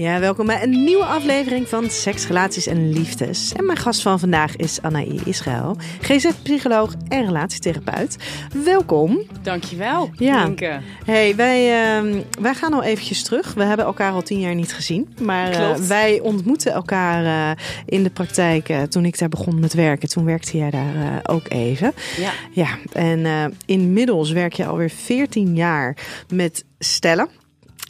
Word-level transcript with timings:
Ja, 0.00 0.20
welkom 0.20 0.46
bij 0.46 0.62
een 0.62 0.84
nieuwe 0.84 1.04
aflevering 1.04 1.68
van 1.68 1.90
Seks, 1.90 2.26
Relaties 2.26 2.66
en 2.66 2.92
Liefdes. 2.92 3.52
En 3.56 3.66
mijn 3.66 3.78
gast 3.78 4.02
van 4.02 4.18
vandaag 4.18 4.56
is 4.56 4.82
Anaï 4.82 5.20
Israël, 5.24 5.76
GZ-psycholoog 6.00 6.94
en 7.08 7.24
relatietherapeut. 7.24 8.16
Welkom. 8.64 9.22
Dankjewel, 9.42 10.10
Ja. 10.14 10.52
Hey, 11.04 11.36
wij, 11.36 11.84
ehm, 11.96 12.22
wij 12.40 12.54
gaan 12.54 12.72
al 12.72 12.82
eventjes 12.82 13.22
terug. 13.22 13.54
We 13.54 13.64
hebben 13.64 13.86
elkaar 13.86 14.12
al 14.12 14.22
tien 14.22 14.40
jaar 14.40 14.54
niet 14.54 14.72
gezien. 14.72 15.14
Maar 15.22 15.50
eh, 15.50 15.74
wij 15.74 16.20
ontmoeten 16.20 16.72
elkaar 16.72 17.24
eh, 17.24 17.64
in 17.86 18.02
de 18.02 18.10
praktijk 18.10 18.68
eh, 18.68 18.82
toen 18.82 19.04
ik 19.04 19.18
daar 19.18 19.28
begon 19.28 19.60
met 19.60 19.74
werken. 19.74 20.08
Toen 20.08 20.24
werkte 20.24 20.58
jij 20.58 20.70
daar 20.70 21.20
ook 21.22 21.48
even. 21.48 21.92
Ja. 22.16 22.32
Ja, 22.50 22.68
en 22.92 23.54
inmiddels 23.66 24.30
werk 24.30 24.52
je 24.52 24.66
alweer 24.66 24.90
14 24.90 25.54
jaar 25.54 25.96
met 26.28 26.64
stellen. 26.78 27.39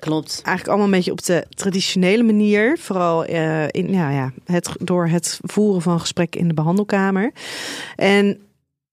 Klopt. 0.00 0.30
Eigenlijk 0.30 0.68
allemaal 0.68 0.86
een 0.86 0.90
beetje 0.90 1.12
op 1.12 1.24
de 1.24 1.46
traditionele 1.48 2.22
manier. 2.22 2.78
Vooral 2.78 3.24
eh, 3.24 3.68
in, 3.68 3.92
ja, 3.92 4.10
ja, 4.10 4.32
het, 4.44 4.70
door 4.78 5.06
het 5.06 5.38
voeren 5.42 5.82
van 5.82 6.00
gesprekken 6.00 6.40
in 6.40 6.48
de 6.48 6.54
behandelkamer. 6.54 7.32
En 7.96 8.40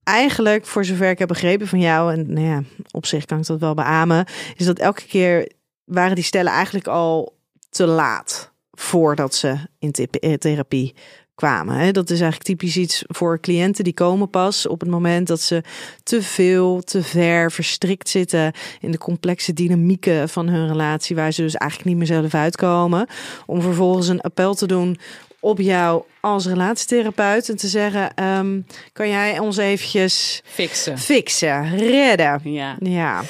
eigenlijk, 0.04 0.66
voor 0.66 0.86
zover 0.86 1.10
ik 1.10 1.20
heb 1.20 1.28
begrepen 1.28 1.68
van 1.68 1.80
jou, 1.80 2.14
en 2.14 2.34
nou 2.34 2.48
ja, 2.48 2.64
op 2.92 3.06
zich 3.06 3.26
kan 3.26 3.40
ik 3.40 3.46
dat 3.46 3.60
wel 3.60 3.74
beamen, 3.74 4.26
is 4.56 4.66
dat 4.66 4.80
elke 4.80 5.06
keer 5.06 5.52
waren 5.84 6.16
die 6.16 6.24
stellen 6.24 6.52
eigenlijk 6.52 6.88
al 6.88 7.38
te 7.70 7.86
laat 7.86 8.52
voordat 8.72 9.36
ze 9.36 9.58
in 9.80 9.92
eh, 9.92 10.34
therapie 10.34 10.96
kwamen. 11.38 11.76
Hè. 11.76 11.92
Dat 11.92 12.10
is 12.10 12.22
eigenlijk 12.22 12.44
typisch 12.44 12.78
iets 12.78 13.04
voor 13.08 13.40
cliënten 13.40 13.84
die 13.84 13.94
komen 13.94 14.30
pas 14.30 14.68
op 14.68 14.80
het 14.80 14.90
moment 14.90 15.28
dat 15.28 15.42
ze 15.42 15.64
te 16.04 16.22
veel, 16.22 16.82
te 16.82 17.04
ver 17.04 17.52
verstrikt 17.52 18.10
zitten 18.10 18.52
in 18.80 18.92
de 18.92 18.98
complexe 18.98 19.54
dynamieken 19.54 20.30
van 20.30 20.48
hun 20.48 20.68
relatie, 20.68 21.16
waar 21.16 21.32
ze 21.32 21.42
dus 21.42 21.56
eigenlijk 21.56 21.90
niet 21.90 21.98
meer 21.98 22.18
zelf 22.20 22.34
uitkomen. 22.34 23.08
Om 23.46 23.62
vervolgens 23.62 24.08
een 24.08 24.22
appel 24.22 24.54
te 24.54 24.68
doen 24.68 24.98
op 25.40 25.60
jou 25.60 26.04
als 26.20 26.46
relatietherapeut 26.46 27.50
en 27.50 27.58
te 27.58 27.68
zeggen: 27.68 28.14
ehm, 28.14 28.62
kan 28.94 29.10
jij 29.10 29.40
ons 29.40 29.58
eventjes 29.58 30.42
Fixen. 30.46 30.98
fixen, 30.98 31.78
redden? 31.78 32.42
Ja, 32.44 32.78
Ja. 32.80 33.24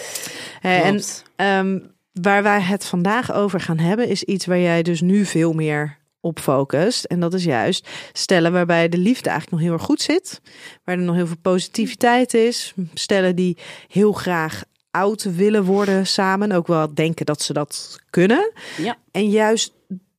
En. 0.62 1.02
Ehm, 1.36 1.80
waar 2.22 2.44
wij 2.44 2.62
het 2.62 2.86
vandaag 2.86 3.34
over 3.34 3.60
gaan 3.60 3.80
hebben, 3.80 4.08
is 4.08 4.24
iets 4.24 4.46
waar 4.46 4.60
jij 4.60 4.82
dus 4.82 5.02
nu 5.02 5.26
veel 5.26 5.54
meer 5.54 5.98
op 6.22 6.40
focust. 6.40 7.04
En 7.04 7.20
dat 7.20 7.34
is 7.34 7.44
juist 7.44 7.90
stellen 8.14 8.52
waarbij 8.52 8.90
de 8.90 8.98
liefde 8.98 9.30
eigenlijk 9.30 9.52
nog 9.52 9.70
heel 9.70 9.78
erg 9.78 9.88
goed 9.88 10.02
zit. 10.02 10.42
Waar 10.84 10.98
er 10.98 11.04
nog 11.04 11.16
heel 11.16 11.28
veel 11.28 11.42
positiviteit 11.42 12.34
is. 12.34 12.74
Stellen 12.94 13.36
die 13.36 13.58
heel 13.88 14.12
graag 14.12 14.64
oud 14.92 15.24
willen 15.24 15.64
worden 15.64 16.08
samen. 16.08 16.52
Ook 16.52 16.68
wel 16.68 16.94
denken 16.94 17.26
dat 17.26 17.42
ze 17.42 17.54
dat 17.54 18.00
kunnen. 18.10 18.52
Ja. 18.78 18.98
En 19.12 19.30
juist 19.30 19.74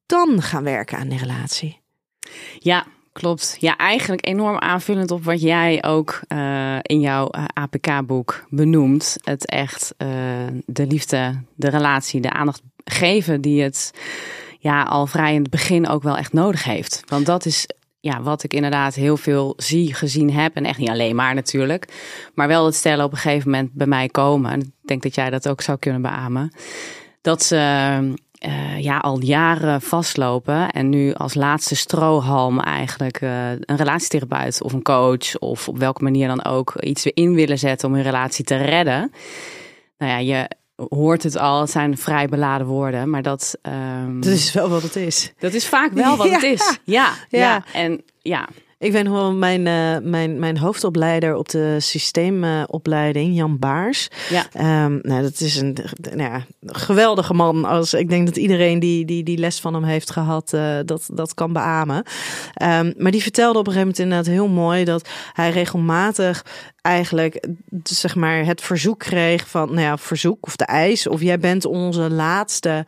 dan 0.07 0.43
gaan 0.43 0.65
werken 0.65 0.99
aan 0.99 1.09
die 1.09 1.19
relatie. 1.19 1.81
ja, 2.59 2.87
klopt. 3.13 3.57
Ja, 3.61 3.77
eigenlijk 3.77 4.27
enorm 4.27 4.59
aanvullend 4.59 5.11
op 5.11 5.25
wat 5.25 5.41
jij 5.41 5.85
ook 5.85 6.21
eh, 6.29 6.79
in 6.83 7.01
jouw 7.01 7.29
eh, 7.29 7.45
APK-boek 7.53 8.47
benoemt. 8.49 9.17
Het 9.25 9.47
echt 9.47 9.95
eh, 9.97 10.09
de 10.67 10.87
liefde, 10.87 11.43
de 11.55 11.69
relatie, 11.69 12.21
de 12.21 12.33
aandacht 12.33 12.63
geven 12.85 13.41
die 13.41 13.63
het 13.63 13.93
ja, 14.59 14.83
al 14.83 15.07
vrij 15.07 15.35
in 15.35 15.43
het 15.43 15.51
begin 15.51 15.89
ook 15.89 16.03
wel 16.03 16.17
echt 16.17 16.33
nodig 16.33 16.65
heeft. 16.65 17.03
Want 17.07 17.27
dat 17.27 17.47
is 17.47 17.67
ja, 18.01 18.23
wat 18.23 18.43
ik 18.43 18.53
inderdaad 18.53 18.95
heel 18.95 19.17
veel 19.17 19.55
zie, 19.57 19.95
gezien 19.95 20.33
heb. 20.33 20.55
En 20.55 20.65
echt 20.65 20.79
niet 20.79 20.89
alleen 20.89 21.17
maar 21.17 21.35
natuurlijk. 21.35 21.89
Maar 22.35 22.49
wel 22.49 22.65
dat 22.65 22.75
stellen 22.75 23.05
op 23.05 23.13
een 23.13 23.19
gegeven 23.19 23.51
moment 23.51 23.73
bij 23.73 23.87
mij 23.87 24.09
komen. 24.09 24.51
En 24.51 24.61
ik 24.61 24.73
denk 24.85 25.03
dat 25.03 25.15
jij 25.15 25.31
dat 25.31 25.49
ook 25.49 25.61
zou 25.61 25.79
kunnen 25.79 26.03
beamen. 26.03 26.53
Dat 27.21 27.43
ze 27.43 27.57
eh, 28.39 28.79
ja, 28.79 28.99
al 28.99 29.21
jaren 29.21 29.81
vastlopen. 29.81 30.71
En 30.71 30.89
nu 30.89 31.13
als 31.13 31.35
laatste 31.35 31.77
strohalm 31.77 32.61
eigenlijk 32.61 33.21
eh, 33.21 33.51
een 33.51 33.77
relatietherapeut 33.77 34.63
of 34.63 34.73
een 34.73 34.83
coach. 34.83 35.39
Of 35.39 35.69
op 35.69 35.79
welke 35.79 36.03
manier 36.03 36.29
dan 36.29 36.45
ook 36.45 36.75
iets 36.81 37.07
in 37.07 37.35
willen 37.35 37.59
zetten 37.59 37.89
om 37.89 37.95
hun 37.95 38.05
relatie 38.05 38.45
te 38.45 38.57
redden. 38.57 39.13
Nou 39.99 40.13
ja, 40.13 40.19
je 40.19 40.49
hoort 40.89 41.23
het 41.23 41.37
al. 41.37 41.61
Het 41.61 41.71
zijn 41.71 41.97
vrij 41.99 42.27
beladen 42.29 42.67
woorden. 42.67 43.11
Maar 43.11 43.23
dat... 43.23 43.59
ehm, 43.63 44.21
Dat 44.21 44.33
is 44.33 44.53
wel 44.53 44.69
wat 44.69 44.83
het 44.83 44.97
is. 44.97 45.33
dat 45.39 45.53
is 45.53 45.69
vaak 45.69 45.93
wel 45.93 46.17
wat 46.17 46.31
het 46.31 46.43
is. 46.57 46.79
Ja, 46.85 47.13
Ja. 47.29 47.39
ja. 47.39 47.65
En 47.73 48.03
ja, 48.23 48.49
Ik 48.79 48.93
weet 48.93 49.05
nog 49.05 49.13
wel, 49.13 49.33
mijn, 49.33 49.67
eh, 49.67 49.97
mijn, 50.03 50.39
mijn 50.39 50.59
hoofdopleider 50.59 51.35
op 51.35 51.49
de 51.49 51.77
systeemopleiding, 51.81 53.37
Jan 53.37 53.59
Baars. 53.59 54.09
ja. 54.29 54.47
Ehm, 54.53 54.99
nou, 55.03 55.23
dat 55.23 55.41
is 55.41 55.57
een 55.57 55.77
nou 56.01 56.31
ja, 56.31 56.45
geweldige 56.67 57.35
man. 57.35 57.65
Als, 57.65 57.95
ik 57.95 58.09
denk 58.09 58.27
dat 58.27 58.37
iedereen 58.37 58.79
die, 58.79 59.05
die, 59.05 59.23
die 59.23 59.39
les 59.39 59.61
van 59.61 59.75
hem 59.75 59.85
heeft 59.85 60.11
gehad, 60.11 60.53
eh, 60.53 60.77
dat, 60.85 61.09
dat 61.13 61.35
kan 61.35 61.53
beamen. 61.53 62.03
Ehm, 62.55 62.93
maar 62.97 63.11
die 63.11 63.23
vertelde 63.23 63.59
op 63.59 63.67
een 63.67 63.73
gegeven 63.73 63.95
moment 63.95 63.99
inderdaad 63.99 64.35
heel 64.35 64.49
mooi 64.63 64.85
dat 64.85 65.09
hij 65.33 65.51
regelmatig 65.51 66.45
eigenlijk 66.83 67.47
zeg 67.83 68.15
maar 68.15 68.45
het 68.45 68.61
verzoek 68.61 68.99
kreeg 68.99 69.49
van, 69.49 69.69
nou 69.69 69.81
ja, 69.81 69.99
verzoek 69.99 70.47
of 70.47 70.57
de 70.57 70.65
eis, 70.65 71.07
of 71.07 71.21
jij 71.21 71.39
bent 71.39 71.65
onze 71.65 72.11
laatste 72.11 72.87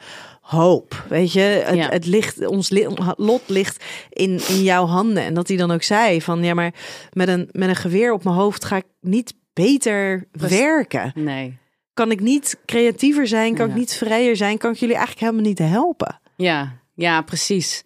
hoop. 0.50 1.04
Weet 1.08 1.32
je, 1.32 1.40
het, 1.40 1.76
Ja. 1.76 1.88
het 1.88 2.06
ligt, 2.06 2.46
ons 2.46 2.70
lot 3.16 3.42
ligt 3.46 3.84
in, 4.08 4.40
in 4.48 4.62
jouw 4.62 4.86
handen. 4.86 5.22
En 5.22 5.34
dat 5.34 5.48
hij 5.48 5.56
dan 5.56 5.70
ook 5.70 5.82
zei 5.82 6.22
van, 6.22 6.42
ja, 6.44 6.54
maar 6.54 6.74
met 7.12 7.28
een, 7.28 7.48
met 7.52 7.68
een 7.68 7.76
geweer 7.76 8.12
op 8.12 8.24
mijn 8.24 8.36
hoofd 8.36 8.64
ga 8.64 8.76
ik 8.76 8.86
niet 9.00 9.34
beter 9.52 10.28
werken. 10.32 11.12
Nee. 11.14 11.58
Kan 11.94 12.10
ik 12.10 12.20
niet 12.20 12.58
creatiever 12.66 13.26
zijn? 13.26 13.54
Kan 13.54 13.68
ik 13.68 13.74
niet 13.74 13.94
vrijer 13.94 14.36
zijn? 14.36 14.58
Kan 14.58 14.70
ik 14.72 14.76
jullie 14.78 14.94
eigenlijk 14.96 15.26
helemaal 15.26 15.48
niet 15.48 15.58
helpen? 15.58 16.20
Ja, 16.36 16.72
ja, 16.94 17.22
precies. 17.22 17.82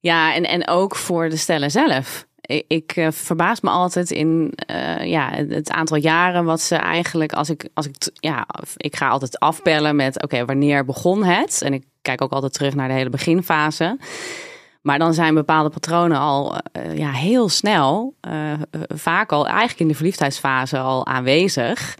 Ja, 0.00 0.34
en, 0.34 0.44
en 0.44 0.68
ook 0.68 0.96
voor 0.96 1.28
de 1.28 1.36
stellen 1.36 1.70
zelf. 1.70 2.26
Ik, 2.66 2.92
eh, 2.96 3.08
verbaas 3.10 3.60
me 3.60 3.70
altijd 3.70 4.10
in 4.10 4.52
eh, 4.66 5.04
ja, 5.06 5.30
het 5.48 5.70
aantal 5.70 5.96
jaren 5.96 6.44
wat 6.44 6.60
ze 6.60 6.76
eigenlijk, 6.76 7.32
als 7.32 7.48
ik, 7.50 7.68
als 7.74 7.86
ik, 7.86 7.94
ja, 8.14 8.46
ik 8.76 8.96
ga 8.96 9.08
altijd 9.08 9.38
afbellen 9.38 9.96
met, 9.96 10.22
oké, 10.22 10.44
wanneer 10.44 10.84
begon 10.84 11.24
het? 11.24 11.62
En 11.62 11.72
ik 11.72 11.84
kijk 12.04 12.22
ook 12.22 12.32
altijd 12.32 12.52
terug 12.52 12.74
naar 12.74 12.88
de 12.88 12.94
hele 12.94 13.10
beginfase. 13.10 13.98
Maar 14.84 14.98
dan 14.98 15.14
zijn 15.14 15.34
bepaalde 15.34 15.68
patronen 15.70 16.18
al 16.18 16.56
eh, 16.72 16.96
ja, 16.96 17.10
heel 17.10 17.48
snel, 17.48 18.14
eh, 18.20 18.52
eh, 18.52 18.58
vaak 18.88 19.32
al 19.32 19.46
eigenlijk 19.46 19.80
in 19.80 19.88
de 19.88 19.94
verliefdheidsfase 19.94 20.78
al 20.78 21.06
aanwezig. 21.06 21.98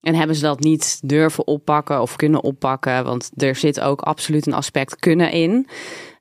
En 0.00 0.14
hebben 0.14 0.36
ze 0.36 0.42
dat 0.42 0.60
niet 0.60 1.00
durven 1.04 1.46
oppakken 1.46 2.00
of 2.00 2.16
kunnen 2.16 2.42
oppakken? 2.42 3.04
Want 3.04 3.30
er 3.36 3.56
zit 3.56 3.80
ook 3.80 4.00
absoluut 4.00 4.46
een 4.46 4.54
aspect 4.54 4.96
kunnen 4.96 5.30
in. 5.30 5.68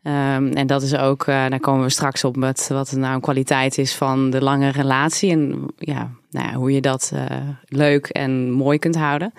Ehm, 0.04 0.48
en 0.48 0.68
dat 0.68 0.82
is 0.82 0.96
ook, 0.96 1.26
daar 1.26 1.60
komen 1.60 1.84
we 1.84 1.90
straks 1.90 2.24
op 2.24 2.36
met 2.36 2.68
wat 2.68 2.92
nou 2.92 3.14
een 3.14 3.22
kwaliteit 3.22 3.78
is 3.78 3.96
van 3.96 4.30
de 4.30 4.44
lange 4.44 4.70
relatie. 4.70 5.32
En 5.32 5.66
ja, 5.78 6.10
nou 6.30 6.48
ja, 6.48 6.54
hoe 6.54 6.74
je 6.74 6.82
dat 6.82 7.12
leuk 7.66 8.08
en 8.08 8.52
mooi 8.52 8.80
kunt 8.80 8.96
houden. 8.96 9.34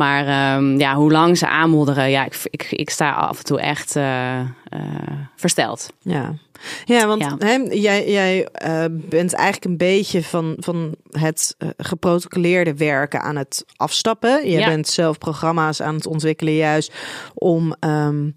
Maar 0.00 0.26
ehm, 0.26 0.78
ja, 0.78 0.94
hoe 0.94 1.10
lang 1.10 1.38
ze 1.38 1.48
aanmodderen, 1.48 2.10
ja, 2.10 2.24
ik, 2.24 2.40
ik, 2.44 2.66
ik 2.70 2.90
sta 2.90 3.12
af 3.12 3.38
en 3.38 3.44
toe 3.44 3.60
echt 3.60 3.96
eh, 3.96 4.40
eh, 4.40 4.46
versteld. 5.36 5.92
Ja, 6.00 6.34
ja 6.84 7.06
want 7.06 7.22
Ja. 7.40 7.60
Jij, 7.70 8.10
jij 8.10 8.46
eh, 8.46 8.84
bent 8.90 9.32
eigenlijk 9.32 9.64
een 9.64 9.76
beetje 9.76 10.22
van, 10.22 10.56
van 10.58 10.94
het 11.10 11.56
geprotocoleerde 11.76 12.74
werken 12.74 13.20
aan 13.22 13.36
het 13.36 13.64
afstappen. 13.76 14.50
Je 14.50 14.58
Ja. 14.58 14.66
bent 14.66 14.88
zelf 14.88 15.18
programma's 15.18 15.82
aan 15.82 15.94
het 15.94 16.06
ontwikkelen, 16.06 16.54
juist 16.54 16.92
om 17.34 17.74
ehm, 17.80 18.30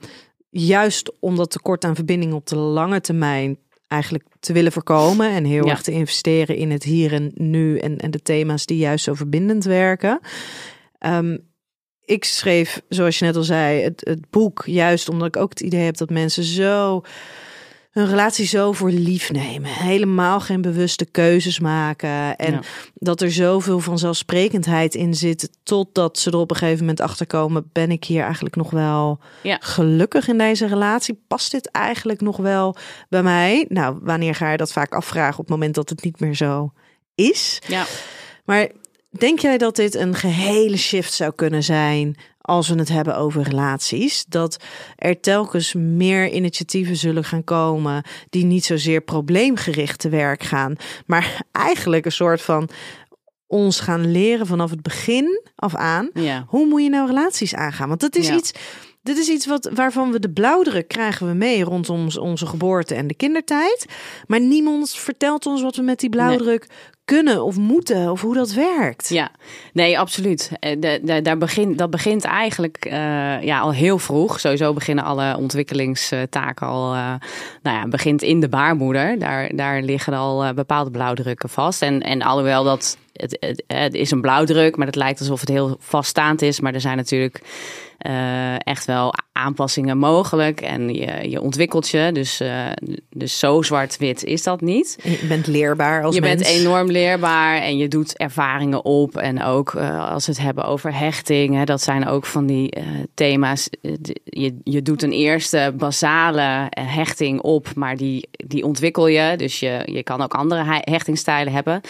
juist 0.50 1.12
om 1.20 1.36
dat 1.36 1.52
tekort 1.52 1.86
aan 1.86 1.96
verbinding 1.96 2.34
op 2.34 2.48
de 2.48 2.56
lange 2.56 3.02
termijn 3.02 3.58
eigenlijk 3.88 4.26
te 4.40 4.54
willen 4.54 4.72
voorkomen 4.72 5.30
en 5.30 5.44
heel 5.46 5.66
Ja. 5.66 5.72
erg 5.72 5.82
te 5.82 5.92
investeren 5.92 6.56
in 6.56 6.72
het 6.72 6.84
hier 6.84 7.14
en 7.14 7.32
nu 7.36 7.78
en, 7.78 7.98
en 7.98 8.12
de 8.12 8.22
thema's 8.22 8.66
die 8.66 8.78
juist 8.78 9.04
zo 9.04 9.14
verbindend 9.14 9.64
werken. 9.64 10.20
Ehm, 10.98 11.38
ik 12.06 12.24
schreef, 12.24 12.82
zoals 12.90 13.20
je 13.20 13.26
net 13.26 13.36
al 13.36 13.44
zei, 13.44 13.82
het, 13.82 14.02
het 14.06 14.30
boek 14.30 14.64
juist 14.66 15.10
omdat 15.10 15.28
ik 15.28 15.38
ook 15.38 15.50
het 15.50 15.60
idee 15.60 15.84
heb 15.84 15.98
dat 15.98 16.10
mensen 16.10 16.44
zo 16.44 17.02
hun 17.92 18.08
relatie 18.08 18.46
zo 18.46 18.72
voor 18.72 18.90
lief 18.92 19.32
nemen. 19.32 19.70
Helemaal 19.70 20.40
geen 20.40 20.62
bewuste 20.62 21.06
keuzes 21.06 21.60
maken. 21.60 22.36
En 22.36 22.52
Ja. 22.54 22.60
dat 22.94 23.22
er 23.22 23.32
zoveel 23.32 23.80
vanzelfsprekendheid 23.80 24.96
in 24.96 25.14
zit. 25.14 25.50
Totdat 25.64 26.20
ze 26.20 26.32
er 26.32 26.38
op 26.38 26.50
een 26.52 26.56
gegeven 26.56 26.80
moment 26.80 27.00
achter 27.02 27.28
komen. 27.28 27.70
Ben 27.72 27.92
ik 27.92 28.04
hier 28.04 28.24
eigenlijk 28.24 28.56
nog 28.56 28.70
wel 28.72 29.20
Ja. 29.44 29.58
gelukkig 29.60 30.28
in 30.28 30.38
deze 30.38 30.68
relatie? 30.68 31.20
Past 31.28 31.52
dit 31.52 31.72
eigenlijk 31.72 32.22
nog 32.22 32.38
wel 32.38 32.76
bij 33.10 33.24
mij? 33.24 33.66
Nou, 33.70 33.98
wanneer 34.02 34.36
ga 34.36 34.52
je 34.52 34.58
dat 34.58 34.72
vaak 34.72 34.94
afvragen 34.94 35.40
op 35.40 35.46
het 35.46 35.50
moment 35.56 35.76
dat 35.76 35.90
het 35.90 36.04
niet 36.04 36.20
meer 36.20 36.36
zo 36.36 36.74
is? 37.16 37.62
Ja. 37.68 37.86
Maar 38.46 38.70
denk 39.18 39.40
jij 39.40 39.58
dat 39.58 39.76
dit 39.76 39.96
een 39.96 40.16
gehele 40.16 40.78
shift 40.78 41.14
zou 41.14 41.34
kunnen 41.36 41.64
zijn 41.64 42.16
als 42.42 42.68
we 42.70 42.76
het 42.76 42.90
hebben 42.90 43.18
over 43.18 43.42
relaties? 43.42 44.26
Dat 44.26 44.58
er 44.96 45.20
telkens 45.20 45.74
meer 45.74 46.30
initiatieven 46.32 46.96
zullen 46.96 47.24
gaan 47.24 47.44
komen 47.44 48.04
die 48.30 48.46
niet 48.46 48.66
zozeer 48.66 49.02
probleemgericht 49.02 50.00
te 50.00 50.10
werk 50.10 50.44
gaan, 50.44 50.76
maar 51.06 51.42
eigenlijk 51.52 52.06
een 52.06 52.12
soort 52.12 52.42
van 52.42 52.70
ons 53.48 53.80
gaan 53.80 54.12
leren 54.12 54.48
vanaf 54.48 54.70
het 54.70 54.82
begin 54.82 55.42
af 55.56 55.76
aan. 55.76 56.10
Ja. 56.14 56.46
Hoe 56.48 56.66
moet 56.68 56.84
je 56.84 56.90
nou 56.90 57.08
relaties 57.08 57.56
aangaan? 57.56 57.88
Want 57.88 58.00
dat 58.00 58.16
is 58.16 58.28
Ja. 58.28 58.36
iets. 58.36 58.52
Dit 59.04 59.18
is 59.18 59.30
iets 59.30 59.46
wat, 59.46 59.70
waarvan 59.74 60.12
we 60.12 60.20
de 60.20 60.32
blauwdruk 60.32 60.88
krijgen 60.88 61.28
we 61.28 61.34
mee 61.34 61.64
rondom 61.64 62.08
onze 62.20 62.46
geboorte 62.46 62.96
en 62.96 63.08
de 63.08 63.16
kindertijd. 63.16 63.86
Maar 64.28 64.40
niemand 64.42 64.92
vertelt 64.92 65.46
ons 65.46 65.62
wat 65.62 65.76
we 65.76 65.82
met 65.82 66.00
die 66.00 66.10
blauwdruk 66.10 66.68
kunnen 67.06 67.44
of 67.44 67.58
moeten 67.58 68.12
of 68.12 68.22
hoe 68.22 68.34
dat 68.34 68.54
werkt. 68.54 69.10
Ja, 69.10 69.32
nee, 69.74 70.00
absoluut. 70.00 70.52
Eh, 70.60 70.76
de- 70.80 71.00
de- 71.04 71.22
daar 71.22 71.38
begint, 71.38 71.78
dat 71.78 71.90
begint 71.90 72.24
eigenlijk 72.24 72.86
eh, 72.86 73.42
ja, 73.42 73.60
al 73.60 73.74
heel 73.74 73.98
vroeg. 74.00 74.40
Sowieso 74.40 74.74
beginnen 74.74 75.04
alle 75.04 75.38
ontwikkelingstaken 75.38 76.68
al, 76.68 76.94
eh, 76.94 77.14
nou 77.62 77.78
ja, 77.78 77.88
begint 77.88 78.22
in 78.22 78.40
de 78.40 78.50
baarmoeder. 78.50 79.20
Daar, 79.20 79.56
daar 79.56 79.82
liggen 79.82 80.14
al 80.14 80.54
bepaalde 80.54 80.92
blauwdrukken 80.92 81.50
vast. 81.50 81.82
En, 81.82 82.02
en 82.02 82.22
alhoewel 82.22 82.64
dat, 82.64 82.98
het, 83.68 83.94
is 83.94 84.12
een 84.12 84.22
blauwdruk, 84.22 84.76
maar 84.78 84.88
het 84.88 84.96
lijkt 84.96 85.20
alsof 85.20 85.40
het 85.40 85.50
heel 85.50 85.76
vaststaand 85.80 86.42
is. 86.42 86.60
Maar 86.60 86.74
er 86.74 86.82
zijn 86.82 86.98
natuurlijk 86.98 87.42
echt 88.58 88.86
wel 88.86 89.14
aanpassingen 89.34 89.98
mogelijk. 89.98 90.62
En 90.62 90.94
je, 90.94 91.30
je 91.30 91.42
ontwikkelt 91.42 91.90
je. 91.90 92.10
Dus, 92.14 92.40
eh, 92.40 92.66
dus 93.10 93.40
zo 93.40 93.62
zwart-wit 93.62 94.24
is 94.24 94.44
dat 94.44 94.62
niet. 94.62 94.98
Je 95.04 95.26
bent 95.28 95.48
leerbaar 95.48 96.04
als 96.04 96.16
je 96.16 96.22
mens. 96.22 96.42
bent 96.42 96.56
enorm 96.56 96.92
leerbaar 96.92 97.58
en 97.62 97.78
je 97.78 97.88
doet 97.88 98.18
ervaringen 98.18 98.86
op. 98.86 99.18
En 99.18 99.44
ook 99.44 99.74
eh, 99.74 100.12
als 100.12 100.26
we 100.26 100.32
het 100.32 100.42
hebben 100.42 100.64
over 100.66 100.98
hechting, 100.98 101.56
hè, 101.56 101.64
dat 101.64 101.82
zijn 101.82 102.08
ook 102.08 102.26
van 102.26 102.46
die 102.46 102.72
eh, 102.72 102.84
thema's. 103.14 103.70
Je, 104.24 104.60
je 104.64 104.82
doet 104.82 105.04
een 105.04 105.12
eerste 105.12 105.74
basale 105.78 106.68
hechting 106.70 107.42
op, 107.42 107.68
maar 107.76 107.98
die, 107.98 108.30
die 108.32 108.66
ontwikkel 108.66 109.08
je. 109.08 109.38
Dus 109.38 109.60
je, 109.60 109.82
je 109.86 110.04
kan 110.04 110.22
ook 110.22 110.34
andere 110.34 110.64
he- 110.64 110.92
hechtingstijlen 110.92 111.54
hebben. 111.54 111.82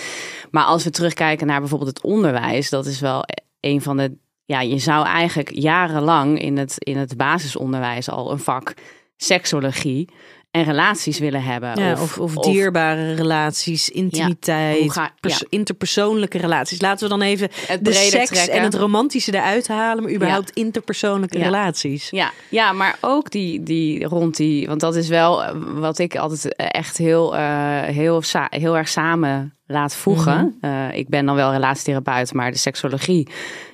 Maar 0.51 0.63
als 0.65 0.83
we 0.83 0.89
terugkijken 0.89 1.47
naar 1.47 1.59
bijvoorbeeld 1.59 1.89
het 1.89 2.03
onderwijs, 2.03 2.69
dat 2.69 2.85
is 2.85 2.99
wel 2.99 3.23
een 3.59 3.81
van 3.81 3.97
de. 3.97 4.11
Ja, 4.45 4.61
je 4.61 4.77
zou 4.77 5.05
eigenlijk 5.05 5.51
jarenlang 5.53 6.39
in 6.41 6.57
het, 6.57 6.75
in 6.77 6.97
het 6.97 7.17
basisonderwijs 7.17 8.09
al 8.09 8.31
een 8.31 8.39
vak 8.39 8.73
seksologie 9.17 10.09
en 10.51 10.63
relaties 10.63 11.19
willen 11.19 11.43
hebben. 11.43 11.79
Ja, 11.79 11.91
of, 11.91 12.19
of, 12.19 12.35
dierbare 12.35 13.13
relaties, 13.13 13.89
intimiteit, 13.89 14.91
ga- 14.91 15.13
ja. 15.19 15.37
interpersoonlijke 15.49 16.37
relaties. 16.37 16.81
Laten 16.81 17.03
we 17.03 17.17
dan 17.17 17.21
even 17.21 17.49
Het 17.67 17.85
de 17.85 17.93
seks 17.93 18.29
trekken. 18.29 18.55
en 18.55 18.63
het 18.63 18.75
romantische 18.75 19.35
eruit 19.35 19.67
halen, 19.67 20.03
maar 20.03 20.13
überhaupt 20.13 20.49
interpersoonlijke 20.49 21.37
relaties. 21.37 22.09
Ja, 22.09 22.31
ja, 22.49 22.71
maar 22.71 22.97
ook 23.01 23.31
die, 23.31 23.63
die 23.63 24.05
rond 24.05 24.37
die, 24.37 24.67
want 24.67 24.79
dat 24.79 24.95
is 24.95 25.07
wel 25.07 25.43
eh, 25.43 25.55
wat 25.73 25.99
ik 25.99 26.15
altijd 26.15 26.55
echt 26.55 26.97
heel, 26.97 27.35
eh, 27.35 27.81
heel, 27.81 28.21
heel 28.49 28.77
erg 28.77 28.89
samen 28.89 29.57
laat 29.65 29.95
voegen. 29.95 30.57
Eh, 30.61 30.87
ik 30.97 31.09
ben 31.09 31.25
dan 31.25 31.35
wel 31.35 31.51
relatietherapeut, 31.51 32.33
maar 32.33 32.51
de 32.51 32.57
seksologie, 32.57 33.27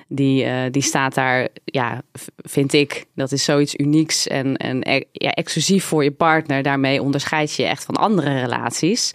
die, 0.08 0.44
eh, 0.44 0.70
die 0.70 0.82
staat 0.82 1.14
daar, 1.14 1.48
ja, 1.64 2.02
vind 2.36 2.72
ik, 2.72 3.04
dat 3.14 3.32
is 3.32 3.44
zoiets 3.44 3.74
unieks 3.76 4.26
en, 4.26 4.56
en 4.56 4.80
e- 4.88 5.04
ja, 5.12 5.30
exclusief 5.30 5.84
voor 5.84 6.04
je 6.04 6.10
partner. 6.10 6.62
Daarmee 6.62 7.02
onderscheid 7.02 7.54
je 7.54 7.62
je 7.62 7.68
echt 7.68 7.84
van 7.84 7.94
andere 7.94 8.40
relaties. 8.40 9.10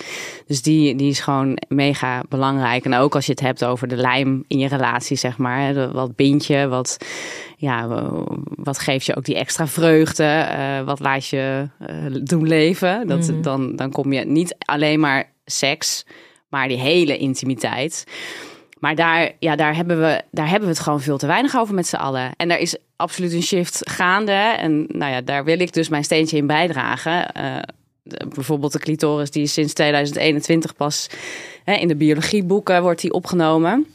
Dus 0.48 0.62
die, 0.62 0.96
die 0.96 1.10
is 1.10 1.20
gewoon 1.20 1.58
mega 1.68 2.24
belangrijk. 2.30 2.86
En 2.86 2.94
ook 2.94 3.16
als 3.16 3.26
je 3.26 3.32
het 3.32 3.42
hebt 3.42 3.66
over 3.66 3.88
de 3.88 3.98
lijm 3.98 4.44
in 4.48 4.60
je 4.60 4.68
relatie, 4.68 5.18
zeg 5.18 5.38
maar. 5.38 5.60
hè, 5.60 5.92
Wat 5.92 6.16
bind 6.16 6.46
je, 6.46 6.68
wat, 6.68 6.98
ja, 7.58 7.88
wat 8.56 8.80
geeft 8.80 9.06
je 9.06 9.16
ook 9.16 9.26
die 9.26 9.36
extra 9.36 9.68
vreugde? 9.68 10.24
eh, 10.24 10.82
wat 10.82 11.00
laat 11.00 11.28
je 11.28 11.70
doen 12.24 12.48
leven? 12.48 13.08
Dat, 13.08 13.32
dan, 13.42 13.76
dan 13.76 13.92
kom 13.92 14.14
je 14.14 14.26
niet 14.26 14.56
alleen 14.60 15.00
maar 15.00 15.32
seks, 15.46 16.06
maar 16.56 16.68
die 16.68 16.80
hele 16.80 17.18
intimiteit. 17.18 18.04
Maar 18.80 18.96
daar, 18.96 19.32
ja, 19.40 19.56
daar, 19.56 19.76
hebben 19.76 20.00
we, 20.00 20.22
daar 20.32 20.50
hebben 20.50 20.68
we 20.68 20.74
het 20.74 20.84
gewoon 20.84 21.02
veel 21.02 21.18
te 21.18 21.28
weinig 21.28 21.58
over 21.58 21.76
met 21.76 21.88
z'n 21.88 21.96
allen. 21.96 22.32
En 22.38 22.52
er 22.52 22.60
is 22.60 22.78
absoluut 22.96 23.34
een 23.34 23.44
shift 23.44 23.82
gaande. 23.90 24.32
En 24.32 24.86
nou 24.88 25.12
ja, 25.12 25.22
daar 25.22 25.44
wil 25.44 25.60
ik 25.60 25.74
dus 25.74 25.90
mijn 25.90 26.04
steentje 26.04 26.38
in 26.38 26.48
bijdragen. 26.48 27.32
Eh, 27.32 27.58
bijvoorbeeld 28.36 28.72
de 28.72 28.80
clitoris, 28.80 29.32
die 29.32 29.48
sinds 29.48 29.74
2021 29.74 30.76
pas 30.76 31.10
hè, 31.64 31.74
in 31.74 31.88
de 31.88 31.96
biologieboeken 31.96 32.82
wordt 32.82 33.02
die 33.02 33.14
opgenomen. 33.14 33.86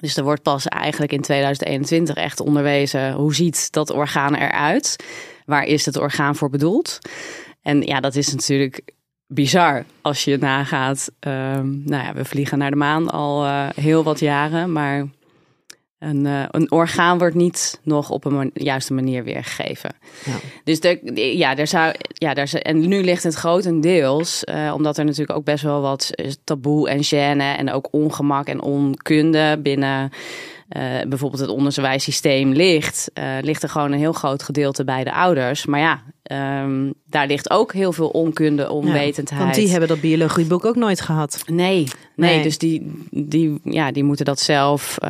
Dus 0.00 0.16
er 0.16 0.24
wordt 0.24 0.42
pas 0.42 0.66
eigenlijk 0.66 1.12
in 1.12 1.20
2021 1.20 2.14
echt 2.14 2.40
onderwezen 2.40 3.12
hoe 3.12 3.34
ziet 3.34 3.72
dat 3.72 3.90
orgaan 3.90 4.34
eruit? 4.34 4.96
Waar 5.46 5.64
is 5.64 5.86
het 5.86 5.96
orgaan 5.96 6.36
voor 6.36 6.50
bedoeld? 6.50 6.98
En 7.62 7.82
ja, 7.82 8.00
dat 8.00 8.14
is 8.14 8.32
natuurlijk 8.32 8.82
bizar 9.34 9.84
als 10.00 10.24
je 10.24 10.36
nagaat. 10.38 11.10
Ehm, 11.18 11.66
nou 11.84 12.04
ja, 12.04 12.12
we 12.14 12.24
vliegen 12.24 12.58
naar 12.58 12.70
de 12.70 12.76
maan 12.76 13.10
al 13.10 13.44
eh, 13.44 13.68
heel 13.74 14.02
wat 14.02 14.20
jaren, 14.20 14.72
maar 14.72 15.06
een, 15.98 16.26
eh, 16.26 16.44
een 16.50 16.70
orgaan 16.70 17.18
wordt 17.18 17.34
niet 17.34 17.80
nog 17.82 18.10
op 18.10 18.24
een 18.24 18.34
man- 18.34 18.50
juiste 18.54 18.94
manier 18.94 19.24
weergegeven. 19.24 19.90
Ja. 20.24 20.32
Dus 20.64 20.80
de, 20.80 21.00
ja, 21.36 21.54
daar 21.54 21.66
zou, 21.66 21.94
ja, 22.12 22.34
daar, 22.34 22.48
zou- 22.48 22.62
en 22.62 22.88
nu 22.88 23.02
ligt 23.04 23.22
het 23.22 23.34
grotendeels, 23.34 24.44
eh, 24.44 24.72
omdat 24.76 24.98
er 24.98 25.04
natuurlijk 25.04 25.38
ook 25.38 25.44
best 25.44 25.62
wel 25.64 25.80
wat 25.80 26.10
taboe 26.44 26.88
en 26.88 27.04
gêne 27.04 27.58
en 27.58 27.70
ook 27.72 27.88
ongemak 27.90 28.46
en 28.46 28.62
onkunde 28.62 29.58
binnen 29.62 30.10
eh, 30.72 30.82
bijvoorbeeld 31.08 31.40
het 31.40 31.50
onderwijssysteem 31.50 32.52
ligt, 32.52 33.10
eh, 33.14 33.24
ligt 33.40 33.62
er 33.62 33.68
gewoon 33.68 33.92
een 33.92 33.98
heel 33.98 34.12
groot 34.12 34.42
gedeelte 34.42 34.84
bij 34.84 35.04
de 35.04 35.12
ouders. 35.12 35.66
Maar 35.66 35.80
ja, 35.80 36.02
ehm, 36.22 36.90
daar 37.06 37.26
ligt 37.26 37.50
ook 37.50 37.72
heel 37.72 37.92
veel 37.92 38.08
onkunde, 38.08 38.70
onwetendheid. 38.70 39.42
Want 39.42 39.54
die 39.54 39.70
hebben 39.70 39.88
dat 39.88 40.00
biologieboek 40.00 40.64
ook 40.64 40.76
nooit 40.76 41.00
gehad. 41.00 41.42
Nee, 41.46 41.86
nee, 42.16 42.34
Nee. 42.34 42.42
dus 42.42 42.58
die, 42.58 42.92
die, 43.10 43.60
ja, 43.64 43.92
die 43.92 44.04
moeten 44.04 44.24
dat 44.24 44.40
zelf 44.40 44.98
eh, 44.98 45.08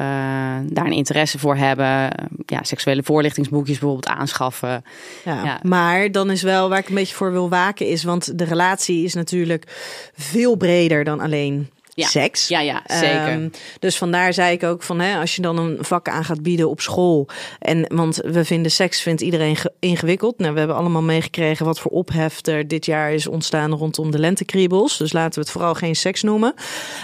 daar 0.65 0.87
een 0.87 0.93
interesse 0.93 1.39
voor 1.39 1.57
hebben. 1.57 2.11
Ja, 2.47 2.63
seksuele 2.63 3.03
voorlichtingsboekjes 3.03 3.79
bijvoorbeeld 3.79 4.17
aanschaffen. 4.19 4.85
Ja. 5.25 5.45
Ja. 5.45 5.61
Maar 5.63 6.13
dan 6.13 6.31
is 6.31 6.43
wel 6.43 6.69
waar 6.69 6.79
ik 6.79 6.89
een 6.89 6.95
beetje 6.95 7.15
voor 7.15 7.33
wil 7.33 7.49
waken 7.49 7.87
is, 7.87 8.05
want 8.05 8.39
de 8.39 8.45
relatie 8.45 9.05
is 9.05 9.15
natuurlijk 9.15 9.65
veel 10.15 10.57
breder 10.57 11.05
dan 11.05 11.21
alleen 11.21 11.69
Ja. 11.95 12.07
seks. 12.07 12.49
Ja, 12.49 12.61
ja, 12.61 12.83
zeker. 12.87 13.27
Ehm, 13.29 13.49
dus 13.79 13.99
vandaar 13.99 14.33
zei 14.33 14.53
ik 14.53 14.63
ook 14.63 14.83
van, 14.83 15.01
hè, 15.01 15.19
als 15.19 15.37
je 15.37 15.43
dan 15.43 15.59
een 15.59 15.77
vak 15.81 16.09
aan 16.09 16.25
gaat 16.25 16.43
bieden 16.43 16.69
op 16.69 16.81
school. 16.81 17.29
En 17.59 17.85
want 17.95 18.17
we 18.17 18.45
vinden 18.45 18.71
seks 18.71 19.01
vindt 19.03 19.21
iedereen 19.21 19.57
ge- 19.57 19.73
ingewikkeld. 19.79 20.39
Nou, 20.39 20.53
we 20.53 20.59
hebben 20.59 20.77
allemaal 20.77 21.03
meegekregen 21.03 21.67
wat 21.67 21.81
voor 21.81 21.91
ophef 21.91 22.47
er 22.47 22.69
dit 22.69 22.87
jaar 22.87 23.13
is 23.13 23.27
ontstaan 23.27 23.73
rondom 23.73 24.11
de 24.11 24.19
lentekriebels. 24.19 24.97
Dus 24.97 25.13
laten 25.13 25.35
we 25.35 25.41
het 25.41 25.51
vooral 25.51 25.75
geen 25.75 25.97
seks 25.97 26.23
noemen. 26.23 26.55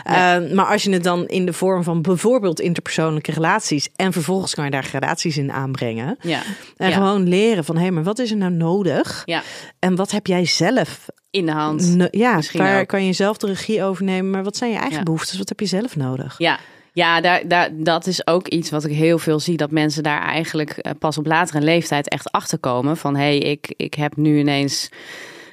Ehm, 0.05 0.55
maar 0.55 0.67
als 0.67 0.83
je 0.83 0.91
het 0.93 1.05
dan 1.05 1.27
in 1.27 1.47
de 1.47 1.53
vorm 1.53 1.83
van 1.83 2.03
bijvoorbeeld 2.03 2.61
interpersoonlijke 2.61 3.33
relaties 3.33 3.89
en 3.97 4.13
vervolgens 4.13 4.55
kan 4.55 4.65
je 4.65 4.71
daar 4.71 4.85
gradaties 4.85 5.37
in 5.37 5.53
aanbrengen. 5.53 6.17
ja. 6.21 6.43
En 6.77 6.89
Ja. 6.89 6.95
gewoon 6.95 7.29
leren 7.29 7.65
van, 7.65 7.77
hé, 7.77 7.91
maar 7.91 8.03
wat 8.03 8.19
is 8.19 8.31
er 8.31 8.37
nou 8.37 8.53
nodig? 8.53 9.23
ja, 9.25 9.43
En 9.79 9.97
wat 9.97 10.11
heb 10.11 10.27
jij 10.27 10.45
zelf? 10.45 11.07
In 11.31 11.47
de 11.47 11.53
hand. 11.53 11.95
No- 11.97 12.09
ja, 12.11 12.37
Misschien 12.37 12.67
ook. 12.67 12.87
kan 12.87 13.05
je 13.05 13.13
zelf 13.13 13.37
de 13.37 13.47
regie 13.47 13.83
overnemen? 13.83 14.31
Maar 14.31 14.45
wat 14.45 14.57
zijn 14.57 14.71
je 14.71 14.77
eigen 14.77 14.97
Ja. 14.99 15.03
behoeftes? 15.03 15.39
Wat 15.39 15.49
heb 15.49 15.61
je 15.61 15.67
zelf 15.67 15.97
nodig? 15.97 16.35
Ja, 16.39 16.59
ja 16.93 17.21
daar, 17.21 17.49
daar, 17.49 17.69
dat 17.73 18.07
is 18.07 18.27
ook 18.27 18.49
iets 18.49 18.71
wat 18.71 18.85
ik 18.85 18.93
heel 18.97 19.19
veel 19.19 19.41
zie. 19.41 19.57
Dat 19.57 19.71
mensen 19.71 20.03
daar 20.03 20.23
eigenlijk 20.23 20.71
eh, 20.71 20.93
pas 20.99 21.19
op 21.19 21.27
latere 21.27 21.61
leeftijd 21.61 22.09
echt 22.09 22.31
achter 22.33 22.59
komen. 22.59 22.97
Van 22.97 23.17
hé, 23.17 23.23
hey, 23.23 23.39
ik, 23.39 23.75
ik 23.77 23.95
heb 23.95 24.17
nu 24.17 24.39
ineens 24.39 24.89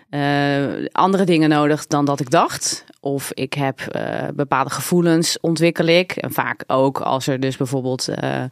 eh, 0.10 0.66
andere 0.92 1.24
dingen 1.24 1.50
nodig 1.50 1.88
dan 1.88 2.06
dat 2.06 2.20
ik 2.20 2.30
dacht. 2.30 2.84
Of 3.06 3.32
ik 3.34 3.54
heb 3.54 3.80
eh, 3.80 4.28
bepaalde 4.36 4.70
gevoelens 4.70 5.38
ontwikkel 5.42 5.86
ik. 5.86 6.12
En 6.12 6.32
vaak 6.32 6.64
ook 6.68 7.00
als 7.00 7.28
er 7.28 7.40
dus 7.40 7.58
bijvoorbeeld 7.58 8.08
eh, 8.08 8.44
eh, 8.44 8.50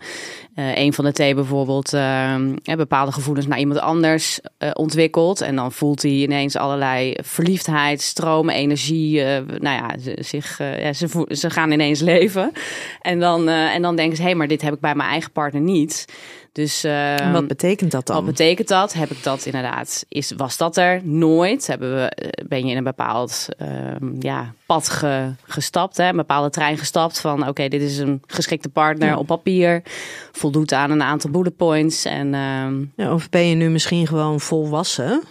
een 0.56 0.94
van 0.94 1.06
de 1.06 1.12
twee 1.12 1.36
bijvoorbeeld 1.36 1.92
bepaalde 2.64 3.12
gevoelens 3.12 3.48
naar 3.48 3.60
iemand 3.60 3.80
anders 3.80 4.40
ontwikkelt. 4.74 5.42
En 5.42 5.56
dan 5.56 5.72
voelt 5.72 6.02
hij 6.02 6.12
ineens 6.12 6.56
allerlei 6.56 7.16
verliefdheid, 7.24 8.02
stromen, 8.02 8.56
energie. 8.56 9.24
nou 9.60 9.62
ja, 9.62 9.98
ze, 10.00 10.18
zich, 10.20 10.58
ja, 10.58 10.94
ze, 10.94 11.26
ze 11.30 11.50
gaan 11.50 11.72
ineens 11.72 12.00
leven. 12.00 12.52
En 13.02 13.20
dan, 13.20 13.48
en 13.48 13.82
dan 13.82 13.96
denken 13.96 14.16
ze, 14.16 14.22
hé, 14.22 14.28
hey, 14.28 14.38
maar 14.38 14.48
dit 14.48 14.62
heb 14.62 14.74
ik 14.74 14.80
bij 14.80 14.96
mijn 14.96 15.10
eigen 15.10 15.32
partner 15.32 15.62
niet. 15.62 16.06
Dus 16.54 16.84
ehm, 16.84 17.32
wat 17.32 17.48
betekent 17.48 17.92
dat 17.92 18.08
dan? 18.08 18.16
wat 18.16 18.26
betekent 18.26 18.68
dat? 18.68 18.94
Heb 18.94 19.10
ik 19.12 19.24
dat 19.24 19.46
inderdaad? 19.46 20.06
Is, 20.10 20.32
was 20.38 20.58
dat 20.58 20.78
er 20.78 21.02
nooit? 21.06 21.68
Hebben 21.68 21.96
we, 21.96 22.02
eh, 22.10 22.46
ben 22.48 22.66
je 22.66 22.72
in 22.72 22.78
een 22.78 22.84
bepaald 22.84 23.48
ehm, 23.58 24.12
ja, 24.20 24.54
pad 24.66 24.90
ge- 24.90 25.32
gestapt, 25.44 25.98
hè? 25.98 26.08
een 26.10 26.16
bepaalde 26.16 26.50
trein 26.50 26.78
gestapt 26.78 27.20
van 27.20 27.48
oké, 27.48 27.68
dit 27.68 27.82
is 27.82 27.98
een 27.98 28.22
geschikte 28.28 28.70
partner 28.70 29.08
Ja. 29.08 29.18
op 29.18 29.28
papier, 29.28 29.82
voldoet 30.32 30.72
aan 30.74 30.92
een 30.92 31.02
aantal 31.04 31.30
bullet 31.30 31.56
points 31.56 32.06
en 32.06 32.34
ehm, 32.34 32.84
Ja, 32.96 33.14
of 33.14 33.30
ben 33.30 33.48
je 33.48 33.56
nu 33.56 33.70
misschien 33.70 34.08
gewoon 34.08 34.40
volwassen 34.40 35.22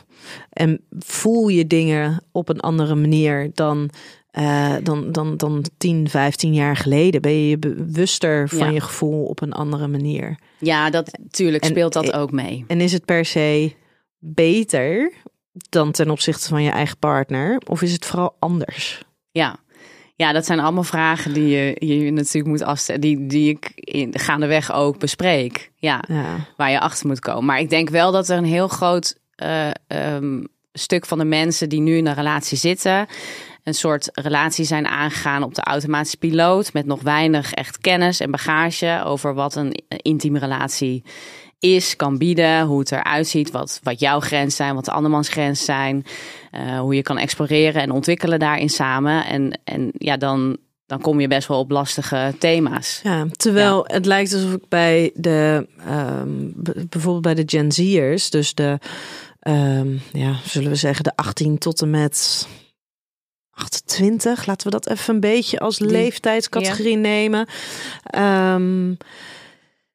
en 0.50 0.80
voel 0.98 1.48
je 1.48 1.66
dingen 1.66 2.22
op 2.32 2.48
een 2.48 2.60
andere 2.60 2.94
manier 2.94 3.50
dan, 3.54 3.90
eh, 4.32 4.74
dan, 4.82 5.12
dan, 5.12 5.36
dan 5.36 5.64
10, 5.78 6.08
15 6.08 6.54
jaar 6.54 6.76
geleden? 6.76 7.22
Ben 7.22 7.32
je 7.32 7.48
je 7.48 7.58
bewuster 7.58 8.48
van 8.48 8.58
Ja. 8.58 8.68
je 8.68 8.80
gevoel 8.80 9.24
op 9.24 9.40
een 9.42 9.52
andere 9.52 9.88
manier? 9.88 10.38
ja, 10.58 10.90
dat 10.90 11.18
natuurlijk 11.22 11.62
En- 11.62 11.70
speelt 11.70 11.92
dat 11.92 12.12
ook 12.12 12.30
mee. 12.32 12.64
En 12.66 12.80
is 12.80 12.92
het 12.92 13.04
per 13.04 13.24
se 13.24 13.72
beter 14.18 15.12
dan 15.52 15.90
ten 15.92 16.10
opzichte 16.10 16.48
van 16.48 16.62
je 16.62 16.70
eigen 16.70 16.98
partner? 16.98 17.60
Of 17.68 17.82
is 17.82 17.92
het 17.92 18.04
vooral 18.06 18.36
anders? 18.38 19.02
Ja. 19.30 19.56
Ja, 20.16 20.32
dat 20.32 20.46
zijn 20.46 20.60
allemaal 20.60 20.82
vragen 20.82 21.32
die 21.32 21.46
je, 21.48 21.86
je 21.86 22.10
natuurlijk 22.10 22.46
moet 22.46 22.62
afstellen, 22.62 23.00
die, 23.00 23.26
die 23.26 23.50
ik 23.50 23.72
in, 23.74 24.18
gaandeweg 24.18 24.72
ook 24.72 24.98
bespreek. 24.98 25.70
Ja. 25.76 26.04
Ja. 26.08 26.24
waar 26.56 26.70
je 26.70 26.80
achter 26.80 27.06
moet 27.06 27.20
komen. 27.20 27.44
Maar 27.44 27.60
ik 27.60 27.70
denk 27.70 27.88
wel 27.90 28.12
dat 28.12 28.28
er 28.28 28.36
een 28.36 28.44
heel 28.44 28.68
groot 28.68 29.14
eh, 29.34 29.70
ehm, 29.86 30.44
stuk 30.72 31.06
van 31.06 31.18
de 31.18 31.24
mensen 31.24 31.68
die 31.68 31.80
nu 31.80 31.96
in 31.96 32.06
een 32.06 32.14
relatie 32.14 32.58
zitten, 32.58 33.06
een 33.64 33.74
soort 33.74 34.08
relatie 34.12 34.64
zijn 34.64 34.86
aangegaan 34.86 35.42
op 35.42 35.54
de 35.54 35.62
automatische 35.62 36.16
piloot 36.16 36.72
met 36.72 36.86
nog 36.86 37.02
weinig 37.02 37.52
echt 37.52 37.78
kennis 37.78 38.20
en 38.20 38.30
bagage 38.30 39.02
over 39.04 39.34
wat 39.34 39.54
een 39.54 39.82
intieme 39.86 40.38
relatie 40.38 41.04
is, 41.58 41.96
kan 41.96 42.18
bieden, 42.18 42.62
hoe 42.66 42.78
het 42.78 42.92
eruit 42.92 43.26
ziet, 43.26 43.50
wat, 43.50 43.80
wat 43.82 44.00
jouw 44.00 44.20
grens 44.20 44.56
zijn, 44.56 44.74
wat 44.74 44.84
de 44.84 44.90
andermans 44.90 45.28
grens 45.28 45.64
zijn, 45.64 46.04
eh, 46.50 46.80
hoe 46.80 46.94
je 46.94 47.02
kan 47.02 47.18
exploreren 47.18 47.82
en 47.82 47.90
ontwikkelen 47.90 48.38
daarin 48.38 48.68
samen. 48.68 49.26
En, 49.26 49.60
en 49.64 49.90
ja, 49.98 50.16
dan, 50.16 50.56
dan 50.86 51.00
kom 51.00 51.20
je 51.20 51.28
best 51.28 51.48
wel 51.48 51.58
op 51.58 51.70
lastige 51.70 52.34
thema's. 52.38 53.00
Ja, 53.02 53.26
terwijl 53.36 53.84
het 53.86 54.06
lijkt 54.06 54.34
alsof 54.34 54.52
ik 54.52 54.68
bij 54.68 55.10
de, 55.14 55.66
ehm, 55.78 56.28
bijvoorbeeld 56.88 57.22
bij 57.22 57.34
de 57.34 57.42
Gen 57.46 57.72
Z'ers, 57.72 58.30
dus 58.30 58.54
de, 58.54 58.78
ehm, 59.40 59.96
ja, 60.12 60.36
zullen 60.44 60.70
we 60.70 60.76
zeggen, 60.76 61.04
de 61.04 61.16
18 61.16 61.58
tot 61.58 61.82
en 61.82 61.90
met 61.90 62.46
28, 63.54 64.46
laten 64.46 64.66
we 64.70 64.72
dat 64.72 64.88
even 64.88 65.14
een 65.14 65.20
beetje 65.20 65.58
als 65.58 65.76
Die- 65.78 65.86
leeftijdscategorie 65.86 66.96
nemen. 66.96 67.46
Ehm, 68.04 68.94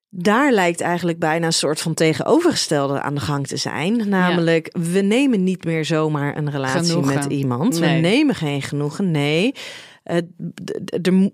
daar 0.09 0.51
lijkt 0.51 0.81
eigenlijk 0.81 1.19
bijna 1.19 1.45
een 1.45 1.53
soort 1.53 1.81
van 1.81 1.93
tegenovergestelde 1.93 3.01
aan 3.01 3.13
de 3.15 3.19
gang 3.21 3.47
te 3.47 3.57
zijn. 3.57 4.09
Namelijk, 4.09 4.75
we 4.79 4.99
nemen 5.01 5.43
niet 5.43 5.63
meer 5.63 5.85
zomaar 5.85 6.37
een 6.37 6.51
relatie 6.51 6.89
Genoegen. 6.89 7.13
met 7.13 7.25
iemand. 7.25 7.79
Nee. 7.79 7.95
We 7.95 8.07
nemen 8.07 8.35
geen 8.35 8.61
genoegen. 8.61 9.11
Nee. 9.11 9.53
Het, 10.07 10.25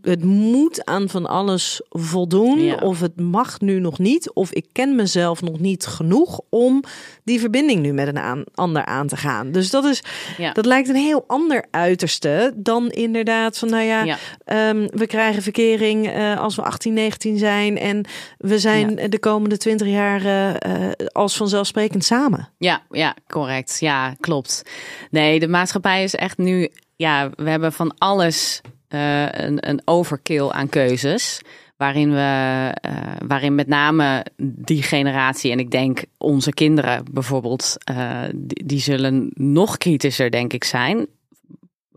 het 0.02 0.24
moet 0.24 0.86
aan 0.86 1.10
van 1.10 1.26
alles 1.26 1.82
voldoen. 1.90 2.60
Ja. 2.60 2.76
Of 2.76 3.00
het 3.00 3.20
mag 3.20 3.60
nu 3.62 3.80
nog 3.80 4.00
niet. 4.00 4.34
Of 4.34 4.52
ik 4.52 4.66
ken 4.72 4.96
mezelf 4.96 5.42
nog 5.42 5.60
niet 5.60 5.86
genoeg 5.86 6.42
om 6.50 6.84
die 7.24 7.40
verbinding 7.40 7.82
nu 7.82 7.94
met 7.94 8.08
een 8.08 8.20
aan, 8.20 8.44
ander 8.54 8.86
aan 8.86 9.08
te 9.08 9.18
gaan. 9.18 9.52
Dus 9.52 9.70
dat 9.70 9.86
is, 9.86 10.04
Ja. 10.38 10.52
dat 10.52 10.66
lijkt 10.66 10.90
een 10.90 10.96
heel 10.96 11.24
ander 11.28 11.66
uiterste 11.72 12.54
dan 12.56 12.90
inderdaad 12.90 13.58
van, 13.58 13.70
nou 13.70 13.84
ja, 13.84 14.04
Ja. 14.04 14.18
Ehm, 14.46 14.88
we 14.92 15.08
krijgen 15.08 15.42
verkering 15.42 16.08
eh, 16.10 16.40
als 16.40 16.56
we 16.56 16.62
18, 16.62 16.94
19 16.94 17.38
zijn. 17.38 17.78
En 17.78 18.06
we 18.38 18.60
zijn 18.60 19.10
de 19.10 19.20
komende 19.20 19.58
20 19.58 19.88
jaar 19.88 20.26
eh, 20.26 20.92
als 21.12 21.38
vanzelfsprekend 21.38 22.04
samen. 22.06 22.50
Ja, 22.58 22.82
ja, 22.90 23.16
correct. 23.28 23.78
Ja, 23.80 24.16
klopt. 24.20 24.64
Nee, 25.12 25.40
de 25.40 25.48
maatschappij 25.48 26.04
is 26.04 26.16
echt 26.16 26.38
nu. 26.38 26.70
Ja, 26.96 27.30
we 27.36 27.50
hebben 27.50 27.74
van 27.74 27.94
alles 27.98 28.62
eh, 28.94 29.26
een, 29.32 29.70
een 29.70 29.82
overkill 29.86 30.50
aan 30.50 30.70
keuzes. 30.70 31.42
Waarin 31.78 32.12
we, 32.12 32.72
eh, 32.74 32.94
waarin 33.28 33.56
met 33.56 33.68
name 33.68 34.26
die 34.38 34.84
generatie, 34.84 35.52
en 35.52 35.60
ik 35.60 35.72
denk 35.72 36.04
onze 36.18 36.52
kinderen 36.52 37.06
bijvoorbeeld, 37.12 37.76
eh, 37.84 38.22
die, 38.36 38.66
die 38.66 38.80
zullen 38.80 39.32
nog 39.34 39.78
kritischer, 39.78 40.32
denk 40.32 40.54
ik, 40.54 40.64
zijn. 40.64 41.08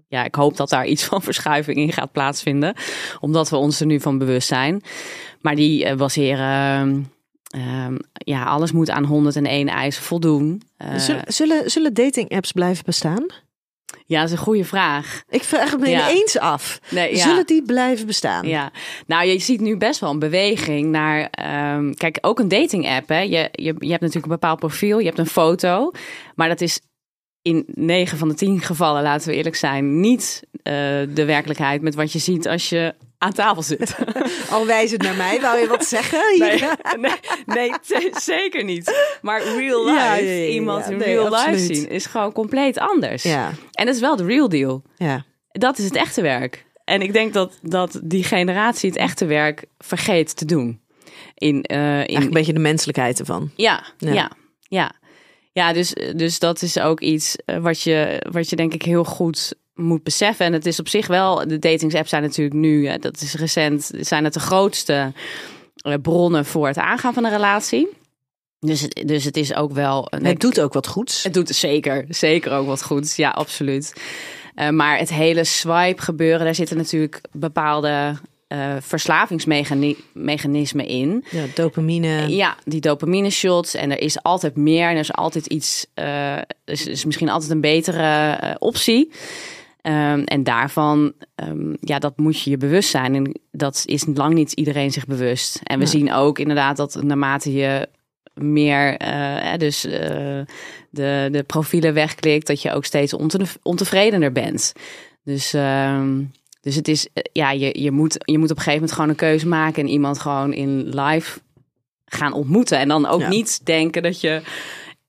Ja, 0.09 0.25
ik 0.25 0.35
hoop 0.35 0.57
dat 0.57 0.69
daar 0.69 0.87
iets 0.87 1.05
van 1.05 1.23
verschuiving 1.31 1.77
in 1.77 1.93
gaat 1.93 2.13
plaatsvinden, 2.13 2.75
omdat 3.21 3.51
we 3.51 3.57
ons 3.57 3.81
er 3.81 3.87
nu 3.87 4.01
van 4.01 4.19
bewust 4.19 4.49
zijn. 4.49 4.83
Maar 5.41 5.55
die 5.55 5.95
baseren. 5.95 7.11
ehm, 7.51 7.97
ja, 8.13 8.45
alles 8.45 8.73
moet 8.73 8.91
aan 8.91 9.05
101 9.05 9.69
eisen 9.69 10.03
voldoen. 10.03 10.63
Zullen, 10.97 11.25
zullen, 11.27 11.71
zullen 11.71 11.95
dating 11.95 12.31
apps 12.31 12.53
blijven 12.53 12.85
bestaan? 12.85 13.27
Ja, 14.07 14.21
dat 14.21 14.27
is 14.31 14.33
een 14.37 14.43
goede 14.45 14.65
vraag. 14.65 15.23
Ik 15.29 15.43
vraag 15.43 15.71
het 15.71 15.81
me 15.81 15.89
Ja. 15.89 16.11
ineens 16.11 16.39
af. 16.39 16.81
Nee, 16.91 17.17
ja. 17.17 17.23
Zullen 17.23 17.47
die 17.47 17.63
blijven 17.63 18.07
bestaan? 18.07 18.49
Ja, 18.49 18.71
nou 19.07 19.27
je 19.27 19.39
ziet 19.39 19.61
nu 19.61 19.77
best 19.77 20.01
wel 20.01 20.11
een 20.11 20.19
beweging 20.19 20.91
naar, 20.91 21.29
ehm, 21.31 21.93
kijk 21.95 22.19
ook 22.21 22.39
een 22.39 22.49
dating 22.49 22.89
app. 22.89 23.09
Hè. 23.09 23.21
Je, 23.21 23.49
je, 23.53 23.75
je 23.79 23.91
hebt 23.91 24.01
natuurlijk 24.01 24.25
een 24.25 24.29
bepaald 24.29 24.59
profiel, 24.59 24.99
je 24.99 25.07
hebt 25.07 25.19
een 25.19 25.27
foto, 25.27 25.91
maar 26.35 26.49
dat 26.49 26.61
is 26.61 26.81
in 27.43 27.65
9 27.67 28.19
van 28.19 28.29
de 28.29 28.35
10 28.35 28.61
gevallen, 28.61 29.03
laten 29.03 29.29
we 29.29 29.35
eerlijk 29.35 29.57
zijn, 29.57 30.01
niet 30.01 30.43
eh, 30.63 30.73
de 31.09 31.25
werkelijkheid 31.25 31.83
met 31.83 31.95
wat 31.95 32.13
je 32.13 32.19
ziet 32.19 32.49
als 32.49 32.69
je 32.69 32.95
aan 33.19 33.33
tafel 33.33 33.63
zit. 33.63 33.97
Al 34.51 34.67
wijzend 34.67 35.03
naar 35.03 35.15
mij, 35.15 35.41
wou 35.41 35.59
je 35.61 35.67
wat 35.67 35.85
zeggen? 35.97 36.21
Nee, 36.39 37.11
nee, 37.59 37.73
zeker 38.13 38.65
niet. 38.65 39.17
Maar 39.23 39.43
real 39.43 39.85
life, 39.85 39.97
Ja, 39.99 40.15
ja, 40.15 40.23
ja, 40.23 40.31
ja. 40.33 40.47
iemand 40.49 40.91
in 40.91 40.99
real 40.99 41.31
life 41.35 41.59
zien, 41.75 41.89
is 41.89 42.07
gewoon 42.07 42.33
compleet 42.33 42.79
anders. 42.79 43.23
Ja, 43.23 43.51
En 43.73 43.87
dat 43.87 43.95
is 43.95 44.01
wel 44.01 44.17
de 44.17 44.25
real 44.25 44.49
deal. 44.49 44.83
ja. 44.97 45.25
Dat 45.53 45.79
is 45.79 45.85
het 45.85 45.95
echte 45.95 46.23
werk. 46.23 46.65
En 46.85 47.01
ik 47.03 47.13
denk 47.13 47.33
dat, 47.33 47.59
dat 47.63 48.01
die 48.05 48.25
generatie 48.25 48.89
het 48.91 48.99
echte 48.99 49.25
werk 49.27 49.65
vergeet 49.79 50.37
te 50.37 50.45
doen. 50.45 50.81
In, 51.35 51.63
eh, 51.63 52.07
in, 52.07 52.17
een 52.23 52.31
beetje 52.31 52.53
de 52.53 52.59
menselijkheid 52.59 53.19
ervan. 53.19 53.51
ja, 53.57 53.85
Ja. 53.99 54.13
ja, 54.13 54.31
ja. 54.69 54.93
Ja, 55.53 55.73
dus, 55.73 55.93
dus 56.17 56.39
dat 56.39 56.63
is 56.63 56.79
ook 56.79 57.01
iets 57.01 57.37
eh, 57.45 57.57
wat 57.59 57.83
je, 57.83 58.27
wat 58.31 58.51
je 58.51 58.57
denk 58.57 58.75
ik 58.75 58.83
heel 58.83 59.05
goed 59.05 59.55
moet 59.77 60.03
beseffen. 60.03 60.47
En 60.47 60.53
het 60.53 60.67
is 60.67 60.81
op 60.81 60.89
zich 60.89 61.07
wel, 61.07 61.49
de 61.49 61.59
datingsapps 61.59 62.09
zijn 62.11 62.23
natuurlijk 62.23 62.57
nu, 62.57 62.87
eh, 62.87 62.95
dat 63.01 63.21
is 63.21 63.35
recent, 63.35 63.91
zijn 64.01 64.25
het 64.25 64.35
de 64.35 64.41
grootste 64.41 65.13
eh, 65.77 65.95
bronnen 66.03 66.45
voor 66.45 66.67
het 66.67 66.79
aangaan 66.79 67.15
van 67.15 67.25
een 67.25 67.31
relatie. 67.31 67.89
Dus, 68.59 68.81
het- 68.81 69.03
dus 69.07 69.25
het 69.25 69.37
is 69.37 69.55
ook 69.55 69.73
wel... 69.73 70.07
een- 70.11 70.25
Het 70.25 70.41
doet 70.41 70.61
ook 70.61 70.73
wat 70.73 70.87
goeds. 70.87 71.23
het 71.23 71.35
doet 71.35 71.49
zeker, 71.49 72.05
zeker 72.09 72.53
ook 72.53 72.67
wat 72.67 72.83
goed. 72.83 73.17
Ja, 73.17 73.31
absoluut. 73.31 73.93
Eh, 74.55 74.69
maar 74.69 74.99
het 74.99 75.09
hele 75.11 75.45
swipe 75.45 76.03
gebeuren, 76.03 76.45
daar 76.45 76.55
zitten 76.55 76.77
natuurlijk 76.77 77.21
bepaalde 77.33 78.15
verslavingsmechanismen 78.81 80.87
in. 80.87 81.25
Ja, 81.31 81.45
dopamine. 81.55 82.29
Ja, 82.29 82.57
die 82.65 82.81
dopamine 82.81 83.31
shots. 83.31 83.75
En 83.75 83.91
er 83.91 84.01
is 84.01 84.23
altijd 84.23 84.57
meer. 84.57 84.89
En 84.89 84.95
er 84.95 85.01
is 85.01 85.13
altijd 85.13 85.47
iets. 85.47 85.87
eh 85.95 86.37
is, 86.65 86.87
is 86.87 87.05
misschien 87.05 87.29
altijd 87.29 87.51
een 87.51 87.61
betere 87.61 88.37
optie. 88.59 89.11
Ehm, 89.87 90.21
en 90.25 90.43
daarvan, 90.43 91.13
ehm, 91.35 91.75
ja, 91.81 91.99
dat 91.99 92.17
moet 92.19 92.41
je 92.41 92.51
je 92.51 92.57
bewust 92.57 92.91
zijn. 92.91 93.15
En 93.15 93.41
dat 93.51 93.83
is 93.87 94.07
lang 94.15 94.35
niet 94.35 94.53
iedereen 94.53 94.93
zich 94.93 95.07
bewust. 95.07 95.61
En 95.63 95.79
we 95.79 95.85
Ja. 95.85 95.91
zien 95.91 96.13
ook 96.13 96.39
inderdaad 96.39 96.77
dat 96.77 97.03
naarmate 97.03 97.53
je 97.53 97.89
meer, 98.35 98.97
eh, 98.97 99.57
dus 99.59 99.85
eh, 99.85 100.41
de, 100.91 101.29
de 101.33 101.45
profielen 101.47 101.95
wegklikt, 101.95 102.47
dat 102.47 102.63
je 102.63 102.73
ook 102.73 102.85
steeds 102.85 103.13
onte- 103.13 103.47
ontevredener 103.63 104.33
bent. 104.33 104.73
Dus, 105.25 105.53
ehm, 105.55 106.23
dus 106.61 106.75
het 106.75 106.89
is, 106.89 107.09
eh, 107.13 107.23
ja, 107.33 107.51
je, 107.51 107.81
je, 107.83 107.91
moet, 107.91 108.17
je 108.25 108.39
moet 108.39 108.51
op 108.51 108.57
een 108.57 108.63
gegeven 108.63 108.73
moment 108.75 108.93
gewoon 108.93 109.09
een 109.09 109.17
keuze 109.17 109.49
maken 109.49 109.83
en 109.83 109.89
iemand 109.89 110.19
gewoon 110.19 110.53
in 110.53 110.89
live 110.89 111.41
gaan 112.05 112.33
ontmoeten. 112.33 112.79
En 112.79 112.89
dan 112.89 113.07
ook 113.07 113.21
Ja. 113.21 113.29
niet 113.29 113.67
denken 113.67 114.03
dat 114.03 114.21
je 114.21 114.43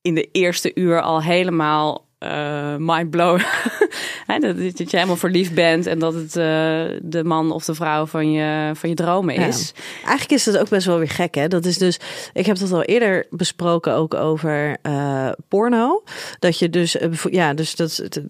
in 0.01 0.15
de 0.15 0.29
eerste 0.31 0.71
uur 0.75 1.01
al 1.01 1.21
helemaal 1.21 2.05
eh 2.17 2.75
mind 2.77 3.11
dat, 4.41 4.57
dat 4.57 4.77
je 4.77 4.97
helemaal 4.97 5.15
verliefd 5.15 5.53
bent 5.53 5.85
en 5.85 5.99
dat 5.99 6.13
het 6.13 6.35
eh, 6.35 6.85
de 7.01 7.21
man 7.23 7.51
of 7.51 7.65
de 7.65 7.75
vrouw 7.75 8.05
van 8.05 8.31
je, 8.31 8.71
van 8.75 8.89
je 8.89 8.95
dromen 8.95 9.35
Ja. 9.35 9.45
is. 9.45 9.73
Eigenlijk 9.97 10.31
is 10.31 10.43
dat 10.43 10.57
ook 10.57 10.69
best 10.69 10.85
wel 10.85 10.97
weer 10.97 11.09
gek, 11.09 11.35
hè? 11.35 11.47
Dat 11.47 11.65
is 11.65 11.77
dus, 11.77 11.99
ik 12.33 12.45
heb 12.45 12.57
dat 12.57 12.71
al 12.71 12.83
eerder 12.83 13.25
besproken 13.29 13.93
ook 13.93 14.13
over 14.13 14.77
eh, 14.81 15.29
porno. 15.47 16.03
Dat 16.39 16.59
je 16.59 16.69
dus, 16.69 16.97
ja, 17.29 17.53
dus 17.53 17.75
dat 17.75 17.89
is 17.89 17.97
het, 17.97 18.21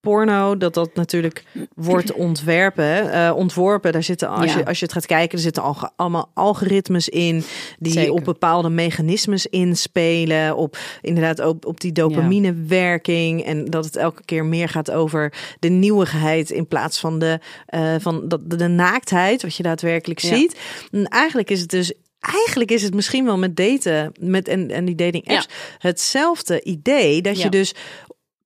porno, 0.00 0.56
dat 0.56 0.74
dat 0.74 0.94
natuurlijk 0.94 1.44
wordt 1.74 2.12
ontwerpen, 2.26 3.12
eh, 3.12 3.32
ontworpen. 3.36 3.92
Daar 3.92 4.02
zitten, 4.02 4.28
als, 4.28 4.52
Ja. 4.52 4.58
je, 4.58 4.64
als 4.66 4.78
je 4.78 4.84
het 4.84 4.94
gaat 4.94 5.06
kijken, 5.06 5.36
er 5.36 5.44
zitten 5.44 5.62
al, 5.62 5.76
allemaal 5.96 6.30
algoritmes 6.34 7.08
in 7.08 7.44
die 7.78 7.92
Zeker. 7.92 8.12
op 8.12 8.24
bepaalde 8.24 8.68
mechanismes 8.68 9.46
inspelen. 9.46 10.56
Op 10.56 10.78
inderdaad 11.00 11.46
op, 11.46 11.66
op 11.66 11.80
die 11.80 11.92
dopaminewerking. 11.92 13.44
En 13.44 13.64
dat 13.64 13.84
het 13.84 13.96
elke 13.96 14.24
keer 14.24 14.44
meer 14.44 14.68
gaat 14.68 14.90
over 14.90 15.32
de 15.58 15.68
nieuwigheid 15.68 16.50
in 16.50 16.66
plaats 16.68 17.00
van 17.00 17.18
de, 17.18 17.38
eh, 17.66 17.94
van 17.98 18.28
dat, 18.28 18.50
de, 18.50 18.56
de 18.56 18.68
naaktheid, 18.68 19.42
wat 19.42 19.56
je 19.56 19.62
daadwerkelijk 19.62 20.20
Ja. 20.20 20.36
ziet. 20.36 20.58
En 20.90 21.04
eigenlijk 21.04 21.50
is 21.50 21.60
het 21.60 21.70
dus. 21.70 21.92
Eigenlijk 22.20 22.70
is 22.70 22.82
het 22.82 22.94
misschien 22.94 23.24
wel 23.24 23.38
met 23.38 23.56
daten 23.56 24.12
met 24.20 24.48
en, 24.48 24.70
en 24.70 24.84
die 24.84 24.94
dating 24.94 25.28
apps 25.28 25.48
hetzelfde 25.78 26.62
idee 26.62 27.22
dat 27.22 27.36
Ja. 27.36 27.42
je 27.44 27.50
dus 27.50 27.74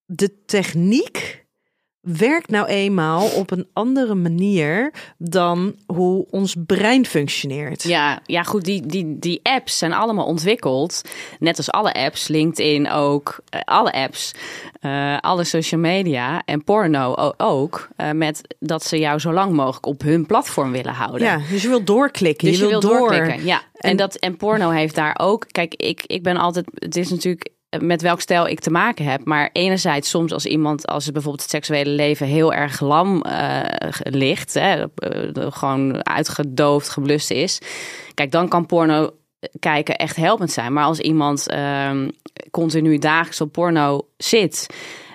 de 0.06 0.44
techniek 0.46 1.43
werkt 2.04 2.50
nou 2.50 2.66
eenmaal 2.66 3.26
op 3.28 3.50
een 3.50 3.66
andere 3.72 4.14
manier 4.14 4.92
dan 5.18 5.74
hoe 5.86 6.26
ons 6.30 6.54
brein 6.66 7.06
functioneert. 7.06 7.82
Ja, 7.82 8.20
ja 8.26 8.42
goed, 8.42 8.64
die, 8.64 8.86
die, 8.86 9.18
die 9.18 9.40
apps 9.42 9.78
zijn 9.78 9.92
allemaal 9.92 10.26
ontwikkeld. 10.26 11.02
Net 11.38 11.56
als 11.56 11.70
alle 11.70 11.92
apps, 11.92 12.28
LinkedIn 12.28 12.90
ook, 12.90 13.40
eh, 13.48 13.60
alle 13.64 13.92
apps, 13.92 14.32
eh, 14.80 15.18
alle 15.20 15.44
social 15.44 15.80
media 15.80 16.42
en 16.44 16.64
porno 16.64 17.32
ook. 17.36 17.88
eh, 17.96 18.10
met 18.10 18.54
dat 18.58 18.84
ze 18.84 18.98
jou 18.98 19.18
zo 19.18 19.32
lang 19.32 19.52
mogelijk 19.52 19.86
op 19.86 20.02
hun 20.02 20.26
platform 20.26 20.72
willen 20.72 20.92
houden. 20.92 21.20
Ja, 21.26 21.40
dus 21.50 21.62
je 21.62 21.68
wil 21.68 21.84
doorklikken. 21.84 22.48
Dus 22.48 22.58
je, 22.58 22.66
wil 22.66 22.80
door. 22.80 22.98
doorklikken. 22.98 23.44
Ja, 23.44 23.62
en, 23.74 23.90
En- 23.90 23.96
dat, 23.96 24.14
en 24.14 24.36
porno 24.36 24.70
heeft 24.70 24.94
daar 24.94 25.16
ook. 25.20 25.46
Kijk, 25.50 25.74
ik, 25.74 26.02
ik 26.06 26.22
ben 26.22 26.36
altijd. 26.36 26.66
Het 26.74 26.96
is 26.96 27.10
natuurlijk 27.10 27.48
met 27.80 28.02
welk 28.02 28.20
stijl 28.20 28.46
ik 28.46 28.60
te 28.60 28.70
maken 28.70 29.04
heb. 29.04 29.24
Maar 29.24 29.50
enerzijds 29.52 30.10
soms 30.10 30.32
als 30.32 30.46
iemand, 30.46 30.86
als 30.86 31.04
het 31.04 31.12
bijvoorbeeld 31.12 31.42
het 31.42 31.52
seksuele 31.52 31.90
leven 31.90 32.26
heel 32.26 32.52
erg 32.52 32.80
lam 32.80 33.22
eh, 33.22 33.60
ligt, 34.02 34.54
hè, 34.54 34.84
eh, 34.94 35.46
gewoon 35.52 36.06
uitgedoofd, 36.06 36.88
geblust 36.88 37.30
is. 37.30 37.60
Kijk, 38.14 38.30
dan 38.30 38.48
kan 38.48 38.66
porno 38.66 39.10
kijken 39.58 39.96
echt 39.96 40.16
helpend 40.16 40.50
zijn. 40.50 40.72
Maar 40.72 40.84
als 40.84 40.98
iemand 40.98 41.48
ehm, 41.48 42.08
continu 42.50 42.98
dagelijks 42.98 43.40
op 43.40 43.52
porno 43.52 44.08
zit. 44.16 44.66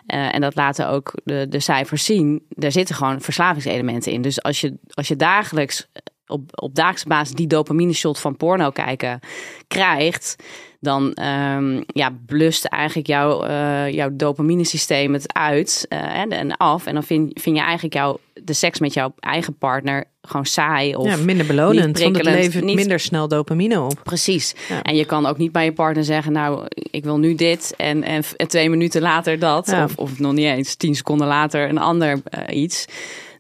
eh, 0.06 0.34
en 0.34 0.42
dat 0.42 0.56
laten 0.56 0.90
ook 0.90 1.14
de, 1.24 1.46
de 1.50 1.60
cijfers 1.60 2.06
zien. 2.06 2.46
Daar 2.50 2.72
zitten 2.72 2.96
gewoon 2.96 3.22
verslavingselementen 3.22 4.12
in. 4.12 4.22
Dus 4.22 4.42
als 4.42 4.62
je, 4.62 4.78
als 4.94 5.08
je 5.08 5.16
dagelijks 5.16 5.88
op, 6.28 6.62
op 6.62 6.76
dagelijkse 6.76 7.08
basis 7.08 7.36
die 7.36 7.48
dopamine 7.48 7.94
shot 7.94 8.20
van 8.20 8.38
porno 8.38 8.70
kijken 8.70 9.20
krijgt, 9.68 10.36
dan 10.80 11.14
ehm, 11.14 11.82
ja, 11.88 12.16
blust 12.26 12.66
eigenlijk 12.66 13.08
jouw, 13.08 13.44
eh 13.44 13.90
jouw 13.94 14.10
dopamine 14.14 14.64
systeem 14.64 15.14
het 15.14 15.34
uit 15.34 15.86
eh, 15.90 16.18
en, 16.20 16.30
en 16.32 16.58
af. 16.58 16.86
En 16.86 16.94
dan 16.94 17.04
vind, 17.04 17.42
vind 17.42 17.56
je 17.56 17.62
eigenlijk 17.62 17.94
jouw, 17.94 18.20
de 18.44 18.54
seks 18.54 18.80
met 18.80 18.94
jouw 18.94 19.14
eigen 19.20 19.58
partner 19.58 20.06
gewoon 20.22 20.46
saai. 20.46 20.96
Of 20.96 21.06
ja, 21.06 21.16
minder 21.16 21.46
belonend, 21.46 22.00
want 22.00 22.16
het 22.16 22.26
levert 22.26 22.64
niet- 22.64 22.76
minder 22.76 23.00
snel 23.00 23.28
dopamine 23.28 23.82
op. 23.82 24.00
Precies. 24.04 24.56
Ja. 24.70 24.82
En 24.82 24.96
je 24.96 25.06
kan 25.06 25.26
ook 25.26 25.38
niet 25.38 25.52
bij 25.52 25.66
je 25.66 25.74
partner 25.74 26.04
zeggen, 26.04 26.32
nou, 26.32 26.66
ik 26.70 27.04
wil 27.04 27.18
nu 27.20 27.36
dit 27.36 27.74
en, 27.78 28.04
en, 28.04 28.24
en 28.36 28.48
twee 28.48 28.70
minuten 28.70 29.02
later 29.02 29.40
dat. 29.40 29.68
Ja. 29.70 29.84
Of, 29.84 29.96
of 29.96 30.20
nog 30.20 30.34
niet 30.34 30.46
eens, 30.46 30.76
tien 30.76 30.96
seconden 30.96 31.28
later 31.28 31.70
een 31.70 31.78
ander 31.78 32.22
eh, 32.24 32.58
iets. 32.62 32.86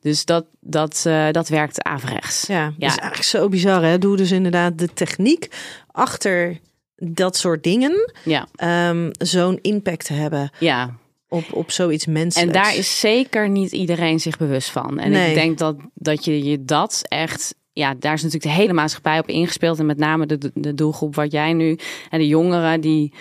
Dus 0.01 0.25
dat, 0.25 0.46
dat, 0.60 1.01
dat 1.31 1.48
werkt 1.50 1.84
averechts. 1.84 2.48
Ja, 2.48 2.65
dat 2.65 2.74
Ja. 2.77 2.88
is 2.88 2.96
eigenlijk 2.98 3.24
zo 3.29 3.50
bizar. 3.50 3.84
Hè? 3.84 3.98
Doe 3.98 4.17
dus 4.17 4.31
inderdaad 4.31 4.77
de 4.79 4.93
techniek 4.93 5.48
achter 5.91 6.58
dat 7.00 7.38
soort 7.38 7.63
dingen 7.63 8.12
Ja, 8.24 8.48
ehm, 8.56 9.10
zo'n 9.12 9.60
impact 9.62 10.08
hebben 10.08 10.50
ja. 10.60 10.96
op, 11.27 11.44
op 11.53 11.72
zoiets 11.72 12.06
En 12.06 12.12
menselijks. 12.13 12.53
daar 12.53 12.75
is 12.75 13.00
zeker 13.00 13.50
niet 13.50 13.72
iedereen 13.72 14.20
zich 14.20 14.38
bewust 14.38 14.70
van. 14.70 15.00
En 15.00 15.12
Nee. 15.12 15.29
ik 15.29 15.34
denk 15.36 15.58
dat, 15.58 15.75
dat 15.94 16.25
je 16.25 16.44
je 16.44 16.65
dat 16.65 17.01
echt. 17.08 17.56
Ja, 17.74 17.94
daar 18.00 18.13
is 18.13 18.24
natuurlijk 18.24 18.53
de 18.56 18.62
hele 18.62 18.74
maatschappij 18.74 19.20
op 19.20 19.27
ingespeeld. 19.27 19.79
En 19.79 19.86
met 19.86 19.98
name 19.98 20.25
de, 20.25 20.51
de 20.53 20.74
doelgroep 20.74 21.15
wat 21.15 21.32
jij 21.32 21.53
nu. 21.53 21.77
En 22.10 22.20
de 22.20 22.27
jongeren, 22.27 22.82
die, 22.82 23.13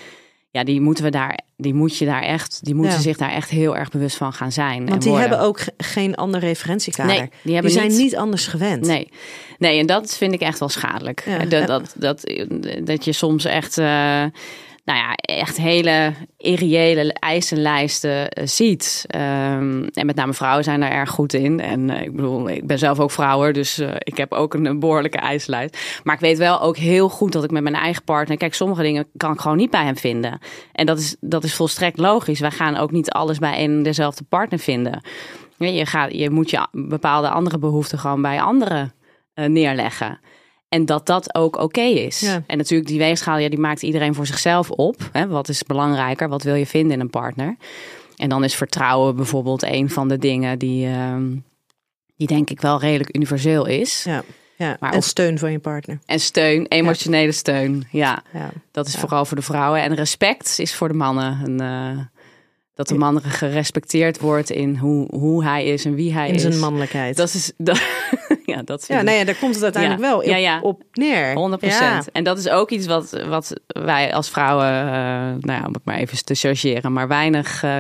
ja, 0.51 0.65
die 0.65 0.81
moeten 0.81 1.05
we 1.05 1.11
daar. 1.11 1.39
Die 1.61 1.75
moet 1.75 1.97
je 1.97 2.05
daar 2.05 2.23
echt. 2.23 2.59
Die 2.63 2.75
moeten 2.75 2.95
Ja. 2.97 3.01
zich 3.01 3.17
daar 3.17 3.31
echt 3.33 3.51
heel 3.51 3.77
erg 3.77 3.91
bewust 3.91 4.17
van 4.17 4.33
gaan 4.33 4.53
zijn. 4.53 4.81
en 4.83 4.87
Want 4.89 5.03
die 5.03 5.11
worden. 5.11 5.29
hebben 5.29 5.47
ook 5.47 5.61
ge- 5.61 5.73
geen 5.77 6.15
ander 6.15 6.41
referentiekader. 6.41 7.15
Nee, 7.17 7.31
die 7.43 7.55
hebben 7.55 7.73
zijn 7.73 7.89
niet- 7.89 7.99
niet 7.99 8.17
anders 8.17 8.47
gewend. 8.47 8.87
Nee. 8.87 9.09
nee, 9.59 9.79
en 9.79 9.87
dat 9.87 10.17
vind 10.17 10.33
ik 10.33 10.41
echt 10.41 10.59
wel 10.59 10.69
schadelijk. 10.69 11.23
Ja. 11.27 11.39
Dat, 11.45 11.67
dat, 11.67 11.95
dat, 11.97 12.23
dat 12.85 13.05
je 13.05 13.13
soms 13.13 13.45
echt, 13.45 13.79
eh, 13.79 14.25
nou 14.89 15.01
ja, 15.01 15.15
echt 15.15 15.57
hele 15.57 16.13
irreële 16.37 17.13
eisenlijsten 17.13 18.29
eh, 18.29 18.47
ziet. 18.47 19.05
Ehm, 19.07 19.87
en 19.93 20.07
met 20.07 20.15
name 20.15 20.35
vrouwen 20.35 20.65
zijn 20.65 20.81
daar 20.81 20.91
erg 20.91 21.11
goed 21.11 21.33
in. 21.33 21.61
En 21.61 21.91
eh, 21.91 22.03
ik 22.03 22.17
bedoel, 22.17 22.49
ik 22.49 22.67
ben 22.67 22.79
zelf 22.79 23.01
ook 23.01 23.11
vrouwer, 23.11 23.53
dus 23.53 23.79
eh, 23.79 23.95
ik 23.99 24.17
heb 24.17 24.33
ook 24.33 24.55
een, 24.55 24.79
behoorlijke 24.79 25.19
eisenlijst. 25.19 26.01
Maar 26.05 26.15
ik 26.15 26.21
weet 26.21 26.39
wel 26.39 26.61
ook 26.61 26.77
heel 26.77 27.09
goed 27.09 27.33
dat 27.33 27.45
ik 27.45 27.51
met 27.51 27.63
mijn 27.63 27.75
eigen 27.75 28.05
partner, 28.05 28.37
kijk, 28.37 28.55
sommige 28.55 28.83
dingen 28.83 29.07
kan 29.17 29.33
ik 29.33 29.41
gewoon 29.41 29.57
niet 29.57 29.71
bij 29.71 29.85
hem 29.85 29.97
vinden. 29.97 30.39
En 30.73 30.87
dat 30.87 30.99
is, 30.99 31.17
dat 31.21 31.45
is 31.45 31.55
volstrekt 31.55 31.99
logisch. 31.99 32.41
Wij 32.41 32.51
gaan 32.51 32.77
ook 32.77 32.91
niet 32.91 33.11
alles 33.11 33.39
bij 33.39 33.65
een 33.65 33.71
en 33.71 33.83
dezelfde 33.83 34.25
partner 34.29 34.59
vinden. 34.59 35.03
Je, 35.57 35.87
gaat, 35.87 36.13
je 36.13 36.31
moet 36.31 36.51
je 36.51 36.67
bepaalde 36.73 37.29
andere 37.29 37.59
behoeften 37.59 37.99
gewoon 37.99 38.23
bij 38.23 38.41
anderen 38.41 38.93
neerleggen. 39.35 40.21
En 40.69 40.85
dat 40.87 41.07
dat 41.07 41.35
ook 41.35 41.57
oké 41.57 41.81
is. 41.81 42.21
Ja. 42.21 42.43
En 42.47 42.57
natuurlijk, 42.57 42.89
die 42.89 42.99
weegschaal, 42.99 43.39
ja, 43.39 43.49
die 43.49 43.59
maakt 43.59 43.83
iedereen 43.83 44.15
voor 44.15 44.27
zichzelf 44.27 44.71
op. 44.71 45.09
Hè? 45.13 45.27
Wat 45.29 45.49
is 45.49 45.63
belangrijker? 45.63 46.29
Wat 46.29 46.43
wil 46.43 46.55
je 46.55 46.67
vinden 46.67 46.93
in 46.93 47.01
een 47.01 47.11
partner? 47.11 47.57
En 48.17 48.29
dan 48.29 48.45
is 48.45 48.55
vertrouwen 48.55 49.17
bijvoorbeeld 49.17 49.63
een 49.63 49.91
van 49.91 50.09
de 50.09 50.19
dingen 50.19 50.59
die, 50.59 50.87
ehm, 50.87 51.27
die 52.17 52.27
denk 52.27 52.51
ik 52.51 52.61
wel 52.61 52.81
redelijk 52.81 53.17
universeel 53.17 53.67
is. 53.67 54.03
Ja, 54.05 54.23
ja. 54.57 54.77
Maar 54.81 54.93
en 54.93 54.99
of- 54.99 55.05
steun 55.05 55.39
van 55.39 55.53
je 55.53 55.59
partner. 55.59 55.99
En 56.07 56.21
steun, 56.21 56.67
emotionele 56.67 57.33
steun. 57.33 57.87
Ja, 57.91 58.23
Ja. 58.33 58.51
dat 58.73 58.87
is 58.87 58.93
Ja. 58.93 58.99
vooral 58.99 59.25
voor 59.25 59.37
de 59.37 59.43
vrouwen. 59.43 59.83
En 59.83 59.95
respect 59.95 60.59
is 60.59 60.75
voor 60.75 60.89
de 60.89 60.95
mannen. 60.95 61.41
Een, 61.45 61.61
eh, 61.61 62.05
dat 62.75 62.89
de 62.89 62.95
man 62.95 63.21
gerespecteerd 63.23 64.21
wordt 64.21 64.51
in 64.51 64.77
hoe, 64.77 65.07
hoe 65.17 65.45
hij 65.45 65.65
is 65.67 65.85
en 65.85 65.95
wie 65.95 66.13
hij 66.13 66.29
In 66.29 66.35
is. 66.35 66.43
zijn 66.43 66.59
mannelijkheid. 66.59 67.17
Dat 67.17 67.35
is. 67.35 67.53
Dat, 67.59 67.81
ja, 68.55 68.63
dat 68.63 68.85
ja, 68.89 69.03
nee, 69.03 69.25
daar 69.25 69.35
komt 69.35 69.55
het 69.55 69.63
uiteindelijk 69.63 70.03
Ja. 70.03 70.09
wel 70.09 70.19
op, 70.19 70.25
Ja, 70.25 70.37
ja. 70.37 70.61
op 70.61 70.83
neer. 70.93 71.35
100 71.35 71.63
Ja. 71.63 72.03
En 72.13 72.25
dat 72.25 72.39
is 72.39 72.49
ook 72.49 72.71
iets 72.71 72.87
wat, 72.87 73.23
wat 73.29 73.53
wij 73.67 74.15
als 74.15 74.31
vrouwen, 74.31 74.67
eh, 74.67 74.93
nou 75.41 75.61
ja, 75.61 75.63
om 75.67 75.73
het 75.73 75.85
maar 75.85 75.97
even 75.97 76.25
te 76.25 76.35
chargeren, 76.35 76.93
maar 76.93 77.09
weinig 77.09 77.63
eh 77.63 77.79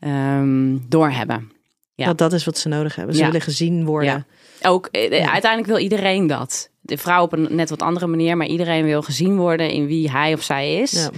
ehm, 0.00 0.76
doorhebben. 0.88 1.52
Ja. 1.94 2.06
Dat, 2.06 2.18
dat 2.18 2.32
is 2.32 2.44
wat 2.44 2.58
ze 2.58 2.68
nodig 2.68 2.94
hebben. 2.96 3.14
Ze 3.14 3.24
willen 3.24 3.40
gezien 3.40 3.84
worden. 3.84 4.26
Ook 4.62 4.86
eh, 4.86 5.30
uiteindelijk 5.30 5.66
wil 5.66 5.78
iedereen 5.78 6.26
dat. 6.26 6.70
De 6.80 6.98
vrouw 6.98 7.22
op 7.22 7.32
een 7.32 7.46
net 7.50 7.70
wat 7.70 7.82
andere 7.82 8.06
manier, 8.06 8.36
maar 8.36 8.46
iedereen 8.46 8.84
wil 8.84 9.02
gezien 9.02 9.36
worden 9.36 9.70
in 9.70 9.86
wie 9.86 10.10
hij 10.10 10.32
of 10.32 10.42
zij 10.42 10.74
is. 10.74 11.08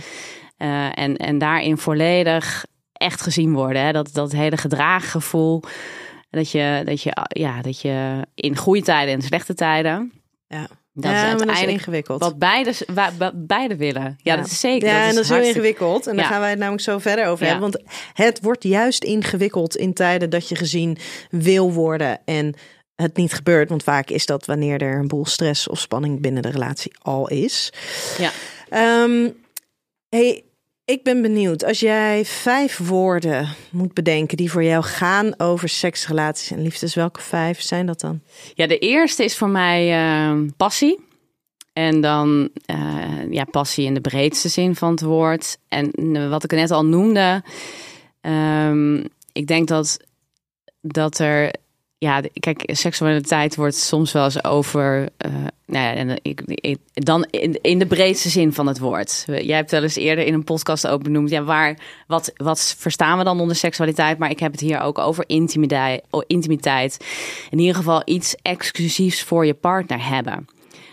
En, 0.94 1.16
en 1.16 1.38
daarin 1.38 1.78
volledig 1.78 2.64
echt 2.92 3.22
gezien 3.22 3.52
worden. 3.52 3.82
Hè? 3.82 3.92
Dat, 3.92 4.10
dat 4.12 4.32
hele 4.32 4.56
gedraaggevoel. 4.56 5.62
Dat 6.30 6.50
je, 6.50 6.82
dat, 6.84 7.02
je, 7.02 7.16
ja, 7.28 7.62
dat 7.62 7.80
je 7.80 8.26
in 8.34 8.56
goede 8.56 8.82
tijden 8.82 9.14
en 9.14 9.22
slechte 9.22 9.54
tijden. 9.54 10.12
Ja. 10.48 10.66
Dat 10.92 11.10
ja, 11.10 11.32
is 11.32 11.38
dat 11.38 11.50
is 11.50 11.62
ingewikkeld. 11.62 12.20
wat 12.20 12.38
beide, 12.38 12.72
wa- 13.18 13.32
beide 13.34 13.76
willen. 13.76 14.18
Ja, 14.22 14.36
dat 14.36 14.46
is 14.46 14.60
zeker. 14.60 14.88
Ja, 14.88 15.08
en 15.08 15.14
dat 15.14 15.24
is 15.24 15.30
heel 15.30 15.42
ingewikkeld. 15.42 16.06
En 16.06 16.16
daar 16.16 16.24
Ja. 16.24 16.30
gaan 16.30 16.40
wij 16.40 16.50
het 16.50 16.58
namelijk 16.58 16.82
zo 16.82 16.98
verder 16.98 17.26
over 17.26 17.44
hebben. 17.46 17.70
Want 17.70 17.82
het 18.12 18.40
wordt 18.42 18.62
juist 18.64 19.04
ingewikkeld 19.04 19.76
in 19.76 19.92
tijden 19.92 20.30
dat 20.30 20.48
je 20.48 20.56
gezien 20.56 20.98
wil 21.30 21.72
worden 21.72 22.20
en 22.24 22.54
het 22.94 23.16
niet 23.16 23.32
gebeurt. 23.32 23.68
Want 23.68 23.82
vaak 23.82 24.10
is 24.10 24.26
dat 24.26 24.46
wanneer 24.46 24.82
er 24.82 24.98
een 24.98 25.08
boel 25.08 25.26
stress 25.26 25.68
of 25.68 25.78
spanning 25.78 26.20
binnen 26.20 26.42
de 26.42 26.50
relatie 26.50 26.92
al 27.02 27.28
is. 27.28 27.72
Ja. 28.18 28.30
Ehm, 28.68 29.28
hey, 30.08 30.44
ik 30.90 31.02
ben 31.02 31.22
benieuwd. 31.22 31.64
Als 31.64 31.80
jij 31.80 32.24
vijf 32.24 32.78
woorden 32.78 33.48
moet 33.70 33.94
bedenken 33.94 34.36
die 34.36 34.50
voor 34.50 34.64
jou 34.64 34.82
gaan 34.84 35.34
over 35.38 35.68
seks, 35.68 36.06
relaties 36.06 36.50
en 36.50 36.62
liefdes, 36.62 36.94
welke 36.94 37.20
vijf 37.20 37.60
zijn 37.60 37.86
dat 37.86 38.00
dan? 38.00 38.20
Ja, 38.54 38.66
de 38.66 38.78
eerste 38.78 39.24
is 39.24 39.36
voor 39.36 39.48
mij 39.48 39.92
eh, 39.92 40.38
passie. 40.56 41.00
En 41.72 42.00
dan 42.00 42.48
eh, 42.66 43.30
ja, 43.30 43.44
passie 43.44 43.84
in 43.84 43.94
de 43.94 44.00
breedste 44.00 44.48
zin 44.48 44.76
van 44.76 44.90
het 44.90 45.00
woord. 45.00 45.58
En 45.68 45.90
eh, 45.92 46.28
wat 46.28 46.44
ik 46.44 46.50
net 46.50 46.70
al 46.70 46.84
noemde. 46.84 47.42
ehm, 48.20 49.04
ik 49.32 49.46
denk 49.46 49.68
dat, 49.68 49.98
dat 50.80 51.18
er. 51.18 51.54
Ja, 52.02 52.20
kijk, 52.32 52.62
seksualiteit 52.66 53.56
wordt 53.56 53.74
soms 53.76 54.12
wel 54.12 54.24
eens 54.24 54.44
over. 54.44 55.08
eh, 55.16 55.30
nou 55.66 55.84
ja, 55.84 55.94
en 55.94 56.18
ik- 56.22 56.76
dan 56.92 57.26
in, 57.30 57.58
in 57.62 57.78
de 57.78 57.86
breedste 57.86 58.28
zin 58.28 58.52
van 58.52 58.66
het 58.66 58.78
woord. 58.78 59.24
Jij 59.26 59.56
hebt 59.56 59.70
wel 59.70 59.82
eens 59.82 59.96
eerder 59.96 60.24
in 60.26 60.34
een 60.34 60.44
podcast 60.44 60.86
ook 60.86 61.02
benoemd. 61.02 61.30
Ja, 61.30 61.42
waar, 61.42 61.78
wat, 62.06 62.32
wat 62.36 62.74
verstaan 62.78 63.18
we 63.18 63.24
dan 63.24 63.40
onder 63.40 63.56
seksualiteit? 63.56 64.18
Maar 64.18 64.30
ik 64.30 64.40
heb 64.40 64.52
het 64.52 64.60
hier 64.60 64.80
ook 64.80 64.98
over 64.98 65.24
intimiteit. 65.26 66.02
intimiteit. 66.26 67.04
In 67.50 67.58
ieder 67.58 67.74
geval 67.74 68.02
iets 68.04 68.34
exclusiefs 68.42 69.22
voor 69.22 69.46
je 69.46 69.54
partner 69.54 70.08
hebben. 70.08 70.46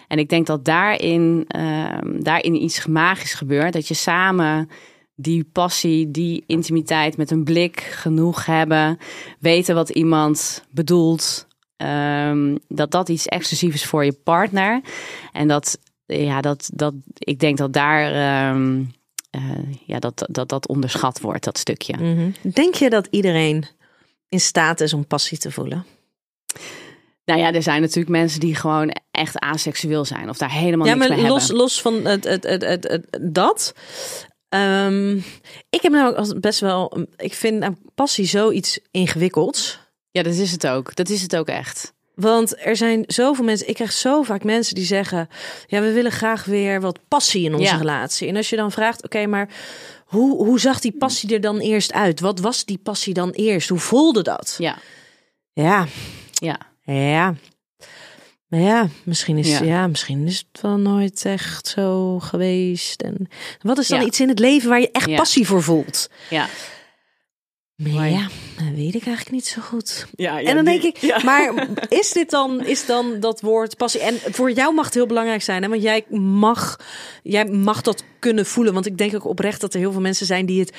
En 0.07 0.19
ik 0.19 0.29
denk 0.29 0.47
dat 0.47 0.65
daarin, 0.65 1.45
ehm, 1.47 2.19
daarin 2.21 2.63
iets 2.63 2.85
magisch 2.85 3.33
gebeurt. 3.33 3.73
Dat 3.73 3.87
je 3.87 3.93
samen 3.93 4.69
die 5.19 5.43
passie, 5.43 6.11
die 6.11 6.43
intimiteit 6.47 7.17
met 7.17 7.31
een 7.31 7.43
blik 7.43 7.79
genoeg 7.79 8.45
hebben, 8.45 8.97
weten 9.39 9.75
wat 9.75 9.89
iemand 9.89 10.63
bedoelt, 10.69 11.47
ehm, 11.77 12.55
dat 12.67 12.91
dat 12.91 13.09
iets 13.09 13.25
exclusiefs 13.25 13.75
is 13.75 13.85
voor 13.85 14.05
je 14.05 14.13
partner. 14.23 14.81
En 15.31 15.47
dat, 15.47 15.79
ja, 16.05 16.41
dat, 16.41 16.69
dat 16.73 16.93
ik 17.13 17.39
denk 17.39 17.57
dat 17.57 17.73
daar, 17.73 18.11
ehm, 18.11 18.83
eh, 19.29 19.41
ja, 19.85 19.99
dat, 19.99 20.27
dat 20.31 20.49
dat 20.49 20.67
onderschat 20.67 21.19
wordt, 21.21 21.43
dat 21.43 21.57
stukje. 21.57 21.97
Mhm. 21.97 22.31
Denk 22.41 22.75
je 22.75 22.89
dat 22.89 23.07
iedereen 23.09 23.65
in 24.29 24.39
staat 24.39 24.81
is 24.81 24.93
om 24.93 25.07
passie 25.07 25.37
te 25.37 25.51
voelen? 25.51 25.85
Nou 27.25 27.39
ja, 27.39 27.53
er 27.53 27.63
zijn 27.63 27.81
natuurlijk 27.81 28.09
mensen 28.09 28.39
die 28.39 28.55
gewoon 28.55 28.95
echt 29.11 29.39
aseksueel 29.39 30.05
zijn 30.05 30.29
of 30.29 30.37
daar 30.37 30.51
helemaal 30.51 30.87
ja, 30.87 30.93
niks 30.93 31.07
maar 31.07 31.17
mee 31.17 31.27
los, 31.27 31.41
hebben. 31.41 31.57
los 31.57 31.81
van 31.81 32.05
het, 32.05 32.23
het, 32.23 32.43
het, 32.43 32.61
het, 32.61 32.83
het- 32.87 33.19
dat. 33.21 33.73
Ehm, 34.49 35.15
ik 35.69 35.81
heb 35.81 35.91
namelijk 35.91 36.17
als 36.17 36.33
best 36.39 36.59
wel. 36.59 37.05
Ik 37.17 37.33
vind 37.33 37.59
nou, 37.59 37.75
passie 37.95 38.25
zoiets 38.25 38.79
ingewikkelds. 38.91 39.79
Ja, 40.11 40.23
dat 40.23 40.33
is 40.33 40.51
het 40.51 40.67
ook. 40.67 40.95
Dat 40.95 41.09
is 41.09 41.21
het 41.21 41.35
ook 41.35 41.47
echt. 41.47 41.93
Want 42.15 42.65
er 42.65 42.75
zijn 42.75 43.03
zoveel 43.07 43.43
mensen. 43.45 43.67
Ik 43.67 43.75
krijg 43.75 43.91
zo 43.91 44.23
vaak 44.23 44.43
mensen 44.43 44.75
die 44.75 44.85
zeggen: 44.85 45.29
Ja, 45.67 45.81
we 45.81 45.91
willen 45.91 46.11
graag 46.11 46.45
weer 46.45 46.81
wat 46.81 46.99
passie 47.07 47.43
in 47.45 47.53
onze 47.53 47.71
Ja. 47.71 47.77
relatie. 47.77 48.27
En 48.27 48.35
als 48.35 48.49
je 48.49 48.55
dan 48.55 48.71
vraagt: 48.71 49.03
Oké, 49.03 49.25
maar 49.25 49.49
hoe, 50.05 50.45
hoe 50.45 50.59
zag 50.59 50.79
die 50.79 50.97
passie 50.97 51.33
er 51.33 51.41
dan 51.41 51.59
eerst 51.59 51.93
uit? 51.93 52.19
Wat 52.19 52.39
was 52.39 52.65
die 52.65 52.77
passie 52.77 53.13
dan 53.13 53.29
eerst? 53.31 53.69
Hoe 53.69 53.79
voelde 53.79 54.21
dat? 54.21 54.55
Ja, 54.57 54.77
Ja, 55.53 55.87
ja. 56.33 56.57
ja. 56.83 57.35
Maar 58.47 58.59
ja, 58.59 58.87
misschien 59.03 59.37
is, 59.37 59.49
Ja. 59.49 59.63
ja. 59.63 59.87
misschien 59.87 60.25
is 60.27 60.45
het 60.51 60.61
wel 60.61 60.77
nooit 60.77 61.25
echt 61.25 61.67
zo 61.67 62.19
geweest. 62.19 63.01
En 63.01 63.27
wat 63.61 63.77
is 63.77 63.87
dan 63.87 63.99
Ja. 63.99 64.05
iets 64.05 64.19
in 64.19 64.29
het 64.29 64.39
leven 64.39 64.69
waar 64.69 64.79
je 64.79 64.91
echt 64.91 65.09
Ja. 65.09 65.15
passie 65.15 65.47
voor 65.47 65.63
voelt? 65.63 66.09
Ja, 66.29 66.47
Maar 67.83 67.91
Maar- 67.93 68.09
ja, 68.09 68.27
dat 68.57 68.75
weet 68.75 68.95
ik 68.95 69.05
eigenlijk 69.05 69.31
niet 69.31 69.45
zo 69.45 69.61
goed. 69.61 70.07
ja, 70.15 70.41
en 70.41 70.55
dan 70.55 70.65
denk 70.65 70.81
ik, 70.83 71.01
maar 71.25 71.67
is 71.89 72.11
dit 72.11 72.29
dan, 72.29 72.65
is 72.65 72.85
dan 72.85 73.19
dat 73.19 73.41
woord 73.41 73.77
passie? 73.77 74.01
En 74.01 74.19
voor 74.33 74.51
jou 74.51 74.73
mag 74.73 74.85
het 74.85 74.93
heel 74.93 75.05
belangrijk 75.07 75.41
zijn, 75.41 75.63
hè? 75.63 75.69
want 75.69 75.81
jij 75.81 76.05
mag, 76.09 76.79
jij 77.23 77.45
mag 77.45 77.81
dat 77.81 78.03
kunnen 78.19 78.45
voelen. 78.45 78.73
Want 78.73 78.85
ik 78.85 78.97
denk 78.97 79.15
ook 79.15 79.25
oprecht 79.27 79.61
dat 79.61 79.73
er 79.73 79.79
heel 79.79 79.91
veel 79.91 80.01
mensen 80.01 80.25
zijn 80.25 80.45
die 80.45 80.59
het 80.59 80.71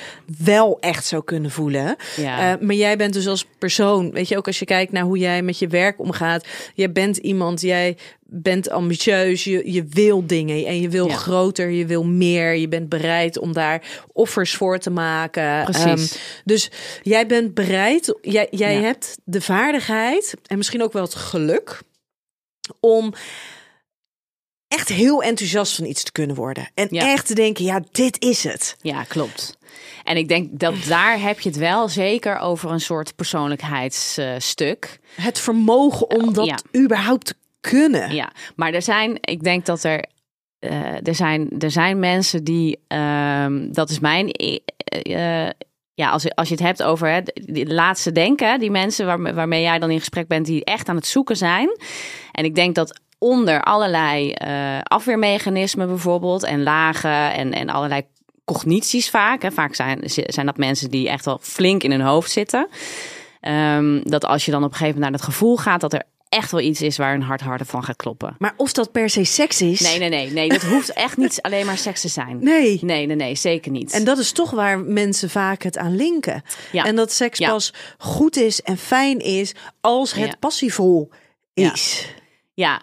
wel 0.43 0.77
echt 0.79 1.05
zo 1.05 1.21
kunnen 1.21 1.51
voelen. 1.51 1.95
Ja. 2.15 2.53
Eh, 2.53 2.61
maar 2.61 2.75
jij 2.75 2.97
bent 2.97 3.13
dus 3.13 3.27
als 3.27 3.45
persoon, 3.57 4.11
weet 4.11 4.27
je, 4.27 4.37
ook 4.37 4.47
als 4.47 4.59
je 4.59 4.65
kijkt 4.65 4.91
naar 4.91 5.03
hoe 5.03 5.17
jij 5.17 5.41
met 5.41 5.59
je 5.59 5.67
werk 5.67 5.99
omgaat. 5.99 6.47
Jij 6.75 6.91
bent 6.91 7.17
iemand, 7.17 7.61
jij 7.61 7.97
bent 8.31 8.69
ambitieus, 8.69 9.43
je, 9.43 9.71
je 9.71 9.85
wil 9.89 10.27
dingen 10.27 10.65
en 10.65 10.81
je 10.81 10.89
wil 10.89 11.07
Ja. 11.07 11.15
groter, 11.15 11.69
je 11.69 11.85
wil 11.85 12.03
meer. 12.05 12.55
Je 12.55 12.67
bent 12.67 12.89
bereid 12.89 13.37
om 13.39 13.53
daar 13.53 13.81
offers 14.13 14.55
voor 14.55 14.77
te 14.79 14.89
maken. 14.89 15.63
Precies. 15.63 16.11
Ehm, 16.15 16.19
dus 16.45 16.71
jij 17.01 17.25
bent 17.25 17.53
bereid, 17.53 18.17
jij, 18.21 18.47
jij 18.51 18.73
Ja. 18.73 18.81
hebt 18.81 19.17
de 19.23 19.41
vaardigheid 19.41 20.35
en 20.45 20.57
misschien 20.57 20.83
ook 20.83 20.93
wel 20.93 21.03
het 21.03 21.15
geluk 21.15 21.81
om 22.79 23.13
echt 24.69 24.89
heel 24.89 25.23
enthousiast 25.23 25.75
van 25.75 25.85
iets 25.85 26.03
te 26.03 26.11
kunnen 26.11 26.35
worden. 26.35 26.69
En 26.73 26.87
Ja. 26.89 27.11
echt 27.11 27.27
te 27.27 27.33
denken, 27.35 27.63
ja, 27.65 27.81
dit 27.91 28.21
is 28.23 28.43
het. 28.43 28.75
Ja, 28.81 29.03
klopt. 29.03 29.57
En 30.03 30.17
ik 30.17 30.27
denk 30.27 30.59
dat 30.59 30.73
daar 30.87 31.21
heb 31.21 31.39
je 31.39 31.49
het 31.49 31.57
wel 31.57 31.89
zeker 31.89 32.37
over 32.39 32.71
een 32.71 32.79
soort 32.81 33.15
persoonlijkheidsstuk. 33.15 34.99
Het 35.15 35.39
vermogen 35.39 36.09
om 36.09 36.33
dat 36.33 36.45
Ja. 36.45 36.57
überhaupt 36.81 37.25
te 37.25 37.35
kunnen. 37.59 38.11
ja, 38.15 38.31
maar 38.55 38.73
er 38.73 38.81
zijn, 38.81 39.17
ik 39.21 39.43
denk 39.43 39.65
dat 39.65 39.83
er, 39.83 40.05
eh, 40.59 41.07
er, 41.07 41.15
zijn, 41.15 41.49
er 41.59 41.71
zijn 41.71 41.99
mensen 41.99 42.43
die, 42.43 42.79
ehm, 42.87 43.71
dat 43.71 43.89
is 43.89 43.99
mijn, 43.99 44.31
eh, 44.31 44.57
eh, 45.45 45.49
ja, 45.93 46.09
als, 46.09 46.23
je- 46.23 46.35
als 46.35 46.47
je 46.47 46.53
het 46.53 46.63
hebt 46.63 46.83
over 46.83 47.07
hè, 47.11 47.21
die 47.33 47.73
laatste 47.73 48.11
denken, 48.11 48.59
die 48.59 48.71
mensen 48.71 49.33
waarmee 49.35 49.61
jij 49.61 49.79
dan 49.79 49.91
in 49.91 49.99
gesprek 49.99 50.27
bent, 50.27 50.45
die 50.45 50.63
echt 50.65 50.89
aan 50.89 50.95
het 50.95 51.07
zoeken 51.07 51.37
zijn. 51.37 51.69
En 52.31 52.43
ik 52.45 52.55
denk 52.55 52.75
dat 52.75 52.99
onder 53.19 53.61
allerlei 53.63 54.31
eh, 54.31 54.79
afweermechanismen 54.83 55.87
bijvoorbeeld 55.87 56.43
en 56.43 56.63
lagen 56.63 57.33
en, 57.33 57.53
en 57.53 57.69
allerlei 57.69 58.01
cognities 58.45 59.09
vaak. 59.09 59.41
Hè. 59.41 59.51
Vaak 59.51 59.75
zijn, 59.75 59.99
zijn 60.05 60.45
dat 60.45 60.57
mensen 60.57 60.89
die 60.89 61.09
echt 61.09 61.25
wel 61.25 61.39
flink 61.41 61.83
in 61.83 61.91
hun 61.91 62.01
hoofd 62.01 62.31
zitten. 62.31 62.67
Ehm, 63.41 64.01
dat 64.03 64.25
als 64.25 64.45
je 64.45 64.51
dan 64.51 64.63
op 64.63 64.69
een 64.71 64.75
gegeven 64.77 64.99
moment 64.99 65.11
naar 65.11 65.21
het 65.21 65.33
gevoel 65.35 65.57
gaat 65.57 65.81
dat 65.81 65.93
er 65.93 66.03
echt 66.29 66.51
wel 66.51 66.61
iets 66.61 66.81
is 66.81 66.97
waar 66.97 67.13
een 67.13 67.21
hart 67.21 67.41
harder 67.41 67.65
van 67.65 67.83
gaat 67.83 67.95
kloppen. 67.95 68.35
Maar 68.39 68.53
of 68.57 68.71
dat 68.73 68.91
per 68.91 69.09
se 69.09 69.23
seks 69.23 69.61
is. 69.61 69.79
Nee, 69.79 69.99
nee, 69.99 70.09
nee, 70.09 70.31
nee. 70.31 70.49
Dat 70.49 70.61
hoeft 70.61 70.93
echt 70.93 71.17
niet 71.17 71.41
alleen 71.45 71.65
maar 71.65 71.77
seks 71.77 72.01
te 72.01 72.07
zijn. 72.07 72.37
Nee. 72.43 72.79
Nee, 72.81 73.05
nee, 73.05 73.15
nee, 73.15 73.35
zeker 73.35 73.71
niet. 73.71 73.91
En 73.91 74.03
dat 74.03 74.17
is 74.17 74.31
toch 74.31 74.51
waar 74.51 74.79
mensen 74.79 75.29
vaak 75.29 75.63
het 75.63 75.77
aan 75.77 75.95
linken. 75.95 76.43
Ja. 76.71 76.83
En 76.85 76.95
dat 76.95 77.11
seks 77.11 77.37
Ja. 77.39 77.49
pas 77.49 77.73
goed 77.97 78.37
is 78.37 78.61
en 78.61 78.77
fijn 78.77 79.19
is 79.19 79.55
als 79.81 80.13
het 80.13 80.27
Ja. 80.29 80.35
passievol 80.39 81.09
is. 81.53 82.07
Ja, 82.53 82.81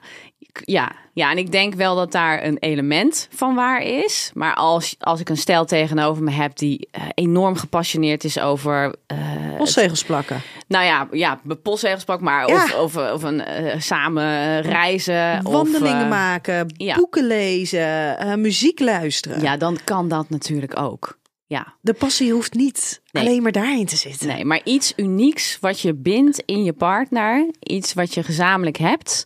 ja, 0.64 0.92
ja, 1.12 1.30
en 1.30 1.38
ik 1.38 1.52
denk 1.52 1.74
wel 1.74 1.96
dat 1.96 2.12
daar 2.12 2.44
een 2.44 2.56
element 2.58 3.28
van 3.30 3.54
waar 3.54 3.82
is. 3.82 4.30
Maar 4.34 4.54
als, 4.54 4.96
als 4.98 5.20
ik 5.20 5.28
een 5.28 5.36
stel 5.36 5.64
tegenover 5.64 6.22
me 6.22 6.30
heb 6.30 6.56
die 6.56 6.88
eh, 6.90 7.02
enorm 7.14 7.56
gepassioneerd 7.56 8.24
is 8.24 8.38
over. 8.38 8.94
eh, 9.06 9.18
Postzegels 9.56 10.04
plakken. 10.04 10.42
nou 10.68 10.84
ja, 10.84 11.08
ja 11.10 11.40
postzegelspak, 11.62 12.20
maar 12.20 12.48
Ja. 12.48 12.54
of, 12.54 12.74
of, 12.74 12.96
of 13.12 13.22
een 13.22 13.44
eh, 13.44 13.80
samen 13.80 14.60
reizen. 14.60 15.42
Wandelingen 15.42 16.02
of, 16.02 16.08
maken, 16.08 16.72
ja. 16.76 16.96
boeken 16.96 17.26
lezen, 17.26 18.40
muziek 18.40 18.80
luisteren. 18.80 19.40
Ja, 19.42 19.56
dan 19.56 19.78
kan 19.84 20.08
dat 20.08 20.30
natuurlijk 20.30 20.78
ook. 20.80 21.18
Ja, 21.48 21.74
De 21.80 21.92
passie 21.92 22.32
hoeft 22.32 22.54
niet 22.54 23.02
Nee. 23.12 23.26
alleen 23.26 23.42
maar 23.42 23.52
daarin 23.52 23.86
te 23.86 23.96
zitten. 23.96 24.26
Nee, 24.26 24.44
maar 24.44 24.60
iets 24.64 24.92
unieks 24.96 25.58
wat 25.60 25.80
je 25.80 25.94
bindt 25.94 26.42
in 26.46 26.64
je 26.64 26.72
partner. 26.72 27.50
Iets 27.60 27.94
wat 27.94 28.14
je 28.14 28.22
gezamenlijk 28.22 28.76
hebt. 28.76 29.24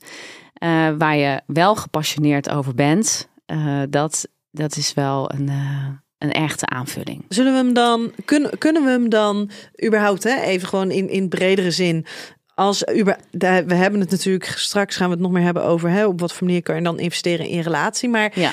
Eh, 0.60 0.88
waar 0.98 1.16
je 1.16 1.40
wel 1.46 1.76
gepassioneerd 1.76 2.50
over 2.50 2.74
bent. 2.74 3.28
eh, 3.46 3.82
dat, 3.88 4.28
dat 4.50 4.76
is 4.76 4.94
wel 4.94 5.32
een, 5.32 5.48
eh, 5.48 5.86
een 6.18 6.32
echte 6.32 6.66
aanvulling. 6.66 7.24
Zullen 7.28 7.52
we 7.52 7.58
hem 7.58 7.74
dan, 7.74 8.12
kunnen, 8.24 8.58
kunnen 8.58 8.84
we 8.84 8.90
hem 8.90 9.08
dan 9.08 9.50
überhaupt, 9.84 10.22
hè, 10.22 10.40
even 10.40 10.68
gewoon 10.68 10.90
in, 10.90 11.08
in 11.08 11.28
bredere 11.28 11.70
zin, 11.70 12.06
als 12.54 12.84
uber, 12.94 13.18
we 13.66 13.74
hebben 13.74 14.00
het 14.00 14.10
natuurlijk, 14.10 14.44
straks 14.44 14.96
gaan 14.96 15.06
we 15.06 15.12
het 15.12 15.22
nog 15.22 15.32
meer 15.32 15.42
hebben 15.42 15.64
over 15.64 15.90
hè, 15.90 16.06
op 16.06 16.20
wat 16.20 16.32
voor 16.32 16.46
manier 16.46 16.62
kan 16.62 16.76
je 16.76 16.82
dan 16.82 16.98
investeren 16.98 17.46
in 17.46 17.60
relatie. 17.60 18.08
Maar 18.08 18.32
Ja, 18.34 18.52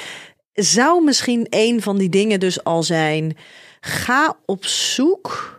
zou 0.53 1.03
misschien 1.03 1.47
een 1.49 1.81
van 1.81 1.97
die 1.97 2.09
dingen 2.09 2.39
dus 2.39 2.63
al 2.63 2.83
zijn, 2.83 3.37
ga 3.79 4.37
op 4.45 4.65
zoek 4.65 5.55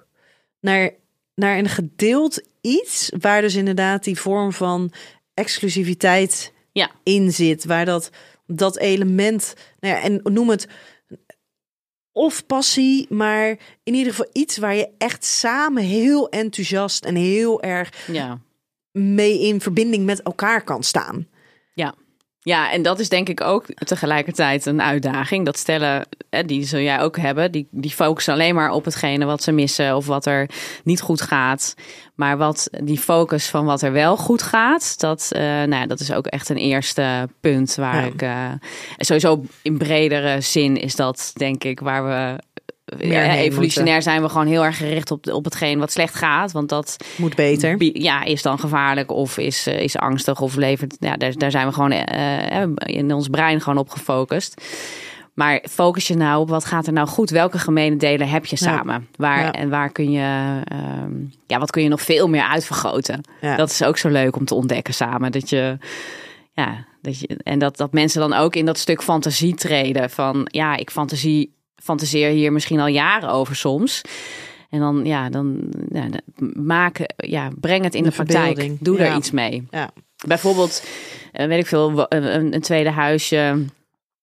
naar, 0.61 0.91
naar 1.35 1.59
een 1.59 1.69
gedeeld 1.69 2.43
iets 2.61 3.13
waar 3.21 3.41
dus 3.41 3.55
inderdaad 3.55 4.05
die 4.05 4.21
vorm 4.21 4.53
van 4.53 4.93
exclusiviteit 5.39 6.53
Ja. 6.73 6.91
in 7.03 7.33
zit, 7.33 7.65
waar 7.65 7.85
dat, 7.85 8.11
dat 8.47 8.79
element, 8.79 9.55
nou 9.81 9.95
ja, 9.95 10.01
en 10.01 10.21
noem 10.25 10.49
het 10.51 10.69
of 12.13 12.47
passie, 12.47 13.07
maar 13.09 13.49
in 13.83 13.95
ieder 13.95 14.13
geval 14.13 14.31
iets 14.33 14.57
waar 14.59 14.75
je 14.75 14.89
echt 14.99 15.25
samen 15.25 15.83
heel 15.83 16.29
enthousiast 16.29 17.05
en 17.05 17.15
heel 17.15 17.63
erg 17.63 18.07
ja. 18.07 18.41
mee 18.93 19.41
in 19.41 19.61
verbinding 19.61 20.05
met 20.05 20.23
elkaar 20.23 20.65
kan 20.65 20.83
staan. 20.83 21.29
Ja. 21.75 21.95
Ja, 22.49 22.73
en 22.73 22.83
dat 22.83 22.99
is 22.99 23.09
denk 23.09 23.29
ik 23.29 23.41
ook 23.41 23.65
tegelijkertijd 23.75 24.67
een 24.67 24.83
uitdaging. 24.83 25.45
Dat 25.45 25.59
stellen, 25.59 26.07
hè, 26.31 26.45
die 26.45 26.65
zul 26.65 26.81
jij 26.81 27.01
ook 27.01 27.17
hebben, 27.17 27.53
die, 27.53 27.69
die 27.71 27.91
focussen 27.91 28.33
alleen 28.33 28.55
maar 28.55 28.71
op 28.71 28.85
hetgene 28.85 29.25
wat 29.25 29.43
ze 29.43 29.53
missen 29.53 29.97
of 29.97 30.07
wat 30.07 30.27
er 30.27 30.49
niet 30.85 31.01
goed 31.01 31.21
gaat. 31.21 31.75
Maar 32.15 32.37
wat 32.37 32.69
die 32.85 32.99
focus 32.99 33.47
van 33.49 33.65
wat 33.65 33.83
er 33.83 33.93
wel 33.93 34.17
goed 34.17 34.43
gaat, 34.43 35.01
dat, 35.01 35.29
eh, 35.33 35.41
nou 35.43 35.75
ja, 35.75 35.87
dat 35.87 36.01
is 36.01 36.13
ook 36.13 36.27
echt 36.27 36.49
een 36.49 36.57
eerste 36.57 37.29
punt 37.41 37.75
waar 37.75 38.01
Ja. 38.01 38.07
ik. 38.07 38.23
eh, 38.23 38.53
sowieso 38.97 39.45
in 39.63 39.79
bredere 39.79 40.41
zin 40.41 40.77
is 40.77 40.95
dat 40.97 41.31
denk 41.35 41.65
ik 41.65 41.81
waar 41.81 42.05
we. 42.05 42.39
Ja, 42.99 43.35
evolutionair 43.37 44.03
zijn 44.03 44.23
we 44.23 44.29
gewoon 44.29 44.47
heel 44.47 44.65
erg 44.65 44.77
gericht 44.77 45.11
op, 45.11 45.33
op 45.33 45.45
hetgeen 45.45 45.79
wat 45.79 45.93
slecht 45.93 46.15
gaat. 46.15 46.53
Want 46.53 46.69
dat 46.69 46.97
Moet 47.17 47.35
beter. 47.35 47.77
Ja, 47.99 48.25
is 48.25 48.43
dan 48.43 48.59
gevaarlijk 48.59 49.11
of 49.13 49.39
is, 49.39 49.67
eh, 49.67 49.81
is 49.81 49.97
angstig 49.97 50.41
of 50.41 50.55
levert. 50.55 50.97
Ja, 51.01 51.17
daar, 51.17 51.33
daar 51.37 51.51
zijn 51.51 51.67
we 51.67 51.73
gewoon 51.73 51.91
eh, 51.91 52.63
eh, 52.63 52.69
in 52.77 53.13
ons 53.13 53.29
brein 53.29 53.61
gewoon 53.61 53.79
op 53.79 53.89
gefocust. 53.91 54.63
Maar 55.35 55.63
focus 55.71 56.07
je 56.07 56.15
nou 56.17 56.41
op 56.41 56.49
wat 56.49 56.65
gaat 56.65 56.87
er 56.87 56.93
nou 56.93 57.09
goed? 57.09 57.31
Welke 57.31 57.59
gemene 57.59 57.97
delen 57.97 58.29
heb 58.29 58.47
je 58.47 58.57
Ja. 58.61 58.67
samen? 58.67 59.09
Waar, 59.17 59.41
Ja. 59.43 59.53
En 59.53 59.69
waar 59.71 59.91
kun 59.93 60.11
je, 60.11 60.61
ehm, 60.65 61.13
ja, 61.47 61.59
wat 61.59 61.71
kun 61.71 61.83
je 61.83 61.89
nog 61.89 62.03
veel 62.03 62.29
meer 62.29 62.43
uitvergroten? 62.43 63.21
Ja. 63.41 63.57
Dat 63.57 63.71
is 63.71 63.83
ook 63.83 63.97
zo 63.99 64.09
leuk 64.09 64.37
om 64.37 64.45
te 64.45 64.55
ontdekken 64.55 64.95
samen. 64.95 65.33
Dat 65.33 65.51
je, 65.51 65.79
ja, 66.53 66.87
dat 67.03 67.21
je, 67.21 67.27
en 67.43 67.59
dat, 67.59 67.77
dat 67.77 67.93
mensen 67.93 68.21
dan 68.21 68.33
ook 68.33 68.57
in 68.57 68.67
dat 68.67 68.79
stuk 68.79 69.03
fantasie 69.03 69.55
treden. 69.55 70.11
Van 70.11 70.49
ja, 70.51 70.77
ik 70.77 70.91
fantasie, 70.91 71.53
fantaseer 71.83 72.31
hier 72.31 72.53
misschien 72.53 72.81
al 72.81 72.87
jaren 72.87 73.29
over 73.31 73.57
soms. 73.57 74.03
En 74.71 74.81
dan, 74.81 75.05
ja, 75.05 75.29
dan 75.29 75.61
ja, 75.93 76.07
maken, 76.53 77.15
ja, 77.17 77.49
breng 77.61 77.85
het 77.85 77.95
in 77.95 78.03
De 78.03 78.09
de, 78.09 78.15
praktijk. 78.15 78.85
Doe 78.85 78.99
ja. 78.99 79.05
er 79.05 79.17
iets 79.17 79.31
mee. 79.31 79.67
Ja. 79.71 79.91
Bijvoorbeeld, 80.27 80.87
eh, 81.33 81.47
weet 81.47 81.59
ik 81.59 81.67
veel, 81.67 82.07
een, 82.09 82.55
een 82.55 82.61
tweede 82.61 82.91
huisje. 82.91 83.65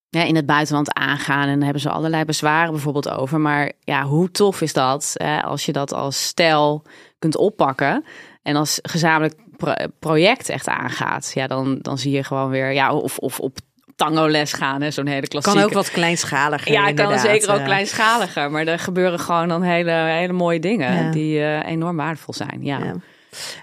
ja, 0.10 0.24
in 0.24 0.36
het 0.36 0.46
buitenland 0.46 0.94
aangaan. 0.94 1.48
En 1.48 1.54
dan 1.54 1.62
hebben 1.64 1.82
ze 1.82 1.90
allerlei 1.90 2.26
bezwaren 2.26 2.72
bijvoorbeeld 2.72 3.10
over. 3.10 3.40
Maar 3.40 3.72
ja, 3.80 4.04
hoe 4.04 4.32
tof 4.32 4.62
is 4.62 4.74
dat 4.74 5.12
hè, 5.14 5.42
als 5.42 5.66
je 5.66 5.72
dat 5.72 5.94
als 5.94 6.26
stijl 6.28 6.84
kunt 7.20 7.38
oppakken 7.38 8.06
en 8.42 8.56
als 8.56 8.80
gezamenlijk 8.82 9.36
pro- 9.58 9.86
project 10.00 10.50
echt 10.50 10.68
aangaat. 10.68 11.32
Ja, 11.34 11.48
dan, 11.48 11.78
dan 11.82 11.98
zie 11.98 12.12
je 12.12 12.24
gewoon 12.24 12.50
weer, 12.50 12.72
ja, 12.72 12.94
of, 12.94 13.18
of 13.18 13.40
op 13.40 13.58
tango 13.96 14.28
les 14.28 14.54
gaan, 14.54 14.82
hè, 14.82 14.92
zo'n 14.92 15.08
hele 15.08 15.28
klassieke. 15.28 15.58
Kan 15.60 15.68
ook 15.68 15.74
wat 15.74 15.92
kleinschaliger. 15.92 16.72
Ja, 16.72 16.86
het 16.86 16.96
kan 16.96 17.20
zeker 17.20 17.52
ook 17.52 17.60
eh. 17.60 17.66
kleinschaliger. 17.66 18.52
Maar 18.52 18.68
er 18.68 18.80
gebeuren 18.80 19.20
gewoon 19.20 19.48
dan 19.48 19.62
hele, 19.62 19.92
hele 19.92 20.34
mooie 20.34 20.60
dingen 20.60 21.04
Ja. 21.06 21.12
die 21.12 21.40
eh, 21.40 21.72
enorm 21.72 21.96
waardevol 21.98 22.34
zijn. 22.34 22.60
Ja. 22.62 22.78
Ja. 22.78 22.96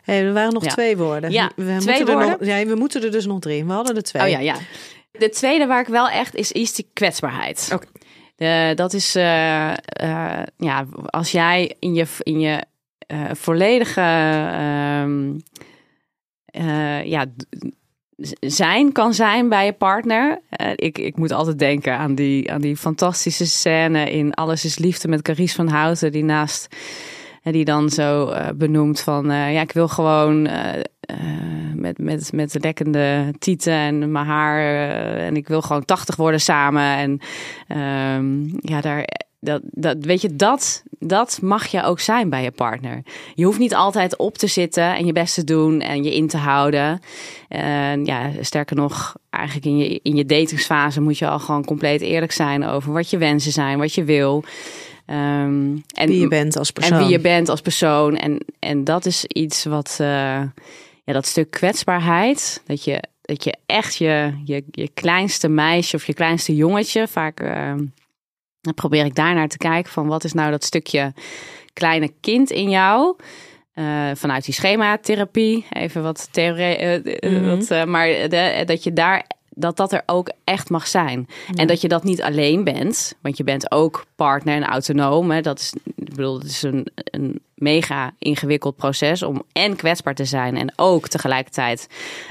Hey, 0.02 0.24
er 0.24 0.32
waren 0.32 0.52
nog 0.52 0.64
Ja. 0.64 0.70
twee 0.70 0.96
woorden. 0.96 1.30
Ja, 1.30 1.50
we 1.56 1.62
twee 1.62 1.74
moeten 1.74 1.98
Er 1.98 2.12
woorden? 2.12 2.30
nog, 2.30 2.48
ja, 2.48 2.64
we 2.66 2.74
moeten 2.74 3.02
er 3.02 3.10
dus 3.10 3.26
nog 3.26 3.38
drie. 3.40 3.64
We 3.64 3.72
hadden 3.72 3.96
er 3.96 4.02
twee. 4.02 4.22
Oh 4.22 4.28
ja, 4.28 4.38
ja. 4.38 4.54
De 5.12 5.28
tweede 5.28 5.66
waar 5.66 5.80
ik 5.80 5.86
wel 5.86 6.08
echt 6.08 6.34
is, 6.34 6.52
is 6.52 6.74
die 6.74 6.90
kwetsbaarheid. 6.92 7.70
Oké. 7.72 7.86
Dat 8.74 8.92
is, 8.92 9.14
eh, 9.14 9.72
ja, 10.56 10.86
als 11.06 11.30
jij 11.32 11.74
in 11.78 11.94
je, 11.94 12.06
in 12.22 12.40
je 12.40 12.62
volledige 13.32 14.00
ehm, 14.00 15.38
eh, 16.44 17.04
ja, 17.04 17.24
zijn 18.40 18.92
kan 18.92 19.14
zijn 19.14 19.48
bij 19.48 19.64
je 19.64 19.72
partner. 19.72 20.40
Eh, 20.48 20.70
ik, 20.74 20.98
ik 20.98 21.16
moet 21.16 21.32
altijd 21.32 21.58
denken 21.58 21.96
aan 21.98 22.14
die, 22.14 22.52
aan 22.52 22.60
die 22.60 22.76
fantastische 22.76 23.46
scène 23.46 24.10
in 24.10 24.34
Alles 24.34 24.64
is 24.64 24.78
Liefde 24.78 25.08
met 25.08 25.22
Carice 25.22 25.54
van 25.54 25.68
Houten, 25.68 26.12
die 26.12 26.24
naast 26.24 26.76
en 27.42 27.52
die 27.52 27.64
dan 27.64 27.90
zo 27.90 28.28
eh, 28.28 28.48
benoemt 28.54 29.00
van, 29.00 29.30
eh, 29.30 29.52
ja, 29.52 29.60
ik 29.60 29.72
wil 29.72 29.88
gewoon 29.88 30.46
eh, 30.46 30.80
eh, 31.00 31.16
met, 31.74 31.98
met, 31.98 32.32
met 32.32 32.52
de 32.52 32.60
lekkende 32.60 33.34
tieten 33.38 33.72
en 33.72 34.12
mijn 34.12 34.26
haar. 34.26 34.58
eh, 34.58 35.26
en 35.26 35.36
ik 35.36 35.48
wil 35.48 35.62
gewoon 35.62 35.84
80 35.84 36.16
worden 36.16 36.40
samen. 36.40 36.82
En 36.96 37.20
ehm, 37.68 38.42
ja, 38.60 38.80
daar, 38.80 39.08
dat, 39.44 39.60
dat, 39.64 39.96
weet 40.00 40.20
je, 40.20 40.36
dat, 40.36 40.82
dat 40.98 41.38
mag 41.42 41.66
je 41.66 41.82
ook 41.82 42.00
zijn 42.00 42.28
bij 42.28 42.42
je 42.42 42.50
partner. 42.50 43.02
Je 43.34 43.44
hoeft 43.44 43.58
niet 43.58 43.74
altijd 43.74 44.16
op 44.16 44.38
te 44.38 44.46
zitten 44.46 44.96
en 44.96 45.06
je 45.06 45.12
best 45.12 45.34
te 45.34 45.44
doen 45.44 45.80
en 45.80 46.04
je 46.04 46.14
in 46.14 46.28
te 46.28 46.36
houden. 46.36 47.00
En 47.48 48.04
ja, 48.04 48.30
sterker 48.40 48.76
nog, 48.76 49.16
eigenlijk 49.30 49.66
in 49.66 49.76
je, 49.76 50.00
in 50.02 50.16
je 50.16 50.26
datingsfase 50.26 51.00
moet 51.00 51.18
je 51.18 51.28
al 51.28 51.38
gewoon 51.38 51.64
compleet 51.64 52.00
eerlijk 52.00 52.32
zijn 52.32 52.66
over 52.66 52.92
wat 52.92 53.10
je 53.10 53.18
wensen 53.18 53.52
zijn, 53.52 53.78
wat 53.78 53.94
je 53.94 54.04
wil. 54.04 54.44
Ehm, 55.06 55.76
en, 55.94 56.08
Wie 56.08 56.20
je 56.20 56.28
bent 56.28 56.56
als 56.56 56.70
persoon. 56.70 56.98
en 56.98 57.04
wie 57.04 57.12
je 57.12 57.20
bent 57.20 57.48
als 57.48 57.60
persoon. 57.60 58.16
En, 58.16 58.44
en 58.58 58.84
dat 58.84 59.06
is 59.06 59.24
iets 59.24 59.64
wat, 59.64 59.96
eh, 60.00 60.06
ja, 61.04 61.12
dat 61.12 61.26
stuk 61.26 61.50
kwetsbaarheid, 61.50 62.62
dat 62.66 62.84
je, 62.84 63.02
dat 63.22 63.44
je 63.44 63.54
echt 63.66 63.96
je, 63.96 64.32
je, 64.44 64.64
je 64.70 64.90
kleinste 64.94 65.48
meisje 65.48 65.96
of 65.96 66.06
je 66.06 66.14
kleinste 66.14 66.54
jongetje, 66.54 67.08
vaak 67.08 67.40
eh, 67.40 67.72
dan 68.62 68.74
probeer 68.74 69.04
ik 69.04 69.14
daar 69.14 69.34
naar 69.34 69.48
te 69.48 69.58
kijken 69.58 69.92
van 69.92 70.06
wat 70.06 70.24
is 70.24 70.32
nou 70.32 70.50
dat 70.50 70.64
stukje 70.64 71.12
kleine 71.72 72.12
kind 72.20 72.50
in 72.50 72.70
jou. 72.70 73.16
eh, 73.74 74.10
vanuit 74.14 74.44
die 74.44 74.54
schematherapie, 74.54 75.66
even 75.70 76.02
wat 76.02 76.28
theorie, 76.30 76.76
eh, 76.76 76.94
eh, 76.94 77.32
Mhm. 77.32 77.48
wat, 77.50 77.70
maar 77.86 78.06
de, 78.06 78.62
dat 78.66 78.82
je 78.84 78.92
daar 78.92 79.26
dat 79.54 79.76
dat 79.76 79.92
er 79.92 80.02
ook 80.06 80.30
echt 80.44 80.70
mag 80.70 80.86
zijn. 80.86 81.28
En 81.54 81.66
dat 81.66 81.80
je 81.80 81.88
dat 81.88 82.04
niet 82.04 82.22
alleen 82.22 82.64
bent, 82.64 83.14
want 83.20 83.36
je 83.36 83.44
bent 83.44 83.70
ook 83.72 84.04
partner 84.16 84.54
en 84.54 84.64
autonoom. 84.64 85.30
Hè. 85.30 85.40
Dat 85.40 85.58
is, 85.58 85.72
ik 85.94 86.14
bedoel, 86.14 86.38
het 86.38 86.44
is 86.46 86.62
een, 86.62 86.86
een 86.94 87.40
mega 87.54 88.14
ingewikkeld 88.18 88.76
proces 88.76 89.22
om 89.22 89.42
en 89.52 89.76
kwetsbaar 89.76 90.14
te 90.14 90.24
zijn 90.24 90.56
en 90.56 90.72
ook 90.76 91.08
tegelijkertijd 91.08 91.86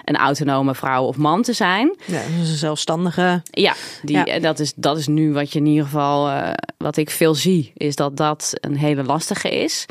een 0.05 0.15
autonome 0.15 0.75
vrouw 0.75 1.03
of 1.03 1.17
man 1.17 1.41
te 1.41 1.53
zijn. 1.53 1.95
Ja, 2.05 2.13
dat 2.13 2.23
een 2.39 2.45
zelfstandige. 2.45 3.41
Ja, 3.43 3.73
die, 4.01 4.15
Ja. 4.15 4.25
en 4.25 4.41
Dat, 4.41 4.59
is, 4.59 4.73
dat 4.75 4.97
is 4.97 5.07
nu 5.07 5.33
wat 5.33 5.51
je 5.51 5.59
in 5.59 5.65
ieder 5.65 5.83
geval, 5.83 6.29
eh, 6.29 6.53
wat 6.77 6.97
ik 6.97 7.09
veel 7.09 7.35
zie, 7.35 7.71
is 7.73 7.95
dat 7.95 8.17
dat 8.17 8.53
een 8.59 8.77
hele 8.77 9.03
lastige 9.03 9.49
is. 9.49 9.85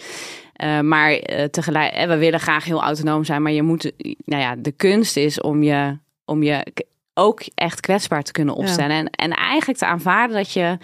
Eh, 0.53 0.81
maar 0.81 1.13
eh, 1.13 1.45
tegelijk, 1.45 1.93
eh, 1.93 2.07
we 2.09 2.17
willen 2.17 2.41
graag 2.41 2.65
heel 2.65 2.83
autonoom 2.83 3.25
zijn, 3.25 3.43
maar 3.43 3.53
je 3.53 3.63
moet, 3.63 3.93
nou 4.25 4.43
ja, 4.43 4.57
de 4.57 4.73
kunst 4.73 5.17
is 5.17 5.41
om 5.41 5.63
je, 5.63 5.99
om 6.25 6.43
je 6.43 6.67
ook 7.15 7.43
echt 7.55 7.81
kwetsbaar 7.81 8.23
te 8.23 8.33
kunnen 8.33 8.55
opstellen. 8.55 8.97
En, 8.97 9.11
en 9.11 9.31
eigenlijk 9.31 9.79
te 9.79 9.87
aanvaarden 9.87 10.37
dat 10.37 10.53
je 10.53 10.79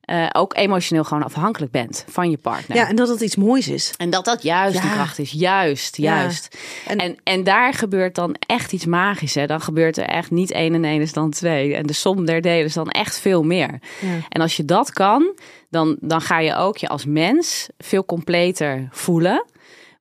eh, 0.00 0.26
ook 0.32 0.56
emotioneel 0.56 1.04
gewoon 1.04 1.22
afhankelijk 1.22 1.72
bent 1.72 2.04
van 2.08 2.30
je 2.30 2.38
partner. 2.38 2.76
Ja, 2.76 2.88
en 2.88 2.96
dat 2.96 3.08
het 3.08 3.20
iets 3.20 3.36
moois 3.36 3.68
is. 3.68 3.94
En 3.96 4.10
dat 4.10 4.24
dat 4.24 4.42
juist 4.42 4.74
Ja. 4.76 4.82
de 4.82 4.90
kracht 4.90 5.18
is. 5.18 5.30
Juist, 5.30 5.96
Ja. 5.96 6.16
juist. 6.16 6.58
En- 6.86 6.98
En, 6.98 7.16
en, 7.24 7.44
daar 7.44 7.74
gebeurt 7.74 8.14
dan 8.14 8.34
echt 8.46 8.72
iets 8.72 8.86
magisch. 8.86 9.34
Hè? 9.34 9.46
Dan 9.46 9.60
gebeurt 9.60 9.96
er 9.96 10.04
echt 10.04 10.30
niet 10.30 10.50
één 10.50 10.74
en 10.74 10.84
één 10.84 11.00
is 11.00 11.12
dan 11.12 11.30
twee. 11.30 11.74
En 11.74 11.86
de 11.86 11.92
som 11.92 12.24
der 12.26 12.40
delen 12.40 12.64
is 12.64 12.74
dan 12.74 12.88
echt 12.90 13.18
veel 13.18 13.42
meer. 13.42 13.78
Ja. 14.00 14.08
En 14.28 14.40
als 14.40 14.56
je 14.56 14.64
dat 14.64 14.90
kan, 14.90 15.36
dan, 15.70 15.96
dan 16.00 16.20
ga 16.20 16.38
je 16.38 16.54
ook 16.54 16.76
je 16.76 16.88
als 16.88 17.04
mens 17.04 17.68
veel 17.78 18.04
completer 18.04 18.88
voelen. 18.90 19.44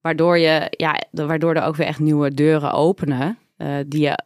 Waardoor, 0.02 0.38
je, 0.38 0.68
ja, 0.70 1.02
waardoor 1.12 1.56
er 1.56 1.64
ook 1.64 1.76
weer 1.76 1.88
echt 1.88 2.00
nieuwe 2.00 2.34
deuren 2.34 2.72
openen. 2.72 3.38
eh, 3.58 3.68
die 3.88 4.02
je 4.02 4.20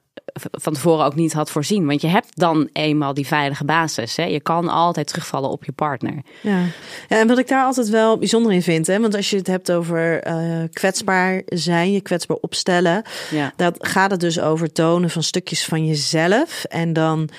van 0.52 0.74
tevoren 0.74 1.06
ook 1.06 1.16
niet 1.16 1.34
had 1.34 1.52
voorzien. 1.52 1.86
Want 1.86 2.02
je 2.02 2.08
hebt 2.08 2.40
dan 2.40 2.70
eenmaal 2.74 3.14
die 3.14 3.28
veilige 3.28 3.66
basis. 3.66 4.16
Hè? 4.16 4.24
Je 4.24 4.40
kan 4.40 4.70
altijd 4.70 5.08
terugvallen 5.08 5.50
op 5.50 5.64
je 5.64 5.72
partner. 5.72 6.22
Ja. 6.42 6.60
ja, 7.08 7.20
en 7.20 7.28
wat 7.28 7.38
ik 7.38 7.48
daar 7.48 7.64
altijd 7.64 7.90
wel 7.90 8.18
bijzonder 8.18 8.52
in 8.52 8.62
vind, 8.62 8.88
hè, 8.88 9.00
want 9.00 9.16
als 9.16 9.30
je 9.30 9.38
het 9.38 9.48
hebt 9.48 9.72
over 9.72 10.22
eh, 10.22 10.64
kwetsbaar 10.74 11.42
zijn, 11.46 11.92
je 11.92 12.02
kwetsbaar 12.02 12.38
opstellen, 12.38 13.04
Ja, 13.30 13.54
dat 13.56 13.76
gaat 13.80 14.12
het 14.12 14.20
dus 14.20 14.40
over 14.40 14.72
tonen 14.72 15.10
van 15.10 15.24
stukjes 15.24 15.66
van 15.66 15.86
jezelf 15.86 16.64
en 16.64 16.94
dan 16.94 17.30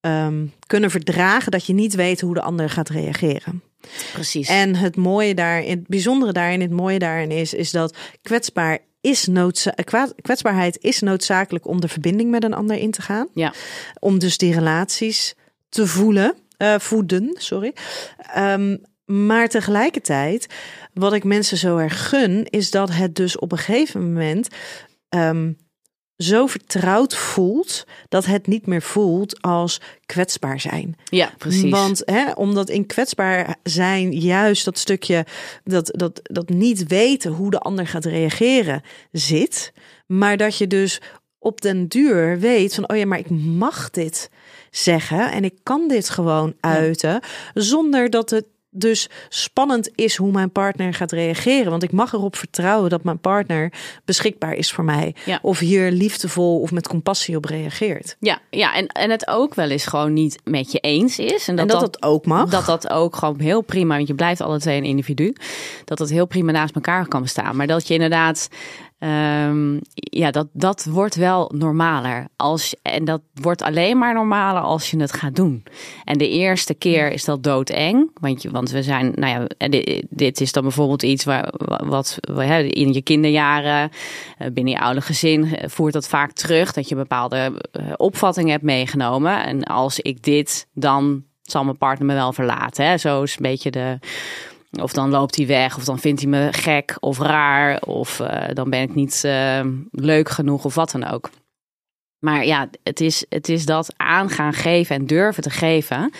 ehm, 0.00 0.46
kunnen 0.66 0.90
verdragen 0.90 1.50
dat 1.50 1.66
je 1.66 1.72
niet 1.72 1.94
weet 1.94 2.20
hoe 2.20 2.34
de 2.34 2.42
ander 2.42 2.70
gaat 2.70 2.88
reageren. 2.88 3.62
precies. 4.12 4.48
En 4.48 4.76
het 4.76 4.96
mooie 4.96 5.34
daarin, 5.34 5.70
het 5.70 5.86
bijzondere 5.88 6.32
daarin, 6.32 6.60
het 6.60 6.70
mooie 6.70 6.98
daarin 6.98 7.30
is, 7.30 7.54
is 7.54 7.70
dat 7.70 7.96
kwetsbaar 8.22 8.78
is 9.00 9.26
noodza- 9.26 9.74
kwa- 9.84 10.12
kwetsbaarheid 10.22 10.78
is 10.80 11.00
noodzakelijk 11.00 11.66
om 11.66 11.80
de 11.80 11.88
verbinding 11.88 12.30
met 12.30 12.44
een 12.44 12.54
ander 12.54 12.76
in 12.76 12.90
te 12.90 13.02
gaan. 13.02 13.28
Ja. 13.34 13.52
Om 13.98 14.18
dus 14.18 14.38
die 14.38 14.54
relaties 14.54 15.34
te 15.68 15.86
voelen, 15.86 16.34
eh, 16.56 16.78
voeden, 16.78 17.30
sorry. 17.38 17.74
Ehm, 18.34 18.76
maar 19.04 19.48
tegelijkertijd, 19.48 20.46
wat 20.94 21.12
ik 21.12 21.24
mensen 21.24 21.56
zo 21.56 21.76
erg 21.76 22.08
gun, 22.08 22.46
is 22.50 22.70
dat 22.70 22.90
het 22.92 23.14
dus 23.14 23.38
op 23.38 23.52
een 23.52 23.58
gegeven 23.58 24.02
moment 24.02 24.48
ehm, 25.08 25.52
zo 26.22 26.46
vertrouwd 26.46 27.14
voelt 27.14 27.84
dat 28.08 28.26
het 28.26 28.46
niet 28.46 28.66
meer 28.66 28.82
voelt 28.82 29.42
als 29.42 29.80
kwetsbaar 30.06 30.60
zijn. 30.60 30.96
ja, 31.04 31.32
precies. 31.38 31.70
Want 31.70 32.02
hè, 32.04 32.30
omdat 32.32 32.68
in 32.68 32.86
kwetsbaar 32.86 33.56
zijn 33.62 34.12
juist 34.12 34.64
dat 34.64 34.78
stukje 34.78 35.26
dat, 35.64 35.90
dat, 35.96 36.20
dat 36.22 36.48
niet 36.48 36.86
weten 36.86 37.32
hoe 37.32 37.50
de 37.50 37.58
ander 37.58 37.86
gaat 37.86 38.04
reageren 38.04 38.82
zit. 39.12 39.72
Maar 40.06 40.36
dat 40.36 40.56
je 40.56 40.66
dus 40.66 41.00
op 41.38 41.60
den 41.60 41.88
duur 41.88 42.38
weet 42.38 42.74
van 42.74 42.88
oh 42.88 42.96
ja, 42.96 43.06
maar 43.06 43.18
ik 43.18 43.30
mag 43.30 43.90
dit 43.90 44.30
zeggen 44.70 45.32
en 45.32 45.44
ik 45.44 45.54
kan 45.62 45.88
dit 45.88 46.08
gewoon 46.08 46.54
uiten 46.60 47.20
zonder 47.54 48.10
dat 48.10 48.30
het 48.30 48.44
dus 48.70 49.08
spannend 49.28 49.90
is 49.94 50.16
hoe 50.16 50.32
mijn 50.32 50.52
partner 50.52 50.94
gaat 50.94 51.12
reageren. 51.12 51.70
Want 51.70 51.82
ik 51.82 51.92
mag 51.92 52.12
erop 52.12 52.36
vertrouwen 52.36 52.90
dat 52.90 53.04
mijn 53.04 53.18
partner 53.18 53.72
beschikbaar 54.04 54.54
is 54.54 54.72
voor 54.72 54.84
mij. 54.84 55.14
Ja. 55.24 55.38
Of 55.42 55.58
hier 55.58 55.90
liefdevol 55.90 56.60
of 56.60 56.70
met 56.70 56.88
compassie 56.88 57.36
op 57.36 57.44
reageert. 57.44 58.16
Ja, 58.20 58.38
ja 58.50 58.74
en, 58.74 58.86
en 58.86 59.10
het 59.10 59.28
ook 59.28 59.54
wel 59.54 59.70
eens 59.70 59.86
gewoon 59.86 60.12
niet 60.12 60.38
met 60.44 60.72
je 60.72 60.78
eens 60.78 61.18
is. 61.18 61.48
En 61.48 61.56
dat 61.56 61.64
en 61.64 61.72
dat, 61.72 61.80
dat 61.80 62.02
ook 62.02 62.26
mag. 62.26 62.50
dat 62.50 62.66
dat 62.66 62.88
ook 62.90 63.16
gewoon 63.16 63.40
heel 63.40 63.60
prima, 63.60 63.96
want 63.96 64.08
je 64.08 64.14
blijft 64.14 64.40
alle 64.40 64.60
twee 64.60 64.76
een 64.76 64.84
individu, 64.84 65.34
dat 65.84 65.98
dat 65.98 66.08
heel 66.08 66.26
prima 66.26 66.52
naast 66.52 66.74
elkaar 66.74 67.08
kan 67.08 67.22
bestaan. 67.22 67.56
Maar 67.56 67.66
dat 67.66 67.88
je 67.88 67.94
inderdaad, 67.94 68.48
ehm, 69.00 69.78
ja, 69.94 70.30
dat, 70.30 70.48
dat 70.52 70.84
wordt 70.84 71.14
wel 71.14 71.52
normaler. 71.54 72.28
Als, 72.36 72.74
en 72.82 73.04
dat 73.04 73.20
wordt 73.34 73.62
alleen 73.62 73.98
maar 73.98 74.14
normaler 74.14 74.62
als 74.62 74.90
je 74.90 75.00
het 75.00 75.12
gaat 75.12 75.36
doen. 75.36 75.64
En 76.04 76.18
de 76.18 76.28
eerste 76.28 76.74
keer 76.74 77.12
is 77.12 77.24
dat 77.24 77.42
doodeng, 77.42 78.10
want, 78.20 78.42
je, 78.42 78.50
want 78.50 78.70
we 78.70 78.82
zijn, 78.82 79.12
nou 79.14 79.46
ja, 79.58 79.68
dit, 79.68 80.06
dit 80.10 80.40
is 80.40 80.52
dan 80.52 80.62
bijvoorbeeld 80.62 81.02
iets 81.02 81.24
waar, 81.24 81.52
wat 81.84 82.18
in 82.66 82.92
je 82.92 83.02
kinderjaren, 83.02 83.90
eh, 84.38 84.50
binnen 84.52 84.72
je 84.72 84.80
oude 84.80 85.00
gezin, 85.00 85.56
eh, 85.56 85.68
voert 85.68 85.92
dat 85.92 86.08
vaak 86.08 86.32
terug, 86.32 86.72
dat 86.72 86.88
je 86.88 86.94
bepaalde 86.94 87.62
eh, 87.72 87.84
opvattingen 87.96 88.50
hebt 88.50 88.64
meegenomen. 88.64 89.44
En 89.44 89.62
als 89.64 90.00
ik 90.00 90.22
dit, 90.22 90.66
dan 90.72 91.24
zal 91.42 91.64
mijn 91.64 91.78
partner 91.78 92.06
me 92.06 92.14
wel 92.14 92.32
verlaten. 92.32 92.86
Hè? 92.86 92.98
Zo 92.98 93.22
is 93.22 93.36
een 93.36 93.42
beetje 93.42 93.70
de. 93.70 93.98
Of 94.70 94.92
dan 94.92 95.10
loopt 95.10 95.36
hij 95.36 95.46
weg, 95.46 95.76
of 95.76 95.84
dan 95.84 95.98
vindt 95.98 96.20
hij 96.20 96.30
me 96.30 96.48
gek 96.50 96.96
of 97.00 97.18
raar, 97.18 97.80
of 97.80 98.20
eh, 98.20 98.54
dan 98.54 98.70
ben 98.70 98.82
ik 98.82 98.94
niet 98.94 99.24
eh, 99.24 99.66
leuk 99.90 100.28
genoeg 100.28 100.64
of 100.64 100.74
wat 100.74 100.90
dan 100.90 101.06
ook. 101.06 101.30
Maar 102.18 102.46
ja, 102.46 102.68
het 102.82 103.00
is, 103.00 103.24
het 103.28 103.48
is 103.48 103.66
dat 103.66 103.94
aan 103.96 104.28
gaan 104.28 104.52
geven 104.52 104.96
en 104.96 105.06
durven 105.06 105.42
te 105.42 105.50
geven. 105.50 106.12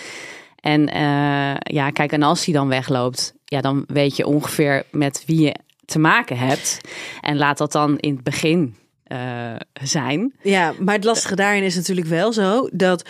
En 0.55 0.89
eh, 0.89 1.55
ja, 1.75 1.89
kijk, 1.89 2.11
en 2.11 2.23
als 2.23 2.45
hij 2.45 2.53
dan 2.53 2.67
wegloopt, 2.67 3.33
ja, 3.45 3.61
dan 3.61 3.83
weet 3.87 4.15
je 4.15 4.25
ongeveer 4.25 4.83
met 4.91 5.23
wie 5.25 5.41
je 5.41 5.55
te 5.85 5.99
maken 5.99 6.37
hebt. 6.37 6.81
En 7.21 7.37
laat 7.37 7.57
dat 7.57 7.71
dan 7.71 7.97
in 7.97 8.13
het 8.13 8.23
begin 8.23 8.75
eh, 9.11 9.55
zijn. 9.83 10.33
Ja, 10.41 10.73
maar 10.79 10.95
het 10.95 11.03
lastige 11.03 11.35
daarin 11.35 11.63
is 11.63 11.75
natuurlijk 11.75 12.07
wel 12.07 12.33
zo 12.33 12.69
dat 12.71 13.09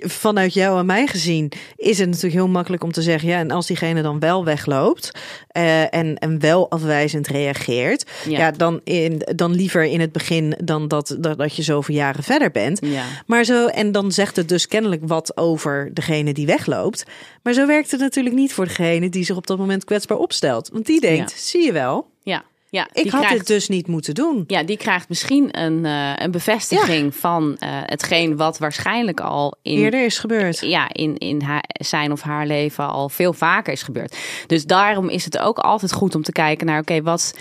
vanuit 0.00 0.54
jou 0.54 0.78
en 0.78 0.86
mij 0.86 1.06
gezien 1.06 1.52
is 1.76 1.98
het 1.98 2.06
natuurlijk 2.06 2.34
heel 2.34 2.48
makkelijk 2.48 2.82
om 2.84 2.92
te 2.92 3.02
zeggen, 3.02 3.28
ja, 3.28 3.38
en 3.38 3.50
als 3.50 3.66
diegene 3.66 4.02
dan 4.02 4.18
wel 4.18 4.44
wegloopt 4.44 5.10
eh, 5.48 5.94
en, 5.94 6.18
en 6.18 6.40
wel 6.40 6.70
afwijzend 6.70 7.26
reageert, 7.26 8.10
ja. 8.28 8.38
Ja. 8.38 8.50
dan, 8.50 8.80
in, 8.84 9.22
dan 9.34 9.52
liever 9.52 9.84
in 9.84 10.00
het 10.00 10.12
begin 10.12 10.54
dan 10.64 10.88
dat, 10.88 11.16
dat, 11.20 11.38
dat 11.38 11.56
je 11.56 11.62
zoveel 11.62 11.94
jaren 11.94 12.22
verder 12.22 12.50
bent. 12.50 12.78
Ja. 12.82 13.04
Maar 13.26 13.44
zo, 13.44 13.66
en 13.66 13.92
dan 13.92 14.12
zegt 14.12 14.36
het 14.36 14.48
dus 14.48 14.68
kennelijk 14.68 15.02
wat 15.06 15.36
over 15.36 15.90
degene 15.94 16.32
die 16.32 16.46
wegloopt. 16.46 17.04
Maar 17.42 17.52
zo 17.52 17.66
werkt 17.66 17.90
het 17.90 18.00
natuurlijk 18.00 18.34
niet 18.34 18.52
voor 18.52 18.66
degene 18.66 19.08
die 19.08 19.24
zich 19.24 19.36
op 19.36 19.46
dat 19.46 19.58
moment 19.58 19.84
kwetsbaar 19.84 20.18
opstelt. 20.18 20.68
Want 20.72 20.86
die 20.86 21.00
denkt, 21.00 21.30
Ja. 21.30 21.36
zie 21.38 21.64
je 21.64 21.72
wel, 21.72 22.06
Ja, 22.22 22.44
ja 22.70 22.88
ik 22.92 23.02
die 23.02 23.12
had 23.12 23.20
krijgt, 23.20 23.38
dit 23.38 23.46
dus 23.46 23.68
niet 23.68 23.86
moeten 23.86 24.14
doen. 24.14 24.44
Ja, 24.46 24.62
die 24.62 24.76
krijgt 24.76 25.08
misschien 25.08 25.60
een, 25.60 25.84
eh, 25.84 26.12
een 26.14 26.30
bevestiging 26.30 27.14
van 27.14 27.56
eh, 27.58 27.68
hetgeen 27.72 28.36
wat 28.36 28.58
waarschijnlijk 28.58 29.20
al 29.20 29.56
in, 29.62 29.78
Eerder 29.78 30.04
is 30.04 30.18
gebeurd. 30.18 30.60
ja, 30.60 30.88
in, 30.92 31.18
in 31.18 31.42
haar, 31.42 31.64
zijn 31.66 32.12
of 32.12 32.20
haar 32.20 32.46
leven 32.46 32.88
al 32.88 33.08
veel 33.08 33.32
vaker 33.32 33.72
is 33.72 33.82
gebeurd. 33.82 34.16
Dus 34.46 34.64
daarom 34.64 35.08
is 35.08 35.24
het 35.24 35.38
ook 35.38 35.58
altijd 35.58 35.92
goed 35.92 36.14
om 36.14 36.22
te 36.22 36.32
kijken 36.32 36.66
naar, 36.66 36.80
oké, 36.80 37.02
wat, 37.02 37.34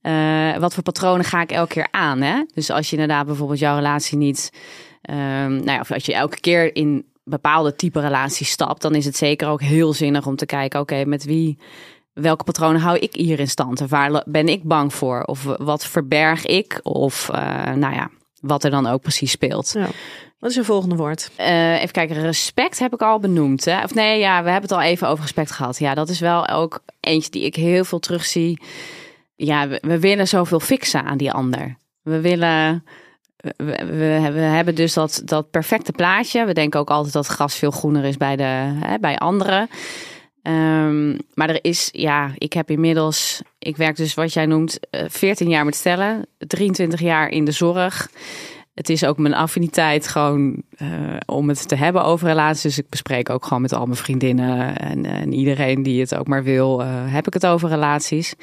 eh, 0.00 0.56
wat 0.56 0.74
voor 0.74 0.82
patronen 0.82 1.24
ga 1.24 1.42
ik 1.42 1.52
elke 1.52 1.72
keer 1.72 1.88
aan? 1.90 2.20
Hè? 2.20 2.44
Dus 2.54 2.70
als 2.70 2.90
je 2.90 2.96
inderdaad 2.96 3.26
bijvoorbeeld 3.26 3.58
jouw 3.58 3.76
relatie 3.76 4.18
niet, 4.18 4.50
ehm, 5.02 5.54
nou 5.54 5.70
ja, 5.70 5.80
of 5.80 5.92
als 5.92 6.06
je 6.06 6.14
elke 6.14 6.40
keer 6.40 6.76
in 6.76 7.06
bepaalde 7.24 7.74
type 7.74 8.00
relaties 8.00 8.50
stapt, 8.50 8.82
dan 8.82 8.94
is 8.94 9.04
het 9.04 9.16
zeker 9.16 9.48
ook 9.48 9.62
heel 9.62 9.92
zinnig 9.92 10.26
om 10.26 10.36
te 10.36 10.46
kijken, 10.46 10.80
oké, 10.80 11.04
met 11.04 11.24
wie, 11.24 11.58
welke 12.12 12.44
patronen 12.44 12.80
hou 12.80 12.98
ik 12.98 13.14
hier 13.14 13.40
in 13.40 13.48
stand? 13.48 13.80
Of 13.80 13.90
waar 13.90 14.22
ben 14.26 14.48
ik 14.48 14.62
bang 14.62 14.94
voor? 14.94 15.22
Of 15.22 15.42
wat 15.42 15.86
verberg 15.86 16.46
ik? 16.46 16.80
Of, 16.82 17.28
eh, 17.28 17.72
nou 17.72 17.94
ja, 17.94 18.10
wat 18.40 18.64
er 18.64 18.70
dan 18.70 18.86
ook 18.86 19.02
precies 19.02 19.30
speelt. 19.30 19.72
Ja. 19.72 19.86
Wat 20.38 20.50
is 20.50 20.56
je 20.56 20.64
volgende 20.64 20.96
woord? 20.96 21.30
Eh, 21.36 21.74
even 21.74 21.92
kijken, 21.92 22.20
respect 22.20 22.78
heb 22.78 22.92
ik 22.92 23.02
al 23.02 23.18
benoemd. 23.18 23.64
Hè? 23.64 23.82
Of 23.82 23.94
nee, 23.94 24.18
ja, 24.18 24.42
we 24.42 24.50
hebben 24.50 24.70
het 24.70 24.78
al 24.78 24.82
even 24.82 25.08
over 25.08 25.22
respect 25.22 25.50
gehad. 25.50 25.78
Ja, 25.78 25.94
dat 25.94 26.08
is 26.08 26.20
wel 26.20 26.48
ook 26.48 26.82
eentje 27.00 27.30
die 27.30 27.44
ik 27.44 27.54
heel 27.54 27.84
veel 27.84 27.98
terugzie. 27.98 28.60
Ja, 29.36 29.68
we, 29.68 29.78
we 29.82 29.98
willen 29.98 30.28
zoveel 30.28 30.60
fixen 30.60 31.04
aan 31.04 31.18
die 31.18 31.32
ander. 31.32 31.76
We 32.02 32.20
willen. 32.20 32.84
We, 33.36 33.54
we, 33.56 34.30
we 34.32 34.40
hebben 34.40 34.74
dus 34.74 34.92
dat, 34.92 35.22
dat 35.24 35.50
perfecte 35.50 35.92
plaatje. 35.92 36.44
We 36.44 36.52
denken 36.52 36.80
ook 36.80 36.90
altijd 36.90 37.12
dat 37.12 37.26
gras 37.26 37.54
veel 37.54 37.70
groener 37.70 38.04
is 38.04 38.16
bij, 38.16 38.36
de, 38.36 38.78
hè, 38.84 38.98
bij 38.98 39.18
anderen. 39.18 39.68
Ehm, 40.42 41.18
maar 41.34 41.48
er 41.48 41.58
is, 41.64 41.88
ja, 41.92 42.30
ik 42.38 42.52
heb 42.52 42.70
inmiddels, 42.70 43.42
ik 43.58 43.76
werk 43.76 43.96
dus 43.96 44.14
wat 44.14 44.32
jij 44.32 44.46
noemt, 44.46 44.78
eh, 44.90 45.04
14 45.08 45.48
jaar 45.48 45.64
met 45.64 45.74
stellen, 45.74 46.26
23 46.38 47.00
jaar 47.00 47.28
in 47.28 47.44
de 47.44 47.52
zorg. 47.52 48.10
Het 48.74 48.88
is 48.88 49.04
ook 49.04 49.18
mijn 49.18 49.34
affiniteit 49.34 50.08
gewoon 50.08 50.62
eh, 50.76 51.16
om 51.26 51.48
het 51.48 51.68
te 51.68 51.74
hebben 51.74 52.04
over 52.04 52.28
relaties. 52.28 52.62
Dus 52.62 52.78
ik 52.78 52.88
bespreek 52.88 53.30
ook 53.30 53.44
gewoon 53.44 53.62
met 53.62 53.72
al 53.72 53.86
mijn 53.86 53.98
vriendinnen 53.98 54.76
en, 54.76 55.04
en 55.04 55.32
iedereen 55.32 55.82
die 55.82 56.00
het 56.00 56.14
ook 56.14 56.26
maar 56.26 56.42
wil, 56.42 56.82
eh, 56.82 56.88
heb 57.12 57.26
ik 57.26 57.32
het 57.34 57.46
over 57.46 57.68
relaties. 57.68 58.34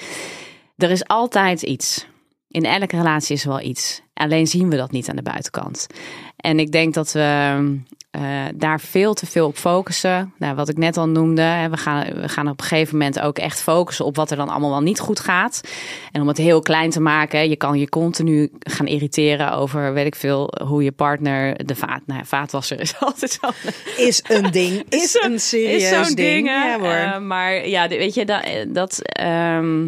Er 0.78 0.92
is 0.92 1.08
altijd 1.08 1.62
iets. 1.62 2.08
In 2.48 2.64
elke 2.64 2.98
relatie 2.98 3.36
is 3.36 3.44
wel 3.44 3.62
iets. 3.62 4.02
Alleen 4.14 4.48
zien 4.48 4.70
we 4.70 4.76
dat 4.76 4.92
niet 4.92 5.10
aan 5.10 5.16
de 5.16 5.22
buitenkant. 5.22 5.88
En 6.36 6.60
ik 6.60 6.72
denk 6.72 6.94
dat 6.94 7.12
we 7.12 7.58
eh, 8.12 8.46
daar 8.56 8.80
veel 8.80 9.14
te 9.14 9.26
veel 9.26 9.48
op 9.48 9.58
focussen. 9.58 10.34
Nou, 10.38 10.56
wat 10.56 10.70
ik 10.70 10.78
net 10.78 10.98
al 10.98 11.08
noemde, 11.08 11.42
hè, 11.42 11.70
we 11.70 11.78
gaan, 11.78 12.06
we 12.22 12.30
gaan 12.30 12.50
op 12.50 12.60
een 12.60 12.66
gegeven 12.66 12.98
moment 12.98 13.20
ook 13.20 13.38
echt 13.38 13.62
focussen 13.62 14.06
op 14.06 14.16
wat 14.16 14.32
er 14.32 14.38
dan 14.38 14.50
allemaal 14.50 14.70
wel 14.70 14.82
niet 14.82 15.00
goed 15.00 15.20
gaat. 15.20 15.62
En 16.12 16.22
om 16.22 16.28
het 16.28 16.38
heel 16.38 16.62
klein 16.62 16.90
te 16.90 17.00
maken, 17.00 17.50
je 17.50 17.56
kan 17.56 17.80
je 17.80 17.90
continu 17.90 18.52
gaan 18.60 18.88
irriteren 18.88 19.52
over, 19.52 19.94
weet 19.94 20.06
ik 20.06 20.16
veel, 20.16 20.54
hoe 20.64 20.84
je 20.84 20.92
partner 20.92 21.66
de 21.66 21.76
vaat, 21.76 22.02
nou 22.06 22.20
ja, 22.20 22.26
vaatwasser 22.26 22.80
is 22.80 23.00
altijd 23.00 23.40
zo. 23.42 23.50
Is 23.98 24.24
een 24.28 24.52
ding. 24.52 24.84
Is 24.90 25.20
een 25.22 25.40
serieus 25.40 25.84
is 25.84 25.90
zo'n 25.90 26.16
ding. 26.16 26.48
hè? 26.48 26.66
Ja, 26.66 26.80
hoor. 26.80 26.90
Eh, 26.90 27.20
maar 27.20 27.68
ja, 27.68 27.88
weet 27.88 28.14
je, 28.14 28.26
dat, 28.26 28.44
dat 28.68 29.02
ehm, 29.02 29.88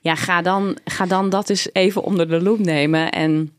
ja, 0.00 0.14
ga 0.14 0.42
dan, 0.42 0.78
ga 0.84 1.06
dan 1.06 1.30
dat 1.30 1.50
eens 1.50 1.68
even 1.72 2.02
onder 2.02 2.28
de 2.28 2.42
loep 2.42 2.58
nemen 2.58 3.10
en 3.10 3.52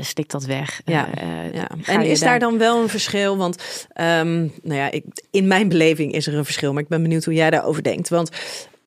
stik 0.00 0.28
dat 0.30 0.44
weg. 0.44 0.80
Ja, 0.84 1.08
Eh, 1.14 1.46
eh, 1.46 1.54
Ja. 1.54 1.68
En 1.86 2.02
is 2.02 2.20
daar 2.20 2.38
dan 2.38 2.58
wel 2.58 2.82
een 2.82 2.88
verschil? 2.88 3.36
Want 3.36 3.86
ehm, 3.92 4.38
nou 4.40 4.74
ja, 4.80 4.90
ik, 4.90 5.04
in 5.30 5.46
mijn 5.46 5.68
beleving 5.68 6.12
is 6.12 6.26
er 6.26 6.34
een 6.34 6.44
verschil, 6.44 6.72
maar 6.72 6.82
ik 6.82 6.88
ben 6.88 7.02
benieuwd 7.02 7.24
hoe 7.24 7.34
jij 7.34 7.50
daarover 7.50 7.82
denkt. 7.82 8.08
Want 8.08 8.30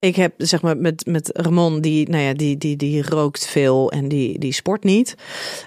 ik 0.03 0.15
heb 0.15 0.33
zeg 0.37 0.61
maar 0.61 0.77
met, 0.77 1.05
met 1.05 1.29
Ramon, 1.33 1.81
die, 1.81 2.09
nou 2.09 2.23
ja, 2.23 2.33
die, 2.33 2.57
die, 2.57 2.75
die 2.75 3.09
rookt 3.09 3.47
veel 3.47 3.91
en 3.91 4.07
die, 4.07 4.39
die 4.39 4.53
sport 4.53 4.83
niet. 4.83 5.15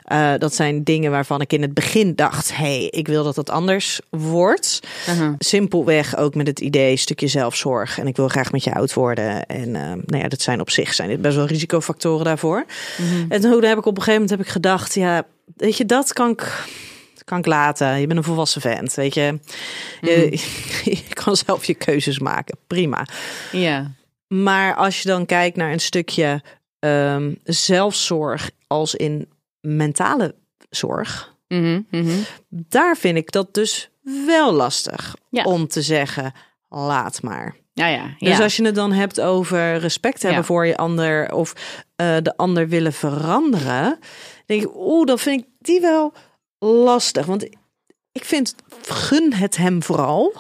Eh, 0.03 0.33
dat 0.39 0.55
zijn 0.55 0.85
dingen 0.85 1.11
waarvan 1.11 1.41
ik 1.41 1.53
in 1.53 1.63
het 1.63 1.75
begin 1.75 2.15
dacht: 2.15 2.57
hey, 2.57 2.85
ik 2.85 3.09
wil 3.09 3.25
dat 3.25 3.37
het 3.37 3.51
anders 3.51 4.01
wordt. 4.11 4.81
Uh-huh. 5.09 5.35
Simpelweg 5.39 6.17
ook 6.17 6.35
met 6.35 6.47
het 6.47 6.61
idee 6.61 6.97
stukje 6.97 7.27
zelfzorg. 7.27 7.99
En 7.99 8.07
ik 8.07 8.17
wil 8.17 8.29
graag 8.29 8.53
met 8.53 8.65
je 8.65 8.75
oud 8.75 8.95
worden. 8.95 9.47
En 9.47 9.77
eh, 9.77 9.83
nou 9.83 10.23
ja, 10.23 10.29
dat 10.29 10.43
zijn 10.43 10.61
op 10.61 10.71
zich 10.71 10.95
zijn 10.95 11.09
dit 11.09 11.21
best 11.21 11.37
wel 11.37 11.47
risicofactoren 11.47 12.25
daarvoor. 12.25 12.65
En 13.29 13.41
toen 13.41 13.65
heb 13.65 13.79
ik 13.79 13.87
op 13.87 13.97
een 13.97 14.03
gegeven 14.03 14.13
moment 14.13 14.31
heb 14.31 14.41
ik 14.41 14.49
gedacht, 14.49 14.95
ja, 14.95 15.27
weet 15.57 15.77
je, 15.77 15.87
dat 15.87 16.13
kan 16.13 16.31
ik, 16.31 16.65
kan 17.25 17.39
ik 17.39 17.47
laten. 17.47 18.01
Je 18.01 18.07
bent 18.07 18.19
een 18.19 18.25
volwassen 18.25 18.61
vent, 18.61 18.95
weet 18.95 19.15
je. 19.15 19.39
Je, 20.01 20.31
je 21.09 21.15
kan 21.15 21.37
zelf 21.37 21.65
je 21.65 21.75
keuzes 21.75 22.19
maken, 22.19 22.59
prima. 22.67 23.07
Ja. 23.53 23.95
Maar 24.29 24.75
als 24.75 25.03
je 25.03 25.09
dan 25.09 25.27
kijkt 25.27 25.57
naar 25.57 25.73
een 25.73 25.81
stukje 25.81 26.43
ehm, 26.79 27.35
zelfzorg 27.45 28.51
als 28.67 28.95
in 28.95 29.29
mentale 29.61 30.35
zorg, 30.71 31.35
Mhm, 31.49 31.81
mhm. 31.91 32.19
daar 32.49 32.97
vind 32.97 33.17
ik 33.17 33.31
dat 33.33 33.55
dus 33.55 33.91
wel 34.27 34.53
lastig 34.53 35.17
Ja. 35.31 35.45
om 35.45 35.69
te 35.69 35.83
zeggen, 35.83 36.33
laat 36.69 37.23
maar. 37.23 37.57
Ja, 37.73 37.87
ja. 37.87 38.07
Dus 38.19 38.37
ja. 38.37 38.43
als 38.43 38.57
je 38.57 38.65
het 38.65 38.75
dan 38.75 38.93
hebt 38.93 39.21
over 39.21 39.77
respect 39.77 40.23
hebben 40.23 40.41
Ja. 40.41 40.47
voor 40.47 40.67
je 40.67 40.77
ander 40.77 41.33
of 41.35 41.53
eh, 41.97 42.17
de 42.23 42.37
ander 42.37 42.69
willen 42.69 42.93
veranderen, 42.93 43.99
denk 44.47 44.63
ik, 44.63 44.75
oeh, 44.75 45.07
dan 45.07 45.19
vind 45.19 45.41
ik 45.43 45.49
die 45.59 45.81
wel 45.81 46.13
lastig. 46.59 47.27
Want 47.27 47.43
ik 48.13 48.25
vind, 48.25 48.55
gun 48.83 49.33
het 49.33 49.57
hem 49.57 49.83
vooral 49.83 50.33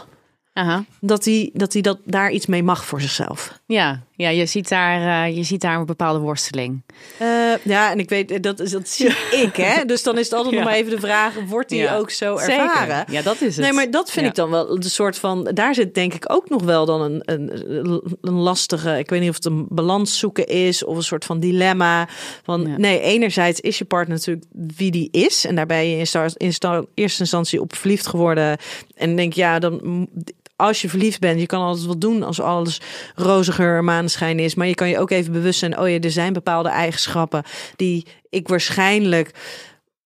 Aha. 0.57 0.85
dat 1.01 1.25
hij, 1.25 1.51
dat, 1.53 1.73
hij 1.73 1.83
dat 1.83 1.99
daar 2.05 2.31
iets 2.31 2.47
mee 2.47 2.62
mag 2.62 2.85
voor 2.85 3.01
zichzelf. 3.01 3.59
Ja, 3.66 4.01
ja 4.16 4.29
je, 4.29 4.47
ziet 4.47 4.69
daar, 4.69 5.27
eh, 5.29 5.37
je 5.37 5.42
ziet 5.42 5.61
daar 5.61 5.79
een 5.79 5.87
bepaalde 5.87 6.19
worsteling. 6.19 6.83
Eh, 7.19 7.29
ja, 7.62 7.90
en 7.90 7.99
ik 7.99 8.09
weet, 8.09 8.42
dat, 8.42 8.61
is- 8.61 8.71
dat 8.71 8.88
zie 8.88 9.07
ik, 9.45 9.57
hè. 9.57 9.85
Dus 9.85 10.03
dan 10.03 10.19
is 10.19 10.25
het 10.25 10.35
altijd 10.35 10.55
Ja. 10.55 10.61
nog 10.61 10.69
maar 10.69 10.79
even 10.79 10.90
de 10.90 11.01
vraag, 11.01 11.35
wordt 11.49 11.71
hij 11.71 11.79
Ja. 11.79 11.97
ook 11.97 12.11
zo 12.11 12.37
Zeker. 12.37 12.55
ervaren? 12.61 13.05
Ja, 13.11 13.23
dat 13.23 13.40
is 13.40 13.57
het. 13.57 13.64
Nee, 13.64 13.73
maar 13.75 13.90
dat 13.90 14.11
vind 14.11 14.25
Ja. 14.25 14.31
ik 14.31 14.37
dan 14.37 14.51
wel 14.51 14.81
de 14.81 14.88
soort 14.88 15.19
van. 15.19 15.45
Daar 15.55 15.75
zit 15.75 15.95
denk 15.95 16.14
ik 16.14 16.33
ook 16.33 16.49
nog 16.49 16.62
wel 16.62 16.87
dan 16.87 17.01
een, 17.01 17.21
een, 17.25 18.03
een 18.21 18.35
lastige. 18.35 18.99
Ik 18.99 19.11
weet 19.11 19.21
niet 19.21 19.29
of 19.29 19.35
het 19.35 19.45
een 19.45 19.66
balans 19.69 20.19
zoeken 20.19 20.47
is 20.47 20.85
of 20.85 20.97
een 20.97 21.03
soort 21.03 21.25
van 21.25 21.40
dilemma. 21.40 22.09
Van 22.42 22.81
nee, 22.81 23.01
enerzijds 23.01 23.61
is 23.61 23.79
je 23.79 23.85
partner 23.85 24.16
natuurlijk 24.16 24.47
wie 24.77 24.90
die 24.90 25.09
is. 25.11 25.45
En 25.45 25.55
daar 25.55 25.66
ben 25.66 25.87
je 25.87 25.97
in, 26.38 26.87
eerste 26.95 27.21
instantie 27.21 27.61
op 27.61 27.77
verliefd 27.77 28.07
geworden. 28.07 28.59
En 28.95 29.16
denk 29.16 29.33
ja, 29.33 29.59
dan. 29.59 30.09
Als 30.57 30.83
je 30.83 30.88
verliefd 30.88 31.21
bent, 31.21 31.40
je 31.40 31.47
kan 31.47 31.62
altijd 31.62 31.87
wat 31.87 32.01
doen 32.01 32.23
als 32.23 32.40
alles 32.40 32.81
roziger 33.14 33.85
maneschijn 33.85 34.38
is. 34.38 34.55
Maar 34.55 34.66
je 34.66 34.75
kan 34.75 34.88
je 34.88 34.99
ook 34.99 35.11
even 35.11 35.33
bewust 35.33 35.59
zijn, 35.59 35.79
oh 35.79 35.88
ja, 35.88 35.99
er 36.01 36.11
zijn 36.11 36.33
bepaalde 36.33 36.69
eigenschappen 36.69 37.42
die 37.77 38.07
ik 38.29 38.49
waarschijnlijk 38.49 39.31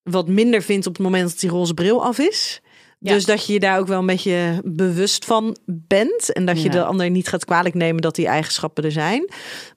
wat 0.03 0.29
minder 0.29 0.63
vind 0.63 0.87
op 0.87 0.93
het 0.93 1.03
moment 1.03 1.29
dat 1.31 1.41
die 1.41 1.51
roze 1.51 1.75
bril 1.75 2.05
af 2.05 2.19
is. 2.19 2.61
Ja. 2.99 3.13
Dus 3.13 3.25
dat 3.25 3.47
je 3.47 3.53
je 3.53 3.61
daar 3.61 3.79
ook 3.79 3.87
wel 3.87 3.99
een 3.99 4.07
beetje 4.07 4.61
bewust 4.65 5.25
van 5.25 5.57
bent. 5.67 6.33
En 6.33 6.45
dat 6.45 6.57
je 6.57 6.65
Ja. 6.65 6.71
de 6.71 6.85
ander 6.85 7.11
niet 7.11 7.29
gaat 7.29 7.45
kwalijk 7.45 7.75
nemen 7.75 8.03
dat 8.03 8.15
die 8.15 8.27
eigenschappen 8.27 8.85
er 8.85 8.93
zijn. 8.93 9.29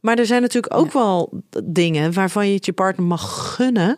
Maar 0.01 0.17
er 0.17 0.25
zijn 0.25 0.41
natuurlijk 0.41 0.73
ook 0.75 0.91
wel 0.91 1.43
dingen 1.63 2.13
waarvan 2.13 2.47
je 2.47 2.53
het 2.53 2.65
je 2.65 2.73
partner 2.73 3.05
mag 3.07 3.53
gunnen 3.55 3.97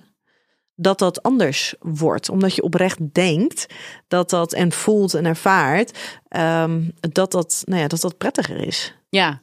dat 0.75 0.99
dat 0.99 1.23
anders 1.23 1.75
wordt. 1.79 2.29
Omdat 2.29 2.55
je 2.55 2.61
oprecht 2.63 2.97
denkt 3.13 3.65
dat 4.07 4.29
dat 4.29 4.53
en 4.53 4.71
voelt 4.71 5.13
en 5.13 5.25
ervaart 5.25 5.97
ehm, 6.27 6.81
dat, 6.99 7.31
dat, 7.31 7.61
nou 7.65 7.81
ja, 7.81 7.87
dat 7.87 8.01
dat 8.01 8.17
prettiger 8.17 8.67
is. 8.67 8.93
Ja. 9.09 9.39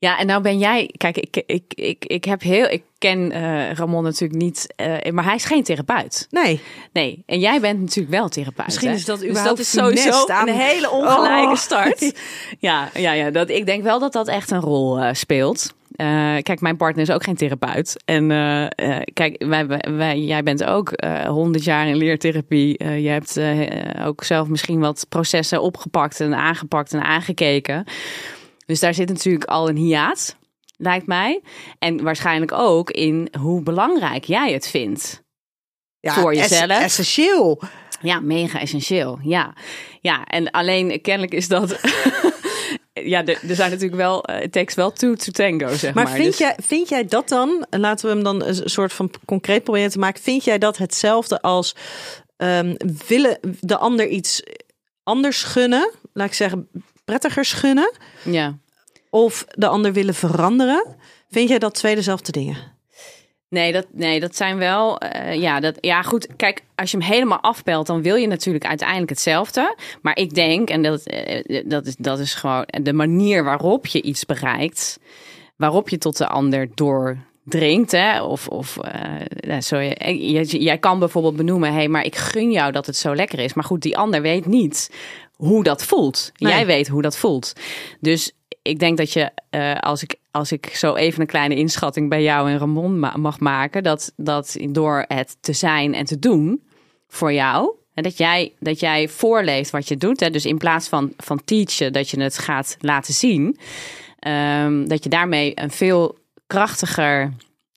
Ja, 0.00 0.18
en 0.18 0.26
nou 0.26 0.42
ben 0.42 0.58
jij, 0.58 0.90
kijk, 0.96 1.16
ik, 1.16 1.42
ik, 1.46 1.62
ik, 1.74 2.04
ik 2.04 2.24
heb 2.24 2.42
heel, 2.42 2.68
ik 2.68 2.82
ken 2.98 3.32
eh, 3.32 3.72
Ramon 3.72 4.02
natuurlijk 4.02 4.40
niet, 4.42 4.72
eh, 4.76 5.12
maar 5.12 5.24
hij 5.24 5.34
is 5.34 5.44
geen 5.44 5.62
therapeut. 5.62 6.26
Nee, 6.30 6.60
Nee, 6.92 7.22
en 7.26 7.38
jij 7.38 7.60
bent 7.60 7.80
natuurlijk 7.80 8.14
wel 8.14 8.28
therapeut. 8.28 8.66
Misschien 8.66 8.88
hè? 8.88 8.94
is 8.94 9.04
dat 9.04 9.18
dus 9.18 9.28
überhaupt 9.28 9.56
dat 9.56 9.66
is 9.66 9.72
sowieso 9.72 10.26
aan- 10.26 10.48
een 10.48 10.54
hele 10.54 10.90
ongelijke 10.90 11.48
Oh. 11.50 11.56
start. 11.56 12.12
Ja, 12.58 12.88
ja, 12.94 13.12
ja 13.12 13.30
dat, 13.30 13.48
ik 13.50 13.66
denk 13.66 13.82
wel 13.82 13.98
dat 13.98 14.12
dat 14.12 14.28
echt 14.28 14.50
een 14.50 14.60
rol 14.60 14.98
eh, 15.00 15.14
speelt. 15.14 15.74
Eh, 15.98 16.36
kijk, 16.42 16.60
mijn 16.60 16.76
partner 16.76 17.02
is 17.08 17.10
ook 17.10 17.22
geen 17.24 17.36
therapeut. 17.36 18.02
En 18.04 18.30
eh, 18.30 18.64
eh, 18.64 19.02
kijk, 19.12 19.44
wij, 19.44 19.66
wij, 19.96 20.18
jij 20.20 20.42
bent 20.42 20.64
ook 20.64 20.92
honderd 21.26 21.64
jaar 21.64 21.86
in 21.88 21.96
leertherapie. 21.96 22.84
Je 22.84 23.08
hebt 23.08 23.40
ook 24.06 24.24
zelf 24.24 24.48
misschien 24.48 24.80
wat 24.80 25.06
processen 25.08 25.62
opgepakt 25.62 26.20
en 26.20 26.34
aangepakt 26.34 26.92
en 26.92 27.02
aangekeken. 27.02 27.84
Dus 28.66 28.80
daar 28.80 28.94
zit 28.94 29.08
natuurlijk 29.08 29.44
al 29.44 29.68
een 29.68 29.76
hiaat, 29.76 30.36
lijkt 30.76 31.06
mij. 31.06 31.40
En 31.78 32.02
waarschijnlijk 32.02 32.52
ook 32.52 32.90
in 32.90 33.28
hoe 33.40 33.62
belangrijk 33.62 34.24
jij 34.24 34.52
het 34.52 34.68
vindt 34.68 35.22
Ja, 36.00 36.12
voor 36.14 36.32
ess- 36.32 36.48
jezelf. 36.48 36.80
essentieel. 36.80 37.62
Ja, 38.00 38.20
mega 38.20 38.60
essentieel. 38.60 39.18
Ja, 39.22 39.54
ja 40.00 40.24
en 40.24 40.50
alleen 40.50 41.00
kennelijk 41.00 41.34
is 41.34 41.48
dat. 41.48 41.80
Ja, 43.04 43.24
er, 43.24 43.38
er 43.48 43.54
zijn 43.54 43.70
natuurlijk 43.70 44.00
wel. 44.00 44.24
eh, 44.24 44.42
it 44.42 44.52
takes 44.52 44.74
wel 44.74 44.92
two 44.92 45.14
to 45.14 45.32
tango, 45.32 45.68
zeg 45.76 45.94
maar. 45.94 46.04
Maar 46.04 46.12
vind, 46.14 46.26
Dus- 46.28 46.38
jij, 46.38 46.56
vind 46.62 46.88
jij 46.88 47.04
dat 47.04 47.28
dan, 47.28 47.66
en 47.70 47.80
laten 47.80 48.06
we 48.08 48.14
hem 48.14 48.22
dan 48.24 48.44
een 48.44 48.70
soort 48.70 48.92
van 48.92 49.10
concreet 49.24 49.64
proberen 49.64 49.90
te 49.90 49.98
maken, 49.98 50.22
vind 50.22 50.44
jij 50.44 50.58
dat 50.58 50.76
hetzelfde 50.76 51.40
als 51.42 51.74
ehm, 52.36 52.74
willen 53.06 53.38
de 53.60 53.76
ander 53.76 54.08
iets 54.08 54.42
anders 55.02 55.42
gunnen, 55.42 55.90
laat 56.12 56.26
ik 56.26 56.34
zeggen, 56.34 56.68
prettiger 57.04 57.44
gunnen, 57.44 57.92
Ja. 58.24 58.58
of 59.10 59.44
de 59.48 59.66
ander 59.66 59.92
willen 59.92 60.14
veranderen? 60.14 60.96
Vind 61.30 61.48
jij 61.48 61.58
dat 61.58 61.74
twee 61.74 61.94
dezelfde 61.94 62.32
dingen? 62.32 62.56
Nee, 63.50 63.72
dat, 63.72 63.86
nee, 63.92 64.20
dat 64.20 64.36
zijn 64.36 64.58
wel. 64.58 64.98
eh, 64.98 65.34
ja, 65.40 65.60
dat, 65.60 65.76
ja, 65.80 66.02
goed. 66.02 66.26
Kijk, 66.36 66.62
als 66.74 66.90
je 66.90 66.96
hem 66.98 67.06
helemaal 67.06 67.40
afpelt, 67.40 67.86
dan 67.86 68.02
wil 68.02 68.14
je 68.16 68.26
natuurlijk 68.26 68.64
uiteindelijk 68.66 69.10
hetzelfde. 69.10 69.76
Maar 70.02 70.16
ik 70.16 70.34
denk, 70.34 70.70
en 70.70 70.82
dat, 70.82 71.02
eh, 71.02 71.62
dat, 71.66 71.86
is, 71.86 71.96
dat 71.96 72.18
is 72.18 72.34
gewoon 72.34 72.66
de 72.82 72.92
manier 72.92 73.44
waarop 73.44 73.86
je 73.86 74.02
iets 74.02 74.24
bereikt, 74.26 74.98
waarop 75.56 75.88
je 75.88 75.98
tot 75.98 76.16
de 76.16 76.26
ander 76.26 76.68
doordringt. 76.74 77.90
Hè? 77.92 78.22
Of, 78.22 78.48
of 78.48 78.76
eh, 78.78 79.60
zo, 79.60 79.78
je- 79.78 80.30
je- 80.32 80.62
jij 80.62 80.78
kan 80.78 80.98
bijvoorbeeld 80.98 81.36
benoemen: 81.36 81.68
hé, 81.70 81.74
hey, 81.76 81.88
maar 81.88 82.04
ik 82.04 82.16
gun 82.16 82.50
jou 82.50 82.72
dat 82.72 82.86
het 82.86 82.96
zo 82.96 83.14
lekker 83.14 83.38
is. 83.38 83.54
Maar 83.54 83.64
goed, 83.64 83.82
die 83.82 83.96
ander 83.98 84.22
weet 84.22 84.46
niet 84.46 84.90
hoe 85.34 85.62
dat 85.62 85.84
voelt. 85.84 86.32
Nee. 86.36 86.52
Jij 86.52 86.66
weet 86.66 86.88
hoe 86.88 87.02
dat 87.02 87.16
voelt. 87.16 87.52
Dus 88.00 88.32
ik 88.62 88.78
denk 88.78 88.96
dat 88.98 89.12
je, 89.12 89.30
eh, 89.50 89.74
als, 89.74 90.02
ik, 90.02 90.14
als 90.38 90.52
ik 90.52 90.66
zo 90.66 90.94
even 90.94 91.20
een 91.20 91.26
kleine 91.26 91.54
inschatting 91.54 92.08
bij 92.08 92.22
jou 92.22 92.50
en 92.50 92.58
Ramon 92.58 92.98
ma- 92.98 93.16
mag 93.16 93.40
maken, 93.40 93.82
dat, 93.82 94.12
dat 94.16 94.56
door 94.68 95.04
het 95.08 95.36
te 95.40 95.52
zijn 95.52 95.94
en 95.94 96.04
te 96.04 96.18
doen 96.18 96.62
voor 97.08 97.32
jou, 97.32 97.76
en 97.94 98.02
dat 98.02 98.18
jij, 98.18 98.52
dat 98.58 98.80
jij 98.80 99.08
voorleeft 99.08 99.70
wat 99.70 99.88
je 99.88 99.96
doet. 99.96 100.20
Hè? 100.20 100.30
Dus 100.30 100.46
in 100.46 100.58
plaats 100.58 100.88
van, 100.88 101.12
van 101.16 101.44
teachen, 101.44 101.92
dat 101.92 102.10
je 102.10 102.20
het 102.20 102.38
gaat 102.38 102.76
laten 102.80 103.14
zien, 103.14 103.58
ehm, 104.18 104.86
dat 104.86 105.02
je 105.04 105.08
daarmee 105.08 105.52
een 105.54 105.70
veel 105.70 106.18
krachtiger 106.46 107.32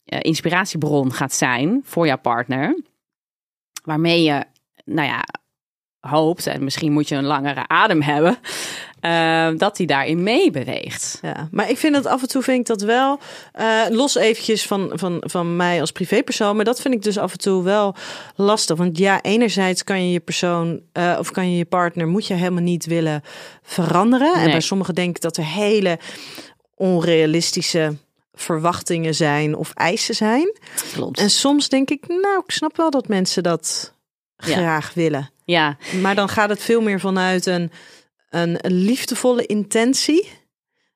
eh, 0.06 0.20
inspiratiebron 0.22 1.14
gaat 1.14 1.34
zijn 1.34 1.82
voor 1.84 2.06
jouw 2.06 2.18
partner. 2.18 2.82
Waarmee 3.84 4.24
je, 4.24 4.44
nou 4.86 5.08
ja, 5.08 5.24
hoopt, 6.02 6.48
en 6.48 6.64
misschien 6.64 6.92
moet 6.92 7.08
je 7.08 7.16
een 7.16 7.26
langere 7.26 7.68
adem 7.68 8.02
hebben, 8.02 8.38
eh, 9.00 9.50
dat 9.58 9.78
hij 9.78 9.86
daarin 9.86 10.24
meebeweegt. 10.24 11.20
Ja, 11.22 11.48
maar 11.52 11.70
ik 11.70 11.78
vind 11.78 11.94
dat 11.94 12.06
af 12.06 12.22
en 12.22 12.28
toe 12.28 12.42
vind 12.42 12.60
ik 12.60 12.66
dat 12.66 12.82
wel 12.82 13.20
eh, 13.52 13.82
los 13.90 14.16
eventjes 14.16 14.66
van, 14.68 14.92
van, 14.94 15.24
van 15.26 15.56
mij 15.56 15.80
als 15.82 15.92
privépersoon, 15.92 16.56
maar 16.56 16.66
dat 16.66 16.82
vind 16.82 16.94
ik 16.94 17.02
dus 17.02 17.18
af 17.18 17.32
en 17.32 17.38
toe 17.38 17.64
wel 17.64 17.96
lastig. 18.36 18.78
Want 18.78 18.98
ja, 18.98 19.22
enerzijds 19.22 19.84
kan 19.84 20.06
je 20.06 20.12
je 20.12 20.20
persoon 20.20 20.82
eh, 20.92 21.16
of 21.20 21.32
kan 21.32 21.52
je 21.52 21.58
je 21.58 21.66
partner 21.66 22.08
moet 22.08 22.28
je 22.28 22.34
helemaal 22.34 22.64
niet 22.64 22.86
willen 22.86 23.24
veranderen. 23.64 24.34
En 24.34 24.52
bij 24.52 24.62
sommigen 24.62 24.96
denk 24.96 25.16
ik 25.16 25.22
dat 25.22 25.38
er 25.38 25.46
hele 25.46 26.00
onrealistische 26.76 27.96
verwachtingen 28.34 29.16
zijn 29.16 29.56
of 29.56 29.72
eisen 29.74 30.16
zijn. 30.16 30.58
Klopt. 30.94 31.20
En 31.20 31.30
soms 31.30 31.70
denk 31.70 31.90
ik, 31.90 32.08
nou, 32.08 32.42
ik 32.46 32.52
snap 32.52 32.78
wel 32.78 32.90
dat 32.90 33.08
mensen 33.08 33.44
dat 33.44 33.94
Ja. 34.38 34.56
graag 34.56 34.94
willen. 34.94 35.30
Ja, 35.52 35.78
Maar 36.02 36.16
dan 36.16 36.30
gaat 36.30 36.50
het 36.50 36.62
veel 36.62 36.82
meer 36.82 37.00
vanuit 37.00 37.46
een, 37.46 37.72
een 38.30 38.60
liefdevolle 38.64 39.46
intentie. 39.46 40.30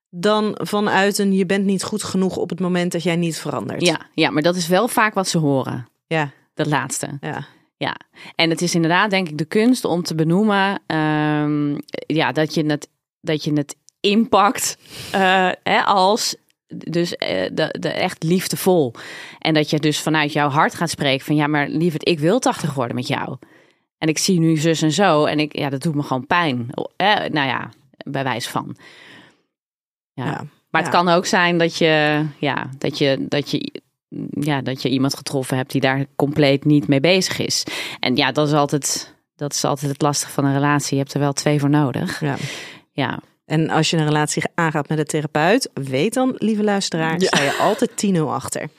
Dan 0.10 0.58
vanuit 0.62 1.18
een 1.18 1.34
je 1.34 1.46
bent 1.46 1.66
niet 1.66 1.84
goed 1.84 2.04
genoeg 2.04 2.38
op 2.38 2.50
het 2.50 2.60
moment 2.60 2.92
dat 2.92 3.04
jij 3.04 3.16
niet 3.16 3.38
verandert. 3.38 3.86
ja, 3.86 4.10
ja, 4.14 4.30
maar 4.30 4.42
dat 4.42 4.56
is 4.56 4.68
wel 4.68 4.88
vaak 4.88 5.14
wat 5.14 5.28
ze 5.28 5.38
horen. 5.38 5.88
ja, 6.08 6.32
Dat 6.54 6.68
laatste. 6.68 7.18
ja. 7.22 7.46
Ja, 7.78 7.96
en 8.36 8.50
het 8.50 8.62
is 8.62 8.76
inderdaad 8.76 9.10
denk 9.10 9.30
ik 9.30 9.38
de 9.38 9.46
kunst 9.46 9.86
om 9.86 10.04
te 10.04 10.16
benoemen 10.16 10.82
ehm, 10.88 11.78
ja, 12.08 12.32
dat, 12.32 12.54
je 12.54 12.66
het, 12.66 12.90
dat 13.22 13.44
je 13.44 13.54
het 13.54 13.76
impact 14.00 14.78
eh, 15.12 15.50
hè, 15.64 15.82
als 15.82 16.36
dus 16.68 17.16
eh, 17.16 17.50
de, 17.54 17.76
de 17.80 17.90
echt 17.90 18.24
liefdevol. 18.24 18.94
En 19.40 19.54
dat 19.54 19.70
je 19.70 19.80
dus 19.80 20.00
vanuit 20.00 20.34
jouw 20.34 20.50
hart 20.50 20.76
gaat 20.76 20.90
spreken 20.90 21.26
van 21.26 21.36
ja, 21.36 21.48
maar 21.48 21.68
lieverd, 21.68 22.08
ik 22.08 22.20
wil 22.20 22.40
80 22.40 22.74
worden 22.74 22.96
met 22.96 23.08
jou. 23.08 23.38
En 24.06 24.12
ik 24.12 24.18
zie 24.18 24.40
nu 24.40 24.58
zus 24.58 24.82
en 24.82 24.92
zo 24.92 25.26
en 25.26 25.40
ik, 25.40 25.58
ja, 25.58 25.70
dat 25.70 25.82
doet 25.82 25.96
me 25.96 26.04
gewoon 26.04 26.28
pijn. 26.28 26.70
Eh, 26.96 27.16
nou 27.16 27.48
ja, 27.48 27.70
bij 27.98 28.24
wijze 28.24 28.50
van. 28.50 28.76
Ja. 30.14 30.26
Ja. 30.26 30.46
Maar 30.70 30.84
het 30.84 30.94
Ja. 30.94 30.98
kan 31.04 31.08
ook 31.10 31.26
zijn 31.26 31.58
dat 31.58 31.78
je, 31.78 32.26
ja, 32.40 32.70
dat 32.78 32.98
je, 32.98 33.26
dat 33.30 33.52
je, 33.52 33.82
ja, 34.40 34.62
dat 34.62 34.82
je 34.82 34.90
iemand 34.90 35.16
getroffen 35.16 35.58
hebt 35.58 35.72
die 35.72 35.82
daar 35.82 36.06
compleet 36.16 36.66
niet 36.66 36.88
mee 36.88 37.00
bezig 37.00 37.40
is. 37.40 37.64
En 38.00 38.16
ja, 38.16 38.32
dat 38.32 38.48
is 38.48 38.54
altijd, 38.54 39.16
dat 39.36 39.54
is 39.54 39.64
altijd 39.64 39.92
het 39.92 40.02
lastige 40.02 40.32
van 40.32 40.46
een 40.46 40.54
relatie. 40.54 40.96
Je 40.98 41.02
hebt 41.02 41.14
er 41.14 41.20
wel 41.20 41.34
twee 41.34 41.60
voor 41.60 41.70
nodig. 41.70 42.20
ja. 42.20 42.36
Ja, 42.92 43.20
En 43.46 43.70
als 43.70 43.90
je 43.90 43.98
een 43.98 44.06
relatie 44.06 44.44
aangaat 44.56 44.90
met 44.90 44.98
een 44.98 45.06
therapeut, 45.06 45.70
weet 45.74 46.14
dan, 46.14 46.36
lieve 46.38 46.64
luisteraar, 46.64 47.20
Ja. 47.20 47.28
sta 47.28 47.42
je 47.42 47.54
altijd 47.62 47.98
10-0 47.98 48.34
achter. 48.34 48.70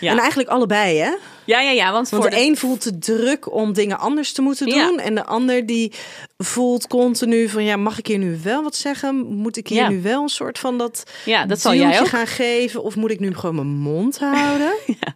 Ja. 0.00 0.10
En 0.12 0.18
eigenlijk 0.18 0.48
allebei, 0.48 0.98
hè? 0.98 1.10
ja, 1.44 1.60
ja, 1.60 1.70
ja 1.70 1.92
want, 1.92 2.08
Want 2.08 2.22
voor 2.22 2.30
de 2.30 2.36
de, 2.36 2.42
een 2.42 2.56
voelt 2.56 2.80
te 2.80 2.98
druk 2.98 3.52
om 3.54 3.72
dingen 3.72 3.98
anders 3.98 4.32
te 4.32 4.42
moeten 4.42 4.66
Ja. 4.66 4.86
doen. 4.86 4.98
En 4.98 5.14
de 5.14 5.24
ander 5.24 5.66
die 5.66 5.92
voelt 6.38 6.86
continu 6.86 7.48
van, 7.48 7.64
ja, 7.64 7.76
mag 7.76 7.98
ik 7.98 8.06
hier 8.06 8.18
nu 8.18 8.38
wel 8.42 8.62
wat 8.62 8.76
zeggen? 8.76 9.16
Moet 9.26 9.56
ik 9.56 9.68
hier 9.68 9.82
Ja. 9.82 9.88
nu 9.88 10.02
wel 10.02 10.22
een 10.22 10.28
soort 10.28 10.58
van 10.58 10.78
dat 10.78 11.02
ja, 11.24 11.46
dat 11.46 11.60
zal 11.60 11.74
jij 11.74 12.00
ook. 12.00 12.08
gaan 12.08 12.26
geven? 12.26 12.82
Of 12.82 12.96
moet 12.96 13.10
ik 13.10 13.20
nu 13.20 13.34
gewoon 13.34 13.54
mijn 13.54 13.66
mond 13.68 14.18
houden? 14.18 14.72
ja. 15.00 15.14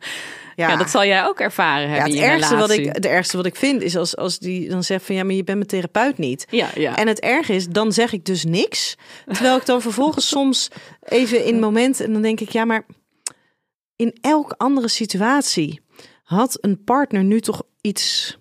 Ja. 0.57 0.77
dat 0.77 0.91
zal 0.91 1.05
jij 1.05 1.25
ook 1.27 1.41
ervaren 1.41 1.89
Ja, 1.89 1.95
hebben 1.95 2.05
het 2.05 2.15
in 2.15 2.21
je 2.21 2.27
ergste 2.31 2.57
wat 2.57 2.71
ik, 2.71 2.87
het 2.87 3.07
ergste 3.07 3.37
wat 3.37 3.47
ik 3.47 3.57
vind 3.57 3.83
is 3.83 3.97
als, 3.97 4.17
als 4.17 4.39
die 4.39 4.69
dan 4.69 4.83
zegt 4.85 5.05
van 5.05 5.15
ja, 5.15 5.25
maar 5.25 5.35
je 5.35 5.45
bent 5.45 5.57
mijn 5.57 5.69
therapeut 5.69 6.19
niet. 6.19 6.47
Ja, 6.51 6.69
ja. 6.75 6.97
En 6.97 7.09
het 7.09 7.21
erg 7.21 7.49
is, 7.49 7.67
dan 7.69 7.93
zeg 7.93 8.13
ik 8.13 8.25
dus 8.25 8.45
niks. 8.45 8.97
Terwijl 9.27 9.57
ik 9.57 9.67
dan 9.67 9.83
vervolgens 9.83 10.29
soms 10.37 10.69
even 11.03 11.45
in 11.45 11.61
moment 11.61 12.01
en 12.01 12.13
dan 12.13 12.23
denk 12.23 12.41
ik 12.41 12.51
ja, 12.51 12.65
maar 12.65 12.87
in 13.97 14.19
elke 14.21 14.57
andere 14.57 14.89
situatie 14.89 15.81
had 16.23 16.59
een 16.61 16.85
partner 16.85 17.25
nu 17.25 17.41
toch 17.41 17.63
iets 17.81 18.39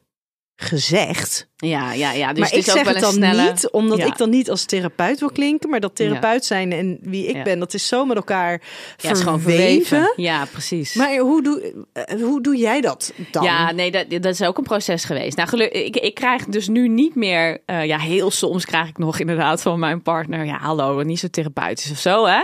gezegd. 0.62 1.50
ja, 1.56 1.94
ja, 1.94 2.12
ja. 2.12 2.30
Dus 2.34 2.40
maar 2.40 2.48
het 2.50 2.58
ik 2.58 2.66
is 2.66 2.70
ook 2.70 2.76
zeg 2.76 2.84
wel 2.86 2.94
het 2.94 3.04
dan 3.04 3.12
snelle... 3.14 3.44
niet, 3.52 3.70
omdat 3.72 3.98
Ja. 3.98 4.06
ik 4.06 4.18
dan 4.18 4.30
niet 4.30 4.50
als 4.50 4.66
therapeut 4.66 5.20
wil 5.20 5.30
klinken, 5.32 5.70
maar 5.70 5.80
dat 5.80 5.96
therapeut 5.96 6.46
zijn 6.46 6.72
en 6.72 6.98
wie 7.02 7.28
ik 7.28 7.36
Ja. 7.36 7.44
ben, 7.44 7.60
dat 7.60 7.74
is 7.74 7.88
zo 7.88 8.06
met 8.06 8.16
elkaar 8.18 8.52
Ja, 8.98 9.08
het 9.08 9.18
is 9.18 9.24
gewoon 9.24 9.40
verweven. 9.42 9.86
verweven. 9.86 10.14
Ja, 10.24 10.46
precies. 10.46 10.94
Maar 10.94 11.18
hoe 11.18 11.44
doe, 11.44 11.74
eh, 11.94 12.22
hoe 12.22 12.42
doe 12.42 12.56
jij 12.58 12.82
dat 12.82 13.14
dan? 13.32 13.44
Ja, 13.44 13.72
nee, 13.72 13.92
dat, 13.92 14.10
dat 14.10 14.26
is 14.26 14.42
ook 14.42 14.58
een 14.58 14.64
proces 14.64 15.04
geweest. 15.06 15.38
Nou, 15.38 15.50
geluk, 15.50 15.72
ik, 15.72 15.96
ik 15.96 16.14
krijg 16.14 16.46
dus 16.46 16.68
nu 16.68 16.88
niet 16.88 17.16
meer... 17.16 17.62
eh, 17.66 17.86
ja, 17.86 17.98
heel 18.00 18.32
soms 18.32 18.66
krijg 18.66 18.88
ik 18.90 18.98
nog 18.98 19.20
inderdaad 19.20 19.62
van 19.62 19.80
mijn 19.80 20.02
partner... 20.02 20.46
Ja, 20.46 20.58
hallo, 20.58 21.02
niet 21.02 21.20
zo 21.20 21.28
therapeutisch 21.28 21.92
of 21.92 21.98
zo, 22.00 22.26
hè? 22.26 22.44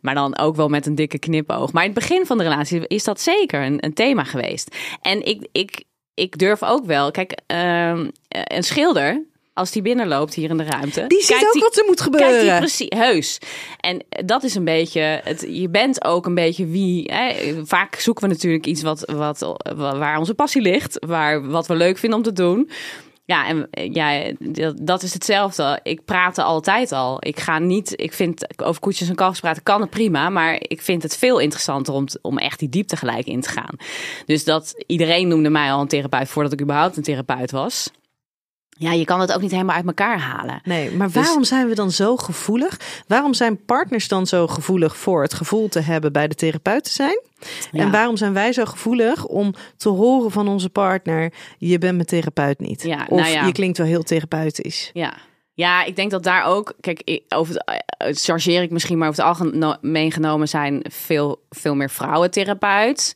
Maar 0.00 0.14
dan 0.14 0.38
ook 0.38 0.56
wel 0.56 0.68
met 0.68 0.86
een 0.86 0.94
dikke 0.94 1.18
knipoog. 1.18 1.72
Maar 1.72 1.84
in 1.84 1.90
het 1.90 1.98
begin 1.98 2.26
van 2.26 2.38
de 2.38 2.44
relatie 2.44 2.86
is 2.86 3.04
dat 3.04 3.20
zeker 3.20 3.62
een, 3.62 3.84
een 3.84 3.94
thema 3.94 4.24
geweest. 4.24 4.76
En 5.00 5.26
ik, 5.26 5.48
ik, 5.52 5.84
ik 6.14 6.38
durf 6.38 6.62
ook 6.62 6.86
wel... 6.86 7.10
Kijk, 7.10 7.38
ehm, 7.46 8.08
een 8.28 8.62
schilder... 8.64 9.28
Als 9.54 9.70
die 9.70 9.82
binnenloopt 9.82 10.34
hier 10.34 10.50
in 10.50 10.56
de 10.56 10.64
ruimte. 10.64 11.04
Die 11.08 11.22
ziet 11.22 11.44
ook 11.46 11.52
die- 11.52 11.62
wat 11.62 11.76
er 11.76 11.84
moet 11.84 12.00
gebeuren. 12.00 12.30
Kijk, 12.30 12.42
die 12.50 12.58
precies, 12.58 12.88
heus. 12.88 13.38
En 13.80 14.02
dat 14.24 14.42
is 14.42 14.54
een 14.54 14.64
beetje, 14.64 15.20
het, 15.24 15.46
je 15.48 15.68
bent 15.68 16.04
ook 16.04 16.26
een 16.26 16.34
beetje 16.34 16.66
wie. 16.66 17.12
Hè, 17.12 17.54
vaak 17.66 17.94
zoeken 17.94 18.28
we 18.28 18.34
natuurlijk 18.34 18.66
iets 18.66 18.82
wat, 18.82 19.12
wat, 19.12 19.56
waar 19.76 20.18
onze 20.18 20.34
passie 20.34 20.62
ligt, 20.62 20.96
waar, 21.06 21.48
wat 21.48 21.66
we 21.66 21.74
leuk 21.74 21.98
vinden 21.98 22.18
om 22.18 22.24
te 22.24 22.32
doen. 22.32 22.70
Ja, 23.30 23.46
en 23.46 23.68
ja, 23.92 24.32
dat- 24.82 25.02
is 25.02 25.12
hetzelfde. 25.14 25.80
Ik 25.82 26.04
praat 26.04 26.38
er 26.38 26.44
altijd 26.44 26.92
al. 26.92 27.16
Ik 27.20 27.40
ga 27.40 27.58
niet, 27.58 27.92
ik 28.00 28.12
vind 28.12 28.60
over 28.62 28.80
koetjes 28.80 29.08
en 29.08 29.14
kalfjes 29.14 29.40
praten 29.40 29.62
kan 29.62 29.80
het 29.80 29.90
prima, 29.90 30.28
maar 30.28 30.54
ik 30.58 30.82
vind 30.82 31.02
het 31.02 31.16
veel 31.16 31.38
interessanter 31.38 31.94
om, 31.94 32.06
om 32.22 32.38
echt 32.38 32.58
die 32.58 32.68
diepte 32.68 32.96
gelijk 32.96 33.26
in 33.26 33.40
te 33.40 33.48
gaan. 33.48 33.74
Dus 34.26 34.44
dat 34.44 34.74
iedereen 34.86 35.28
noemde 35.28 35.50
mij 35.50 35.72
al 35.72 35.80
een 35.80 35.88
therapeut 35.88 36.28
voordat 36.28 36.52
ik 36.52 36.60
überhaupt 36.60 36.96
een 36.96 37.02
therapeut 37.02 37.50
was. 37.50 37.90
Ja, 38.80 38.92
je 38.92 39.04
kan 39.04 39.20
het 39.20 39.32
ook 39.32 39.40
niet 39.40 39.50
helemaal 39.50 39.76
uit 39.76 39.86
elkaar 39.86 40.18
halen. 40.18 40.60
Nee, 40.64 40.90
maar 40.90 41.06
Dus- 41.06 41.16
waarom 41.16 41.44
zijn 41.44 41.68
we 41.68 41.74
dan 41.74 41.90
zo 41.90 42.16
gevoelig? 42.16 42.80
Waarom 43.06 43.34
zijn 43.34 43.64
partners 43.64 44.08
dan 44.08 44.26
zo 44.26 44.46
gevoelig 44.46 44.96
voor 44.96 45.22
het 45.22 45.34
gevoel 45.34 45.68
te 45.68 45.80
hebben 45.80 46.12
bij 46.12 46.28
de 46.28 46.34
therapeut 46.34 46.84
te 46.84 46.90
zijn? 46.90 47.20
Ja. 47.72 47.80
En 47.80 47.90
waarom 47.90 48.16
zijn 48.16 48.32
wij 48.32 48.52
zo 48.52 48.64
gevoelig 48.64 49.24
om 49.26 49.54
te 49.76 49.88
horen 49.88 50.30
van 50.30 50.48
onze 50.48 50.70
partner: 50.70 51.32
je 51.58 51.78
bent 51.78 51.94
mijn 51.94 52.06
therapeut 52.06 52.58
niet? 52.60 52.82
Ja, 52.82 53.06
of 53.08 53.18
nou 53.20 53.30
ja. 53.32 53.46
je 53.46 53.52
klinkt 53.52 53.78
wel 53.78 53.86
heel 53.86 54.02
therapeutisch. 54.02 54.90
Ja. 54.92 55.14
Ja, 55.54 55.84
ik 55.84 55.96
denk 55.96 56.10
dat 56.10 56.22
daar 56.22 56.44
ook, 56.44 56.74
kijk, 56.80 57.02
ik- 57.04 57.22
over 57.28 57.54
het, 57.54 57.64
eh, 57.64 58.06
het 58.06 58.22
chargeer 58.22 58.62
ik 58.62 58.70
misschien, 58.70 58.98
maar 58.98 59.08
over 59.08 59.24
het 59.24 59.38
algemeen 59.38 60.12
genomen 60.12 60.48
zijn 60.48 60.84
veel, 60.88 61.42
veel 61.50 61.74
meer 61.74 61.90
vrouwentherapeut. 61.90 63.14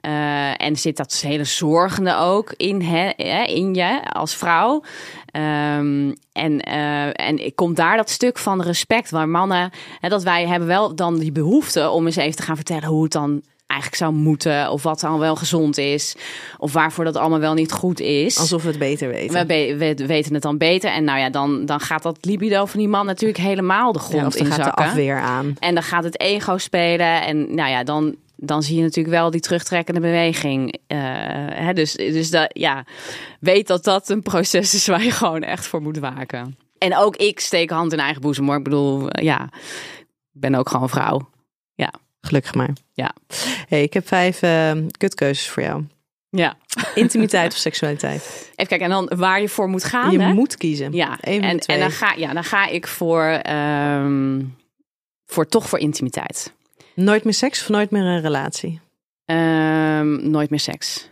Eh, 0.00 0.62
en 0.66 0.76
zit 0.76 0.96
dat 0.96 1.20
hele 1.20 1.44
zorgende 1.44 2.16
ook 2.16 2.52
in, 2.56 2.82
hè, 2.82 3.10
in 3.42 3.74
je 3.74 4.10
als 4.12 4.36
vrouw. 4.36 4.82
Ehm, 5.26 6.12
en, 6.32 6.60
eh, 6.60 7.26
en 7.28 7.54
komt 7.54 7.76
daar 7.76 7.96
dat 7.96 8.10
stuk 8.10 8.38
van 8.38 8.62
respect 8.62 9.10
waar 9.10 9.28
mannen, 9.28 9.70
hè, 10.00 10.08
dat 10.08 10.22
wij 10.22 10.46
hebben 10.46 10.68
wel 10.68 10.94
dan 10.94 11.18
die 11.18 11.32
behoefte 11.32 11.88
om 11.90 12.06
eens 12.06 12.16
even 12.16 12.36
te 12.36 12.42
gaan 12.42 12.56
vertellen 12.56 12.88
hoe 12.88 13.02
het 13.02 13.12
dan 13.12 13.42
eigenlijk 13.66 14.02
zou 14.02 14.12
moeten. 14.12 14.70
Of 14.70 14.82
wat 14.82 15.00
dan 15.00 15.18
wel 15.18 15.36
gezond 15.36 15.78
is. 15.78 16.16
Of 16.58 16.72
waarvoor 16.72 17.04
dat 17.04 17.16
allemaal 17.16 17.38
wel 17.38 17.54
niet 17.54 17.72
goed 17.72 18.00
is. 18.00 18.38
Alsof 18.38 18.62
we 18.62 18.68
het 18.68 18.78
beter 18.78 19.08
weten. 19.08 19.38
we, 19.38 19.46
be- 19.46 19.94
we 19.96 20.06
weten 20.06 20.34
het 20.34 20.42
dan 20.42 20.58
beter. 20.58 20.90
En 20.90 21.04
nou 21.04 21.18
ja, 21.18 21.30
dan, 21.30 21.66
dan 21.66 21.80
gaat 21.80 22.02
dat 22.02 22.18
libido 22.20 22.64
van 22.66 22.80
die 22.80 22.88
man 22.88 23.06
natuurlijk 23.06 23.38
helemaal 23.38 23.92
de 23.92 23.98
Ja, 23.98 24.04
grond 24.04 24.26
of 24.26 24.32
dan 24.32 24.40
in 24.46 24.46
gaat 24.52 24.56
de 24.56 24.64
zakken. 24.64 24.84
afweer 24.84 25.18
aan. 25.20 25.54
En 25.58 25.74
dan 25.74 25.82
gaat 25.82 26.04
het 26.04 26.20
ego 26.20 26.58
spelen. 26.58 27.22
En 27.22 27.54
nou 27.54 27.70
ja, 27.70 27.84
dan, 27.84 28.14
dan 28.42 28.62
zie 28.62 28.76
je 28.76 28.82
natuurlijk 28.82 29.14
wel 29.14 29.30
die 29.30 29.40
terugtrekkende 29.40 30.00
beweging. 30.00 30.78
Eh, 30.86 30.98
hè, 31.52 31.72
dus 31.72 31.92
dus 31.92 32.30
dat, 32.30 32.50
ja, 32.52 32.84
weet 33.40 33.66
dat 33.66 33.84
dat 33.84 34.08
een 34.08 34.22
proces 34.22 34.74
is 34.74 34.86
waar 34.86 35.04
je 35.04 35.10
gewoon 35.10 35.42
echt 35.42 35.66
voor 35.66 35.82
moet 35.82 35.98
waken. 35.98 36.56
En 36.78 36.96
ook 36.96 37.16
ik 37.16 37.40
steek 37.40 37.70
hand 37.70 37.92
in 37.92 37.98
eigen 37.98 38.20
boezem. 38.20 38.46
hoor. 38.46 38.56
Ik 38.56 38.64
bedoel, 38.64 39.10
eh, 39.10 39.24
ja, 39.24 39.48
ik 40.32 40.40
ben 40.40 40.54
ook 40.54 40.68
gewoon 40.68 40.88
vrouw. 40.88 41.28
Gelukkig 42.20 42.54
maar. 42.54 42.70
Ja. 42.92 43.14
Hey, 43.68 43.82
ik 43.82 43.92
heb 43.92 44.08
vijf 44.08 44.42
eh, 44.42 44.72
kutkeuzes 44.96 45.48
voor 45.48 45.62
jou. 45.62 45.84
Ja. 46.30 46.56
Intimiteit 46.94 47.52
of 47.52 47.58
seksualiteit? 47.58 48.22
Even 48.54 48.66
kijken, 48.66 48.80
en 48.80 48.90
dan 48.90 49.18
waar 49.18 49.40
je 49.40 49.48
voor 49.48 49.68
moet 49.68 49.84
gaan. 49.84 50.10
je 50.10 50.20
hè? 50.20 50.32
moet 50.32 50.56
kiezen. 50.56 50.92
Ja, 50.92 51.18
Eén 51.20 51.42
en, 51.42 51.58
en 51.58 51.80
dan, 51.80 51.90
ga, 51.90 52.14
ja, 52.16 52.32
dan 52.32 52.44
ga 52.44 52.66
ik 52.66 52.86
voor, 52.86 53.24
ehm, 53.24 54.42
voor 55.26 55.46
toch 55.46 55.68
voor 55.68 55.78
intimiteit. 55.78 56.52
Nooit 57.04 57.24
meer 57.24 57.34
seks 57.34 57.60
of 57.60 57.68
nooit 57.68 57.90
meer 57.90 58.02
een 58.02 58.20
relatie? 58.20 58.80
Ehm, 59.24 60.30
nooit 60.30 60.50
meer 60.50 60.60
seks. 60.60 61.08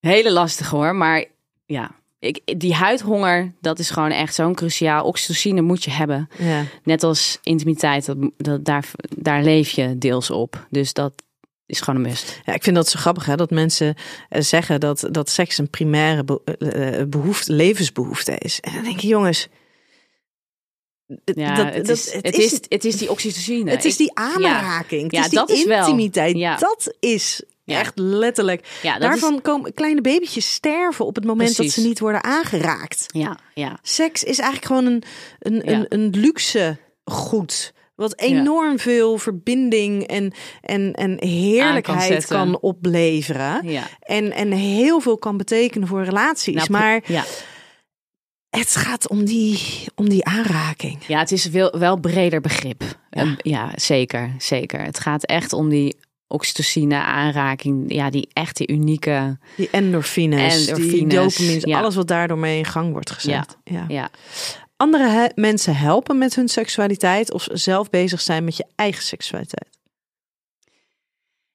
Hele 0.00 0.32
lastig 0.32 0.70
hoor, 0.70 0.94
maar 0.94 1.24
ja. 1.66 1.90
Ik, 2.18 2.40
die 2.58 2.74
huidhonger, 2.74 3.52
dat 3.60 3.78
is 3.78 3.90
gewoon 3.90 4.10
echt 4.10 4.34
zo'n 4.34 4.54
cruciaal. 4.54 5.04
Oxytocine 5.04 5.60
moet 5.60 5.84
je 5.84 5.90
hebben. 5.90 6.28
Ja. 6.38 6.62
Net 6.82 7.02
als 7.02 7.38
intimiteit, 7.42 8.06
dat, 8.06 8.16
dat, 8.36 8.64
daar, 8.64 8.90
daar 9.16 9.42
leef 9.42 9.70
je 9.70 9.98
deels 9.98 10.30
op. 10.30 10.66
Dus 10.70 10.92
dat 10.92 11.22
is 11.66 11.80
gewoon 11.80 12.00
een 12.00 12.10
must. 12.10 12.40
ja, 12.44 12.52
ik 12.52 12.62
vind 12.62 12.76
dat 12.76 12.88
zo 12.88 12.98
grappig 12.98 13.26
hè, 13.26 13.36
dat 13.36 13.50
mensen 13.50 13.94
eh, 14.28 14.42
zeggen 14.42 14.80
dat, 14.80 15.08
dat 15.10 15.30
seks 15.30 15.58
een 15.58 15.70
primaire 15.70 16.40
eh, 16.58 17.00
eh, 17.00 17.08
behoefte, 17.08 17.52
levensbehoefte 17.52 18.38
is. 18.38 18.60
En 18.60 18.74
dan 18.74 18.84
denk 18.84 19.00
je, 19.00 19.06
jongens, 19.06 19.48
Ja, 21.24 21.54
dat, 21.54 21.74
het, 21.74 21.86
dat- 21.86 21.96
is, 21.96 22.12
het, 22.12 22.36
is, 22.36 22.60
het 22.68 22.84
is 22.84 22.96
die 22.96 23.10
oxytocine. 23.10 23.70
het 23.70 23.84
is 23.84 23.96
die 23.96 24.10
aanraking. 24.14 25.02
Het 25.02 25.12
Ja, 25.12 25.22
die 25.28 25.38
dat 25.38 25.50
is 25.50 25.64
wel. 25.64 25.78
intimiteit. 25.78 26.36
Ja. 26.36 26.56
Dat 26.56 26.94
is 27.00 27.42
Ja. 27.64 27.78
echt 27.78 27.98
letterlijk. 27.98 28.78
ja, 28.82 28.98
Daarvan 28.98 29.34
is, 29.34 29.40
komen 29.42 29.74
kleine 29.74 30.00
babytjes 30.00 30.52
sterven 30.52 31.06
op 31.06 31.14
het 31.14 31.24
moment 31.24 31.56
dat 31.56 31.70
ze 31.70 31.80
niet 31.80 31.98
worden 31.98 32.24
aangeraakt. 32.24 33.06
ja, 33.06 33.38
ja, 33.54 33.78
Seks 33.82 34.24
is 34.24 34.38
eigenlijk 34.38 34.66
gewoon 34.66 34.86
een, 34.86 35.02
een, 35.38 35.72
een, 35.72 35.86
een 35.88 36.10
luxe 36.10 36.76
goed. 37.04 37.72
Wat 37.94 38.18
enorm 38.20 38.78
veel 38.78 39.18
verbinding 39.18 40.06
en, 40.06 40.32
en, 40.60 40.92
en 40.92 41.16
heerlijkheid 41.28 42.26
kan, 42.26 42.60
opleveren. 42.60 43.68
ja. 43.68 43.82
En, 44.00 44.32
en 44.32 44.52
heel 44.52 45.00
veel 45.00 45.18
kan 45.18 45.36
betekenen 45.36 45.88
voor 45.88 46.04
relaties. 46.04 46.54
Nou, 46.54 46.70
maar 46.70 47.02
ja. 47.06 47.24
Het 48.58 48.76
gaat 48.76 49.08
om 49.08 49.24
die, 49.24 49.60
om 49.94 50.08
die 50.08 50.24
aanraking. 50.24 51.04
Ja, 51.06 51.18
het 51.18 51.32
is 51.32 51.48
wel, 51.48 51.78
wel 51.78 51.96
breder 51.96 52.40
begrip. 52.40 52.82
Ja. 53.10 53.22
Ja. 53.22 53.36
ja, 53.38 53.70
zeker, 53.74 54.34
zeker. 54.38 54.80
Het 54.80 54.98
gaat 55.00 55.24
echt 55.24 55.52
om 55.52 55.68
die 55.68 55.96
oxytocine 56.26 56.96
aanraking. 56.96 57.92
Ja, 57.92 58.10
die 58.10 58.28
echte 58.32 58.66
unieke. 58.68 59.38
Die 59.56 59.68
endorfines, 59.70 60.66
die 60.66 61.68
ja. 61.68 61.78
alles 61.78 61.94
wat 61.94 62.08
daardoor 62.08 62.38
mee 62.38 62.58
in 62.58 62.64
gang 62.64 62.92
wordt 62.92 63.10
gezet. 63.10 63.56
Ja. 63.64 63.84
Ja, 63.88 64.10
Andere 64.76 65.08
he- 65.08 65.30
mensen 65.34 65.76
helpen 65.76 66.18
met 66.18 66.34
hun 66.34 66.48
seksualiteit 66.48 67.32
of 67.32 67.46
zelf 67.52 67.90
bezig 67.90 68.20
zijn 68.20 68.44
met 68.44 68.56
je 68.56 68.66
eigen 68.74 69.02
seksualiteit. 69.02 69.78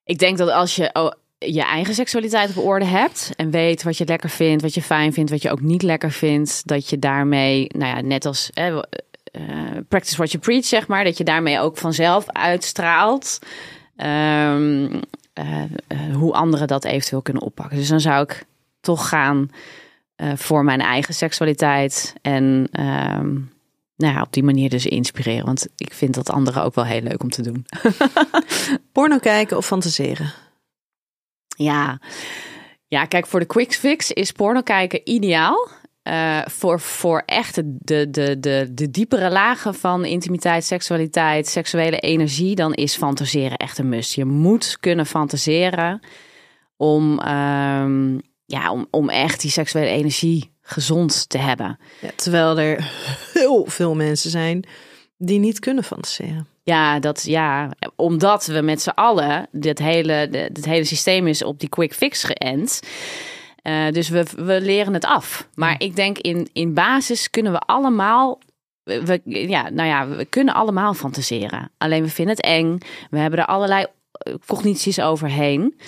ik 0.04 0.20
denk 0.20 0.38
dat 0.38 0.50
als 0.50 0.76
je 0.76 1.14
je 1.40 1.64
eigen 1.64 1.94
seksualiteit 1.94 2.58
op 2.58 2.66
orde 2.66 2.86
hebt 2.86 3.32
en 3.36 3.50
weet 3.50 3.84
wat 3.84 3.98
je 3.98 4.06
lekker 4.06 4.30
vindt, 4.30 4.62
wat 4.62 4.74
je 4.74 4.82
fijn 4.82 5.14
vindt, 5.14 5.30
wat 5.30 5.42
je 5.42 5.52
ook 5.52 5.62
niet 5.62 5.82
lekker 5.82 6.12
vindt, 6.12 6.68
dat 6.68 6.90
je 6.90 7.00
daarmee, 7.00 7.68
nou 7.78 7.96
ja, 7.96 8.02
net 8.02 8.26
als 8.26 8.50
eh, 9.32 9.42
practice 9.88 10.18
what 10.18 10.32
you 10.32 10.44
preach, 10.44 10.66
zeg 10.66 10.88
maar, 10.88 11.04
dat 11.04 11.18
je 11.18 11.24
daarmee 11.24 11.60
ook 11.60 11.78
vanzelf 11.78 12.30
uitstraalt. 12.30 13.40
ehm, 13.96 15.02
eh, 15.34 15.64
eh, 15.88 16.16
hoe 16.16 16.34
anderen 16.34 16.68
dat 16.68 16.86
eventueel 16.86 17.22
kunnen 17.22 17.44
oppakken. 17.44 17.78
Dus 17.78 17.88
dan 17.88 18.00
zou 18.00 18.24
ik 18.24 18.46
toch 18.82 19.10
gaan 19.10 19.52
voor 20.36 20.64
mijn 20.64 20.82
eigen 20.82 21.14
seksualiteit 21.14 22.14
en 22.22 22.68
ehm, 22.72 23.34
nou 23.96 24.14
ja, 24.14 24.22
op 24.22 24.34
die 24.34 24.44
manier 24.44 24.70
dus 24.70 24.86
inspireren. 24.86 25.46
Want 25.46 25.68
ik 25.76 25.94
vind 25.94 26.14
dat 26.14 26.30
anderen 26.30 26.64
ook 26.64 26.76
wel 26.76 26.86
heel 26.86 27.02
leuk 27.02 27.24
om 27.24 27.30
te 27.30 27.42
doen. 27.42 27.66
Porno 28.92 29.18
kijken 29.18 29.58
of 29.58 29.66
fantaseren? 29.66 30.34
Ja. 31.64 32.00
ja, 32.88 33.06
kijk, 33.06 33.28
voor 33.28 33.40
de 33.40 33.46
quick 33.46 33.74
fix 33.74 34.12
is 34.12 34.32
porno 34.32 34.62
kijken 34.62 35.02
ideaal. 35.04 35.68
Eh, 36.02 36.42
voor, 36.46 36.80
voor 36.80 37.24
echt 37.26 37.56
de, 37.56 38.10
de, 38.10 38.40
de, 38.40 38.70
de, 38.74 38.92
diepere 38.92 39.30
lagen 39.30 39.76
van 39.76 40.06
intimiteit, 40.06 40.66
seksualiteit, 40.66 41.48
seksuele 41.48 42.00
energie, 42.00 42.56
dan 42.56 42.74
is 42.74 42.96
fantaseren 42.96 43.58
echt 43.58 43.78
een 43.78 43.90
must. 43.90 44.14
Je 44.14 44.26
moet 44.26 44.78
kunnen 44.80 45.06
fantaseren 45.06 46.00
om, 46.78 47.20
ehm, 47.20 48.20
ja, 48.46 48.72
om, 48.72 48.88
om 48.92 49.10
echt 49.10 49.42
die 49.42 49.52
seksuele 49.52 49.90
energie 49.90 50.52
gezond 50.62 51.30
te 51.30 51.38
hebben. 51.38 51.80
Terwijl 52.16 52.60
er 52.60 52.92
heel 53.34 53.66
veel 53.66 53.96
mensen 53.96 54.30
zijn 54.30 54.68
die 55.18 55.40
niet 55.40 55.60
kunnen 55.60 55.84
fantaseren. 55.84 56.48
Ja, 56.70 57.00
dat, 57.00 57.24
ja, 57.24 57.70
omdat 57.96 58.46
we 58.46 58.62
met 58.62 58.82
z'n 58.82 58.90
allen, 58.90 59.48
dit 59.52 59.80
hele, 59.80 60.28
dit 60.52 60.66
hele 60.66 60.84
systeem 60.84 61.28
is 61.28 61.44
op 61.44 61.60
die 61.60 61.70
quick 61.70 61.94
fix 61.94 62.24
geënt. 62.24 62.80
Eh, 63.62 63.90
dus 63.92 64.10
we, 64.10 64.26
we 64.36 64.62
leren 64.62 64.94
het 64.94 65.06
af. 65.06 65.48
Maar 65.56 65.76
ik 65.78 65.96
denk 65.96 66.18
in, 66.18 66.50
in 66.54 66.74
basis 66.74 67.30
kunnen 67.30 67.52
we 67.52 67.60
allemaal, 67.60 68.40
we, 68.84 69.22
ja, 69.24 69.70
nou 69.70 69.88
ja, 69.88 70.08
we 70.08 70.26
kunnen 70.26 70.54
allemaal 70.54 70.94
fantaseren. 70.94 71.72
Alleen 71.78 72.04
we 72.04 72.10
vinden 72.10 72.36
het 72.36 72.46
eng. 72.46 72.78
We 73.10 73.18
hebben 73.18 73.40
er 73.40 73.46
allerlei 73.46 73.86
eh, 74.12 74.34
cognities 74.46 75.02
overheen. 75.02 75.80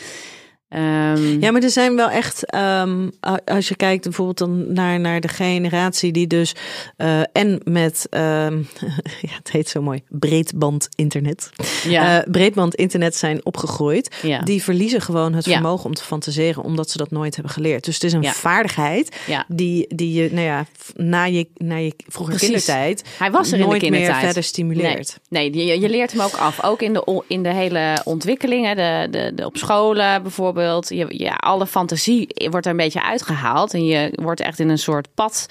Ehm, 0.71 1.39
Ja, 1.39 1.51
maar 1.51 1.61
er 1.63 1.69
zijn 1.69 1.95
wel 1.95 2.09
echt, 2.09 2.45
ehm, 2.45 3.09
als 3.45 3.67
je 3.67 3.75
kijkt 3.75 4.03
bijvoorbeeld 4.03 4.37
dan 4.37 4.73
naar, 4.73 4.99
naar 4.99 5.21
de 5.21 5.27
generatie 5.27 6.11
die 6.11 6.27
dus 6.27 6.55
eh, 6.97 7.19
en 7.33 7.61
met, 7.63 8.07
ehm, 8.09 8.57
ja, 9.29 9.33
het 9.37 9.51
heet 9.51 9.69
zo 9.69 9.81
mooi, 9.81 10.01
breedband 10.09 10.89
internet, 10.95 11.49
ja, 11.87 12.19
Eh, 12.21 12.31
breedband 12.31 12.75
internet 12.75 13.15
zijn 13.15 13.45
opgegroeid, 13.45 14.15
ja, 14.21 14.39
die 14.39 14.63
verliezen 14.63 15.01
gewoon 15.01 15.33
het 15.33 15.45
Ja. 15.45 15.51
vermogen 15.53 15.85
om 15.85 15.93
te 15.93 16.03
fantaseren, 16.03 16.63
omdat 16.63 16.89
ze 16.89 16.97
dat 16.97 17.11
nooit 17.11 17.33
hebben 17.35 17.53
geleerd. 17.53 17.85
Dus 17.85 17.93
het 17.93 18.03
is 18.03 18.13
een 18.13 18.21
Ja. 18.21 18.31
vaardigheid 18.31 19.15
die, 19.47 19.85
die 19.95 20.13
je, 20.23 20.29
nou 20.31 20.45
ja, 20.45 20.65
na 20.95 21.23
je, 21.23 21.47
na 21.57 21.75
je 21.75 21.93
vroege 22.07 22.29
Precies. 22.31 22.47
kindertijd 22.47 23.03
Hij 23.17 23.31
was 23.31 23.47
er 23.47 23.53
in 23.53 23.59
de 23.59 23.65
nooit 23.65 23.81
meer 23.81 23.91
kindertijd. 23.91 24.23
verder 24.25 24.43
stimuleert. 24.43 25.19
Nee, 25.29 25.65
je, 25.65 25.79
je 25.79 25.89
leert 25.89 26.11
hem 26.11 26.21
ook 26.21 26.35
af. 26.35 26.63
Ook 26.63 26.81
in 26.81 26.93
de, 26.93 27.23
in 27.27 27.43
de 27.43 27.53
hele 27.53 28.01
ontwikkeling, 28.03 28.65
hè, 28.65 28.75
de, 28.75 29.07
de, 29.11 29.31
de, 29.35 29.45
op 29.45 29.57
scholen 29.57 30.21
bijvoorbeeld. 30.21 30.59
Je, 30.89 31.05
ja, 31.09 31.33
alle 31.33 31.67
fantasie 31.67 32.27
wordt 32.49 32.65
er 32.65 32.71
een 32.71 32.77
beetje 32.77 33.03
uitgehaald. 33.03 33.73
En 33.73 33.85
je 33.85 34.11
wordt 34.15 34.39
echt 34.41 34.59
in 34.59 34.69
een 34.69 34.77
soort 34.77 35.13
pad 35.13 35.45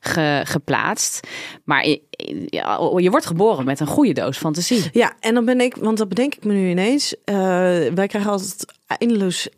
ge- 0.00 0.40
geplaatst. 0.44 1.26
Maar 1.64 1.86
je, 1.86 3.08
wordt 3.10 3.26
geboren 3.26 3.64
met 3.64 3.80
een 3.80 3.86
goede 3.86 4.12
doos 4.12 4.36
fantasie. 4.38 4.84
Ja, 4.92 5.12
en 5.20 5.34
dan 5.34 5.44
ben 5.44 5.60
ik, 5.60 5.76
want 5.76 5.98
dat 5.98 6.08
bedenk 6.08 6.34
ik 6.34 6.44
me 6.44 6.52
nu 6.52 6.70
ineens. 6.70 7.14
eh, 7.24 7.34
wij 7.94 8.06
krijgen 8.06 8.30
altijd 8.30 8.64
eindeloos 8.86 9.48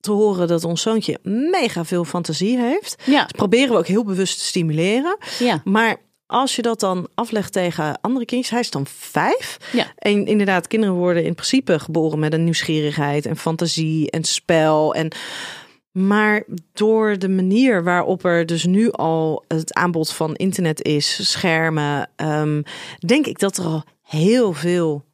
te 0.00 0.12
horen 0.12 0.48
dat 0.48 0.64
ons 0.64 0.82
zoontje 0.82 1.18
mega 1.22 1.84
veel 1.84 2.04
fantasie 2.04 2.58
heeft. 2.58 3.02
Ja, 3.04 3.28
proberen 3.36 3.68
we 3.72 3.78
ook 3.78 3.86
heel 3.86 4.04
bewust 4.04 4.38
te 4.38 4.44
stimuleren. 4.44 5.16
ja, 5.38 5.60
Maar 5.64 5.96
als 6.26 6.56
je 6.56 6.62
dat 6.62 6.80
dan 6.80 7.08
aflegt 7.14 7.52
tegen 7.52 8.00
andere 8.00 8.24
kindjes, 8.24 8.50
hij 8.50 8.60
is 8.60 8.70
dan 8.70 8.86
vijf. 8.86 9.56
Ja. 9.72 9.92
En 9.96 10.26
inderdaad, 10.26 10.66
kinderen 10.66 10.94
worden 10.94 11.24
in 11.24 11.34
principe 11.34 11.78
geboren 11.78 12.18
met 12.18 12.32
een 12.32 12.44
nieuwsgierigheid 12.44 13.26
en 13.26 13.36
fantasie 13.36 14.10
en 14.10 14.24
spel. 14.24 14.94
En, 14.94 15.12
maar 15.92 16.44
door 16.72 17.18
de 17.18 17.28
manier 17.28 17.84
waarop 17.84 18.24
er 18.24 18.46
dus 18.46 18.64
nu 18.64 18.90
al 18.90 19.44
het 19.48 19.74
aanbod 19.74 20.12
van 20.12 20.34
internet 20.34 20.82
is, 20.82 21.30
schermen, 21.30 22.10
ehm, 22.16 22.62
denk 22.98 23.26
ik 23.26 23.38
dat 23.38 23.56
er 23.56 23.64
al 23.64 23.84
heel 24.02 24.52
veel 24.52 25.04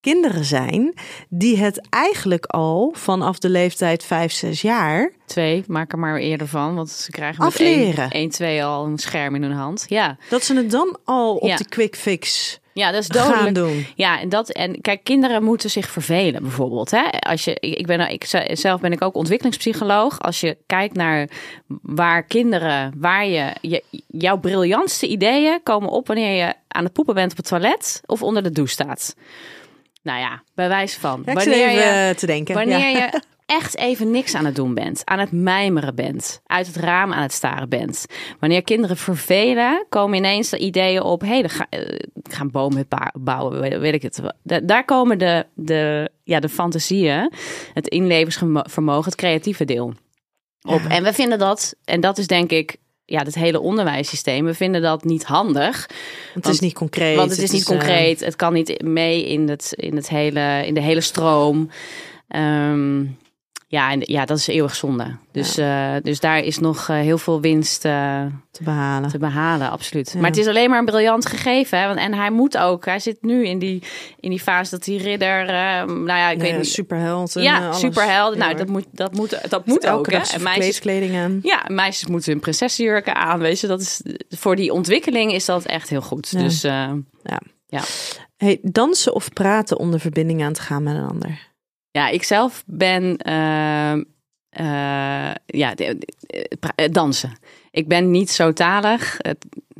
kinderen 0.00 0.44
zijn 0.44 0.94
die 1.28 1.56
het 1.56 1.86
eigenlijk 1.90 2.46
al 2.46 2.92
vanaf 2.96 3.38
de 3.38 3.48
leeftijd 3.48 4.04
5, 4.04 4.32
6 4.32 4.62
jaar 4.62 5.12
twee, 5.26 5.64
maak 5.66 5.92
er 5.92 5.98
maar 5.98 6.16
eerder 6.18 6.46
van. 6.46 6.74
Want 6.74 6.90
ze 6.90 7.10
krijgen 7.10 7.44
met 7.44 7.52
Afleren. 7.52 8.10
1, 8.10 8.30
2 8.30 8.64
al 8.64 8.84
een 8.86 8.98
scherm 8.98 9.34
in 9.34 9.42
hun 9.42 9.52
hand. 9.52 9.84
Ja, 9.88 10.16
dat 10.28 10.44
ze 10.44 10.54
het 10.56 10.70
dan 10.70 10.98
al 11.04 11.36
op 11.36 11.48
Ja. 11.48 11.56
die 11.56 11.68
quick 11.68 11.96
fix 11.96 12.58
ja 12.78 12.90
dat 12.92 13.02
is 13.02 13.16
gaan 13.20 13.30
dodelijk. 13.30 13.54
doen. 13.54 13.86
Ja, 13.94 14.20
en 14.20 14.28
dat 14.28 14.48
en 14.50 14.80
kijk, 14.80 15.04
kinderen 15.04 15.42
moeten 15.42 15.70
zich 15.70 15.90
vervelen 15.90 16.42
bijvoorbeeld. 16.42 16.90
Hè? 16.90 17.08
Als 17.10 17.44
je, 17.44 17.56
ik 17.60 17.86
ben, 17.86 18.10
ik 18.10 18.24
zelf 18.52 18.80
ben 18.80 18.92
ik 18.92 19.02
ook 19.02 19.14
ontwikkelingspsycholoog. 19.14 20.20
Als 20.20 20.40
je 20.40 20.56
kijkt 20.66 20.94
naar 20.94 21.28
waar 21.82 22.22
kinderen, 22.22 22.92
waar 22.96 23.26
je, 23.26 23.52
je 23.60 23.82
jouw 24.06 24.38
briljantste 24.38 25.06
ideeën 25.06 25.60
komen 25.62 25.88
op 25.90 26.06
wanneer 26.06 26.46
je 26.46 26.52
aan 26.68 26.84
het 26.84 26.92
poepen 26.92 27.14
bent 27.14 27.30
op 27.30 27.36
het 27.36 27.46
toilet 27.46 28.00
of 28.06 28.22
onder 28.22 28.42
de 28.42 28.52
douche 28.52 28.72
staat. 28.72 29.14
Nou 30.08 30.20
ja, 30.20 30.42
bewijs 30.54 30.96
van. 30.96 31.22
Ja, 31.26 31.40
zit 31.40 31.44
wanneer 31.44 31.70
je, 31.70 31.80
eh, 31.80 32.14
te 32.14 32.26
denken. 32.26 32.54
wanneer 32.54 32.78
Ja. 32.78 32.88
je 32.88 33.20
echt 33.60 33.76
even 33.76 34.10
niks 34.10 34.34
aan 34.34 34.44
het 34.44 34.54
doen 34.56 34.74
bent, 34.74 35.02
aan 35.04 35.18
het 35.18 35.32
mijmeren 35.32 35.94
bent, 35.94 36.40
uit 36.46 36.66
het 36.66 36.76
raam 36.76 37.12
aan 37.12 37.22
het 37.22 37.32
staren 37.32 37.68
bent. 37.68 38.06
Wanneer 38.40 38.62
kinderen 38.62 38.96
vervelen, 38.96 39.86
komen 39.88 40.16
ineens 40.16 40.48
de 40.48 40.58
ideeën 40.58 41.02
op: 41.02 41.20
hé, 41.20 41.26
hey, 41.28 41.40
dan 41.40 41.50
ga, 41.50 41.66
eh, 41.70 41.80
ik 42.22 42.32
ga 42.32 42.40
een 42.40 42.50
boomhut 42.50 42.88
ba- 42.88 43.12
bouwen, 43.18 43.80
weet, 43.80 43.94
ik 43.94 44.02
het. 44.02 44.20
Da- 44.42 44.60
daar 44.60 44.84
komen 44.84 45.18
de, 45.18 45.46
de, 45.54 46.10
ja, 46.24 46.40
de 46.40 46.48
fantasieën, 46.48 47.32
het 47.74 47.88
inlevensvermogen, 47.88 49.04
het 49.04 49.14
creatieve 49.14 49.64
deel 49.64 49.92
op. 50.68 50.80
En 50.88 51.02
we 51.02 51.12
vinden 51.12 51.38
dat, 51.38 51.74
en 51.84 52.00
dat 52.00 52.18
is 52.18 52.26
denk 52.26 52.50
ik. 52.50 52.76
Ja, 53.10 53.22
het 53.22 53.34
hele 53.34 53.60
onderwijssysteem. 53.60 54.44
We 54.44 54.54
vinden 54.54 54.82
dat 54.82 55.04
niet 55.04 55.24
handig. 55.24 55.82
Het 56.34 56.44
Want- 56.44 56.54
is 56.54 56.60
niet 56.60 56.74
concreet. 56.74 57.16
Want 57.16 57.30
het 57.30 57.38
is 57.38 57.50
niet 57.50 57.60
eh, 57.60 57.66
concreet. 57.66 58.20
Het 58.20 58.36
kan 58.36 58.52
niet 58.52 58.82
mee 58.82 59.26
in, 59.26 59.48
het, 59.48 59.72
in, 59.76 59.96
het 59.96 60.08
hele, 60.08 60.66
in 60.66 60.74
de 60.74 60.80
hele 60.80 61.00
stroom. 61.00 61.70
Ehm, 62.28 63.04
ja, 63.70 63.90
en, 63.90 64.00
ja, 64.04 64.24
dat 64.24 64.38
is 64.38 64.46
eeuwig 64.46 64.74
zonde. 64.74 65.16
Dus, 65.32 65.56
eh, 65.56 65.94
dus 66.02 66.20
daar 66.20 66.38
is 66.40 66.58
nog 66.58 66.88
eh, 66.88 66.96
heel 66.96 67.18
veel 67.18 67.40
winst 67.40 67.84
eh, 67.84 68.22
te 68.50 68.62
behalen. 68.62 69.10
te 69.10 69.18
behalen, 69.18 69.70
absoluut. 69.70 70.10
Ja. 70.12 70.20
Maar 70.20 70.30
het 70.30 70.38
is 70.38 70.46
alleen 70.46 70.70
maar 70.70 70.78
een 70.78 70.84
briljant 70.84 71.26
gegeven. 71.26 71.78
Hè? 71.80 71.86
Want, 71.86 71.98
en 71.98 72.14
hij 72.14 72.30
moet 72.30 72.58
ook. 72.58 72.84
Hij 72.84 72.98
zit 72.98 73.22
nu 73.22 73.46
in 73.46 73.58
die, 73.58 73.82
in 74.20 74.30
die 74.30 74.40
fase 74.40 74.70
dat 74.70 74.84
die 74.84 75.02
ridder... 75.02 75.40
eh, 75.40 75.84
nou 75.84 76.06
ja, 76.06 76.30
ik 76.30 76.38
Nee, 76.38 76.50
weet 76.50 76.60
niet. 76.60 76.68
superheld. 76.68 77.36
en, 77.36 77.42
Ja, 77.42 77.66
alles. 77.68 77.80
Ja, 77.94 78.30
Nou, 78.34 78.54
dat 78.54 78.68
moet, 78.68 78.86
dat 78.92 79.12
moet, 79.14 79.50
dat 79.50 79.66
moet 79.66 79.86
ook. 79.86 80.10
Hè? 80.10 80.18
En 80.18 80.42
meisjes, 80.42 80.86
aan. 81.14 81.40
ja, 81.42 81.64
meisjes 81.66 82.08
moeten 82.08 82.32
hun 82.32 82.40
prinsessenjurken 82.40 83.14
aan. 83.14 83.38
Weet 83.38 83.60
je, 83.60 83.66
dat 83.66 83.80
is, 83.80 84.02
voor 84.28 84.56
die 84.56 84.72
ontwikkeling 84.72 85.32
is 85.32 85.44
dat 85.44 85.64
echt 85.64 85.88
heel 85.88 86.02
goed. 86.02 86.28
Ja. 86.30 86.42
Dus 86.42 86.64
eh, 86.64 86.92
Hey, 88.36 88.58
dansen 88.62 89.14
of 89.14 89.32
praten 89.32 89.78
om 89.78 89.90
de 89.90 89.98
verbinding 89.98 90.42
aan 90.42 90.52
te 90.52 90.60
gaan 90.60 90.82
met 90.82 90.94
een 90.94 91.08
ander? 91.08 91.47
Ja, 91.90 92.08
ik 92.08 92.22
zelf 92.22 92.64
ben 92.66 93.16
ehm, 93.16 94.02
eh, 94.48 95.34
ja, 95.46 95.74
pra- 96.60 96.72
eh, 96.74 96.88
dansen. 96.90 97.32
Ik 97.70 97.88
ben 97.88 98.10
niet 98.10 98.30
zo 98.30 98.52
talig, 98.52 99.18
eh, 99.18 99.32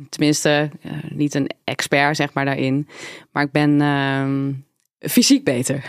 tenminste 0.09 0.69
eh, 0.81 0.91
niet 1.09 1.33
een 1.33 1.49
expert 1.63 2.15
zeg 2.15 2.33
maar 2.33 2.45
daarin, 2.45 2.87
maar 3.31 3.43
ik 3.43 3.51
ben 3.51 3.81
ehm, 3.81 4.51
fysiek 4.99 5.43
beter. 5.43 5.83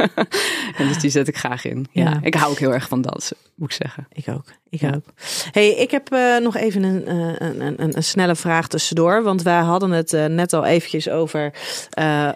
en 0.78 0.88
dus 0.88 0.98
die 0.98 1.10
zet 1.10 1.28
ik 1.28 1.36
graag 1.36 1.64
in. 1.64 1.86
Ja. 1.92 2.02
Ja. 2.02 2.18
ik 2.22 2.34
hou 2.34 2.50
ook 2.50 2.58
heel 2.58 2.72
erg 2.72 2.88
van 2.88 3.02
dansen, 3.02 3.36
moet 3.54 3.70
ik 3.72 3.76
zeggen. 3.82 4.06
Ik 4.12 4.24
ook. 4.28 4.44
Ik 4.70 4.80
Ja. 4.80 4.94
ook. 4.94 5.04
Hey, 5.50 5.70
ik 5.70 5.90
heb 5.90 6.12
eh, 6.12 6.36
nog 6.36 6.56
even 6.56 6.82
een, 6.82 7.06
eh, 7.06 7.16
een, 7.48 7.60
een, 7.60 7.82
een, 7.82 7.96
een 7.96 8.02
snelle 8.04 8.36
vraag 8.36 8.68
tussendoor. 8.68 9.22
Want 9.22 9.42
wij 9.42 9.58
hadden 9.60 9.90
het 9.90 10.12
eh, 10.12 10.24
net 10.24 10.52
al 10.52 10.64
eventjes 10.64 11.08
over, 11.08 11.52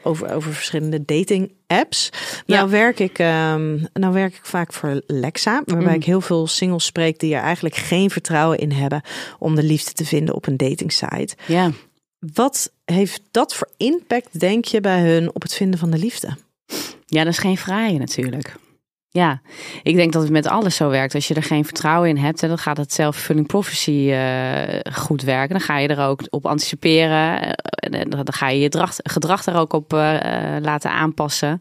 over, 0.02 0.34
over 0.34 0.52
verschillende 0.52 1.05
dating 1.05 1.52
apps. 1.66 2.11
Ja. 2.46 2.57
Nou, 2.57 2.70
werk 2.70 2.98
ik, 2.98 3.18
ehm, 3.18 3.78
nou 3.92 4.12
werk 4.12 4.34
ik 4.34 4.44
vaak 4.46 4.72
voor 4.72 5.02
Lexa. 5.07 5.62
Waarbij 5.64 5.88
Mm. 5.88 5.94
ik 6.00 6.05
heel 6.05 6.20
veel 6.20 6.46
singles 6.46 6.84
spreek 6.84 7.18
die 7.18 7.34
er 7.34 7.42
eigenlijk 7.42 7.74
geen 7.74 8.11
vertrouwen 8.11 8.59
in 8.59 8.72
hebben 8.72 9.02
om 9.38 9.55
de 9.55 9.62
liefde 9.62 9.92
te 9.92 10.05
vinden 10.05 10.34
op 10.34 10.46
een 10.46 10.57
datingsite. 10.57 11.36
Ja. 11.46 11.70
Wat 12.33 12.72
heeft 12.85 13.22
dat 13.31 13.55
voor 13.55 13.68
impact, 13.77 14.41
denk 14.41 14.64
je, 14.64 14.81
bij 14.81 15.01
hun 15.01 15.35
op 15.35 15.43
het 15.43 15.55
vinden 15.55 15.79
van 15.79 15.91
de 15.91 15.99
liefde? 15.99 16.37
Ja, 17.07 17.25
dat 17.25 17.33
is 17.33 17.39
geen 17.39 17.57
fraaie 17.59 17.99
natuurlijk. 17.99 18.55
Ja, 19.09 19.41
ik 19.83 19.97
denk 19.97 20.12
dat 20.12 20.22
het 20.22 20.31
met 20.31 20.47
alles 20.47 20.77
zo 20.77 20.89
werkt. 20.89 21.14
Als 21.14 21.29
je 21.29 21.35
er 21.35 21.43
geen 21.43 21.64
vertrouwen 21.64 22.09
in 22.09 22.16
hebt, 22.16 22.41
dan 22.41 22.59
gaat 22.59 22.77
het 22.77 22.93
self-fulfilling 22.93 23.47
prophecy 23.47 24.11
eh, 24.11 24.93
goed 24.93 25.22
werken. 25.22 25.49
Dan 25.57 25.61
ga 25.66 25.79
je 25.79 25.89
er 25.89 26.07
ook 26.07 26.20
op 26.31 26.47
anticiperen. 26.47 27.43
eh, 27.43 28.01
En 28.01 28.11
dan 28.11 28.33
ga 28.33 28.49
je 28.49 28.59
je 28.61 28.89
gedrag, 29.03 29.47
er 29.47 29.57
ook 29.57 29.72
op 29.72 29.93
eh, 29.93 30.57
eh, 30.57 30.62
laten 30.62 30.91
aanpassen. 30.91 31.59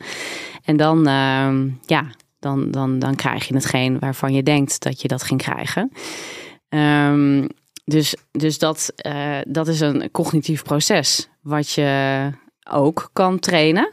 En 0.63 0.77
dan, 0.77 1.07
ehm, 1.07 1.69
ja, 1.85 2.05
dan, 2.39 2.71
dan, 2.71 2.99
dan 2.99 3.15
krijg 3.15 3.47
je 3.47 3.53
hetgeen 3.53 3.99
waarvan 3.99 4.33
je 4.33 4.43
denkt 4.43 4.81
dat 4.81 5.01
je 5.01 5.07
dat 5.07 5.23
ging 5.23 5.41
krijgen. 5.41 5.91
Ehm, 6.69 7.47
dus 7.85 8.15
dus 8.31 8.57
dat, 8.57 8.91
eh, 8.95 9.37
dat 9.47 9.67
is 9.67 9.79
een 9.79 10.11
cognitief 10.11 10.63
proces 10.63 11.29
wat 11.41 11.71
je 11.71 12.29
ook 12.69 13.09
kan 13.13 13.39
trainen. 13.39 13.91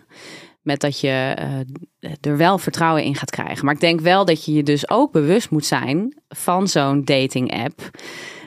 Met 0.63 0.81
dat 0.81 1.01
je 1.01 1.35
eh, 1.37 2.11
er 2.21 2.37
wel 2.37 2.59
vertrouwen 2.59 3.03
in 3.03 3.15
gaat 3.15 3.31
krijgen. 3.31 3.65
Maar 3.65 3.75
ik 3.75 3.81
denk 3.81 4.01
wel 4.01 4.25
dat 4.25 4.45
je 4.45 4.53
je 4.53 4.63
dus 4.63 4.91
ook 4.91 5.13
bewust 5.13 5.51
moet 5.51 5.67
zijn 5.67 6.23
van 6.29 6.69
zo'n 6.69 7.05
dating 7.05 7.65
app. 7.65 7.91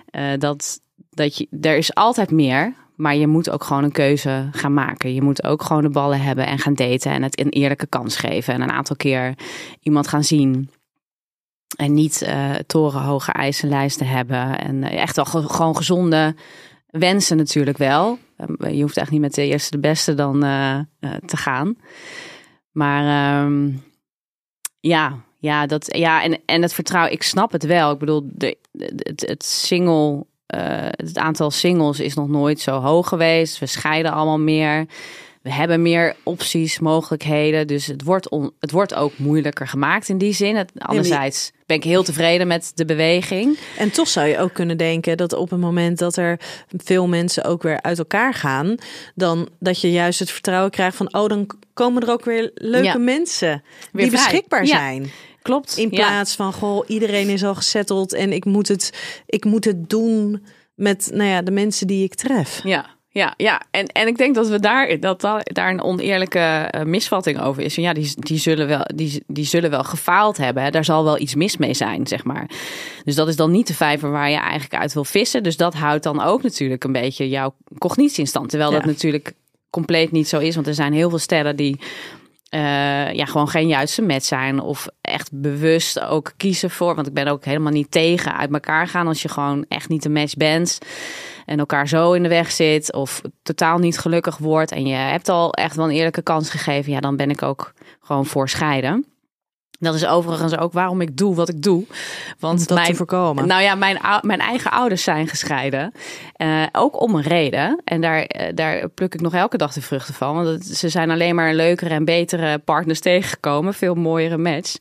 Eh, 0.06 0.32
dat, 0.38 0.80
dat 1.10 1.38
je, 1.38 1.48
er 1.62 1.78
is 1.78 1.96
altijd 1.96 2.32
meer, 2.32 2.74
maar 2.96 3.16
je 3.16 3.28
moet 3.28 3.50
ook 3.50 3.64
gewoon 3.64 3.84
een 3.84 3.91
keuze 3.91 4.50
gaan 4.52 4.74
maken. 4.74 5.14
Je 5.14 5.22
moet 5.22 5.44
ook 5.44 5.64
gewoon 5.64 5.82
de 5.82 5.89
ballen 5.89 6.22
hebben 6.22 6.46
en 6.46 6.60
gaan 6.60 6.74
daten 6.74 7.12
en 7.12 7.24
het 7.24 7.39
een 7.39 7.50
eerlijke 7.50 7.88
kans 7.88 8.16
geven. 8.16 8.54
En 8.54 8.62
een 8.62 8.72
aantal 8.72 8.96
keer 8.96 9.34
iemand 9.80 10.08
gaan 10.08 10.24
zien. 10.24 10.70
En 11.76 11.94
niet 11.94 12.22
eh 12.22 12.52
torenhoge 12.68 13.32
eisenlijsten 13.32 14.08
hebben. 14.08 14.60
En 14.60 14.84
eh, 14.84 15.02
echt 15.02 15.16
wel 15.16 15.26
ge- 15.26 15.50
gewoon 15.50 15.76
gezonde 15.76 16.36
wensen 16.88 17.38
natuurlijk 17.38 17.78
wel. 17.78 18.18
Eh, 18.38 18.76
Je 18.76 18.82
hoeft 18.82 18.98
echt 18.98 19.12
niet 19.12 19.22
met 19.22 19.34
de 19.34 19.46
eerste 19.48 19.72
de 19.72 19.80
beste 19.80 20.14
dan 20.14 20.44
eh, 20.44 20.80
te 21.26 21.38
gaan. 21.38 21.76
Maar 22.72 23.42
ehm, 23.44 23.72
ja, 24.80 25.20
ja, 25.40 25.66
dat, 25.66 25.96
ja 25.98 26.24
en, 26.24 26.40
en 26.46 26.62
het 26.62 26.74
vertrouwen, 26.74 27.14
ik 27.14 27.24
snap 27.24 27.52
het 27.52 27.64
wel. 27.66 27.92
Ik 27.92 28.00
bedoel, 28.00 28.30
de, 28.34 28.58
het, 28.78 29.26
het 29.28 29.44
single, 29.44 30.26
het 30.96 31.18
aantal 31.18 31.52
singles 31.52 32.00
is 32.00 32.14
nog 32.14 32.28
nooit 32.28 32.60
zo 32.60 32.80
hoog 32.80 33.08
geweest. 33.08 33.60
We 33.60 33.66
scheiden 33.66 34.12
allemaal 34.12 34.40
meer. 34.40 34.86
We 35.44 35.52
hebben 35.52 35.82
meer 35.82 36.16
opties, 36.24 36.80
mogelijkheden. 36.80 37.68
Dus 37.68 37.86
het 37.88 38.04
wordt, 38.04 38.30
on, 38.30 38.52
het 38.60 38.72
wordt 38.72 38.94
ook 38.94 39.18
moeilijker 39.18 39.68
gemaakt 39.68 40.10
in 40.10 40.18
die 40.18 40.34
zin. 40.34 40.68
Anderzijds 40.78 41.52
ben 41.66 41.78
ik 41.78 41.84
heel 41.84 42.04
tevreden 42.04 42.48
met 42.48 42.72
de 42.76 42.86
beweging. 42.86 43.58
En 43.78 43.91
toch 43.91 44.08
zou 44.08 44.28
je 44.28 44.39
ook 44.39 44.54
kunnen 44.54 44.78
denken 44.78 45.18
dat 45.18 45.34
op 45.34 45.50
het 45.50 45.60
moment 45.60 45.98
dat 46.00 46.16
er 46.16 46.39
veel 46.78 47.08
mensen 47.08 47.44
ook 47.44 47.64
weer 47.64 47.82
uit 47.82 47.98
elkaar 47.98 48.34
gaan, 48.34 48.76
dan 49.16 49.50
dat 49.60 49.82
je 49.82 49.91
juist 49.91 50.20
het 50.20 50.32
vertrouwen 50.32 50.72
krijgt 50.72 50.96
van, 50.98 51.14
oh, 51.14 51.28
dan 51.30 51.48
komen 51.74 52.02
er 52.02 52.12
ook 52.12 52.26
weer 52.26 52.52
leuke 52.54 52.86
Ja. 52.88 52.98
mensen 52.98 53.64
Weer 53.91 54.10
die 54.10 54.12
vrij. 54.12 54.24
beschikbaar 54.24 54.66
Ja. 54.66 54.78
zijn. 54.78 55.12
Klopt. 55.41 55.78
In 55.78 55.88
Ja. 55.91 56.08
plaats 56.08 56.36
van, 56.36 56.54
goh, 56.54 56.84
iedereen 56.88 57.30
is 57.30 57.44
al 57.44 57.56
gesetteld 57.56 58.14
en 58.14 58.34
ik 58.34 58.46
moet 58.46 58.68
het, 58.68 58.94
ik 59.26 59.46
moet 59.46 59.66
het 59.66 59.89
doen 59.89 60.46
met, 60.76 61.10
nou 61.14 61.30
ja, 61.30 61.41
de 61.41 61.52
mensen 61.52 61.88
die 61.88 62.04
ik 62.04 62.16
tref. 62.16 62.62
Ja, 62.64 62.86
ja, 63.14 63.34
ja. 63.38 63.61
En, 63.72 63.86
en 63.86 64.07
ik 64.07 64.18
denk 64.18 64.36
dat 64.36 64.47
we 64.47 64.59
daar, 64.59 64.99
dat 64.99 65.22
da- 65.22 65.41
daar 65.43 65.70
een 65.70 65.82
oneerlijke 65.82 66.39
eh, 66.39 66.84
misvatting 66.84 67.41
over 67.41 67.64
is. 67.64 67.76
Ja, 67.76 67.93
die, 67.93 68.14
die, 68.16 68.38
zullen 68.38 68.68
wel, 68.68 68.86
die, 68.95 69.24
die 69.28 69.45
zullen 69.45 69.70
wel 69.70 69.84
gefaald 69.84 70.38
hebben. 70.38 70.64
Hè. 70.64 70.70
Daar 70.70 70.86
zal 70.86 71.03
wel 71.03 71.20
iets 71.20 71.36
mis 71.36 71.57
mee 71.57 71.74
zijn, 71.74 72.07
zeg 72.07 72.24
maar. 72.24 72.49
Dus 73.03 73.16
dat 73.16 73.28
is 73.28 73.36
dan 73.36 73.51
niet 73.51 73.68
de 73.68 73.74
vijver 73.74 74.11
waar 74.11 74.30
je 74.30 74.38
eigenlijk 74.38 74.82
uit 74.82 74.93
wil 74.93 75.03
vissen. 75.03 75.43
Dus 75.43 75.57
dat 75.57 75.74
houdt 75.74 76.03
dan 76.03 76.22
ook 76.22 76.43
natuurlijk 76.43 76.84
een 76.84 76.91
beetje 76.91 77.30
jouw 77.30 77.55
cognitie 77.78 78.20
in 78.20 78.28
stand. 78.28 78.49
Terwijl 78.49 78.72
dat 78.72 78.86
natuurlijk 78.86 79.34
compleet 79.70 80.11
niet 80.11 80.28
zo 80.28 80.39
is. 80.39 80.55
Want 80.55 80.68
er 80.68 80.74
zijn 80.74 80.93
heel 80.93 81.09
veel 81.09 81.20
sterren 81.20 81.55
die 81.55 81.80
eh, 82.49 83.14
ja, 83.14 83.26
gewoon 83.26 83.49
geen 83.49 83.68
juiste 83.68 84.01
match 84.01 84.26
zijn. 84.26 84.59
Of 84.59 84.88
echt 85.01 85.30
bewust 85.32 85.99
ook 85.99 86.34
kiezen 86.38 86.70
voor. 86.70 86.95
Want 86.95 87.07
ik 87.07 87.14
ben 87.14 87.28
ook 87.28 87.45
helemaal 87.45 87.72
niet 87.72 87.91
tegen 87.91 88.38
uit 88.38 88.53
elkaar 88.53 88.88
gaan. 88.88 89.07
Als 89.07 89.22
je 89.22 89.30
gewoon 89.30 89.66
echt 89.68 89.89
niet 89.89 90.05
een 90.05 90.11
match 90.11 90.36
bent. 90.36 90.80
En 91.46 91.60
elkaar 91.60 91.88
zo 91.88 92.14
in 92.14 92.24
de 92.24 92.30
weg 92.30 92.52
zit. 92.52 92.94
Of 92.94 93.22
totaal 93.41 93.78
niet 93.78 94.00
gelukkig 94.00 94.38
wordt. 94.38 94.72
En 94.72 94.86
je 94.86 94.96
hebt 94.96 95.30
al 95.30 95.54
echt 95.54 95.76
wel 95.76 95.86
een 95.86 95.91
eerlijke 95.91 96.22
kans 96.22 96.50
gegeven. 96.50 96.91
Ja, 96.91 97.00
dan 97.00 97.16
ben 97.16 97.30
ik 97.30 97.41
ook 97.41 97.74
gewoon 98.00 98.26
voor 98.26 98.50
scheiden. 98.50 99.06
Dat 99.84 99.96
is 99.96 100.06
overigens 100.06 100.58
ook 100.58 100.74
waarom 100.74 101.02
ik 101.02 101.18
doe 101.18 101.36
wat 101.36 101.50
ik 101.50 101.62
doe. 101.62 101.86
Want 102.40 102.68
dat 102.68 102.78
mijn, 102.78 102.90
te 102.90 102.96
voorkomen. 102.96 103.48
nou 103.48 103.62
ja, 103.62 103.76
mijn, 103.76 104.00
mijn 104.22 104.40
eigen 104.40 104.72
ouders 104.72 105.04
zijn 105.04 105.28
gescheiden. 105.28 105.92
Eh, 106.34 106.64
ook 106.72 107.02
om 107.02 107.16
een 107.16 107.22
reden. 107.22 107.82
En 107.84 108.02
daar, 108.02 108.22
eh, 108.22 108.56
daar 108.56 108.90
pluk 108.90 109.14
ik 109.14 109.22
nog 109.22 109.34
elke 109.34 109.58
dag 109.58 109.74
de 109.74 109.82
vruchten 109.82 110.14
van. 110.14 110.36
Want 110.44 110.66
ze 110.66 110.90
zijn 110.90 111.12
alleen 111.12 111.36
maar 111.36 111.54
leukere 111.54 111.94
en 111.94 112.06
betere 112.06 112.58
partners 112.58 113.00
tegengekomen. 113.00 113.74
Veel 113.74 113.96
mooiere 113.96 114.38
match. 114.38 114.76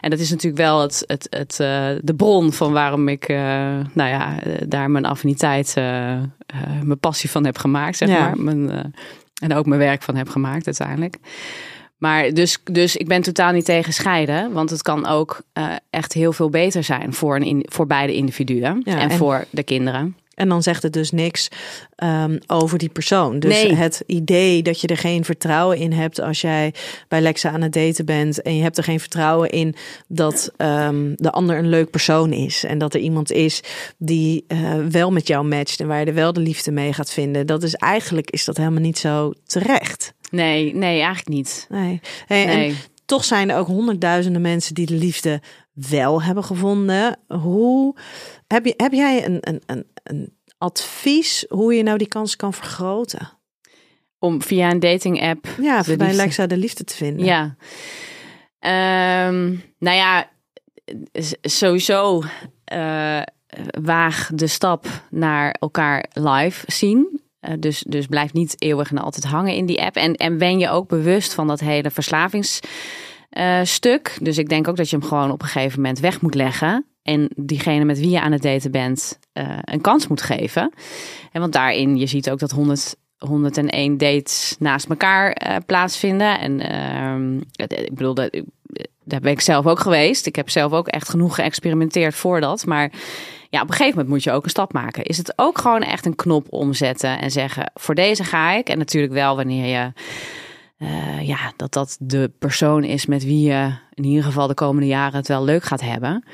En 0.00 0.10
dat 0.10 0.18
is 0.18 0.30
natuurlijk 0.30 0.62
wel 0.62 0.80
het, 0.80 1.04
het, 1.06 1.26
het, 1.30 1.60
eh, 1.60 1.86
de 2.02 2.14
bron 2.16 2.52
van 2.52 2.72
waarom 2.72 3.08
ik 3.08 3.28
nou 3.92 4.08
ja, 4.08 4.34
daar 4.66 4.90
mijn 4.90 5.04
affiniteit, 5.04 5.74
mijn 6.82 6.98
passie 7.00 7.30
van 7.30 7.44
heb 7.44 7.58
gemaakt. 7.58 7.96
Zeg 7.96 8.08
Ja. 8.08 8.20
maar. 8.20 8.38
Mijn, 8.38 8.92
en 9.42 9.54
ook 9.54 9.66
mijn 9.66 9.80
werk 9.80 10.02
van 10.02 10.16
heb 10.16 10.28
gemaakt 10.28 10.66
uiteindelijk. 10.66 11.16
Maar 11.98 12.32
dus, 12.32 12.58
dus 12.64 12.96
ik 12.96 13.08
ben 13.08 13.22
totaal 13.22 13.52
niet 13.52 13.64
tegen 13.64 13.92
scheiden. 13.92 14.52
Want 14.52 14.70
het 14.70 14.82
kan 14.82 15.06
ook 15.06 15.42
eh, 15.52 15.72
echt 15.90 16.12
heel 16.12 16.32
veel 16.32 16.50
beter 16.50 16.84
zijn 16.84 17.12
voor, 17.14 17.36
een 17.36 17.42
in, 17.42 17.66
voor 17.68 17.86
beide 17.86 18.14
individuen. 18.14 18.80
Ja, 18.84 18.98
en, 18.98 19.10
en- 19.10 19.16
voor 19.16 19.44
de 19.50 19.62
kinderen. 19.62 20.16
En 20.34 20.48
dan 20.48 20.62
zegt 20.62 20.82
het 20.82 20.92
dus 20.92 21.10
niks 21.10 21.48
ehm, 21.94 22.38
over 22.46 22.78
die 22.78 22.88
persoon. 22.88 23.38
Dus 23.38 23.62
Nee. 23.62 23.74
het 23.74 24.02
idee 24.06 24.62
dat 24.62 24.80
je 24.80 24.86
er 24.86 24.96
geen 24.96 25.24
vertrouwen 25.24 25.76
in 25.78 25.92
hebt 25.92 26.20
als 26.20 26.40
jij 26.40 26.74
bij 27.08 27.20
Lexa 27.20 27.50
aan 27.50 27.60
het 27.62 27.72
daten 27.72 28.04
bent 28.04 28.42
en 28.42 28.56
je 28.56 28.62
hebt 28.62 28.78
er 28.78 28.84
geen 28.84 29.00
vertrouwen 29.00 29.50
in 29.50 29.74
dat 30.08 30.52
ehm, 30.56 31.12
de 31.14 31.30
ander 31.30 31.58
een 31.58 31.68
leuk 31.68 31.90
persoon 31.90 32.32
is 32.32 32.64
en 32.64 32.78
dat 32.78 32.94
er 32.94 33.00
iemand 33.00 33.32
is 33.32 33.60
die 33.96 34.44
eh, 34.46 34.74
wel 34.90 35.12
met 35.12 35.26
jou 35.26 35.44
matcht 35.46 35.80
en 35.80 35.86
waar 35.86 36.00
je 36.00 36.06
er 36.06 36.14
wel 36.14 36.32
de 36.32 36.40
liefde 36.40 36.70
mee 36.70 36.92
gaat 36.92 37.12
vinden. 37.12 37.46
Dat 37.46 37.62
is 37.62 37.74
eigenlijk 37.74 38.30
is 38.30 38.44
dat 38.44 38.56
helemaal 38.56 38.80
niet 38.80 38.98
zo 38.98 39.32
terecht. 39.46 40.12
Nee, 40.30 40.74
nee, 40.74 41.00
eigenlijk 41.00 41.28
niet. 41.28 41.66
Nee. 41.68 42.00
Hey, 42.26 42.44
Nee. 42.44 42.68
En 42.68 42.76
toch 43.04 43.24
zijn 43.24 43.50
er 43.50 43.56
ook 43.56 43.66
honderdduizenden 43.66 44.42
mensen 44.42 44.74
die 44.74 44.86
de 44.86 44.94
liefde 44.94 45.42
wel 45.72 46.22
hebben 46.22 46.44
gevonden. 46.44 47.18
Hoe 47.28 47.96
heb, 48.46 48.64
je, 48.64 48.74
heb 48.76 48.92
jij 48.92 49.24
een, 49.24 49.38
een, 49.40 49.62
een, 49.66 49.86
een 50.02 50.36
advies 50.58 51.44
hoe 51.48 51.74
je 51.74 51.82
nou 51.82 51.98
die 51.98 52.08
kans 52.08 52.36
kan 52.36 52.54
vergroten? 52.54 53.32
Om 54.18 54.42
via 54.42 54.70
een 54.70 54.80
dating 54.80 55.22
app. 55.22 55.46
Ja, 55.60 55.82
de 55.82 55.96
bij 55.96 56.14
Lexa 56.14 56.46
de 56.46 56.56
liefde 56.56 56.84
te 56.84 56.94
vinden. 56.94 57.24
Ja. 57.24 57.56
Ehm, 58.58 59.56
nou 59.78 59.96
ja, 59.96 60.30
sowieso 61.40 62.22
eh, 62.64 63.22
waag 63.82 64.30
de 64.34 64.46
stap 64.46 64.86
naar 65.10 65.56
elkaar 65.60 66.10
live 66.12 66.72
zien. 66.72 67.17
Eh, 67.40 67.52
dus, 67.58 67.84
dus 67.88 68.06
blijf 68.06 68.32
niet 68.32 68.54
eeuwig 68.58 68.90
en 68.90 68.98
altijd 68.98 69.24
hangen 69.24 69.54
in 69.54 69.66
die 69.66 69.82
app. 69.82 69.96
En, 69.96 70.14
en 70.14 70.38
ben 70.38 70.58
je 70.58 70.70
ook 70.70 70.88
bewust 70.88 71.34
van 71.34 71.46
dat 71.46 71.60
hele 71.60 71.90
verslavingsstuk. 71.90 74.18
dus 74.20 74.38
ik 74.38 74.48
denk 74.48 74.68
ook 74.68 74.76
dat 74.76 74.90
je 74.90 74.96
hem 74.96 75.08
gewoon 75.08 75.30
op 75.30 75.42
een 75.42 75.48
gegeven 75.48 75.80
moment 75.80 76.00
weg 76.00 76.20
moet 76.20 76.34
leggen. 76.34 76.86
En 77.02 77.30
diegene 77.36 77.84
met 77.84 77.98
wie 77.98 78.10
je 78.10 78.20
aan 78.20 78.32
het 78.32 78.42
daten 78.42 78.70
bent 78.70 79.18
eh, 79.32 79.58
een 79.60 79.80
kans 79.80 80.06
moet 80.06 80.22
geven. 80.22 80.72
En 81.32 81.40
want 81.40 81.52
daarin, 81.52 81.96
je 81.96 82.06
ziet 82.06 82.30
ook 82.30 82.38
dat 82.38 82.50
100, 82.50 82.96
101 83.18 83.96
dates 83.96 84.56
naast 84.58 84.88
elkaar 84.88 85.32
eh, 85.32 85.56
plaatsvinden. 85.66 86.40
En 86.40 86.60
ehm, 86.60 87.36
ik 87.56 87.94
bedoel, 87.94 88.14
daar 89.04 89.20
ben 89.20 89.32
ik 89.32 89.40
zelf 89.40 89.66
ook 89.66 89.80
geweest. 89.80 90.26
Ik 90.26 90.36
heb 90.36 90.50
zelf 90.50 90.72
ook 90.72 90.88
echt 90.88 91.08
genoeg 91.08 91.34
geëxperimenteerd 91.34 92.14
voor 92.14 92.40
dat. 92.40 92.66
Maar 92.66 92.92
ja, 93.48 93.60
op 93.62 93.68
een 93.68 93.74
gegeven 93.74 93.90
moment 93.98 94.08
moet 94.08 94.22
je 94.24 94.32
ook 94.32 94.44
een 94.44 94.50
stap 94.50 94.72
maken. 94.72 95.04
Is 95.04 95.16
het 95.16 95.32
ook 95.36 95.58
gewoon 95.58 95.82
echt 95.82 96.06
een 96.06 96.14
knop 96.16 96.46
omzetten 96.50 97.18
en 97.18 97.30
zeggen: 97.30 97.70
voor 97.74 97.94
deze 97.94 98.24
ga 98.24 98.52
ik. 98.52 98.68
En 98.68 98.78
natuurlijk 98.78 99.12
wel 99.12 99.36
wanneer 99.36 99.66
je. 99.66 99.92
eh, 100.78 101.26
ja, 101.26 101.52
dat 101.56 101.72
dat 101.72 101.96
de 102.00 102.30
persoon 102.38 102.84
is 102.84 103.06
met 103.06 103.24
wie 103.24 103.48
je 103.48 103.72
in 103.94 104.04
ieder 104.04 104.24
geval 104.24 104.46
de 104.46 104.54
komende 104.54 104.86
jaren 104.88 105.16
het 105.16 105.28
wel 105.28 105.44
leuk 105.44 105.62
gaat 105.62 105.80
hebben. 105.80 106.24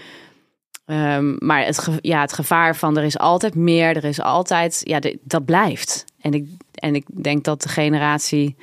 Ehm, 0.87 1.35
maar 1.39 1.65
het, 1.65 1.89
ja, 2.01 2.21
het 2.21 2.33
gevaar 2.33 2.77
van 2.77 2.97
er 2.97 3.05
is 3.05 3.19
altijd 3.19 3.55
meer, 3.55 3.97
er 3.97 4.05
is 4.05 4.21
altijd, 4.21 4.81
ja, 4.83 5.01
dat 5.23 5.45
blijft. 5.45 6.05
En 6.21 6.33
ik, 6.33 6.47
en 6.75 6.95
ik 6.95 7.05
denk 7.23 7.45
dat 7.45 7.62
de 7.62 7.69
generatie 7.69 8.57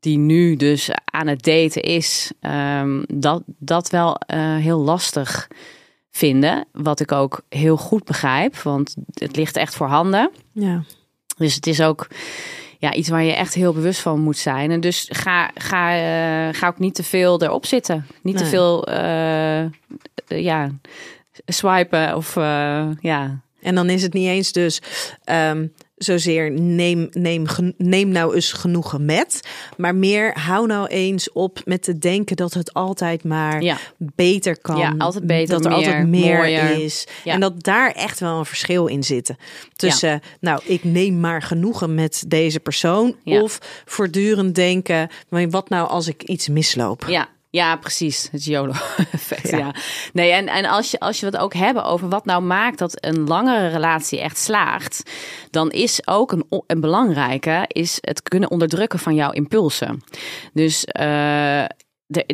die 0.00 0.18
nu 0.18 0.56
dus 0.56 0.90
aan 1.04 1.26
het 1.26 1.42
daten 1.42 1.82
is, 1.82 2.32
ehm, 2.40 3.02
dat, 3.14 3.42
dat 3.46 3.90
wel 3.90 4.14
eh, 4.14 4.56
heel 4.56 4.78
lastig 4.78 5.48
vinden. 6.10 6.66
Wat 6.72 7.00
ik 7.00 7.12
ook 7.12 7.40
heel 7.48 7.76
goed 7.76 8.04
begrijp, 8.04 8.56
want 8.56 8.96
het 9.14 9.36
ligt 9.36 9.56
echt 9.56 9.74
voor 9.74 9.86
handen. 9.86 10.30
Ja. 10.52 10.82
Dus 11.36 11.54
het 11.54 11.66
is 11.66 11.80
ook 11.80 12.06
ja, 12.78 12.94
iets 12.94 13.08
waar 13.08 13.22
je 13.22 13.32
echt 13.32 13.54
heel 13.54 13.72
bewust 13.72 14.00
van 14.00 14.20
moet 14.20 14.36
zijn. 14.36 14.70
En 14.70 14.80
dus 14.80 15.08
ga, 15.12 15.50
ga, 15.54 15.94
eh, 15.94 16.54
ga 16.54 16.66
ook 16.66 16.78
niet 16.78 16.94
te 16.94 17.02
veel 17.02 17.42
erop 17.42 17.66
zitten. 17.66 18.06
Niet 18.22 18.36
te 18.36 18.46
veel 18.46 18.86
eh, 18.86 19.64
ja, 20.26 20.70
swipen 21.46 22.16
of 22.16 22.36
eh, 22.36 22.88
ja. 23.00 23.40
En 23.60 23.74
dan 23.74 23.90
is 23.90 24.02
het 24.02 24.12
niet 24.12 24.28
eens 24.28 24.52
dus 24.52 24.82
ehm, 25.24 25.66
zozeer 26.04 26.50
neem, 26.50 27.08
neem, 27.12 27.46
neem 27.76 28.08
nou 28.08 28.34
eens 28.34 28.52
genoegen 28.52 29.04
met. 29.04 29.40
Maar 29.76 29.94
meer 29.94 30.32
hou 30.38 30.66
nou 30.66 30.86
eens 30.88 31.32
op 31.32 31.60
met 31.64 31.82
te 31.82 31.98
denken 31.98 32.36
dat 32.36 32.54
het 32.54 32.74
altijd 32.74 33.24
maar 33.24 33.62
Ja. 33.62 33.76
beter 33.98 34.60
kan. 34.60 34.76
Ja, 34.76 34.94
altijd 34.98 35.26
beter, 35.26 35.54
Dat 35.54 35.64
er 35.64 35.70
meer, 35.70 35.78
altijd 35.86 36.08
meer 36.08 36.36
mooier. 36.36 36.70
is. 36.84 37.06
Ja. 37.24 37.32
En 37.34 37.40
dat 37.40 37.62
daar 37.62 37.90
echt 37.92 38.20
wel 38.20 38.38
een 38.38 38.44
verschil 38.46 38.86
in 38.86 39.02
zit. 39.04 39.34
Tussen, 39.76 40.20
nou, 40.40 40.60
ik 40.64 40.84
neem 40.84 41.20
maar 41.20 41.42
genoegen 41.42 41.94
met 41.94 42.24
deze 42.28 42.60
persoon. 42.60 43.16
Of 43.24 43.58
voortdurend 43.84 44.54
denken, 44.54 45.08
wat 45.50 45.68
nou 45.68 45.88
als 45.88 46.08
ik 46.08 46.22
iets 46.22 46.48
misloop? 46.48 47.04
Ja, 47.08 47.28
ja, 47.50 47.76
precies. 47.76 48.28
Het 48.32 48.44
YOLO-effect, 48.44 49.50
Ja. 49.50 49.58
ja. 49.58 49.74
Nee, 50.12 50.30
en, 50.30 50.46
en 50.46 50.64
als, 50.64 50.90
je, 50.90 51.00
als 51.00 51.20
je 51.20 51.26
het 51.26 51.36
ook 51.36 51.54
hebben 51.54 51.84
over 51.84 52.08
wat 52.08 52.24
nou 52.24 52.42
maakt 52.42 52.78
dat 52.78 53.04
een 53.04 53.26
langere 53.26 53.68
relatie 53.68 54.20
echt 54.20 54.38
slaagt, 54.38 55.10
dan 55.50 55.70
is 55.70 56.06
ook 56.06 56.32
een, 56.32 56.44
een 56.66 56.80
belangrijke 56.80 57.64
is 57.66 57.98
het 58.00 58.22
kunnen 58.22 58.50
onderdrukken 58.50 58.98
van 58.98 59.14
jouw 59.14 59.30
impulsen. 59.30 60.02
Dus 60.52 60.84
eh, 60.84 61.64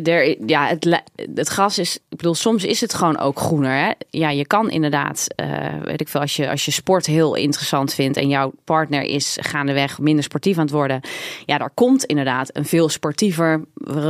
er, 0.03 0.47
ja, 0.49 0.67
het, 0.67 1.01
het 1.35 1.47
gras 1.47 1.77
is, 1.79 1.95
ik 1.95 2.17
bedoel, 2.17 2.35
soms 2.35 2.63
is 2.63 2.81
het 2.81 2.93
gewoon 2.93 3.17
ook 3.19 3.39
groener. 3.39 3.85
Hè? 3.85 3.91
Ja, 4.09 4.29
je 4.29 4.45
kan 4.47 4.69
inderdaad, 4.69 5.27
eh, 5.35 5.81
weet 5.83 6.01
ik 6.01 6.07
veel, 6.07 6.21
als 6.21 6.35
je, 6.35 6.49
als 6.49 6.65
je 6.65 6.71
sport 6.71 7.05
heel 7.05 7.35
interessant 7.35 7.93
vindt 7.93 8.17
en 8.17 8.27
jouw 8.27 8.53
partner 8.63 9.01
is 9.01 9.37
gaandeweg 9.41 9.99
minder 9.99 10.23
sportief 10.23 10.55
aan 10.57 10.63
het 10.63 10.71
worden, 10.71 11.01
ja, 11.45 11.57
daar 11.57 11.71
komt 11.73 12.03
inderdaad 12.03 12.49
een 12.53 12.65
veel 12.65 12.89
sportievere 12.89 13.65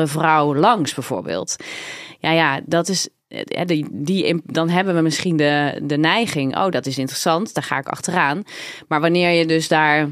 vrouw 0.06 0.56
langs, 0.56 0.94
bijvoorbeeld. 0.94 1.56
Ja, 2.20 2.32
ja, 2.32 2.60
dat 2.66 2.90
is. 2.90 3.10
eh, 3.28 3.66
Die, 3.66 3.86
die, 3.92 4.42
dan 4.44 4.70
hebben 4.70 4.96
we 4.96 5.02
misschien 5.02 5.38
de, 5.38 5.80
de 5.84 5.98
neiging, 5.98 6.58
oh, 6.58 6.70
dat 6.70 6.86
is 6.86 6.98
interessant, 6.98 7.54
daar 7.54 7.64
ga 7.64 7.78
ik 7.78 7.88
achteraan. 7.88 8.44
Maar 8.88 9.02
wanneer 9.02 9.32
je 9.32 9.46
dus 9.46 9.68
daar 9.68 10.10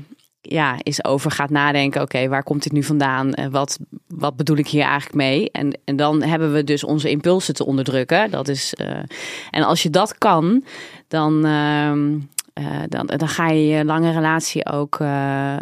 ja, 0.49 0.75
eens 0.83 1.03
over 1.03 1.31
gaat 1.31 1.49
nadenken, 1.49 2.01
oké, 2.01 2.27
waar 2.27 2.43
komt 2.43 2.63
dit 2.63 2.71
nu 2.71 2.83
vandaan? 2.83 3.33
Eh, 3.33 3.45
Wat, 3.47 3.79
wat 4.07 4.35
bedoel 4.35 4.57
ik 4.57 4.67
hier 4.67 4.83
eigenlijk 4.83 5.15
mee? 5.15 5.51
En, 5.51 5.79
en 5.85 5.95
dan 5.95 6.21
hebben 6.21 6.53
we 6.53 6.63
dus 6.63 6.83
onze 6.83 7.09
impulsen 7.09 7.53
te 7.53 7.65
onderdrukken. 7.65 8.31
Dat 8.31 8.47
is, 8.47 8.73
eh, 8.73 8.97
en 9.49 9.63
als 9.63 9.83
je 9.83 9.89
dat 9.89 10.17
kan, 10.17 10.63
dan, 11.07 11.45
ehm, 11.45 12.17
eh, 12.55 12.65
dan, 12.89 13.05
dan 13.05 13.27
ga 13.27 13.49
je 13.49 13.67
je 13.67 13.85
lange 13.85 14.11
relatie 14.11 14.65
ook 14.65 14.99
eh, 14.99 15.53
eh, 15.53 15.59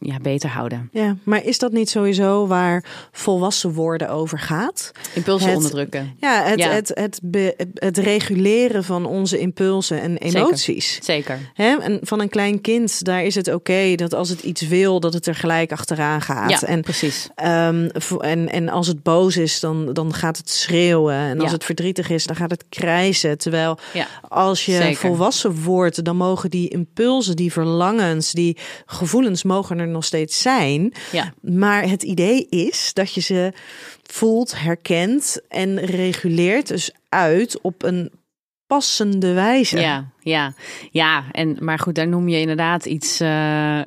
ja, 0.00 0.18
beter 0.22 0.48
houden. 0.50 0.88
Ja, 0.92 1.16
maar 1.22 1.44
is 1.44 1.58
dat 1.58 1.72
niet 1.72 1.90
sowieso 1.90 2.46
waar 2.46 2.84
volwassen 3.12 3.72
worden 3.72 4.08
over 4.10 4.38
gaat? 4.38 4.92
Impulsen 5.14 5.46
Het- 5.48 5.56
onderdrukken. 5.56 6.14
Ja, 6.20 6.42
het, 6.42 6.58
Ja. 6.58 6.68
Het, 6.70 6.90
het, 6.94 7.20
be- 7.22 7.54
het 7.74 7.98
reguleren 7.98 8.84
van 8.84 9.06
onze 9.06 9.38
impulsen 9.38 10.00
en 10.00 10.16
emoties. 10.16 10.98
Zeker. 11.02 11.38
Hè? 11.54 11.76
En 11.76 11.98
van 12.02 12.20
een 12.20 12.28
klein 12.28 12.60
kind, 12.60 13.04
daar 13.04 13.22
is 13.24 13.34
het 13.34 13.52
oké 13.54 13.94
dat 13.94 14.14
als 14.14 14.28
het 14.28 14.42
iets 14.42 14.62
wil, 14.68 15.00
dat 15.00 15.12
het 15.12 15.26
er 15.26 15.34
gelijk 15.34 15.72
achteraan 15.72 16.20
gaat. 16.22 16.50
Ja, 16.50 16.60
En, 16.66 16.80
precies. 16.80 17.28
ehm, 17.34 17.88
en, 18.20 18.48
en 18.50 18.68
als 18.68 18.86
het 18.86 19.02
boos 19.02 19.36
is, 19.36 19.60
dan, 19.60 19.92
dan 19.92 20.14
gaat 20.14 20.36
het 20.36 20.50
schreeuwen. 20.50 21.14
En 21.14 21.38
als 21.40 21.48
Ja. 21.48 21.54
het 21.54 21.64
verdrietig 21.64 22.10
is, 22.10 22.26
dan 22.26 22.36
gaat 22.36 22.50
het 22.50 22.64
krijsen. 22.68 23.38
Terwijl 23.38 23.78
Ja. 23.92 24.06
als 24.28 24.64
je 24.66 24.72
Zeker. 24.76 24.96
volwassen 24.96 25.62
wordt, 25.62 26.03
dan 26.04 26.16
mogen 26.16 26.50
die 26.50 26.68
impulsen, 26.68 27.36
die 27.36 27.52
verlangens, 27.52 28.32
die 28.32 28.56
gevoelens 28.86 29.42
mogen 29.42 29.78
er 29.78 29.88
nog 29.88 30.04
steeds 30.04 30.42
zijn. 30.42 30.92
Ja. 31.12 31.34
Maar 31.40 31.88
het 31.88 32.02
idee 32.02 32.46
is 32.48 32.90
dat 32.92 33.14
je 33.14 33.20
ze 33.20 33.52
voelt, 34.02 34.60
herkent 34.60 35.40
en 35.48 35.78
reguleert 35.78 36.68
dus 36.68 36.90
uit 37.08 37.60
op 37.60 37.82
een 37.82 38.10
passende 38.66 39.32
wijze. 39.32 39.80
Ja, 39.80 40.10
ja, 40.20 40.54
ja. 40.90 41.24
En, 41.32 41.56
maar 41.60 41.78
goed, 41.78 41.94
daar 41.94 42.08
noem 42.08 42.28
je 42.28 42.40
inderdaad 42.40 42.86
iets, 42.86 43.20
eh, 43.20 43.80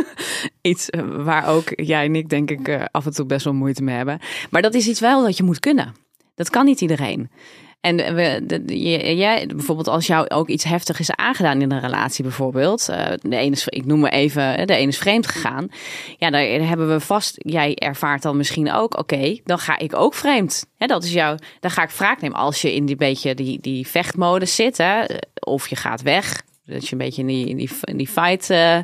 iets 0.72 0.90
eh, 0.90 1.02
waar 1.04 1.46
ook 1.46 1.72
jij 1.74 2.04
en 2.04 2.16
ik 2.16 2.28
denk 2.28 2.50
ik 2.50 2.68
eh, 2.68 2.84
af 2.90 3.06
en 3.06 3.12
toe 3.12 3.26
best 3.26 3.44
wel 3.44 3.54
moeite 3.54 3.82
mee 3.82 3.96
hebben. 3.96 4.18
Maar 4.50 4.62
dat 4.62 4.74
is 4.74 4.88
iets 4.88 5.00
wel 5.00 5.22
dat 5.22 5.36
je 5.36 5.42
moet 5.42 5.60
kunnen. 5.60 5.94
Dat 6.34 6.50
kan 6.50 6.64
niet 6.64 6.80
iedereen. 6.80 7.30
En 7.82 8.14
we, 8.14 8.42
jij, 9.16 9.46
bijvoorbeeld 9.46 9.88
als 9.88 10.06
jou 10.06 10.28
ook 10.28 10.48
iets 10.48 10.64
heftig 10.64 10.98
is 10.98 11.10
aangedaan 11.10 11.62
in 11.62 11.72
een 11.72 11.80
relatie 11.80 12.22
bijvoorbeeld. 12.24 12.88
eh, 12.88 13.12
de 13.20 13.36
ene 13.36 13.50
is, 13.50 13.68
ik 13.68 13.86
noem 13.86 14.00
maar 14.00 14.12
even, 14.12 14.56
eh, 14.56 14.66
de 14.66 14.74
ene 14.74 14.88
is 14.88 14.98
vreemd 14.98 15.26
gegaan. 15.26 15.68
Ja, 16.18 16.30
daar 16.30 16.42
hebben 16.42 16.88
we 16.88 17.00
vast, 17.00 17.36
jij 17.38 17.74
ervaart 17.74 18.22
dan 18.22 18.36
misschien 18.36 18.72
ook, 18.72 18.98
oké, 18.98 19.38
dan 19.44 19.58
ga 19.58 19.78
ik 19.78 19.96
ook 19.96 20.14
vreemd. 20.14 20.66
Hè, 20.78 20.86
dat 20.86 21.04
is 21.04 21.12
jouw, 21.12 21.36
dan 21.60 21.70
ga 21.70 21.82
ik 21.82 21.90
wraak 21.90 22.20
nemen 22.20 22.38
als 22.38 22.62
je 22.62 22.74
in 22.74 22.86
die 22.86 22.96
beetje 22.96 23.34
die, 23.34 23.60
die 23.60 23.86
vechtmodus 23.86 24.54
zit. 24.54 24.76
Hè, 24.76 25.04
of 25.40 25.68
je 25.68 25.76
gaat 25.76 26.02
weg. 26.02 26.42
Dat 26.66 26.88
je 26.88 26.92
een 26.92 26.98
beetje 26.98 27.20
in 27.20 27.26
die, 27.26 27.48
in 27.48 27.56
die, 27.56 27.70
in 27.80 27.96
die 27.96 28.08
fight 28.08 28.50
eh, 28.50 28.78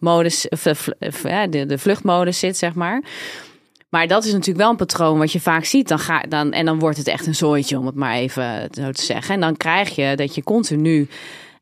modus, 0.00 0.46
de, 0.50 1.64
de 1.66 1.78
vluchtmodus 1.78 2.38
zit, 2.38 2.56
zeg 2.56 2.74
maar. 2.74 3.02
Maar 3.88 4.06
dat 4.06 4.24
is 4.24 4.32
natuurlijk 4.32 4.58
wel 4.58 4.70
een 4.70 4.76
patroon 4.76 5.18
wat 5.18 5.32
je 5.32 5.40
vaak 5.40 5.64
ziet. 5.64 5.88
Dan 5.88 5.98
ga, 5.98 6.20
dan, 6.20 6.52
en 6.52 6.64
dan 6.64 6.78
wordt 6.78 6.96
het 6.96 7.08
echt 7.08 7.26
een 7.26 7.34
zooitje, 7.34 7.78
om 7.78 7.86
het 7.86 7.94
maar 7.94 8.14
even 8.14 8.68
zo 8.70 8.90
te 8.90 9.02
zeggen. 9.02 9.34
En 9.34 9.40
dan 9.40 9.56
krijg 9.56 9.94
je 9.94 10.16
dat 10.16 10.34
je 10.34 10.42
continu, 10.42 11.08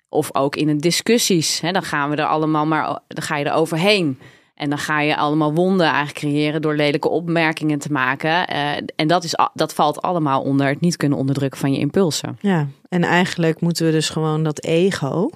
of 0.09 0.35
ook 0.35 0.57
in 0.57 0.68
een 0.68 0.79
discussies, 0.79 1.61
hè, 1.61 1.72
dan 1.72 1.83
gaan 1.83 2.11
we 2.11 2.16
er 2.16 2.27
allemaal 2.27 2.66
maar, 2.66 3.01
dan 3.09 3.22
ga 3.22 3.37
je 3.37 3.45
er 3.45 3.53
overheen. 3.53 4.18
En 4.55 4.68
dan 4.68 4.79
ga 4.79 5.01
je 5.01 5.16
allemaal 5.16 5.55
wonden 5.55 5.87
eigenlijk 5.87 6.18
creëren 6.18 6.62
door 6.62 6.74
lelijke 6.74 7.09
opmerkingen 7.09 7.79
te 7.79 7.93
maken. 7.93 8.47
Eh, 8.47 8.77
en 8.97 9.07
dat, 9.07 9.24
is, 9.24 9.35
dat 9.55 9.74
valt 9.74 10.03
allemaal 10.03 10.43
onder 10.43 10.66
het 10.66 10.81
niet 10.81 10.97
kunnen 10.97 11.18
onderdrukken 11.18 11.61
van 11.61 11.72
je 11.72 11.79
impulsen. 11.79 12.39
Ja, 12.41 12.68
en 12.89 13.03
eigenlijk 13.03 13.61
moeten 13.61 13.87
we 13.87 13.93
dus 13.93 14.09
gewoon 14.09 14.43
dat 14.43 14.64
ego 14.64 15.31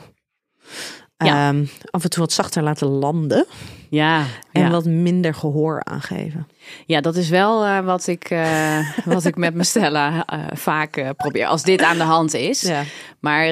Ja. 1.27 1.49
ehm, 1.49 1.65
af 1.91 2.05
en 2.05 2.11
toe 2.11 2.21
wat 2.21 2.33
zachter 2.33 2.63
laten 2.63 2.87
landen 2.89 3.47
Ja, 3.89 4.25
en 4.53 4.63
ja. 4.63 4.71
wat 4.71 4.85
minder 4.85 5.35
gehoor 5.35 5.85
aangeven. 5.85 6.47
ja 6.87 7.01
dat 7.01 7.17
is 7.17 7.29
wel 7.29 7.65
eh, 7.65 7.81
wat, 7.85 8.07
ik, 8.07 8.31
eh, 8.31 8.79
wat 9.05 9.25
ik 9.25 9.37
met 9.37 9.55
mijn 9.55 9.67
Stella 9.67 10.27
eh, 10.27 10.45
vaak 10.53 11.15
probeer. 11.17 11.47
Als 11.47 11.63
dit 11.63 11.83
aan 11.83 11.97
de 11.99 12.03
hand 12.03 12.35
is. 12.35 12.61
Ja. 12.61 12.83
Maar 13.21 13.47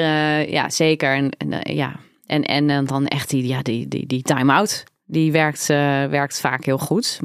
ja, 0.50 0.70
zeker. 0.70 1.14
En, 1.14 1.30
en, 1.30 1.74
ja. 1.74 1.96
en, 2.26 2.44
en 2.44 2.84
dan 2.84 3.06
echt 3.06 3.30
die, 3.30 3.46
ja, 3.46 3.62
die, 3.62 3.88
die, 3.88 4.06
die 4.06 4.22
time-out. 4.22 4.84
Die 5.04 5.32
werkt, 5.32 5.66
werkt 6.10 6.40
vaak 6.40 6.64
heel 6.64 6.78
goed. 6.78 7.20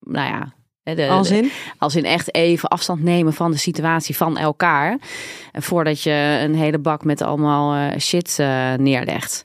nou 0.00 0.28
ja. 0.28 0.52
De- 0.82 1.08
Als 1.08 1.30
in? 1.30 1.50
als 1.78 1.96
in 1.96 2.04
echt 2.04 2.34
even 2.34 2.68
afstand 2.68 3.02
nemen 3.02 3.32
van 3.32 3.50
de 3.50 3.56
situatie 3.56 4.16
van 4.16 4.38
elkaar. 4.38 4.98
Voordat 5.52 6.02
je 6.02 6.40
een 6.44 6.54
hele 6.54 6.78
bak 6.78 7.04
met 7.04 7.22
allemaal 7.22 7.74
eh, 7.90 7.98
shit 7.98 8.38
eh, 8.38 8.72
neerlegt. 8.74 9.44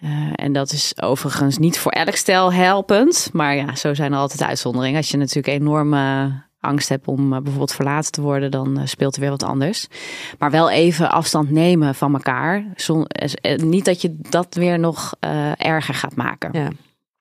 Eh, 0.00 0.10
en 0.34 0.52
dat 0.52 0.72
is 0.72 0.92
overigens 1.02 1.58
niet 1.58 1.78
voor 1.78 1.92
elk 1.92 2.16
stel 2.16 2.52
helpend. 2.52 3.28
Maar 3.32 3.56
ja, 3.56 3.74
zo 3.74 3.94
zijn 3.94 4.12
er 4.12 4.18
altijd 4.18 4.42
uitzonderingen. 4.42 4.96
Als 4.96 5.10
je 5.10 5.16
natuurlijk 5.16 5.58
enorme 5.60 6.32
angst 6.60 6.88
hebt 6.88 7.06
om 7.06 7.28
bijvoorbeeld 7.30 7.72
verlaten 7.74 8.12
te 8.12 8.20
worden, 8.20 8.50
dan 8.50 8.80
speelt 8.84 9.14
er 9.14 9.20
weer 9.20 9.30
wat 9.30 9.42
anders. 9.42 9.86
Maar 10.38 10.50
wel 10.50 10.70
even 10.70 11.10
afstand 11.10 11.50
nemen 11.50 11.94
van 11.94 12.14
elkaar. 12.14 12.64
Zon, 12.76 13.06
niet 13.56 13.84
dat 13.84 14.00
je 14.02 14.16
dat 14.20 14.54
weer 14.54 14.78
nog 14.78 15.14
erger 15.56 15.94
gaat 15.94 16.16
maken. 16.16 16.48
Ja. 16.52 16.68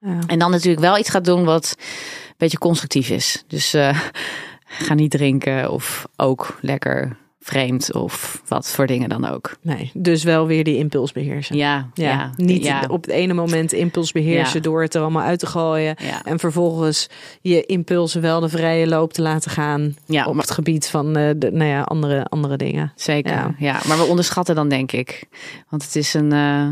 Ja. 0.03 0.19
En 0.27 0.39
dan 0.39 0.51
natuurlijk 0.51 0.81
wel 0.81 0.97
iets 0.97 1.09
gaat 1.09 1.25
doen 1.25 1.43
wat 1.43 1.75
een 1.77 2.33
beetje 2.37 2.57
constructief 2.57 3.09
is. 3.09 3.43
Dus 3.47 3.73
eh, 3.73 3.99
ga 4.85 4.93
niet 4.93 5.11
drinken 5.11 5.71
of 5.71 6.05
ook 6.15 6.57
lekker 6.61 7.17
vreemd 7.39 7.93
of 7.93 8.41
wat 8.47 8.67
voor 8.71 8.87
dingen 8.87 9.09
dan 9.09 9.25
ook. 9.25 9.55
Nee, 9.61 9.91
dus 9.93 10.23
wel 10.23 10.47
weer 10.47 10.63
die 10.63 10.77
impuls 10.77 11.11
beheersen. 11.11 11.55
Ja, 11.57 11.89
Ja, 11.93 12.09
ja, 12.11 12.31
niet 12.35 12.63
ja, 12.63 12.83
op 12.87 13.01
het 13.01 13.11
ene 13.11 13.33
moment 13.33 13.71
impuls 13.73 14.11
beheersen 14.11 14.57
Ja. 14.57 14.63
door 14.63 14.81
het 14.81 14.95
er 14.95 15.01
allemaal 15.01 15.23
uit 15.23 15.39
te 15.39 15.45
gooien. 15.45 15.95
En 16.23 16.39
vervolgens 16.39 17.09
je 17.41 17.65
impulsen 17.65 18.21
wel 18.21 18.39
de 18.39 18.49
vrije 18.49 18.87
loop 18.87 19.13
te 19.13 19.21
laten 19.21 19.51
gaan 19.51 19.95
Ja, 20.05 20.25
op 20.25 20.37
het 20.37 20.51
gebied 20.51 20.87
van 20.87 21.17
eh, 21.17 21.29
de, 21.37 21.51
nou 21.51 21.69
ja, 21.69 21.81
andere, 21.81 22.25
andere 22.25 22.57
dingen. 22.57 22.91
Zeker, 22.95 23.31
Ja. 23.31 23.55
ja. 23.57 23.79
Maar 23.87 23.97
we 23.97 24.03
onderschatten 24.03 24.55
dan 24.55 24.69
denk 24.69 24.91
ik. 24.91 25.23
Want 25.69 25.83
het 25.83 25.95
is 25.95 26.13
een... 26.13 26.31
eh, 26.31 26.67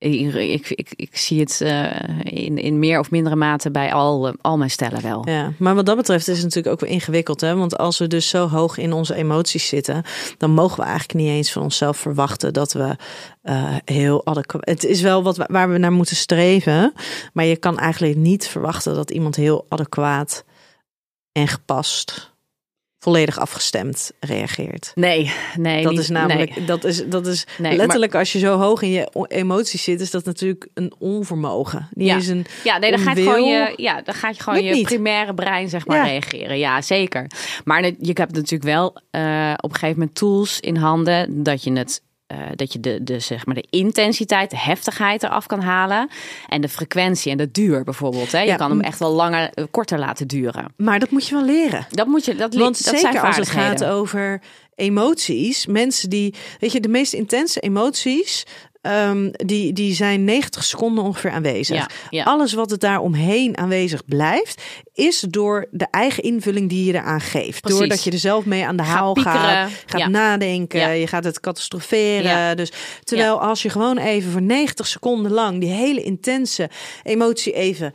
ik, 0.00 0.70
ik, 0.70 0.92
ik, 0.96 1.16
zie 1.16 1.40
het 1.40 1.60
eh, 1.60 1.90
in, 2.22 2.58
in 2.58 2.78
meer 2.78 2.98
of 2.98 3.10
mindere 3.10 3.36
mate 3.36 3.70
bij 3.70 3.92
al, 3.92 4.28
eh, 4.28 4.34
al 4.40 4.58
mijn 4.58 4.70
stellen 4.70 5.02
wel. 5.02 5.28
Ja, 5.28 5.52
maar 5.58 5.74
wat 5.74 5.86
dat 5.86 5.96
betreft 5.96 6.28
is 6.28 6.36
het 6.36 6.44
natuurlijk 6.44 6.74
ook 6.74 6.80
weer 6.80 6.90
ingewikkeld. 6.90 7.40
Hè? 7.40 7.56
Want 7.56 7.78
als 7.78 7.98
we 7.98 8.06
dus 8.06 8.28
zo 8.28 8.48
hoog 8.48 8.78
in 8.78 8.92
onze 8.92 9.14
emoties 9.14 9.68
zitten, 9.68 10.02
dan 10.38 10.50
mogen 10.50 10.76
we 10.76 10.82
eigenlijk 10.82 11.18
niet 11.18 11.28
eens 11.28 11.52
van 11.52 11.62
onszelf 11.62 11.96
verwachten 11.96 12.52
dat 12.52 12.72
we 12.72 12.96
eh, 13.42 13.76
heel 13.84 14.26
adequaat. 14.26 14.68
Het 14.68 14.84
is 14.84 15.00
wel 15.00 15.22
wat 15.22 15.36
waar 15.36 15.70
we 15.70 15.78
naar 15.78 15.92
moeten 15.92 16.16
streven. 16.16 16.92
Maar 17.32 17.44
je 17.44 17.56
kan 17.56 17.78
eigenlijk 17.78 18.16
niet 18.16 18.48
verwachten 18.48 18.94
dat 18.94 19.10
iemand 19.10 19.36
heel 19.36 19.66
adequaat 19.68 20.44
en 21.32 21.48
gepast, 21.48 22.29
volledig 23.02 23.38
afgestemd 23.38 24.12
reageert. 24.20 24.92
Nee, 24.94 25.32
nee. 25.56 25.82
Dat 25.82 25.92
niet- 25.92 26.00
is 26.00 26.08
namelijk, 26.08 26.56
nee. 26.56 26.64
dat 26.64 26.84
is, 26.84 27.04
dat 27.06 27.26
is 27.26 27.46
Nee, 27.58 27.76
letterlijk 27.76 28.14
als 28.14 28.32
je 28.32 28.38
zo 28.38 28.58
hoog 28.58 28.82
in 28.82 28.90
je 28.90 29.26
emoties 29.28 29.82
zit, 29.82 30.00
is 30.00 30.10
dat 30.10 30.24
natuurlijk 30.24 30.68
een 30.74 30.92
onvermogen. 30.98 31.88
Niet 31.94 32.06
Ja. 32.06 32.14
eens 32.14 32.26
een, 32.26 32.46
Ja, 32.64 32.78
nee, 32.78 32.90
dan 32.90 32.98
gaat 33.00 33.16
onwil. 33.18 33.32
gewoon 33.32 33.48
je, 33.48 33.72
ja, 33.76 34.02
dan 34.02 34.14
gaat 34.14 34.36
je 34.36 34.42
gewoon 34.42 34.58
Lukt 34.58 34.68
je 34.70 34.74
niet. 34.74 34.84
primaire 34.86 35.34
brein 35.34 35.68
zeg 35.68 35.86
maar 35.86 35.96
Ja. 35.96 36.04
reageren. 36.04 36.58
Ja, 36.58 36.82
zeker. 36.82 37.26
Maar 37.64 37.84
je 37.84 38.10
hebt 38.14 38.34
natuurlijk 38.34 38.62
wel 38.62 38.96
eh, 39.10 39.52
op 39.56 39.70
een 39.70 39.76
gegeven 39.78 39.98
moment 39.98 40.14
tools 40.16 40.60
in 40.60 40.76
handen 40.76 41.42
dat 41.42 41.62
je 41.64 41.72
het 41.72 42.02
eh, 42.30 42.38
dat 42.54 42.72
je 42.72 42.80
de, 42.80 43.02
de, 43.02 43.18
zeg 43.18 43.46
maar 43.46 43.54
de 43.54 43.66
intensiteit, 43.70 44.50
de 44.50 44.58
heftigheid 44.58 45.22
eraf 45.22 45.46
kan 45.46 45.60
halen. 45.60 46.08
En 46.48 46.60
de 46.60 46.68
frequentie 46.68 47.30
en 47.32 47.36
de 47.38 47.50
duur 47.50 47.84
bijvoorbeeld. 47.84 48.32
Hè? 48.32 48.40
Je 48.40 48.46
Ja. 48.46 48.56
kan 48.56 48.70
hem 48.70 48.80
echt 48.80 48.98
wel 48.98 49.12
langer, 49.12 49.50
eh, 49.54 49.64
korter 49.70 49.98
laten 49.98 50.28
duren. 50.28 50.64
maar 50.76 50.98
dat 50.98 51.10
moet 51.10 51.26
je 51.28 51.34
wel 51.34 51.44
leren. 51.44 51.86
Dat 51.90 52.06
moet 52.06 52.24
je, 52.24 52.34
dat, 52.34 52.54
Want 52.54 52.84
dat 52.84 52.94
zijn 52.94 52.98
zeker 53.12 53.26
als 53.26 53.36
het 53.36 53.48
gaat 53.48 53.84
over 53.84 54.40
emoties, 54.74 55.66
mensen 55.66 56.10
die, 56.10 56.34
weet 56.60 56.72
je, 56.72 56.80
de 56.80 56.88
meest 56.88 57.12
intense 57.12 57.60
emoties, 57.60 58.46
ehm, 58.80 59.28
die, 59.32 59.72
die 59.72 59.94
zijn 59.94 60.24
90 60.24 60.64
seconden 60.64 61.04
ongeveer 61.04 61.30
aanwezig. 61.30 61.76
Ja, 61.76 61.88
ja. 62.10 62.24
Alles 62.24 62.52
wat 62.52 62.70
het 62.70 62.80
daar 62.80 63.00
omheen 63.00 63.58
aanwezig 63.58 64.04
blijft, 64.04 64.62
is 64.94 65.20
door 65.28 65.66
de 65.70 65.86
eigen 65.90 66.22
invulling 66.22 66.68
die 66.68 66.84
je 66.84 66.92
eraan 66.94 67.20
geeft. 67.20 67.60
Precies. 67.60 67.78
Doordat 67.78 68.04
je 68.04 68.10
er 68.10 68.18
zelf 68.18 68.44
mee 68.44 68.66
aan 68.66 68.76
de 68.76 68.82
Gaat 68.82 68.92
haal 68.96 69.12
piekeren. 69.12 69.40
gaat, 69.40 69.70
gaat 69.86 70.00
Ja. 70.00 70.08
nadenken, 70.08 70.98
je 70.98 71.06
gaat 71.06 71.24
het 71.24 71.40
catastroferen. 71.40 72.56
Dus 72.56 72.72
terwijl 73.04 73.40
als 73.40 73.62
je 73.62 73.70
gewoon 73.70 73.98
even 73.98 74.30
voor 74.32 74.42
90 74.42 74.86
seconden 74.86 75.32
lang 75.32 75.60
die 75.60 75.70
hele 75.70 76.02
intense 76.02 76.70
emotie 77.02 77.52
even 77.52 77.94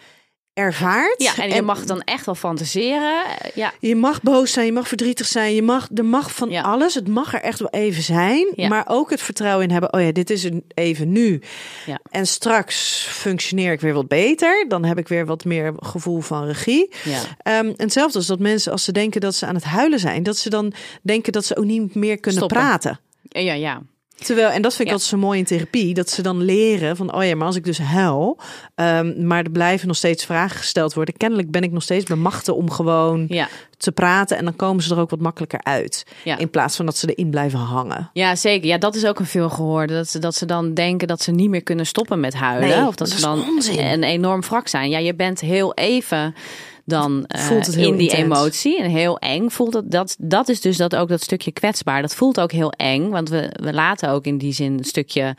ervaart. 0.56 1.16
Ja, 1.22 1.38
en 1.38 1.50
je 1.56 1.62
mag 1.62 1.84
dan 1.86 2.02
echt 2.02 2.26
wel 2.26 2.36
fantaseren. 2.36 3.26
Eh, 3.26 3.50
Ja, 3.56 3.74
Je 3.80 3.96
mag 3.96 4.22
boos 4.22 4.52
zijn, 4.52 4.66
je 4.66 4.72
mag 4.72 4.88
verdrietig 4.88 5.28
zijn, 5.28 5.56
je 5.56 5.62
mag, 5.62 5.88
er 5.96 6.06
mag 6.06 6.32
van 6.32 6.50
Ja. 6.50 6.62
alles. 6.62 6.94
Het 6.94 7.08
mag 7.08 7.34
er 7.34 7.42
echt 7.42 7.60
wel 7.60 7.70
even 7.70 8.04
zijn, 8.04 8.52
Ja. 8.56 8.68
maar 8.68 8.84
ook 8.88 9.10
het 9.10 9.22
vertrouwen 9.22 9.66
in 9.66 9.72
hebben. 9.72 9.94
Oh 9.94 10.02
ja, 10.02 10.12
dit 10.12 10.30
is 10.30 10.44
een 10.44 10.64
even 10.74 11.12
nu. 11.12 11.42
Ja. 11.86 12.00
En 12.10 12.28
straks 12.28 13.06
functioneer 13.10 13.72
ik 13.72 13.80
weer 13.82 13.94
wat 13.94 14.08
beter. 14.08 14.66
Dan 14.68 14.84
heb 14.86 14.98
ik 14.98 15.08
weer 15.08 15.26
wat 15.26 15.46
meer 15.46 15.74
gevoel 15.76 16.20
van 16.22 16.46
regie. 16.46 16.94
ja. 17.04 17.20
Ehm, 17.42 17.66
en 17.66 17.74
hetzelfde 17.78 18.18
als 18.18 18.28
dat 18.28 18.40
mensen, 18.40 18.72
als 18.72 18.84
ze 18.84 18.92
denken 18.92 19.22
dat 19.22 19.36
ze 19.36 19.46
aan 19.46 19.56
het 19.56 19.64
huilen 19.64 20.00
zijn, 20.00 20.24
dat 20.24 20.38
ze 20.38 20.50
dan 20.50 20.74
denken 21.02 21.32
dat 21.34 21.46
ze 21.46 21.58
ook 21.58 21.66
niet 21.66 21.96
meer 21.96 22.20
kunnen 22.20 22.42
Stoppen. 22.42 22.58
praten. 22.58 23.00
ja, 23.30 23.54
ja. 23.54 23.82
Terwijl, 24.16 24.50
en 24.50 24.62
dat 24.62 24.72
vind 24.72 24.82
ik 24.82 24.88
Ja. 24.88 24.92
altijd 24.94 25.10
zo 25.10 25.18
mooi 25.18 25.40
in 25.40 25.46
therapie, 25.46 25.94
dat 25.94 26.10
ze 26.10 26.22
dan 26.22 26.42
leren 26.44 26.96
van, 26.96 27.14
oh 27.16 27.24
ja, 27.26 27.36
maar 27.36 27.48
als 27.48 27.56
ik 27.56 27.64
dus 27.64 27.78
huil, 27.78 28.38
ehm, 28.76 29.28
maar 29.28 29.44
er 29.44 29.50
blijven 29.52 29.88
nog 29.88 29.96
steeds 29.98 30.26
vragen 30.26 30.58
gesteld 30.58 30.94
worden. 30.94 31.18
Kennelijk 31.18 31.52
ben 31.52 31.62
ik 31.62 31.72
nog 31.72 31.84
steeds 31.84 32.06
bemachtigd 32.06 32.50
om 32.50 32.72
gewoon 32.72 33.26
ja. 33.30 33.48
te 33.78 33.92
praten 33.92 34.38
en 34.38 34.44
dan 34.44 34.56
komen 34.56 34.84
ze 34.84 34.94
er 34.96 35.00
ook 35.02 35.10
wat 35.10 35.20
makkelijker 35.20 35.60
uit. 35.64 36.04
Ja. 36.24 36.38
In 36.38 36.50
plaats 36.50 36.76
van 36.76 36.86
dat 36.86 36.98
ze 36.98 37.14
erin 37.14 37.30
blijven 37.30 37.60
hangen. 37.60 38.10
Ja, 38.14 38.36
zeker. 38.36 38.68
Ja, 38.68 38.78
dat 38.78 38.96
is 38.96 39.06
ook 39.06 39.20
een 39.20 39.26
veel 39.26 39.50
gehoorde. 39.50 39.94
Dat 39.94 40.10
ze, 40.10 40.20
dat 40.20 40.36
ze 40.36 40.46
dan 40.46 40.74
denken 40.74 41.08
dat 41.08 41.22
ze 41.22 41.32
niet 41.32 41.50
meer 41.50 41.64
kunnen 41.64 41.86
stoppen 41.86 42.20
met 42.20 42.34
huilen. 42.34 42.70
Nee, 42.70 42.78
of 42.88 42.96
dat, 42.96 42.98
dat 42.98 43.10
ze 43.10 43.22
dan 43.22 43.44
onzin. 43.50 43.80
een 43.86 44.04
enorm 44.04 44.42
wrak 44.42 44.68
zijn. 44.68 44.90
Ja, 44.90 44.98
je 44.98 45.16
bent 45.16 45.40
heel 45.40 45.74
even 45.74 46.36
dan 46.86 47.26
Voelt 47.28 47.66
het 47.66 47.76
heel 47.76 47.92
in 47.92 47.98
die 47.98 48.16
emotie. 48.16 48.82
En 48.82 48.90
heel 48.90 49.18
eng 49.18 49.50
voelt 49.50 49.74
het. 49.74 49.92
Dat, 49.92 50.16
dat 50.20 50.50
is 50.50 50.62
dus 50.62 50.78
dat 50.78 50.96
ook 50.96 51.10
dat 51.10 51.22
stukje 51.22 51.52
kwetsbaar. 51.52 52.02
Dat 52.02 52.16
voelt 52.16 52.40
ook 52.40 52.52
heel 52.52 52.72
eng. 52.72 53.10
Want 53.10 53.30
we, 53.30 53.50
we 53.64 53.74
laten 53.74 54.10
ook 54.10 54.26
in 54.26 54.38
die 54.38 54.54
zin 54.54 54.74
een 54.78 54.84
stukje 54.84 55.36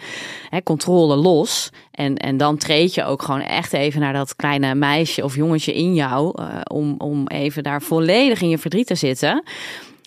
hè, 0.48 0.62
controle 0.62 1.16
los. 1.16 1.70
En, 1.90 2.16
en 2.16 2.36
dan 2.36 2.56
treed 2.56 2.94
je 2.94 3.04
ook 3.04 3.22
gewoon 3.22 3.40
echt 3.40 3.72
even 3.72 4.00
naar 4.00 4.12
dat 4.12 4.36
kleine 4.36 4.74
meisje 4.74 5.24
of 5.24 5.34
jongetje 5.34 5.74
in 5.74 5.94
jou. 5.94 6.32
eh, 6.42 6.60
om, 6.72 6.94
om 6.98 7.26
even 7.26 7.62
daar 7.62 7.82
volledig 7.82 8.40
in 8.40 8.48
je 8.48 8.58
verdriet 8.58 8.86
te 8.86 8.94
zitten. 8.94 9.42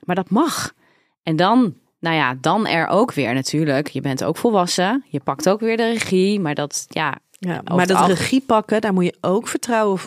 Maar 0.06 0.16
dat 0.16 0.30
mag. 0.30 0.74
En 1.24 1.36
dan, 1.36 1.74
nou 2.00 2.16
ja, 2.16 2.36
dan 2.42 2.68
er 2.68 2.88
ook 2.88 3.14
weer 3.14 3.34
natuurlijk. 3.34 3.88
Je 3.88 4.02
bent 4.02 4.24
ook 4.24 4.38
volwassen. 4.38 5.04
Je 5.08 5.20
pakt 5.20 5.50
ook 5.50 5.60
weer 5.60 5.78
de 5.78 5.90
regie. 5.90 6.40
Maar 6.40 6.56
dat, 6.56 6.86
ja, 6.90 7.18
Ja, 7.40 7.62
maar 7.76 7.88
dat 7.88 8.08
regie 8.08 8.42
pakken, 8.42 8.82
daar 8.82 8.94
moet 8.94 9.06
je 9.06 9.18
ook 9.22 9.48
vertrouwen 9.48 10.00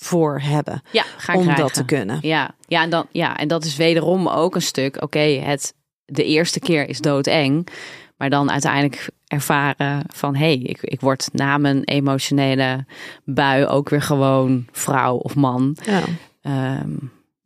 voor 0.00 0.40
hebben. 0.42 0.82
ja 0.90 1.04
ga 1.16 1.34
om 1.34 1.42
krijgen. 1.42 1.62
dat 1.64 1.74
te 1.74 1.84
kunnen. 1.84 2.18
Ja, 2.20 2.50
ja, 2.66 2.82
en 2.82 2.90
dan, 2.90 3.06
ja, 3.12 3.36
en 3.36 3.48
dat 3.48 3.64
is 3.64 3.76
wederom 3.76 4.28
ook 4.28 4.54
een 4.54 4.62
stuk. 4.62 5.02
Oké, 5.02 5.18
het 5.18 5.74
de 6.04 6.24
eerste 6.24 6.60
keer 6.60 6.88
is 6.88 6.98
doodeng. 7.00 7.66
Maar 8.16 8.30
dan 8.30 8.50
uiteindelijk 8.50 9.08
ervaren 9.26 10.02
van... 10.14 10.34
hé, 10.34 10.44
hey, 10.44 10.56
ik, 10.58 10.78
ik 10.82 11.00
word 11.00 11.28
na 11.32 11.58
mijn 11.58 11.84
emotionele 11.84 12.84
bui 13.24 13.66
ook 13.66 13.88
weer 13.88 14.02
gewoon 14.02 14.66
vrouw 14.72 15.16
of 15.16 15.34
man. 15.34 15.76
Ja. 15.84 16.02
Ehm, 16.42 16.90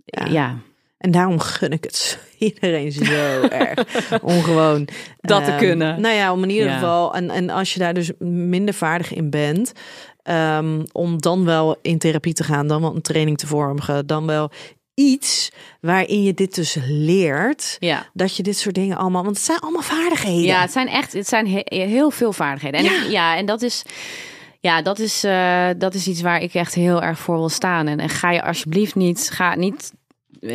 Ja. 0.04 0.26
ja. 0.26 0.56
En 0.98 1.10
daarom 1.10 1.38
gun 1.38 1.70
ik 1.72 1.84
het 1.84 2.18
iedereen 2.38 2.92
zo 2.92 3.42
erg 3.48 3.78
om 4.22 4.42
gewoon 4.42 4.88
Dat 5.20 5.44
te 5.44 5.50
ehm, 5.50 5.58
kunnen. 5.58 6.00
Nou 6.00 6.14
ja, 6.14 6.32
om 6.32 6.42
in 6.42 6.50
ieder 6.50 6.66
Ja. 6.68 6.74
geval. 6.74 7.14
En, 7.14 7.30
en 7.30 7.50
als 7.50 7.72
je 7.74 7.78
daar 7.80 7.94
dus 7.94 8.10
minder 8.18 8.74
vaardig 8.74 9.14
in 9.14 9.30
bent, 9.30 9.72
ehm, 10.24 10.82
om 10.92 11.20
dan 11.20 11.44
wel 11.44 11.76
in 11.82 11.98
therapie 11.98 12.32
te 12.34 12.44
gaan, 12.44 12.66
dan 12.66 12.80
wel 12.80 12.94
een 12.94 13.02
training 13.02 13.38
te 13.38 13.46
vormen, 13.46 14.06
dan 14.06 14.26
wel 14.26 14.50
iets 14.94 15.50
waarin 15.80 16.22
je 16.22 16.34
dit 16.34 16.54
dus 16.54 16.76
leert. 16.88 17.76
ja. 17.80 18.06
Dat 18.12 18.36
je 18.36 18.42
dit 18.42 18.56
soort 18.58 18.74
dingen 18.74 18.96
allemaal, 18.96 19.22
want 19.24 19.36
het 19.36 19.44
zijn 19.44 19.58
allemaal 19.58 19.82
vaardigheden. 19.82 20.42
Ja, 20.44 20.60
het 20.60 20.72
zijn 20.72 20.88
echt, 20.88 21.12
het 21.12 21.28
zijn 21.28 21.48
he- 21.48 21.84
heel 21.86 22.10
veel 22.10 22.32
vaardigheden. 22.32 22.80
En 22.80 22.86
Ja. 22.86 22.92
ja, 22.92 23.10
ja 23.10 23.36
en 23.36 23.46
dat 23.46 23.62
is, 23.62 23.82
ja, 24.60 24.82
dat 24.82 24.98
is, 24.98 25.24
eh, 25.24 25.68
dat 25.78 25.94
is 25.94 26.06
iets 26.06 26.20
waar 26.20 26.40
ik 26.42 26.54
echt 26.54 26.74
heel 26.74 27.02
erg 27.02 27.18
voor 27.18 27.36
wil 27.36 27.48
staan. 27.48 27.86
En, 27.86 27.98
en 28.00 28.08
ga 28.08 28.30
je 28.30 28.42
alsjeblieft 28.42 28.94
niet, 28.94 29.30
ga 29.32 29.54
niet 29.54 29.92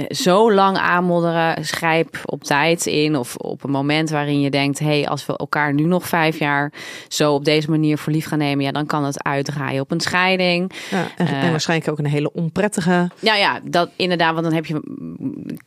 zo 0.09 0.53
lang 0.53 0.77
aanmodderen. 0.77 1.65
Schrijf 1.65 2.07
op 2.25 2.43
tijd 2.43 2.85
in 2.85 3.15
of 3.15 3.35
op 3.35 3.63
een 3.63 3.71
moment 3.71 4.09
waarin 4.09 4.41
je 4.41 4.49
denkt: 4.49 4.79
hé, 4.79 4.85
hey, 4.85 5.07
als 5.07 5.25
we 5.25 5.37
elkaar 5.37 5.73
nu 5.73 5.83
nog 5.83 6.07
vijf 6.07 6.39
jaar 6.39 6.71
zo 7.07 7.33
op 7.33 7.45
deze 7.45 7.69
manier 7.69 7.97
voor 7.97 8.13
lief 8.13 8.25
gaan 8.25 8.37
nemen, 8.37 8.65
ja, 8.65 8.71
dan 8.71 8.85
kan 8.85 9.03
het 9.05 9.23
uitdraaien 9.23 9.81
op 9.81 9.91
een 9.91 9.99
scheiding. 9.99 10.71
Ja, 10.89 11.07
en, 11.17 11.27
en 11.27 11.41
Eh. 11.41 11.49
waarschijnlijk 11.49 11.89
ook 11.89 11.99
een 11.99 12.05
hele 12.05 12.31
onprettige. 12.33 13.09
Ja, 13.19 13.35
ja, 13.35 13.59
dat 13.63 13.89
inderdaad, 13.95 14.31
want 14.33 14.45
dan 14.45 14.53
heb 14.53 14.65
je 14.65 14.81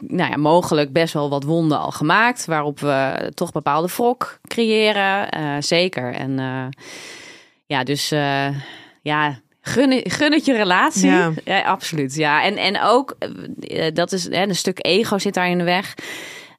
nou 0.07 0.31
ja, 0.31 0.37
mogelijk 0.37 0.93
best 0.93 1.15
wel 1.15 1.31
wat 1.31 1.45
wonden 1.45 1.79
al 1.79 1.91
gemaakt, 1.91 2.45
waarop 2.45 2.81
we 2.81 3.31
toch 3.35 3.53
bepaalde 3.53 3.89
wrok 3.97 4.39
creëren. 4.47 5.29
Eh, 5.31 5.43
zeker. 5.59 6.15
En 6.15 6.39
eh, 6.39 6.65
ja, 7.67 7.85
dus 7.85 8.09
ja, 9.03 9.41
gun, 9.63 10.11
gun 10.11 10.33
het 10.33 10.45
je 10.45 10.53
relatie. 10.53 11.11
Ja. 11.11 11.33
Ja, 11.45 11.63
absoluut. 11.63 12.15
Ja, 12.15 12.45
en, 12.45 12.57
en 12.57 12.81
ook, 12.81 13.17
eh, 13.61 13.95
dat 13.95 14.13
is 14.13 14.25
hè, 14.25 14.43
een 14.43 14.57
stuk 14.57 14.87
ego 14.87 15.19
zit 15.19 15.35
daar 15.35 15.49
in 15.49 15.59
de 15.59 15.65
weg. 15.65 15.95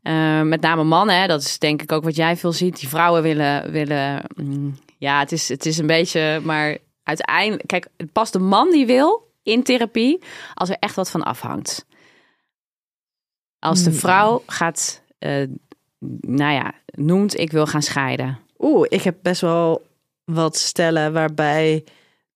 Eh, 0.01 0.41
met 0.41 0.61
name 0.61 0.83
mannen, 0.83 1.21
hè, 1.21 1.27
dat 1.27 1.41
is 1.41 1.59
denk 1.59 1.81
ik 1.81 1.91
ook 1.91 2.03
wat 2.03 2.15
jij 2.15 2.37
veel 2.37 2.51
ziet. 2.51 2.79
Die 2.79 2.89
vrouwen 2.89 3.21
willen, 3.21 3.71
willen 3.71 4.23
mm, 4.35 4.77
ja, 4.97 5.19
het 5.19 5.31
is, 5.31 5.49
het 5.49 5.65
is 5.65 5.77
een 5.77 5.87
beetje, 5.87 6.41
maar 6.43 6.77
uiteindelijk, 7.03 7.67
kijk, 7.67 7.87
pas 8.13 8.31
de 8.31 8.39
man 8.39 8.71
die 8.71 8.85
wil, 8.85 9.31
in 9.43 9.63
therapie 9.63 10.19
als 10.53 10.69
er 10.69 10.77
echt 10.79 10.95
wat 10.95 11.09
van 11.09 11.23
afhangt. 11.23 11.85
Als 13.59 13.83
de 13.83 13.89
Hmm. 13.89 13.99
vrouw 13.99 14.43
gaat, 14.47 15.03
eh, 15.19 15.47
nou 16.21 16.53
ja, 16.53 16.73
noemt 16.85 17.39
ik 17.39 17.51
wil 17.51 17.65
gaan 17.65 17.81
scheiden. 17.81 18.39
Oeh, 18.59 18.85
ik 18.89 19.01
heb 19.01 19.15
best 19.21 19.41
wel 19.41 19.85
wat 20.23 20.57
stellen 20.57 21.13
waarbij 21.13 21.83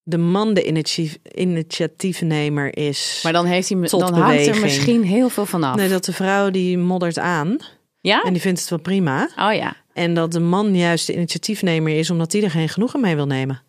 de 0.10 0.18
man 0.18 0.53
de 0.53 0.64
initiatief, 0.68 1.18
initiatiefnemer 1.36 2.78
is. 2.78 3.20
Maar 3.24 3.34
dan, 3.34 3.45
heeft 3.45 3.70
hij, 3.70 3.80
dan 3.80 4.14
hangt 4.14 4.47
er 4.47 4.60
misschien 4.60 5.03
heel 5.03 5.30
veel 5.30 5.45
van 5.45 5.64
af. 5.64 5.76
Nee, 5.76 5.89
dat 5.89 6.05
de 6.05 6.14
vrouw 6.14 6.49
die 6.49 6.78
moddert 6.78 7.20
aan 7.20 7.58
ja? 8.01 8.22
en 8.24 8.34
die 8.34 8.41
vindt 8.41 8.60
het 8.60 8.70
wel 8.70 8.80
prima. 8.80 9.30
Oh 9.38 9.53
ja. 9.53 9.76
En 9.93 10.14
dat 10.14 10.32
de 10.32 10.39
man 10.39 10.76
juist 10.76 11.08
de 11.08 11.14
initiatiefnemer 11.14 11.97
is 11.97 12.10
omdat 12.10 12.32
hij 12.32 12.43
er 12.43 12.51
geen 12.51 12.70
genoegen 12.70 13.01
mee 13.01 13.16
wil 13.16 13.26
nemen. 13.28 13.62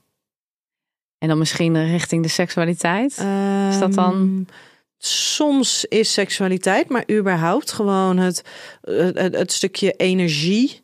En 1.18 1.28
dan 1.28 1.38
misschien 1.38 1.90
richting 1.90 2.22
de 2.22 2.28
seksualiteit. 2.28 3.10
Is 3.70 3.78
dat 3.78 3.94
dan- 3.94 4.12
Ehm, 4.14 4.56
Soms 5.00 5.84
is 5.84 6.12
seksualiteit, 6.12 6.88
maar 6.88 7.04
überhaupt 7.10 7.72
gewoon 7.72 8.16
het, 8.16 8.42
het, 9.14 9.52
stukje 9.52 9.92
energie 9.92 10.80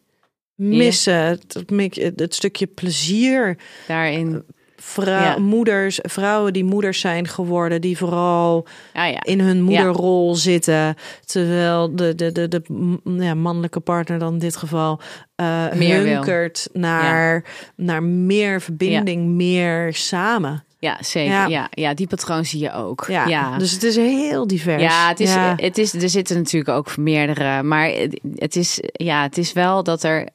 missen. 0.55 1.14
Het, 1.14 1.62
het, 1.94 2.20
het 2.20 2.34
stukje 2.34 2.66
plezier. 2.66 3.57
Daarin. 3.86 4.44
Vrou- 4.87 5.22
Ja. 5.22 5.39
Moeders, 5.39 5.99
vrouwen 6.03 6.53
die 6.53 6.64
moeders 6.64 7.01
zijn 7.01 7.28
geworden, 7.28 7.80
die 7.80 7.97
vooral 7.99 8.66
Ah 8.93 9.11
ja. 9.11 9.22
in 9.22 9.41
hun 9.41 9.62
moederrol 9.62 10.35
zitten. 10.35 10.95
Terwijl 11.24 11.97
de, 11.97 12.14
de, 12.14 12.32
de, 12.32 12.49
de 12.49 13.35
mannelijke 13.35 13.80
partner 13.80 14.18
dan 14.18 14.32
in 14.32 14.39
dit 14.39 14.57
geval 14.57 15.01
eh 15.35 15.72
Meer 15.72 16.03
wil. 16.03 16.12
hunkert 16.12 16.68
naar, 16.72 17.45
naar 17.76 18.03
meer 18.03 18.61
verbinding, 18.61 19.26
meer 19.28 19.95
samen. 19.95 20.64
Ja, 20.78 20.97
zeker. 21.01 21.32
Ja. 21.32 21.47
Ja. 21.47 21.68
Ja, 21.70 21.95
die 21.95 22.07
patroon 22.07 22.45
zie 22.45 22.61
je 22.61 22.72
ook. 22.72 23.05
Ja, 23.09 23.26
ja. 23.26 23.59
dus 23.59 23.72
het 23.72 23.82
is 23.82 23.97
heel 23.97 24.47
divers. 24.47 24.82
Ja, 24.82 25.09
het 25.09 25.20
is, 25.20 25.35
Ja. 25.35 25.55
Het 25.57 25.78
is, 25.78 25.95
er 25.95 26.09
zitten 26.09 26.37
natuurlijk 26.37 26.76
ook 26.76 26.97
meerdere. 26.97 27.62
Maar 27.62 27.91
het 28.35 28.57
is, 28.57 28.80
ja, 28.93 29.22
het 29.22 29.39
is 29.39 29.53
wel 29.53 29.82
dat 29.82 30.03
er 30.03 30.28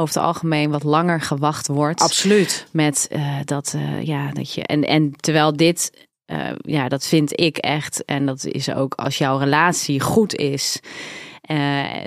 over 0.00 0.14
het 0.14 0.24
algemeen 0.24 0.70
wat 0.70 0.82
langer 0.82 1.20
gewacht 1.20 1.66
wordt. 1.66 2.00
Absoluut. 2.00 2.66
Met 2.72 3.06
eh, 3.10 3.36
dat, 3.44 3.72
eh, 3.76 4.02
ja, 4.02 4.30
dat 4.32 4.54
je. 4.54 4.62
En, 4.62 4.84
en 4.86 5.12
terwijl 5.20 5.56
dit, 5.56 6.06
eh, 6.26 6.38
ja, 6.60 6.88
dat 6.88 7.06
vind 7.06 7.40
ik 7.40 7.56
echt. 7.56 8.04
En 8.04 8.26
dat 8.26 8.44
is 8.44 8.72
ook 8.74 8.94
als 8.94 9.18
jouw 9.18 9.38
relatie 9.38 10.00
goed 10.00 10.34
is. 10.34 10.80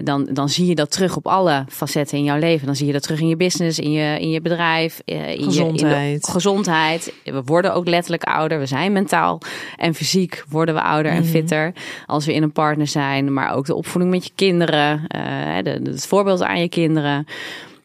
dan, 0.04 0.28
dan 0.32 0.50
zie 0.50 0.66
je 0.66 0.76
dat 0.76 0.92
terug 0.92 1.16
op 1.16 1.28
alle 1.28 1.66
facetten 1.70 2.18
in 2.18 2.24
jouw 2.24 2.38
leven. 2.38 2.66
Dan 2.66 2.76
zie 2.76 2.86
je 2.88 2.94
dat 2.94 3.02
terug 3.04 3.20
in 3.20 3.28
je 3.28 3.36
business, 3.36 3.80
in 3.80 3.92
je, 3.92 4.20
in 4.20 4.30
je 4.30 4.42
bedrijf, 4.42 5.02
eh, 5.06 5.16
in 5.16 5.24
Je, 5.32 5.36
in 5.38 5.44
Gezondheid. 5.44 6.28
gezondheid. 6.30 7.14
We 7.24 7.42
worden 7.46 7.74
ook 7.74 7.88
letterlijk 7.88 8.24
ouder. 8.24 8.60
We 8.60 8.66
zijn 8.66 8.92
mentaal 8.92 9.42
en 9.78 9.94
fysiek 9.94 10.44
worden 10.50 10.76
we 10.76 10.82
ouder 10.82 11.12
en 11.12 11.22
Mhm. 11.22 11.30
fitter 11.32 11.74
als 12.06 12.26
we 12.26 12.34
in 12.34 12.44
een 12.44 12.52
partner 12.52 12.88
zijn. 12.88 13.34
Maar 13.34 13.54
ook 13.56 13.66
de 13.66 13.76
opvoeding 13.76 14.14
met 14.14 14.24
je 14.26 14.32
kinderen, 14.36 15.06
de, 15.64 15.80
de- 15.84 15.92
het 15.92 16.08
voorbeeld 16.08 16.42
aan 16.44 16.60
je 16.60 16.70
kinderen. 16.70 17.26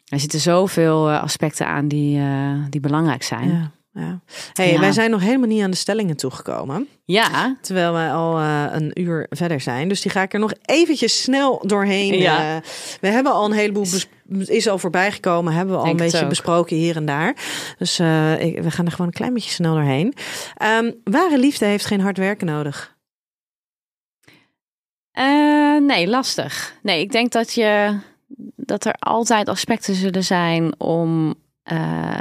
Er 0.08 0.20
zitten 0.20 0.40
zoveel 0.40 1.08
eh, 1.10 1.22
aspecten 1.22 1.66
aan 1.66 1.88
die, 1.88 2.18
eh, 2.18 2.52
die 2.70 2.80
belangrijk 2.80 3.22
zijn. 3.22 3.48
Ja, 3.50 3.70
ja. 4.02 4.20
Hey, 4.52 4.72
Ja. 4.72 4.80
wij 4.80 4.92
zijn 4.92 5.10
nog 5.10 5.20
helemaal 5.20 5.48
niet 5.48 5.62
aan 5.62 5.70
de 5.70 5.76
stellingen 5.76 6.16
toegekomen. 6.16 6.88
Ja, 7.04 7.56
Terwijl 7.60 7.92
wij 7.92 8.12
al 8.12 8.38
eh, 8.38 8.64
een 8.70 9.00
uur 9.00 9.26
verder 9.30 9.60
zijn. 9.60 9.88
Dus 9.88 10.00
die 10.00 10.10
ga 10.10 10.22
ik 10.22 10.32
er 10.32 10.40
nog 10.40 10.52
eventjes 10.62 11.22
snel 11.22 11.62
doorheen. 11.66 12.18
Ja. 12.18 12.60
we 13.00 13.08
hebben 13.08 13.32
al 13.32 13.44
een 13.44 13.52
heleboel, 13.52 13.86
is 14.28 14.68
al 14.68 14.78
voorbij 14.78 15.12
gekomen. 15.12 15.52
Hebben 15.52 15.74
we 15.74 15.78
al 15.80 15.86
Denk 15.86 16.00
een 16.00 16.04
beetje 16.10 16.26
besproken 16.26 16.76
hier 16.76 16.96
en 16.96 17.06
daar. 17.06 17.36
Dus 17.78 17.98
ik- 18.38 18.62
we 18.62 18.70
gaan 18.70 18.84
er 18.84 18.90
gewoon 18.90 19.06
een 19.06 19.12
klein 19.12 19.34
beetje 19.34 19.50
snel 19.50 19.74
doorheen. 19.74 20.14
Ehm, 20.56 20.92
ware 21.04 21.38
liefde 21.38 21.64
heeft 21.64 21.84
geen 21.86 22.00
hard 22.00 22.16
werken 22.18 22.46
nodig. 22.46 22.96
Nee, 25.80 26.08
lastig. 26.08 26.74
Nee, 26.82 27.00
ik 27.00 27.12
denk 27.12 27.32
dat 27.32 27.52
je 27.54 27.98
dat 28.68 28.84
er 28.84 28.94
altijd 28.98 29.48
aspecten 29.48 29.94
zullen 29.94 30.24
zijn 30.24 30.80
om 30.80 31.34
eh, 31.62 32.20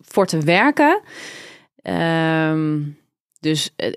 voor 0.00 0.26
te 0.26 0.40
werken. 0.40 1.00
Ehm, 1.82 2.80
dus 3.40 3.70
eh, 3.76 3.92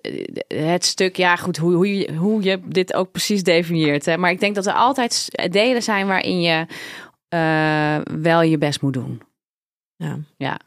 het 0.48 0.86
stuk, 0.86 1.18
ja 1.18 1.36
goed, 1.36 1.58
hoe, 1.58 1.74
hoe, 1.74 1.98
je, 1.98 2.14
hoe 2.14 2.44
je 2.44 2.60
dit 2.66 2.94
ook 2.94 3.12
precies 3.12 3.44
definieert. 3.44 4.06
Hè. 4.06 4.18
Maar 4.18 4.32
ik 4.32 4.40
denk 4.40 4.56
dat 4.56 4.66
er 4.66 4.74
altijd 4.74 5.28
delen 5.52 5.84
zijn 5.84 6.08
waarin 6.08 6.42
je 6.42 6.66
eh, 7.28 7.98
wel 8.22 8.42
je 8.42 8.58
best 8.58 8.82
moet 8.82 8.94
doen. 8.94 9.22
Ja. 10.38 10.60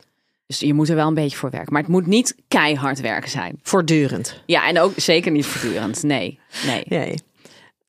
Dus 0.47 0.61
je 0.61 0.75
moet 0.75 0.89
er 0.89 0.95
wel 0.95 1.09
een 1.09 1.14
beetje 1.14 1.37
voor 1.37 1.51
werken. 1.51 1.73
Maar 1.73 1.83
het 1.83 1.91
moet 1.91 2.07
niet 2.07 2.37
keihard 2.49 3.01
werken 3.01 3.31
zijn. 3.31 3.59
Voortdurend. 3.62 4.43
Ja, 4.47 4.69
en 4.69 4.81
ook 4.81 4.93
zeker 4.97 5.33
niet 5.33 5.47
voortdurend. 5.47 6.03
Nee, 6.03 6.39
nee. 6.67 6.83
Nee. 6.87 7.14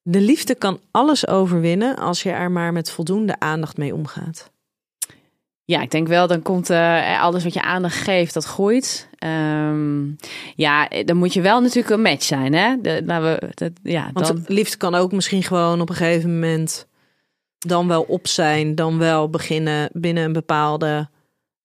De 0.10 0.22
liefde 0.22 0.56
kan 0.56 0.80
alles 0.92 1.28
overwinnen 1.28 1.96
als 1.96 2.24
je 2.24 2.32
er 2.32 2.52
maar 2.52 2.74
met 2.74 2.92
voldoende 2.92 3.40
aandacht 3.40 3.78
mee 3.78 3.94
omgaat. 3.94 4.52
Ja, 5.66 5.82
ik 5.82 5.92
denk 5.92 6.08
wel, 6.08 6.28
dan 6.28 6.42
komt 6.42 6.70
eh, 6.70 7.22
alles 7.22 7.44
wat 7.44 7.54
je 7.54 7.62
aandacht 7.62 7.96
geeft, 7.98 8.34
dat 8.34 8.44
groeit. 8.46 9.10
Ehm, 9.18 10.06
ja, 10.56 10.88
dan 11.06 11.18
moet 11.18 11.34
je 11.34 11.42
wel 11.42 11.62
natuurlijk 11.62 11.90
een 11.90 12.02
match 12.02 12.24
zijn, 12.24 12.54
hè? 12.54 12.76
De, 12.82 13.02
nou, 13.06 13.24
we, 13.24 13.50
dat, 13.54 13.72
ja, 13.84 14.10
Want 14.14 14.28
dan, 14.28 14.44
liefde 14.48 14.78
kan 14.78 14.96
ook 14.96 15.12
misschien 15.12 15.44
gewoon 15.44 15.82
op 15.82 15.90
een 15.90 15.96
gegeven 15.96 16.34
moment 16.34 16.88
dan 17.58 17.88
wel 17.88 18.02
op 18.02 18.28
zijn, 18.28 18.76
dan 18.76 18.98
wel 18.98 19.30
beginnen 19.30 19.90
binnen 19.94 20.24
een 20.24 20.34
bepaalde 20.34 21.10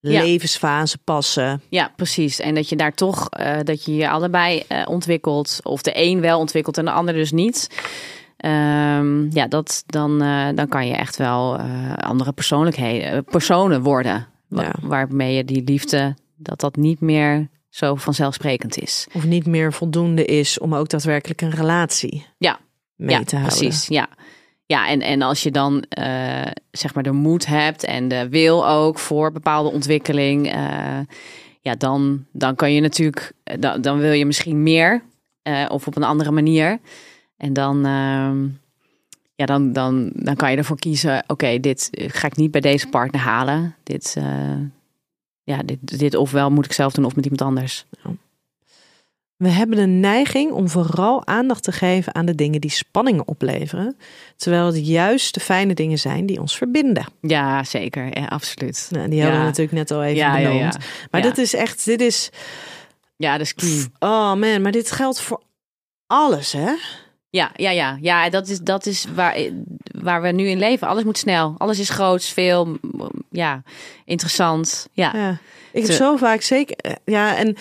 Ja. 0.01 0.23
levensfase 0.23 0.99
passen. 0.99 1.63
ja, 1.69 1.93
precies. 1.97 2.41
En 2.41 2.55
dat 2.55 2.69
je 2.69 2.77
daar 2.77 2.95
toch, 2.95 3.29
eh, 3.31 3.59
dat 3.65 3.85
je 3.85 3.95
je 3.95 4.09
allebei 4.11 4.63
eh, 4.69 4.83
ontwikkelt. 4.89 5.61
Of 5.63 5.83
de 5.83 5.93
een 5.95 6.21
wel 6.21 6.39
ontwikkelt 6.39 6.79
en 6.79 6.85
de 6.85 6.91
ander 6.91 7.15
dus 7.15 7.33
niet. 7.33 7.69
Ehm, 8.43 9.31
ja, 9.31 9.47
dat, 9.47 9.83
dan, 9.87 10.23
eh, 10.23 10.49
dan 10.55 10.69
kan 10.69 10.87
je 10.87 10.95
echt 10.95 11.17
wel 11.17 11.59
eh, 11.59 11.93
andere 11.95 12.33
persoonlijkheden, 12.33 13.13
eh, 13.13 13.19
personen 13.31 13.83
worden. 13.83 14.27
Wa- 14.49 14.63
Ja. 14.63 14.73
Waarmee 14.81 15.35
je 15.35 15.45
die 15.45 15.63
liefde, 15.65 16.15
dat 16.37 16.61
dat 16.61 16.77
niet 16.77 17.01
meer 17.01 17.49
zo 17.69 17.95
vanzelfsprekend 17.95 18.79
is. 18.79 19.07
Of 19.13 19.25
niet 19.25 19.47
meer 19.47 19.73
voldoende 19.73 20.25
is 20.25 20.59
om 20.59 20.75
ook 20.75 20.89
daadwerkelijk 20.89 21.41
een 21.41 21.51
relatie 21.51 22.27
Ja. 22.39 22.59
mee 22.97 23.17
ja, 23.19 23.25
te 23.25 23.37
houden. 23.37 23.59
Precies, 23.59 23.87
ja. 23.87 24.09
Ja, 24.67 24.89
en, 24.89 25.01
en 25.01 25.23
als 25.23 25.43
je 25.43 25.51
dan 25.51 25.85
zeg 26.71 26.95
maar 26.95 27.03
de 27.03 27.13
moed 27.13 27.47
hebt 27.47 27.85
en 27.85 28.09
de 28.09 28.29
wil 28.29 28.69
ook 28.69 28.99
voor 28.99 29.33
bepaalde 29.33 29.71
ontwikkeling, 29.71 30.47
ja, 31.61 31.75
dan, 31.79 32.25
dan 32.33 32.55
kan 32.55 32.73
je 32.73 32.81
natuurlijk, 32.81 33.33
dan, 33.59 33.81
dan 33.81 33.99
wil 33.99 34.13
je 34.13 34.27
misschien 34.27 34.63
meer 34.63 35.03
of 35.69 35.87
op 35.87 35.97
een 35.97 36.03
andere 36.03 36.31
manier. 36.31 36.79
En 37.43 37.53
dan, 37.53 37.87
ehm, 37.87 38.47
ja, 39.35 39.47
dan, 39.47 39.73
dan, 39.73 40.11
dan 40.15 40.37
kan 40.37 40.51
je 40.51 40.57
ervoor 40.57 40.79
kiezen, 40.79 41.25
oké, 41.27 41.61
dit 41.61 41.89
ga 41.93 42.27
ik 42.27 42.37
niet 42.37 42.51
bij 42.51 42.61
deze 42.61 42.89
partner 42.89 43.21
halen. 43.21 43.75
Dit, 43.83 44.15
eh, 44.19 44.57
ja, 45.43 45.63
dit, 45.65 45.99
dit 45.99 46.15
ofwel 46.15 46.51
moet 46.51 46.65
ik 46.65 46.73
zelf 46.73 46.93
doen 46.93 47.05
of 47.05 47.15
met 47.17 47.25
iemand 47.25 47.43
anders. 47.43 47.87
We 49.37 49.49
hebben 49.49 49.77
de 49.77 49.87
neiging 49.87 50.53
om 50.53 50.69
vooral 50.69 51.27
aandacht 51.27 51.63
te 51.63 51.73
geven 51.73 52.15
aan 52.15 52.27
de 52.27 52.35
dingen 52.35 52.61
die 52.61 52.71
spanningen 52.71 53.29
opleveren, 53.29 53.97
terwijl 54.37 54.67
het 54.67 54.87
juist 54.87 55.35
de 55.35 55.41
fijne 55.41 55.75
dingen 55.75 55.99
zijn 55.99 56.27
die 56.27 56.41
ons 56.41 56.57
verbinden. 56.57 57.07
Ja, 57.21 57.65
zeker. 57.65 58.19
Ja, 58.19 58.25
absoluut. 58.25 58.89
Nou, 58.91 59.09
die 59.09 59.23
hadden 59.23 59.41
we 59.41 59.47
natuurlijk 59.47 59.77
net 59.77 59.91
al 59.91 60.03
even 60.03 60.17
Ja, 60.17 60.37
benoemd. 60.37 60.77
Maar 61.11 61.23
dit 61.23 61.39
is 61.39 61.55
echt, 61.55 61.85
dit 61.85 62.01
is, 62.01 62.31
Ja, 63.17 63.39
dat 63.39 63.55
is 63.57 63.89
oh 63.99 64.35
man, 64.35 64.63
maar 64.63 64.73
dit 64.73 64.91
geldt 64.91 65.21
voor 65.21 65.43
alles, 66.07 66.53
hè? 66.53 66.73
Ja, 67.33 67.51
ja, 67.57 67.71
ja. 67.71 67.99
ja 68.01 68.31
dat 68.31 68.49
is, 68.49 68.59
dat 68.59 68.87
is 68.87 69.07
waar, 69.15 69.37
waar 70.03 70.23
we 70.23 70.29
nu 70.29 70.49
in 70.49 70.59
leven. 70.59 70.89
Alles 70.89 71.05
moet 71.05 71.19
snel. 71.19 71.55
Alles 71.59 71.79
is 71.79 71.91
groots, 71.91 72.33
veel, 72.33 72.79
ja, 73.31 73.63
interessant. 74.05 74.89
Ja, 74.93 75.11
Ja, 75.15 75.39
ik 75.73 75.87
heb 75.87 75.97
zo 75.97 76.17
vaak 76.17 76.41
zeker. 76.41 76.77
Ja, 77.05 77.37
en 77.37 77.57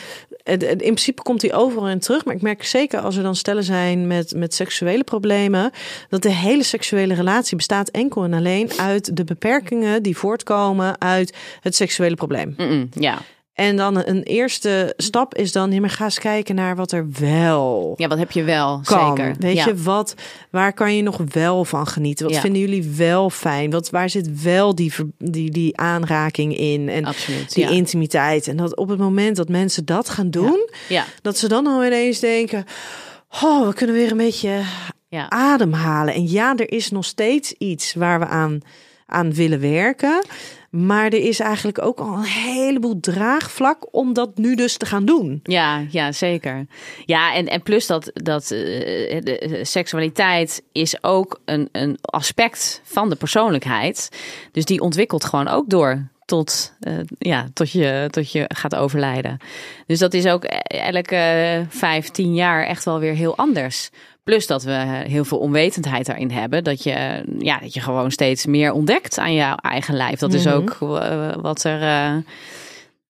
in 0.59 0.77
principe 0.77 1.21
komt 1.21 1.41
hij 1.41 1.53
overal 1.53 1.89
in 1.89 1.99
terug. 1.99 2.25
Maar 2.25 2.35
ik 2.35 2.41
merk 2.41 2.63
zeker 2.63 2.99
als 2.99 3.15
er 3.15 3.23
dan 3.23 3.35
stellen 3.35 3.63
zijn 3.63 4.07
met, 4.07 4.33
met 4.35 4.53
seksuele 4.53 5.03
problemen. 5.03 5.71
dat 6.09 6.21
de 6.21 6.33
hele 6.33 6.63
seksuele 6.63 7.13
relatie 7.13 7.57
bestaat 7.57 7.89
enkel 7.89 8.23
en 8.23 8.33
alleen 8.33 8.71
uit 8.77 9.17
de 9.17 9.23
beperkingen 9.23 10.03
die 10.03 10.17
voortkomen 10.17 11.01
uit 11.01 11.37
het 11.61 11.75
seksuele 11.75 12.15
probleem. 12.15 12.55
Ja. 12.93 13.17
En 13.61 13.75
dan 13.75 13.97
een 14.05 14.23
eerste 14.23 14.93
stap 14.97 15.35
is 15.35 15.51
dan, 15.51 15.79
maar 15.79 15.89
ga 15.89 16.03
eens 16.03 16.19
kijken 16.19 16.55
naar 16.55 16.75
wat 16.75 16.91
er 16.91 17.07
wel 17.19 17.93
ja, 17.97 18.07
wat 18.07 18.17
heb 18.17 18.31
je 18.31 18.43
wel, 18.43 18.81
kan. 18.83 19.17
zeker. 19.17 19.35
Weet 19.39 19.55
ja. 19.55 19.65
je, 19.65 19.75
wat, 19.75 20.15
waar 20.49 20.73
kan 20.73 20.95
je 20.95 21.01
nog 21.01 21.19
wel 21.31 21.65
van 21.65 21.87
genieten? 21.87 22.25
Wat 22.25 22.35
Ja. 22.35 22.41
vinden 22.41 22.61
jullie 22.61 22.91
wel 22.97 23.29
fijn? 23.29 23.71
Wat, 23.71 23.89
waar 23.89 24.09
zit 24.09 24.41
wel 24.41 24.75
die, 24.75 24.93
die, 25.17 25.51
die 25.51 25.77
aanraking 25.77 26.57
in? 26.57 26.89
En 26.89 27.05
Absoluut, 27.05 27.53
die 27.53 27.63
ja. 27.63 27.69
intimiteit. 27.69 28.47
En 28.47 28.57
dat 28.57 28.75
op 28.75 28.89
het 28.89 28.99
moment 28.99 29.35
dat 29.35 29.49
mensen 29.49 29.85
dat 29.85 30.09
gaan 30.09 30.29
doen, 30.29 30.69
dat 31.21 31.37
ze 31.37 31.47
dan 31.47 31.67
al 31.67 31.85
ineens 31.85 32.19
denken: 32.19 32.65
Oh, 33.43 33.67
we 33.67 33.73
kunnen 33.73 33.95
weer 33.95 34.11
een 34.11 34.17
beetje 34.17 34.61
ja. 35.07 35.29
ademhalen. 35.29 36.13
En 36.13 36.29
ja, 36.29 36.55
er 36.55 36.71
is 36.71 36.91
nog 36.91 37.05
steeds 37.05 37.51
iets 37.51 37.93
waar 37.93 38.19
we 38.19 38.25
aan, 38.25 38.61
aan 39.05 39.33
willen 39.33 39.59
werken. 39.59 40.23
Maar 40.71 41.05
er 41.05 41.25
is 41.25 41.39
eigenlijk 41.39 41.81
ook 41.81 41.99
al 41.99 42.13
een 42.13 42.23
heleboel 42.23 42.99
draagvlak 42.99 43.87
om 43.91 44.13
dat 44.13 44.37
nu 44.37 44.55
dus 44.55 44.77
te 44.77 44.85
gaan 44.85 45.05
doen. 45.05 45.39
Ja, 45.43 45.83
ja 45.89 46.11
zeker. 46.11 46.65
Ja, 47.05 47.33
en, 47.33 47.47
en 47.47 47.61
plus 47.61 47.87
dat, 47.87 48.11
dat 48.13 48.51
uh, 48.51 49.63
seksualiteit 49.63 50.63
is 50.71 51.03
ook 51.03 51.39
een, 51.45 51.69
een 51.71 51.97
aspect 52.01 52.81
van 52.83 53.09
de 53.09 53.15
persoonlijkheid. 53.15 54.09
Dus 54.51 54.65
die 54.65 54.81
ontwikkelt 54.81 55.23
gewoon 55.25 55.47
ook 55.47 55.69
door 55.69 56.09
tot, 56.25 56.73
uh, 56.87 56.99
ja, 57.17 57.47
tot, 57.53 57.71
je, 57.71 58.07
tot 58.09 58.31
je 58.31 58.45
gaat 58.47 58.75
overlijden. 58.75 59.37
Dus 59.87 59.99
dat 59.99 60.13
is 60.13 60.25
ook 60.25 60.43
elke 60.43 61.65
vijf, 61.69 62.09
tien 62.09 62.33
jaar 62.33 62.65
echt 62.65 62.85
wel 62.85 62.99
weer 62.99 63.13
heel 63.13 63.37
anders. 63.37 63.89
Plus 64.23 64.47
dat 64.47 64.63
we 64.63 64.71
heel 65.07 65.23
veel 65.25 65.37
onwetendheid 65.37 66.05
daarin 66.05 66.31
hebben. 66.31 66.63
Dat 66.63 66.83
je, 66.83 67.23
ja, 67.39 67.59
dat 67.59 67.73
je 67.73 67.79
gewoon 67.81 68.11
steeds 68.11 68.45
meer 68.45 68.71
ontdekt 68.71 69.17
aan 69.17 69.33
jouw 69.33 69.55
eigen 69.55 69.95
lijf. 69.95 70.19
Dat 70.19 70.33
is 70.33 70.47
ook 70.47 70.77
uh, 70.83 71.33
wat 71.35 71.63
er. 71.63 71.81
Uh, 71.81 72.15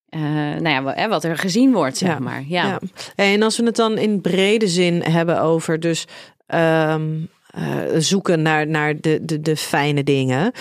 uh, 0.10 0.60
nou 0.60 0.94
ja, 0.96 1.08
wat 1.10 1.24
er 1.24 1.38
gezien 1.38 1.72
wordt, 1.74 1.98
zeg 1.98 2.10
Ja. 2.10 2.20
maar. 2.20 2.44
Ja. 2.48 2.66
Ja. 2.66 2.80
En 3.16 3.44
als 3.44 3.58
we 3.58 3.66
het 3.66 3.76
dan 3.76 3.98
in 3.98 4.22
brede 4.22 4.68
zin 4.68 5.04
hebben 5.04 5.42
over 5.42 5.80
dus 5.80 6.06
ehm, 6.48 7.10
eh, 7.52 7.80
zoeken 7.98 8.42
naar, 8.42 8.68
naar 8.68 9.00
de, 9.00 9.20
de, 9.22 9.42
de 9.42 9.56
fijne 9.56 10.04
dingen. 10.04 10.52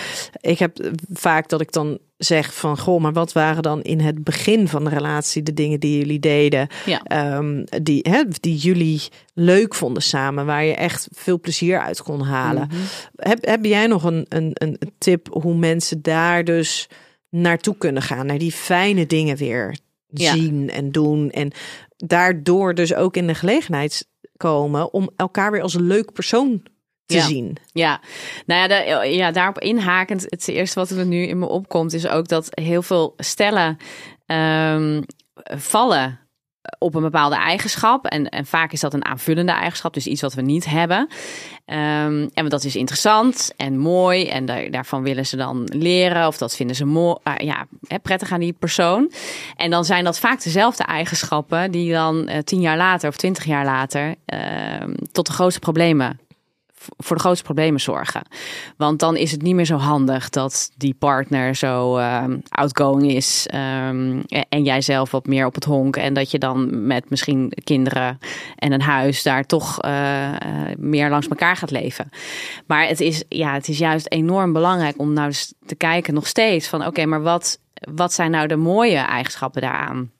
Ik 0.41 0.59
heb 0.59 0.91
vaak 1.13 1.49
dat 1.49 1.61
ik 1.61 1.73
dan 1.73 1.99
zeg 2.17 2.55
van 2.55 2.79
goh, 2.79 3.01
maar 3.01 3.13
wat 3.13 3.33
waren 3.33 3.63
dan 3.63 3.83
in 3.83 4.01
het 4.01 4.25
begin 4.25 4.69
van 4.69 4.85
de 4.85 4.91
relatie 4.91 5.43
de 5.43 5.55
dingen 5.55 5.81
die 5.81 5.99
jullie 5.99 6.21
deden, 6.21 6.69
Ja. 6.87 7.03
ehm, 7.03 7.65
die, 7.83 8.07
hè, 8.11 8.23
die 8.41 8.57
jullie 8.57 9.01
leuk 9.35 9.75
vonden 9.75 10.03
samen, 10.03 10.47
waar 10.47 10.65
je 10.65 10.75
echt 10.75 11.09
veel 11.13 11.41
plezier 11.41 11.81
uit 11.81 12.03
kon 12.03 12.21
halen. 12.23 12.67
Mhm. 12.69 12.77
Heb, 13.17 13.47
heb 13.47 13.65
jij 13.65 13.87
nog 13.87 14.05
een, 14.05 14.27
een, 14.29 14.51
een 14.55 14.79
tip 14.99 15.29
hoe 15.31 15.55
mensen 15.57 16.03
daar 16.03 16.45
dus 16.45 16.89
naartoe 17.29 17.77
kunnen 17.79 18.03
gaan, 18.03 18.27
naar 18.27 18.39
die 18.39 18.53
fijne 18.53 19.07
dingen 19.07 19.37
weer 19.37 19.79
Ja. 20.13 20.33
zien 20.33 20.71
en 20.71 20.91
doen 20.93 21.31
en 21.31 21.51
daardoor 21.97 22.75
dus 22.75 22.95
ook 22.95 23.17
in 23.17 23.27
de 23.27 23.35
gelegenheid 23.35 24.09
komen 24.37 24.93
om 24.93 25.11
elkaar 25.17 25.51
weer 25.53 25.63
als 25.63 25.75
een 25.75 25.87
leuk 25.87 26.13
persoon 26.13 26.63
te 27.11 27.17
Ja. 27.17 27.27
zien. 27.27 27.57
Ja, 27.73 28.01
nou 28.47 28.69
ja, 28.73 29.03
ja, 29.03 29.31
daarop 29.31 29.59
inhakend. 29.59 30.27
Het 30.29 30.49
eerste 30.49 30.79
wat 30.79 30.91
er 30.91 31.07
nu 31.07 31.23
in 31.27 31.39
me 31.39 31.47
opkomt 31.47 31.93
is 31.93 32.09
ook 32.09 32.29
dat 32.29 32.49
heel 32.51 32.83
veel 32.83 33.15
stellen 33.17 33.77
ehm, 34.27 35.03
vallen 35.57 36.19
op 36.79 36.95
een 36.95 37.03
bepaalde 37.03 37.37
eigenschap. 37.37 38.07
En, 38.07 38.29
en 38.29 38.47
vaak 38.47 38.73
is 38.73 38.81
dat 38.81 38.95
een 38.95 39.05
aanvullende 39.05 39.53
eigenschap, 39.53 39.95
dus 39.95 40.07
iets 40.07 40.21
wat 40.21 40.35
we 40.35 40.43
niet 40.43 40.65
hebben. 40.65 41.09
Ehm, 41.65 42.29
en 42.35 42.49
dat 42.49 42.65
is 42.65 42.77
interessant 42.77 43.53
en 43.57 43.79
mooi. 43.79 44.27
En 44.29 44.45
daar, 44.47 44.71
daarvan 44.71 45.03
willen 45.03 45.27
ze 45.27 45.37
dan 45.37 45.65
leren. 45.65 46.27
Of 46.27 46.39
dat 46.39 46.57
vinden 46.57 46.77
ze 46.77 46.85
mooi, 46.85 47.17
ja, 47.37 47.67
hè, 47.87 47.99
prettig 47.99 48.33
aan 48.33 48.41
die 48.41 48.53
persoon. 48.53 49.13
En 49.57 49.71
dan 49.71 49.85
zijn 49.85 50.05
dat 50.05 50.19
vaak 50.19 50.43
dezelfde 50.43 50.85
eigenschappen 50.85 51.71
die 51.71 51.93
dan 51.93 52.29
eh, 52.29 52.39
tien 52.43 52.61
jaar 52.61 52.77
later 52.77 53.09
of 53.09 53.17
twintig 53.17 53.45
jaar 53.45 53.65
later 53.65 54.15
ehm, 54.25 54.95
tot 55.13 55.27
de 55.27 55.33
grootste 55.33 55.61
problemen 55.61 56.21
voor 56.97 57.17
de 57.17 57.23
grootste 57.23 57.45
problemen 57.45 57.81
zorgen. 57.81 58.23
Want 58.77 58.99
dan 58.99 59.17
is 59.17 59.31
het 59.31 59.43
niet 59.43 59.55
meer 59.55 59.65
zo 59.65 59.77
handig 59.77 60.29
dat 60.29 60.71
die 60.77 60.95
partner 60.95 61.55
zo 61.55 61.97
ehm, 61.97 62.39
outgoing 62.49 63.13
is 63.13 63.47
ehm, 63.47 64.21
en 64.49 64.63
jij 64.63 64.81
zelf 64.81 65.11
wat 65.11 65.27
meer 65.27 65.47
op 65.47 65.55
het 65.55 65.65
honk 65.65 65.97
en 65.97 66.15
dat 66.15 66.31
je 66.31 66.39
dan 66.39 66.87
met 66.87 67.11
misschien 67.11 67.53
kinderen 67.65 68.19
en 68.57 68.73
een 68.73 68.83
huis 68.83 69.23
daar 69.23 69.47
toch 69.47 69.81
eh, 69.81 70.29
eh, 70.29 70.77
meer 70.79 71.11
langs 71.11 71.29
elkaar 71.29 71.57
gaat 71.57 71.71
leven. 71.71 72.11
Maar 72.67 72.87
het 72.87 73.01
is, 73.01 73.25
ja, 73.29 73.53
het 73.53 73.69
is 73.69 73.79
juist 73.79 74.11
enorm 74.11 74.53
belangrijk 74.53 74.99
om 74.99 75.13
nou 75.13 75.27
eens 75.27 75.55
te 75.67 75.75
kijken 75.75 76.15
nog 76.15 76.27
steeds 76.27 76.69
van 76.69 76.87
oké, 76.87 77.07
maar 77.07 77.23
wat, 77.23 77.59
wat 77.95 78.13
zijn 78.13 78.31
nou 78.31 78.47
de 78.47 78.57
mooie 78.57 78.99
eigenschappen 78.99 79.63
daaraan? 79.63 80.11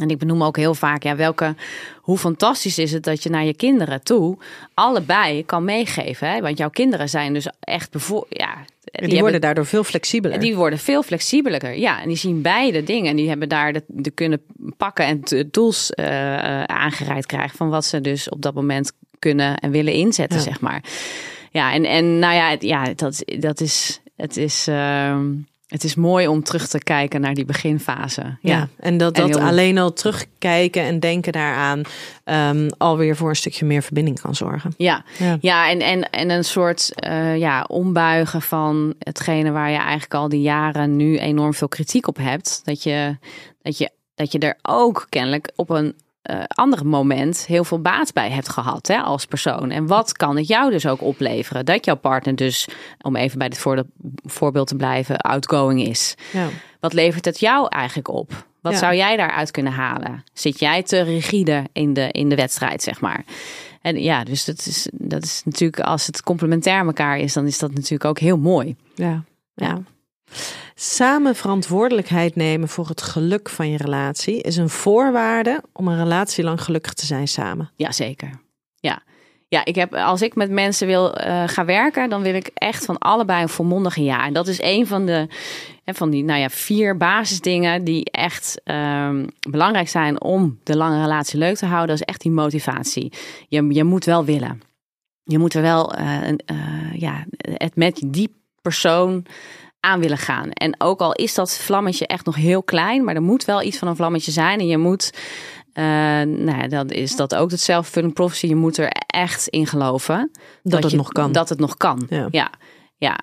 En 0.00 0.08
ik 0.10 0.18
benoem 0.18 0.42
ook 0.42 0.56
heel 0.56 0.74
vaak, 0.74 1.02
ja, 1.02 1.16
welke, 1.16 1.54
hoe 2.00 2.18
fantastisch 2.18 2.78
is 2.78 2.92
het 2.92 3.04
dat 3.04 3.22
je 3.22 3.30
naar 3.30 3.44
je 3.44 3.54
kinderen 3.56 4.02
toe 4.02 4.38
allebei 4.74 5.44
kan 5.44 5.64
meegeven. 5.64 6.30
Hè? 6.30 6.40
Want 6.40 6.58
jouw 6.58 6.70
kinderen 6.70 7.08
zijn 7.08 7.32
dus 7.32 7.46
echt 7.60 7.90
bevo- 7.90 8.26
ja, 8.28 8.64
En 8.84 9.08
die, 9.08 9.20
worden 9.20 9.40
daardoor 9.40 9.66
veel 9.66 9.84
flexibeler. 9.84 10.40
die 10.40 10.56
worden 10.56 10.78
veel 10.78 11.02
flexibeler. 11.02 11.78
Ja, 11.78 12.02
en 12.02 12.08
die 12.08 12.16
zien 12.16 12.42
beide 12.42 12.82
dingen. 12.82 13.10
En 13.10 13.16
die 13.16 13.28
hebben 13.28 13.48
daar 13.48 13.72
de, 13.72 13.82
de 13.86 14.10
kunnen 14.10 14.42
pakken 14.76 15.04
en 15.06 15.20
de 15.24 15.50
tools 15.50 15.90
eh, 15.90 16.34
eh, 16.38 16.64
aangereikt 16.64 17.26
krijgen 17.26 17.56
van 17.56 17.68
wat 17.68 17.84
ze 17.84 18.00
dus 18.00 18.28
op 18.28 18.42
dat 18.42 18.54
moment 18.54 18.92
kunnen 19.18 19.56
en 19.58 19.70
willen 19.70 19.92
inzetten, 19.92 20.38
Ja. 20.38 20.44
zeg 20.44 20.60
maar. 20.60 20.84
Ja, 21.50 21.72
en, 21.72 21.84
en 21.84 22.18
nou 22.18 22.34
ja, 22.34 22.50
het, 22.50 22.62
ja 22.62 22.84
dat, 22.94 23.24
dat 23.38 23.60
is, 23.60 24.00
het 24.16 24.36
is, 24.36 24.66
ehm, 24.68 25.30
het 25.72 25.84
is 25.84 25.94
mooi 25.94 26.26
om 26.28 26.42
terug 26.42 26.68
te 26.68 26.78
kijken 26.78 27.20
naar 27.20 27.34
die 27.34 27.44
beginfase. 27.44 28.36
Ja, 28.40 28.68
en 28.78 28.96
dat 28.96 29.16
En 29.16 29.26
dat 29.28 29.38
heel- 29.38 29.48
alleen 29.48 29.78
al 29.78 29.92
terugkijken 29.92 30.82
en 30.82 31.00
denken 31.00 31.32
daaraan 31.32 31.82
ehm, 32.24 32.68
alweer 32.78 33.16
voor 33.16 33.28
een 33.28 33.36
stukje 33.36 33.64
meer 33.66 33.82
verbinding 33.82 34.20
kan 34.20 34.34
zorgen. 34.34 34.74
Ja, 34.76 35.04
Ja. 35.18 35.38
ja. 35.40 35.70
en, 35.70 35.80
en, 35.80 36.10
en 36.10 36.30
een 36.30 36.44
soort 36.44 36.92
eh, 36.94 37.38
ja, 37.38 37.64
ombuigen 37.68 38.42
van 38.42 38.94
hetgene 38.98 39.50
waar 39.50 39.70
je 39.70 39.76
eigenlijk 39.78 40.14
al 40.14 40.28
die 40.28 40.40
jaren 40.42 40.96
nu 40.96 41.18
enorm 41.18 41.54
veel 41.54 41.68
kritiek 41.68 42.08
op 42.08 42.16
hebt. 42.16 42.60
Dat 42.64 42.82
je, 42.82 43.16
dat 43.62 43.78
je, 43.78 43.90
dat 44.14 44.32
je 44.32 44.38
er 44.38 44.58
ook 44.62 45.06
kennelijk 45.08 45.52
op 45.56 45.70
een 45.70 45.94
eh 46.22 46.42
ander 46.46 46.86
moment 46.86 47.46
heel 47.46 47.64
veel 47.64 47.80
baat 47.80 48.12
bij 48.12 48.30
hebt 48.30 48.48
gehad 48.48 48.86
hè, 48.86 48.96
als 48.98 49.26
persoon. 49.26 49.70
En 49.70 49.86
wat 49.86 50.12
kan 50.12 50.36
het 50.36 50.46
jou 50.46 50.70
dus 50.70 50.86
ook 50.86 51.02
opleveren? 51.02 51.64
Dat 51.64 51.84
jouw 51.84 51.96
partner 51.96 52.36
dus, 52.36 52.68
om 53.00 53.16
even 53.16 53.38
bij 53.38 53.48
dit 53.48 53.64
voorbeeld 54.24 54.66
te 54.66 54.76
blijven, 54.76 55.16
outgoing 55.16 55.86
is. 55.86 56.14
Ja. 56.32 56.48
Wat 56.80 56.92
levert 56.92 57.24
het 57.24 57.40
jou 57.40 57.66
eigenlijk 57.68 58.08
op? 58.08 58.46
Wat 58.60 58.72
Ja. 58.72 58.78
zou 58.78 58.94
jij 58.94 59.16
daaruit 59.16 59.50
kunnen 59.50 59.72
halen? 59.72 60.24
Zit 60.32 60.58
jij 60.58 60.82
te 60.82 61.00
rigide 61.00 61.64
in 61.72 61.92
de, 61.92 62.08
in 62.10 62.28
de 62.28 62.36
wedstrijd, 62.36 62.82
zeg 62.82 63.00
maar? 63.00 63.24
En 63.80 64.02
ja, 64.02 64.24
dus 64.24 64.44
dat 64.44 64.58
is, 64.66 64.88
dat 64.92 65.24
is 65.24 65.42
natuurlijk, 65.44 65.80
als 65.80 66.06
het 66.06 66.22
complementair 66.22 66.84
elkaar 66.86 67.18
is, 67.18 67.32
dan 67.32 67.46
is 67.46 67.58
dat 67.58 67.74
natuurlijk 67.74 68.04
ook 68.04 68.18
heel 68.18 68.38
mooi. 68.38 68.76
Ja. 68.94 69.24
ja. 69.54 69.66
Ja. 69.66 69.82
Samen 70.84 71.34
verantwoordelijkheid 71.34 72.36
nemen 72.36 72.68
voor 72.68 72.88
het 72.88 73.02
geluk 73.02 73.48
van 73.48 73.70
je 73.70 73.76
relatie 73.76 74.40
is 74.40 74.56
een 74.56 74.68
voorwaarde 74.68 75.62
om 75.72 75.88
een 75.88 75.98
relatie 75.98 76.44
lang 76.44 76.62
gelukkig 76.62 76.94
te 76.94 77.06
zijn 77.06 77.28
samen. 77.28 77.70
Jazeker. 77.76 78.30
Ja. 78.76 79.02
Ja, 79.48 79.64
ik 79.64 79.74
heb, 79.74 79.94
als 79.94 80.22
ik 80.22 80.34
met 80.34 80.50
mensen 80.50 80.86
wil 80.86 81.14
eh, 81.14 81.42
gaan 81.46 81.66
werken, 81.66 82.10
dan 82.10 82.22
wil 82.22 82.34
ik 82.34 82.50
echt 82.54 82.84
van 82.84 82.98
allebei 82.98 83.42
een 83.42 83.48
volmondige 83.48 84.02
ja. 84.02 84.26
En 84.26 84.32
dat 84.32 84.48
is 84.48 84.60
een 84.60 84.86
van 84.86 85.06
de 85.06 85.28
hè, 85.84 85.94
van 85.94 86.10
die 86.10 86.24
nou 86.24 86.40
ja, 86.40 86.48
vier 86.48 86.96
basisdingen 86.96 87.84
die 87.84 88.04
echt 88.10 88.60
ehm, 88.64 89.26
belangrijk 89.50 89.88
zijn 89.88 90.22
om 90.22 90.58
de 90.62 90.76
lange 90.76 91.02
relatie 91.02 91.38
leuk 91.38 91.56
te 91.56 91.66
houden. 91.66 91.88
Dat 91.88 92.00
is 92.00 92.12
echt 92.12 92.20
die 92.20 92.32
motivatie. 92.32 93.12
Je, 93.48 93.74
je 93.74 93.84
moet 93.84 94.04
wel 94.04 94.24
willen. 94.24 94.62
Je 95.24 95.38
moet 95.38 95.54
er 95.54 95.62
wel 95.62 95.94
eh, 95.94 96.28
eh, 96.28 96.36
ja, 96.92 97.24
het 97.36 97.76
met 97.76 98.02
die 98.04 98.40
persoon 98.62 99.26
aan 99.86 100.00
willen 100.00 100.18
gaan. 100.18 100.50
En 100.50 100.74
ook 100.80 101.00
al 101.00 101.12
is 101.12 101.34
dat 101.34 101.56
vlammetje 101.58 102.06
echt 102.06 102.24
nog 102.24 102.34
heel 102.36 102.62
klein, 102.62 103.04
maar 103.04 103.14
er 103.14 103.22
moet 103.22 103.44
wel 103.44 103.62
iets 103.62 103.78
van 103.78 103.88
een 103.88 103.96
vlammetje 103.96 104.30
zijn. 104.30 104.58
En 104.60 104.66
je 104.66 104.78
moet, 104.78 105.10
eh, 105.72 105.84
nou 106.22 106.56
ja, 106.58 106.68
dan 106.68 106.88
is 106.90 107.16
dat 107.16 107.34
ook 107.34 107.50
het 107.50 107.60
self-fulfilling 107.60 108.14
prophecy. 108.14 108.46
Je 108.46 108.54
moet 108.56 108.76
er 108.78 108.88
echt 109.06 109.48
in 109.48 109.66
geloven 109.66 110.30
Dat, 110.62 110.82
het 110.82 110.90
je- 110.90 110.96
nog 110.96 111.08
kan. 111.08 111.32
Dat 111.32 111.48
het 111.48 111.58
nog 111.58 111.76
kan. 111.76 112.06
Ja. 112.08 112.28
Ja, 112.30 112.50
ja, 112.96 113.18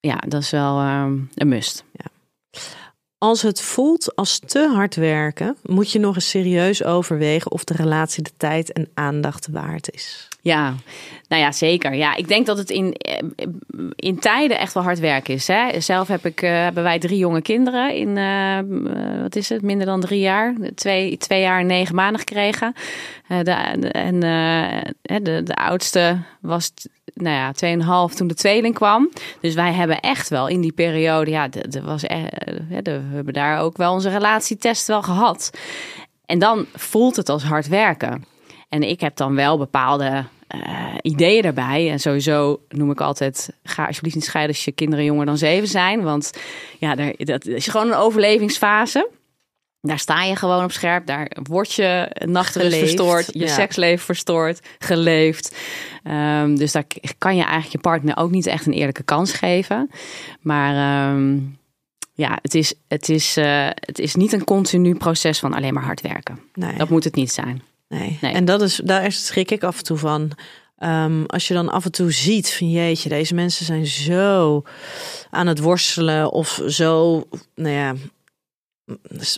ja, 0.00 0.16
dat 0.28 0.42
is 0.42 0.50
wel 0.50 0.78
ehm, 0.78 1.18
een 1.34 1.48
must. 1.48 1.84
Als 3.18 3.42
het 3.42 3.60
voelt 3.60 4.16
als 4.16 4.38
te 4.38 4.70
hard 4.74 4.94
werken, 4.94 5.56
moet 5.62 5.90
je 5.92 5.98
nog 5.98 6.14
eens 6.14 6.28
serieus 6.28 6.84
overwegen 6.84 7.50
of 7.50 7.64
de 7.64 7.74
relatie 7.74 8.22
de 8.22 8.32
tijd 8.36 8.72
en 8.72 8.90
aandacht 8.94 9.48
waard 9.50 9.90
is. 9.90 10.28
Ja, 10.44 10.74
nou 11.28 11.42
ja, 11.42 11.52
zeker. 11.52 11.94
Ja, 11.94 12.14
ik 12.14 12.28
denk 12.28 12.46
dat 12.46 12.58
het 12.58 12.70
in, 12.70 12.92
eh, 12.92 13.46
in 13.96 14.18
tijden 14.18 14.58
echt 14.58 14.74
wel 14.74 14.82
hard 14.82 14.98
werk 14.98 15.28
is. 15.28 15.46
Hè? 15.46 15.80
Zelf 15.80 16.08
heb 16.08 16.26
ik, 16.26 16.42
eh, 16.42 16.50
hebben 16.50 16.82
wij 16.82 16.98
drie 16.98 17.18
jonge 17.18 17.42
kinderen 17.42 17.94
in, 17.94 18.16
eh, 18.16 19.22
wat 19.22 19.36
is 19.36 19.48
het, 19.48 19.62
minder 19.62 19.86
dan 19.86 20.00
drie 20.00 20.20
jaar. 20.20 20.54
Twee, 20.74 21.16
twee 21.16 21.40
jaar 21.40 21.60
en 21.60 21.66
negen 21.66 21.94
maanden 21.94 22.18
gekregen. 22.18 22.74
De, 23.42 23.50
en 23.50 24.20
de, 25.22 25.42
de 25.44 25.54
oudste 25.54 26.18
was, 26.40 26.72
nou 27.14 27.36
ja, 27.36 27.52
tweeënhalf 27.52 28.14
toen 28.14 28.26
de 28.26 28.34
tweeling 28.34 28.74
kwam. 28.74 29.10
Dus 29.40 29.54
wij 29.54 29.72
hebben 29.72 30.00
echt 30.00 30.28
wel 30.28 30.48
in 30.48 30.60
die 30.60 30.72
periode, 30.72 31.30
ja, 31.30 31.48
de, 31.48 31.82
was, 31.82 32.00
de, 32.02 32.82
we 32.82 33.14
hebben 33.14 33.32
daar 33.32 33.60
ook 33.60 33.76
wel 33.76 33.92
onze 33.92 34.10
relatietest 34.10 34.86
wel 34.86 35.02
gehad. 35.02 35.50
En 36.26 36.38
dan 36.38 36.66
voelt 36.74 37.16
het 37.16 37.28
als 37.28 37.42
hard 37.42 37.68
werken. 37.68 38.24
En 38.72 38.82
ik 38.82 39.00
heb 39.00 39.16
dan 39.16 39.34
wel 39.34 39.58
bepaalde 39.58 40.24
eh, 40.46 40.94
ideeën 41.02 41.42
daarbij. 41.42 41.90
En 41.90 42.00
sowieso 42.00 42.60
noem 42.68 42.90
ik 42.90 43.00
altijd: 43.00 43.50
ga 43.62 43.86
alsjeblieft 43.86 44.16
niet 44.16 44.24
scheiden 44.24 44.54
als 44.54 44.64
je 44.64 44.72
kinderen 44.72 45.04
jonger 45.04 45.26
dan 45.26 45.38
zeven 45.38 45.68
zijn. 45.68 46.02
Want 46.02 46.32
ja, 46.78 46.94
daar, 46.94 47.14
dat 47.16 47.46
is 47.46 47.66
gewoon 47.66 47.86
een 47.86 47.94
overlevingsfase. 47.94 49.10
Daar 49.80 49.98
sta 49.98 50.22
je 50.22 50.36
gewoon 50.36 50.64
op 50.64 50.72
scherp. 50.72 51.06
Daar 51.06 51.36
word 51.42 51.72
je 51.72 52.16
nachtrust 52.24 52.66
Geleefd, 52.66 52.78
verstoord, 52.78 53.26
je 53.32 53.38
ja. 53.38 53.46
seksleven 53.46 54.04
verstoord, 54.04 54.60
geleefd. 54.78 55.56
Ehm, 56.02 56.54
dus 56.54 56.72
daar 56.72 56.84
kan 57.18 57.36
je 57.36 57.42
eigenlijk 57.42 57.72
je 57.72 57.78
partner 57.78 58.16
ook 58.16 58.30
niet 58.30 58.46
echt 58.46 58.66
een 58.66 58.72
eerlijke 58.72 59.02
kans 59.02 59.32
geven. 59.32 59.90
Maar 60.40 60.74
ehm, 60.74 61.38
ja, 62.14 62.38
het 62.42 62.54
is, 62.54 62.74
het, 62.88 63.08
is, 63.08 63.36
eh, 63.36 63.68
het 63.74 63.98
is 63.98 64.14
niet 64.14 64.32
een 64.32 64.44
continu 64.44 64.94
proces 64.94 65.38
van 65.38 65.54
alleen 65.54 65.74
maar 65.74 65.84
hard 65.84 66.00
werken. 66.00 66.40
Nee. 66.54 66.76
Dat 66.76 66.88
moet 66.88 67.04
het 67.04 67.14
niet 67.14 67.32
zijn. 67.32 67.62
Nee. 67.92 68.18
Nee. 68.20 68.32
En 68.32 68.44
dat 68.44 68.62
is, 68.62 68.80
daar 68.84 69.12
schrik 69.12 69.50
ik 69.50 69.62
af 69.62 69.78
en 69.78 69.84
toe 69.84 69.96
van. 69.96 70.30
Ehm, 70.78 71.24
als 71.26 71.48
je 71.48 71.54
dan 71.54 71.68
af 71.68 71.84
en 71.84 71.92
toe 71.92 72.12
ziet 72.12 72.52
van 72.54 72.70
jeetje, 72.70 73.08
deze 73.08 73.34
mensen 73.34 73.66
zijn 73.66 73.86
zo 73.86 74.62
aan 75.30 75.46
het 75.46 75.58
worstelen 75.58 76.32
of 76.32 76.62
zo, 76.68 77.22
nou 77.54 77.74
ja, 77.74 77.94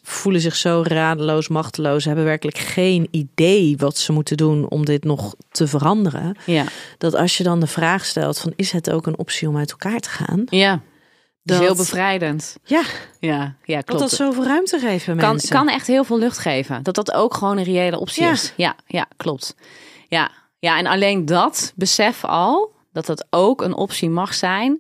voelen 0.03 0.41
zich 0.41 0.57
zo 0.57 0.83
radeloos, 0.87 1.49
machteloos, 1.49 2.05
hebben 2.05 2.25
werkelijk 2.25 2.59
geen 2.59 3.09
idee 3.11 3.77
wat 3.77 3.99
ze 3.99 4.13
moeten 4.13 4.37
doen 4.37 4.69
om 4.69 4.85
dit 4.85 5.05
nog 5.05 5.35
te 5.51 5.67
veranderen. 5.67 6.37
Ja, 6.47 6.65
Dat 6.99 7.15
als 7.15 7.37
je 7.37 7.45
dan 7.45 7.61
de 7.61 7.67
vraag 7.67 8.05
stelt 8.05 8.39
van 8.39 8.53
is 8.57 8.73
het 8.73 8.91
ook 8.91 9.07
een 9.07 9.19
optie 9.19 9.49
om 9.49 9.57
uit 9.57 9.71
elkaar 9.71 10.01
te 10.01 10.09
gaan? 10.09 10.45
ja. 10.49 10.81
Dat 11.45 11.61
is 11.61 11.67
Dat- 11.67 11.77
heel 11.77 11.85
bevrijdend. 11.85 12.57
Ja, 12.65 12.83
Ja, 13.21 13.55
ja 13.65 13.77
dat 13.77 13.85
klopt. 13.85 14.01
dat 14.01 14.11
zoveel 14.11 14.45
ruimte 14.45 15.01
kan, 15.07 15.17
mensen. 15.17 15.49
kan 15.49 15.69
echt 15.69 15.87
heel 15.87 16.05
veel 16.05 16.19
lucht 16.19 16.39
geven. 16.39 16.83
Dat 16.83 16.95
dat 16.95 17.13
ook 17.13 17.35
gewoon 17.35 17.59
een 17.59 17.65
reële 17.65 17.99
optie 17.99 18.23
Ja. 18.23 18.31
is. 18.31 18.53
Ja, 18.57 18.77
ja, 18.87 19.07
klopt. 19.17 19.55
Ja. 20.09 20.31
ja, 20.59 20.79
en 20.79 20.87
alleen 20.87 21.25
dat 21.27 21.73
besef 21.77 22.25
al, 22.25 22.73
dat 22.93 23.07
dat 23.07 23.27
ook 23.31 23.63
een 23.63 23.75
optie 23.75 24.11
mag 24.11 24.35
zijn, 24.35 24.79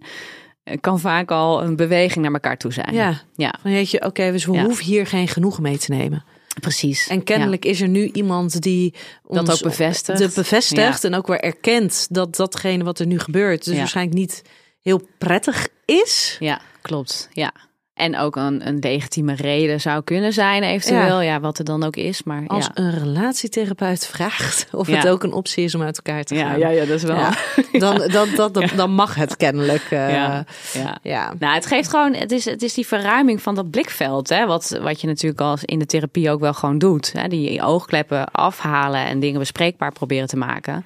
eh, 0.64 0.76
kan 0.80 1.00
vaak 1.00 1.30
al 1.30 1.62
een 1.62 1.76
beweging 1.76 2.24
naar 2.24 2.32
elkaar 2.34 2.56
toe 2.58 2.72
zijn. 2.72 2.94
Ja, 2.94 3.20
ja 3.36 3.54
van 3.62 3.70
jeetje, 3.70 4.04
oké, 4.04 4.32
dus 4.32 4.44
we 4.44 4.52
Ja. 4.52 4.64
hoeven 4.64 4.84
hier 4.84 5.06
geen 5.06 5.28
genoegen 5.28 5.62
mee 5.62 5.78
te 5.78 5.90
nemen. 5.92 6.24
precies. 6.60 7.06
En 7.08 7.22
kennelijk 7.24 7.64
is 7.64 7.80
er 7.80 7.88
nu 7.88 8.10
iemand 8.12 8.60
die 8.62 8.94
Dat 9.28 9.48
ons 9.48 9.50
ook 9.52 9.62
bevestigt. 9.70 10.18
de 10.18 10.30
bevestigt 10.34 11.04
en 11.04 11.14
ook 11.14 11.26
weer 11.26 11.40
erkent 11.40 12.06
dat 12.10 12.36
datgene 12.36 12.84
wat 12.84 12.98
er 12.98 13.06
nu 13.06 13.18
gebeurt, 13.18 13.64
dus 13.64 13.76
waarschijnlijk 13.76 14.16
niet 14.16 14.42
heel 14.84 15.08
prettig 15.18 15.68
is. 15.84 16.36
Ja, 16.40 16.60
klopt. 16.82 17.28
Ja. 17.32 17.52
En 17.94 18.18
ook 18.18 18.36
een, 18.36 18.66
een 18.66 18.78
legitieme 18.80 19.34
reden 19.34 19.80
zou 19.80 20.02
kunnen 20.04 20.32
zijn, 20.32 20.62
eventueel. 20.62 21.20
Ja, 21.20 21.40
wat 21.40 21.58
er 21.58 21.64
dan 21.64 21.84
ook 21.84 21.96
is. 21.96 22.22
Maar 22.22 22.42
Als 22.46 22.64
ja. 22.64 22.70
een 22.74 22.90
relatietherapeut 22.98 24.06
vraagt 24.06 24.66
of 24.72 24.88
Ja. 24.88 24.96
het 24.96 25.08
ook 25.08 25.22
een 25.22 25.32
optie 25.32 25.64
is 25.64 25.74
om 25.74 25.82
uit 25.82 25.96
elkaar 26.02 26.24
te 26.24 26.34
gaan. 26.36 26.58
ja, 26.58 26.68
ja, 26.68 26.84
dat 26.84 26.96
is 26.96 27.02
wel. 27.02 27.16
Dan, 27.72 28.08
dan, 28.08 28.28
dan, 28.36 28.52
dan, 28.52 28.68
dan 28.76 28.90
mag 28.90 29.14
het 29.14 29.36
kennelijk. 29.36 29.82
eh, 29.90 30.10
Ja, 30.12 30.44
ja. 30.72 30.98
ja. 31.02 31.34
Nou, 31.38 31.54
het 31.54 31.66
geeft 31.66 31.88
gewoon, 31.90 32.14
het 32.14 32.32
is, 32.32 32.44
het 32.44 32.62
is 32.62 32.74
die 32.74 32.86
verruiming 32.86 33.42
van 33.42 33.54
dat 33.54 33.70
blikveld, 33.70 34.28
hè, 34.28 34.46
wat, 34.46 34.78
wat 34.82 35.00
je 35.00 35.06
natuurlijk 35.06 35.40
als 35.40 35.64
in 35.64 35.78
de 35.78 35.86
therapie 35.86 36.30
ook 36.30 36.40
wel 36.40 36.54
gewoon 36.54 36.78
doet. 36.78 37.12
Hè, 37.12 37.28
die 37.28 37.62
oogkleppen 37.62 38.30
afhalen 38.32 39.06
en 39.06 39.20
dingen 39.20 39.38
bespreekbaar 39.38 39.92
proberen 39.92 40.28
te 40.28 40.36
maken. 40.36 40.84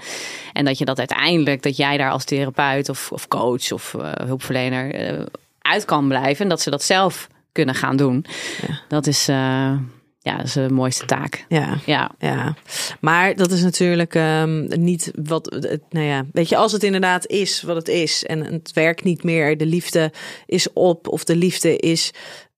En 0.52 0.64
dat 0.64 0.78
je 0.78 0.84
dat 0.84 0.98
uiteindelijk, 0.98 1.62
dat 1.62 1.76
jij 1.76 1.96
daar 1.96 2.10
als 2.10 2.24
therapeut 2.24 2.88
of, 2.88 3.12
of 3.12 3.28
coach 3.28 3.72
of 3.72 3.94
eh, 3.94 4.12
hulpverlener 4.26 4.94
eh, 4.94 5.20
uit 5.68 5.84
kan 5.84 6.08
blijven. 6.08 6.42
En 6.42 6.48
dat 6.48 6.60
ze 6.60 6.70
dat 6.70 6.82
zelf 6.82 7.28
kunnen 7.52 7.74
gaan 7.74 7.96
doen. 7.96 8.24
Ja. 8.68 8.80
Dat 8.88 9.06
is, 9.06 9.28
eh, 9.28 9.72
ja, 10.18 10.36
dat 10.36 10.44
is 10.46 10.52
de 10.52 10.68
mooiste 10.70 11.04
taak. 11.06 11.44
ja. 11.48 11.78
Ja, 11.86 12.10
Ja, 12.18 12.54
maar 13.00 13.34
dat 13.36 13.50
is 13.50 13.62
natuurlijk 13.62 14.14
ehm, 14.14 14.66
niet 14.82 15.10
wat. 15.22 15.56
Het, 15.60 15.82
nou 15.90 16.06
ja, 16.06 16.24
weet 16.32 16.48
je, 16.48 16.56
als 16.56 16.72
het 16.72 16.82
inderdaad 16.82 17.26
is 17.26 17.62
wat 17.62 17.76
het 17.76 17.88
is 17.88 18.24
en 18.24 18.44
het 18.44 18.72
werkt 18.72 19.04
niet 19.04 19.22
meer, 19.22 19.56
de 19.58 19.66
liefde 19.66 20.12
is 20.46 20.72
op 20.72 21.08
of 21.08 21.24
de 21.24 21.36
liefde 21.36 21.76
is 21.76 22.10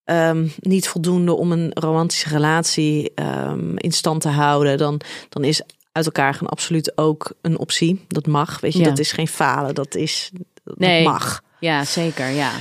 ehm, 0.04 0.46
niet 0.58 0.88
voldoende 0.88 1.32
om 1.32 1.52
een 1.52 1.70
romantische 1.74 2.28
relatie 2.28 3.12
ehm, 3.14 3.76
in 3.76 3.92
stand 3.92 4.20
te 4.20 4.28
houden, 4.28 4.78
dan, 4.78 5.00
dan 5.28 5.44
is 5.44 5.62
uit 5.92 6.04
elkaar 6.06 6.34
gaan 6.34 6.48
absoluut 6.48 6.92
ook 6.98 7.32
een 7.42 7.58
optie. 7.58 8.04
Dat 8.08 8.26
mag, 8.26 8.60
weet 8.60 8.72
je, 8.72 8.78
Ja. 8.78 8.84
dat 8.84 8.98
is 8.98 9.12
geen 9.12 9.28
falen, 9.28 9.74
dat 9.74 9.94
is. 9.94 10.30
Dat 10.64 10.78
Nee. 10.78 11.04
mag. 11.04 11.42
Ja 11.60 11.84
zeker. 11.84 12.28
Ja. 12.28 12.52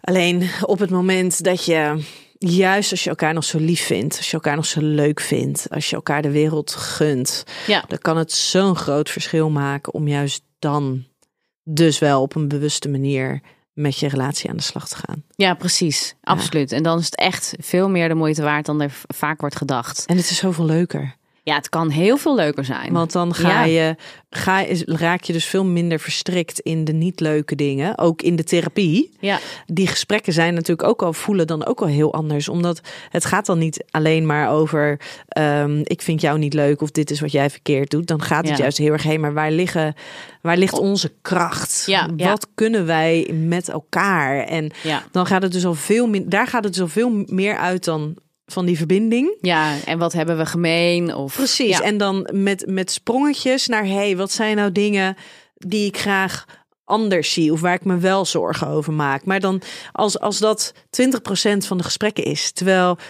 Alleen 0.00 0.50
op 0.62 0.78
het 0.78 0.90
moment 0.90 1.44
dat 1.44 1.64
je, 1.64 2.04
juist 2.38 2.90
als 2.90 3.04
je 3.04 3.10
elkaar 3.10 3.34
nog 3.34 3.44
zo 3.44 3.58
lief 3.58 3.80
vindt, 3.84 4.16
als 4.16 4.26
je 4.26 4.32
elkaar 4.34 4.56
nog 4.56 4.66
zo 4.66 4.80
leuk 4.82 5.20
vindt, 5.20 5.66
als 5.70 5.90
je 5.90 5.96
elkaar 5.96 6.22
de 6.22 6.30
wereld 6.30 6.72
gunt, 6.74 7.44
Ja. 7.66 7.84
dan 7.88 7.98
kan 7.98 8.16
het 8.16 8.32
zo'n 8.32 8.76
groot 8.76 9.10
verschil 9.10 9.50
maken 9.50 9.94
om 9.94 10.08
juist 10.08 10.42
dan 10.58 11.04
dus 11.62 11.98
wel 11.98 12.22
op 12.22 12.34
een 12.34 12.48
bewuste 12.48 12.88
manier 12.88 13.40
met 13.72 13.98
je 13.98 14.08
relatie 14.08 14.50
aan 14.50 14.56
de 14.56 14.62
slag 14.62 14.88
te 14.88 14.96
gaan. 14.96 15.24
ja, 15.36 15.54
precies. 15.54 16.14
Absoluut. 16.22 16.72
En 16.72 16.82
dan 16.82 16.98
is 16.98 17.04
het 17.04 17.16
echt 17.16 17.54
veel 17.58 17.88
meer 17.88 18.08
de 18.08 18.14
moeite 18.14 18.42
waard 18.42 18.66
dan 18.66 18.80
er 18.80 18.92
vaak 19.14 19.40
wordt 19.40 19.56
gedacht. 19.56 20.04
En 20.06 20.16
het 20.16 20.30
is 20.30 20.36
zoveel 20.36 20.64
leuker. 20.64 21.14
Ja, 21.46 21.54
het 21.54 21.68
kan 21.68 21.90
heel 21.90 22.16
veel 22.16 22.34
leuker 22.34 22.64
zijn. 22.64 22.92
Want 22.92 23.12
dan 23.12 23.34
ga 23.34 23.48
Ja. 23.48 23.64
je, 23.64 23.96
ga, 24.30 24.64
raak 24.86 25.22
je 25.22 25.32
dus 25.32 25.44
veel 25.44 25.64
minder 25.64 26.00
verstrikt 26.00 26.58
in 26.60 26.84
de 26.84 26.92
niet 26.92 27.20
leuke 27.20 27.54
dingen. 27.54 27.98
Ook 27.98 28.22
in 28.22 28.36
de 28.36 28.44
therapie. 28.44 29.10
ja, 29.20 29.38
die 29.66 29.86
gesprekken 29.86 30.32
zijn 30.32 30.54
natuurlijk 30.54 30.88
ook 30.88 31.02
al 31.02 31.12
voelen 31.12 31.46
dan 31.46 31.66
ook 31.66 31.80
al 31.80 31.86
heel 31.86 32.12
anders. 32.14 32.48
Omdat 32.48 32.80
het 33.10 33.24
gaat 33.24 33.46
dan 33.46 33.58
niet 33.58 33.84
alleen 33.90 34.26
maar 34.26 34.50
over 34.50 35.00
ehm, 35.28 35.80
ik 35.82 36.02
vind 36.02 36.20
jou 36.20 36.38
niet 36.38 36.54
leuk 36.54 36.80
of 36.82 36.90
dit 36.90 37.10
is 37.10 37.20
wat 37.20 37.32
jij 37.32 37.50
verkeerd 37.50 37.90
doet. 37.90 38.06
Dan 38.06 38.22
gaat 38.22 38.48
het 38.48 38.56
Ja. 38.56 38.62
juist 38.62 38.78
heel 38.78 38.92
erg 38.92 39.02
heen. 39.02 39.20
Maar 39.20 39.34
waar, 39.34 39.50
liggen, 39.50 39.94
waar 40.40 40.56
ligt 40.56 40.78
onze 40.78 41.12
kracht? 41.22 41.82
Ja. 41.86 42.08
Wat 42.16 42.48
kunnen 42.54 42.86
wij 42.86 43.30
met 43.32 43.68
elkaar? 43.68 44.44
En 44.44 44.70
ja. 44.82 45.02
dan 45.10 45.26
gaat 45.26 45.42
het 45.42 45.52
dus 45.52 45.64
al 45.66 45.74
veel 45.74 46.06
meer. 46.08 46.28
Daar 46.28 46.46
gaat 46.46 46.64
het 46.64 46.72
dus 46.72 46.82
al 46.82 46.88
veel 46.88 47.24
meer 47.26 47.56
uit 47.56 47.84
dan 47.84 48.16
van 48.46 48.64
die 48.66 48.76
verbinding. 48.76 49.36
ja, 49.40 49.76
en 49.84 49.98
wat 49.98 50.12
hebben 50.12 50.36
we 50.36 50.46
gemeen? 50.46 51.14
Of, 51.14 51.34
Precies. 51.34 51.78
Ja, 51.78 51.80
En 51.80 51.96
dan 51.98 52.28
met, 52.32 52.64
met 52.66 52.90
sprongetjes 52.90 53.66
naar 53.66 53.86
hey, 53.86 54.16
wat 54.16 54.32
zijn 54.32 54.56
nou 54.56 54.72
dingen 54.72 55.16
die 55.54 55.86
ik 55.86 55.98
graag 55.98 56.44
anders 56.84 57.32
zie 57.32 57.52
of 57.52 57.60
waar 57.60 57.74
ik 57.74 57.84
me 57.84 57.96
wel 57.98 58.24
zorgen 58.24 58.66
over 58.68 58.92
maak. 58.92 59.24
Maar 59.24 59.40
dan 59.40 59.62
als, 59.92 60.18
als 60.20 60.38
dat 60.38 60.72
20% 60.74 60.76
van 61.66 61.76
de 61.76 61.82
gesprekken 61.84 62.24
is, 62.24 62.52
terwijl 62.52 62.98
80% 62.98 63.00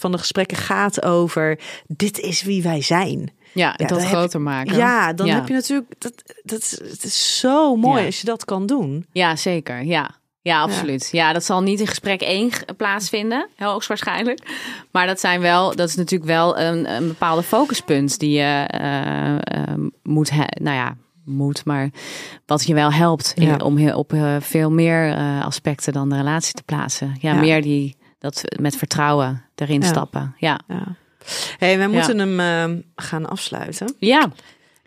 van 0.00 0.12
de 0.12 0.18
gesprekken 0.18 0.56
gaat 0.56 1.02
over 1.04 1.58
dit 1.86 2.18
is 2.18 2.42
wie 2.42 2.62
wij 2.62 2.82
zijn. 2.82 3.32
ja, 3.52 3.74
Ja, 3.76 3.86
dat 3.86 3.98
heb- 4.00 4.08
groter 4.08 4.40
maken. 4.40 4.76
Ja, 4.76 5.12
dan 5.12 5.26
Ja. 5.26 5.34
heb 5.34 5.48
je 5.48 5.54
natuurlijk 5.54 5.94
dat, 5.98 6.12
dat 6.42 6.60
is, 6.62 6.70
het 6.70 7.04
is 7.04 7.38
zo 7.38 7.76
mooi 7.76 8.06
als 8.06 8.20
je 8.20 8.26
dat 8.26 8.44
kan 8.44 8.66
doen. 8.66 9.06
Ja, 9.12 9.36
zeker. 9.36 9.84
Ja. 9.84 10.18
Ja, 10.42 10.60
absoluut. 10.60 11.08
Ja. 11.12 11.32
dat 11.32 11.44
zal 11.44 11.62
niet 11.62 11.80
in 11.80 11.86
gesprek 11.86 12.20
1 12.20 12.50
plaatsvinden, 12.76 13.48
heel 13.56 13.70
hoogstwaarschijnlijk. 13.70 14.40
Maar 14.92 15.06
dat 15.06 15.20
zijn 15.20 15.40
wel, 15.40 15.76
dat 15.76 15.88
is 15.88 15.94
natuurlijk 15.96 16.30
wel 16.30 16.58
een, 16.58 16.90
een 16.90 17.06
bepaalde 17.08 17.42
focuspunt 17.42 18.18
die 18.18 18.30
je 18.30 18.64
eh, 18.66 19.34
eh, 19.34 19.74
moet, 20.02 20.30
nou 20.60 20.76
ja, 20.76 20.96
moet, 21.24 21.64
maar 21.64 21.90
wat 22.46 22.66
je 22.66 22.74
wel 22.74 22.92
helpt 22.92 23.32
in- 23.36 23.46
Ja. 23.46 23.56
om 23.56 23.76
heel- 23.76 23.98
op 23.98 24.12
eh, 24.12 24.36
veel 24.40 24.70
meer 24.70 25.14
aspecten 25.42 25.92
dan 25.92 26.08
de 26.08 26.16
relatie 26.16 26.54
te 26.54 26.62
plaatsen. 26.62 27.16
Ja, 27.20 27.32
Ja. 27.34 27.40
meer 27.40 27.62
die 27.62 27.96
dat 28.18 28.42
met 28.60 28.76
vertrouwen 28.76 29.44
erin 29.54 29.82
stappen. 29.82 30.34
Ja. 30.38 30.60
Ja. 30.68 30.82
Hey, 31.58 31.78
wij 31.78 31.88
moeten 31.88 32.18
hem 32.18 32.84
gaan 32.94 33.28
afsluiten. 33.28 33.94
Ja. 33.98 34.30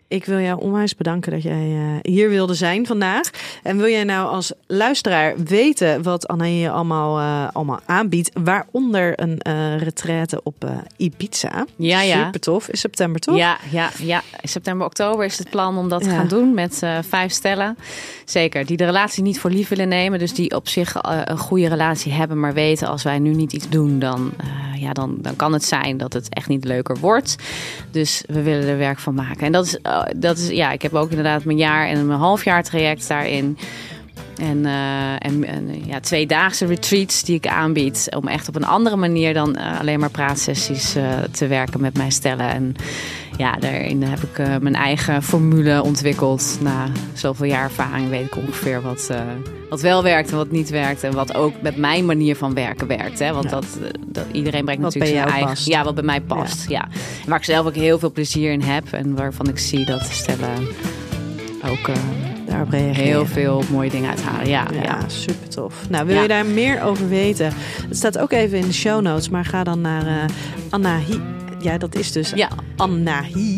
Ik 0.08 0.24
wil 0.24 0.38
jou 0.40 0.60
onwijs 0.60 0.96
bedanken 0.96 1.32
dat 1.32 1.42
jij 1.42 1.76
eh, 1.76 2.12
hier 2.12 2.28
wilde 2.28 2.54
zijn 2.54 2.86
vandaag. 2.86 3.30
En 3.62 3.76
wil 3.76 3.88
jij 3.88 4.04
nou 4.04 4.28
als 4.28 4.52
luisteraar 4.66 5.34
weten 5.44 6.02
wat 6.02 6.28
Anna 6.28 6.44
je 6.44 6.70
allemaal, 6.70 7.18
eh, 7.18 7.54
allemaal 7.54 7.80
aanbiedt, 7.86 8.30
waaronder 8.44 9.20
een 9.20 9.38
eh 9.38 9.76
retraite 9.78 10.40
op 10.42 10.64
eh, 10.64 10.70
Ibiza. 10.96 11.64
Ja, 11.76 12.00
ja. 12.00 12.24
Super 12.24 12.40
tof. 12.40 12.68
In 12.68 12.78
september 12.78 13.20
toch? 13.20 13.36
Ja, 13.36 13.58
ja, 13.70 13.90
ja. 13.98 14.22
In 14.40 14.48
september, 14.48 14.86
oktober 14.86 15.24
is 15.24 15.38
het 15.38 15.50
plan 15.50 15.78
om 15.78 15.88
dat 15.88 16.02
te 16.02 16.08
Ja. 16.08 16.16
gaan 16.16 16.28
doen 16.28 16.54
met 16.54 16.82
vijf 17.08 17.32
stellen. 17.32 17.76
Zeker, 18.24 18.66
die 18.66 18.76
de 18.76 18.84
relatie 18.84 19.22
niet 19.22 19.40
voor 19.40 19.50
lief 19.50 19.68
willen 19.68 19.88
nemen. 19.88 20.18
Dus 20.18 20.34
die 20.34 20.54
op 20.56 20.68
zich 20.68 20.94
een 21.00 21.38
goede 21.38 21.68
relatie 21.68 22.12
hebben, 22.12 22.40
maar 22.40 22.54
weten 22.54 22.88
als 22.88 23.02
wij 23.02 23.18
nu 23.18 23.34
niet 23.34 23.52
iets 23.52 23.68
doen, 23.68 23.98
dan, 23.98 24.32
ja, 24.78 24.92
dan, 24.92 25.16
dan 25.20 25.36
kan 25.36 25.52
het 25.52 25.64
zijn 25.64 25.96
dat 25.96 26.12
het 26.12 26.28
echt 26.28 26.48
niet 26.48 26.64
leuker 26.64 26.98
wordt. 26.98 27.36
Dus 27.90 28.22
we 28.26 28.42
willen 28.42 28.68
er 28.68 28.78
werk 28.78 28.98
van 28.98 29.14
maken. 29.14 29.46
En 29.46 29.52
dat 29.52 29.66
is, 29.66 29.78
eh, 30.02 30.14
dat 30.16 30.38
is 30.38 30.48
ja, 30.48 30.72
ik 30.72 30.82
heb 30.82 30.94
ook 30.94 31.08
inderdaad 31.08 31.44
mijn 31.44 31.58
jaar 31.58 31.88
en 31.88 32.06
mijn 32.06 32.18
halfjaar 32.18 32.62
traject 32.62 33.08
daarin. 33.08 33.58
En, 34.36 34.66
eh, 34.66 35.12
en, 35.12 35.44
en, 35.44 35.86
ja, 35.86 36.00
tweedaagse 36.00 36.66
retreats 36.66 37.22
die 37.22 37.36
ik 37.36 37.46
aanbied. 37.46 38.08
Om 38.16 38.28
echt 38.28 38.48
op 38.48 38.56
een 38.56 38.64
andere 38.64 38.96
manier 38.96 39.34
dan 39.34 39.56
eh, 39.56 39.80
alleen 39.80 40.00
maar 40.00 40.10
praatsessies 40.10 40.94
eh, 40.94 41.18
te 41.30 41.46
werken 41.46 41.80
met 41.80 41.96
mijn 41.96 42.12
stellen. 42.12 42.48
En 42.48 42.74
ja, 43.36 43.52
daarin 43.52 44.02
heb 44.02 44.18
ik 44.22 44.38
eh, 44.38 44.56
mijn 44.60 44.74
eigen 44.74 45.22
formule 45.22 45.82
ontwikkeld. 45.82 46.58
Na 46.60 46.86
zoveel 47.12 47.46
jaar 47.46 47.62
ervaring 47.64 48.08
weet 48.08 48.26
ik 48.26 48.36
ongeveer 48.36 48.82
wat, 48.82 49.08
eh, 49.10 49.20
wat 49.70 49.80
wel 49.80 50.02
werkt 50.02 50.30
en 50.30 50.36
wat 50.36 50.50
niet 50.50 50.70
werkt. 50.70 51.02
En 51.02 51.12
wat 51.12 51.34
ook 51.34 51.52
met 51.62 51.76
mijn 51.76 52.04
manier 52.06 52.36
van 52.36 52.54
werken 52.54 52.86
werkt. 52.86 53.18
Hè? 53.18 53.32
Want 53.32 53.44
Ja. 53.44 53.50
dat, 53.50 53.64
eh, 53.82 53.88
dat, 54.06 54.24
iedereen 54.32 54.64
brengt 54.64 54.82
Wat 54.82 54.94
natuurlijk 54.94 55.20
zijn 55.20 55.32
eigen... 55.34 55.48
past. 55.54 55.66
Ja, 55.66 55.84
wat 55.84 55.94
bij 55.94 56.04
mij 56.04 56.20
past. 56.20 56.68
Ja. 56.68 56.88
Waar 57.26 57.38
ik 57.38 57.44
zelf 57.44 57.66
ook 57.66 57.74
heel 57.74 57.98
veel 57.98 58.12
plezier 58.12 58.52
in 58.52 58.62
heb. 58.62 58.84
En 58.92 59.14
waarvan 59.16 59.48
ik 59.48 59.58
zie 59.58 59.84
dat 59.84 60.02
stellen 60.10 60.66
ook... 61.68 61.88
eh, 61.88 61.94
daarop 62.46 62.70
reageren. 62.70 62.94
Heel 63.04 63.26
veel 63.26 63.62
mooie 63.70 63.90
dingen 63.90 64.10
uithalen. 64.10 64.48
Ja, 64.48 64.66
Ja, 64.72 64.82
ja. 64.82 64.98
super 65.06 65.48
tof. 65.48 65.74
Nou, 65.88 66.06
wil 66.06 66.22
je 66.22 66.28
daar 66.28 66.46
meer 66.46 66.82
over 66.82 67.08
weten? 67.08 67.52
Het 67.88 67.96
staat 67.96 68.18
ook 68.18 68.32
even 68.32 68.58
in 68.58 68.66
de 68.66 68.72
show 68.72 69.00
notes, 69.02 69.28
maar 69.28 69.44
ga 69.44 69.64
dan 69.64 69.80
naar 69.80 70.30
Anna 70.70 70.98
Hi. 70.98 71.18
Ja, 71.64 71.78
dat 71.78 71.94
is 71.94 72.12
dus 72.12 72.32
Ja. 72.34 72.48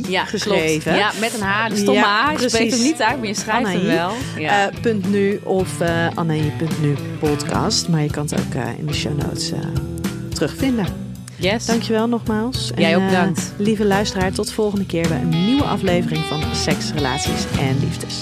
Ja, 0.09 0.25
geschreven. 0.25 0.93
klopt. 0.93 0.99
Ja, 0.99 1.21
met 1.21 1.35
een 1.35 1.41
H. 1.47 1.69
De 1.69 1.77
stomme 1.77 2.01
Ja, 2.01 2.25
H. 2.35 2.41
Je 2.41 2.49
spreekt 2.49 2.73
hem 2.75 2.83
niet 2.83 3.03
uit, 3.03 3.17
maar 3.19 3.27
je 3.27 3.35
schrijft 3.35 3.73
hem 3.73 3.85
wel. 3.85 4.11
Ja. 4.39 4.67
Eh, 4.71 4.81
punt 4.81 5.11
nu 5.11 5.41
of 5.43 5.81
uh, 5.81 6.07
Annahi.nu 6.15 6.95
podcast. 7.19 7.89
Maar 7.89 8.03
je 8.03 8.11
kan 8.11 8.25
het 8.31 8.35
ook 8.41 8.55
eh, 8.55 8.79
in 8.79 8.87
de 8.87 8.93
show 8.95 9.17
notes 9.23 9.53
terugvinden. 10.35 10.87
yes. 11.37 11.67
Dankjewel 11.67 12.09
nogmaals. 12.09 12.71
Jij 12.77 12.91
En, 12.93 12.97
ook 12.97 13.03
eh, 13.03 13.09
bedankt. 13.09 13.53
lieve 13.57 13.85
luisteraar, 13.85 14.33
tot 14.33 14.53
volgende 14.53 14.87
keer 14.87 15.09
bij 15.09 15.21
een 15.21 15.29
nieuwe 15.47 15.65
aflevering 15.65 16.25
van 16.25 16.43
Seks, 16.55 16.91
Relaties 16.95 17.45
en 17.61 17.77
Liefdes. 17.81 18.15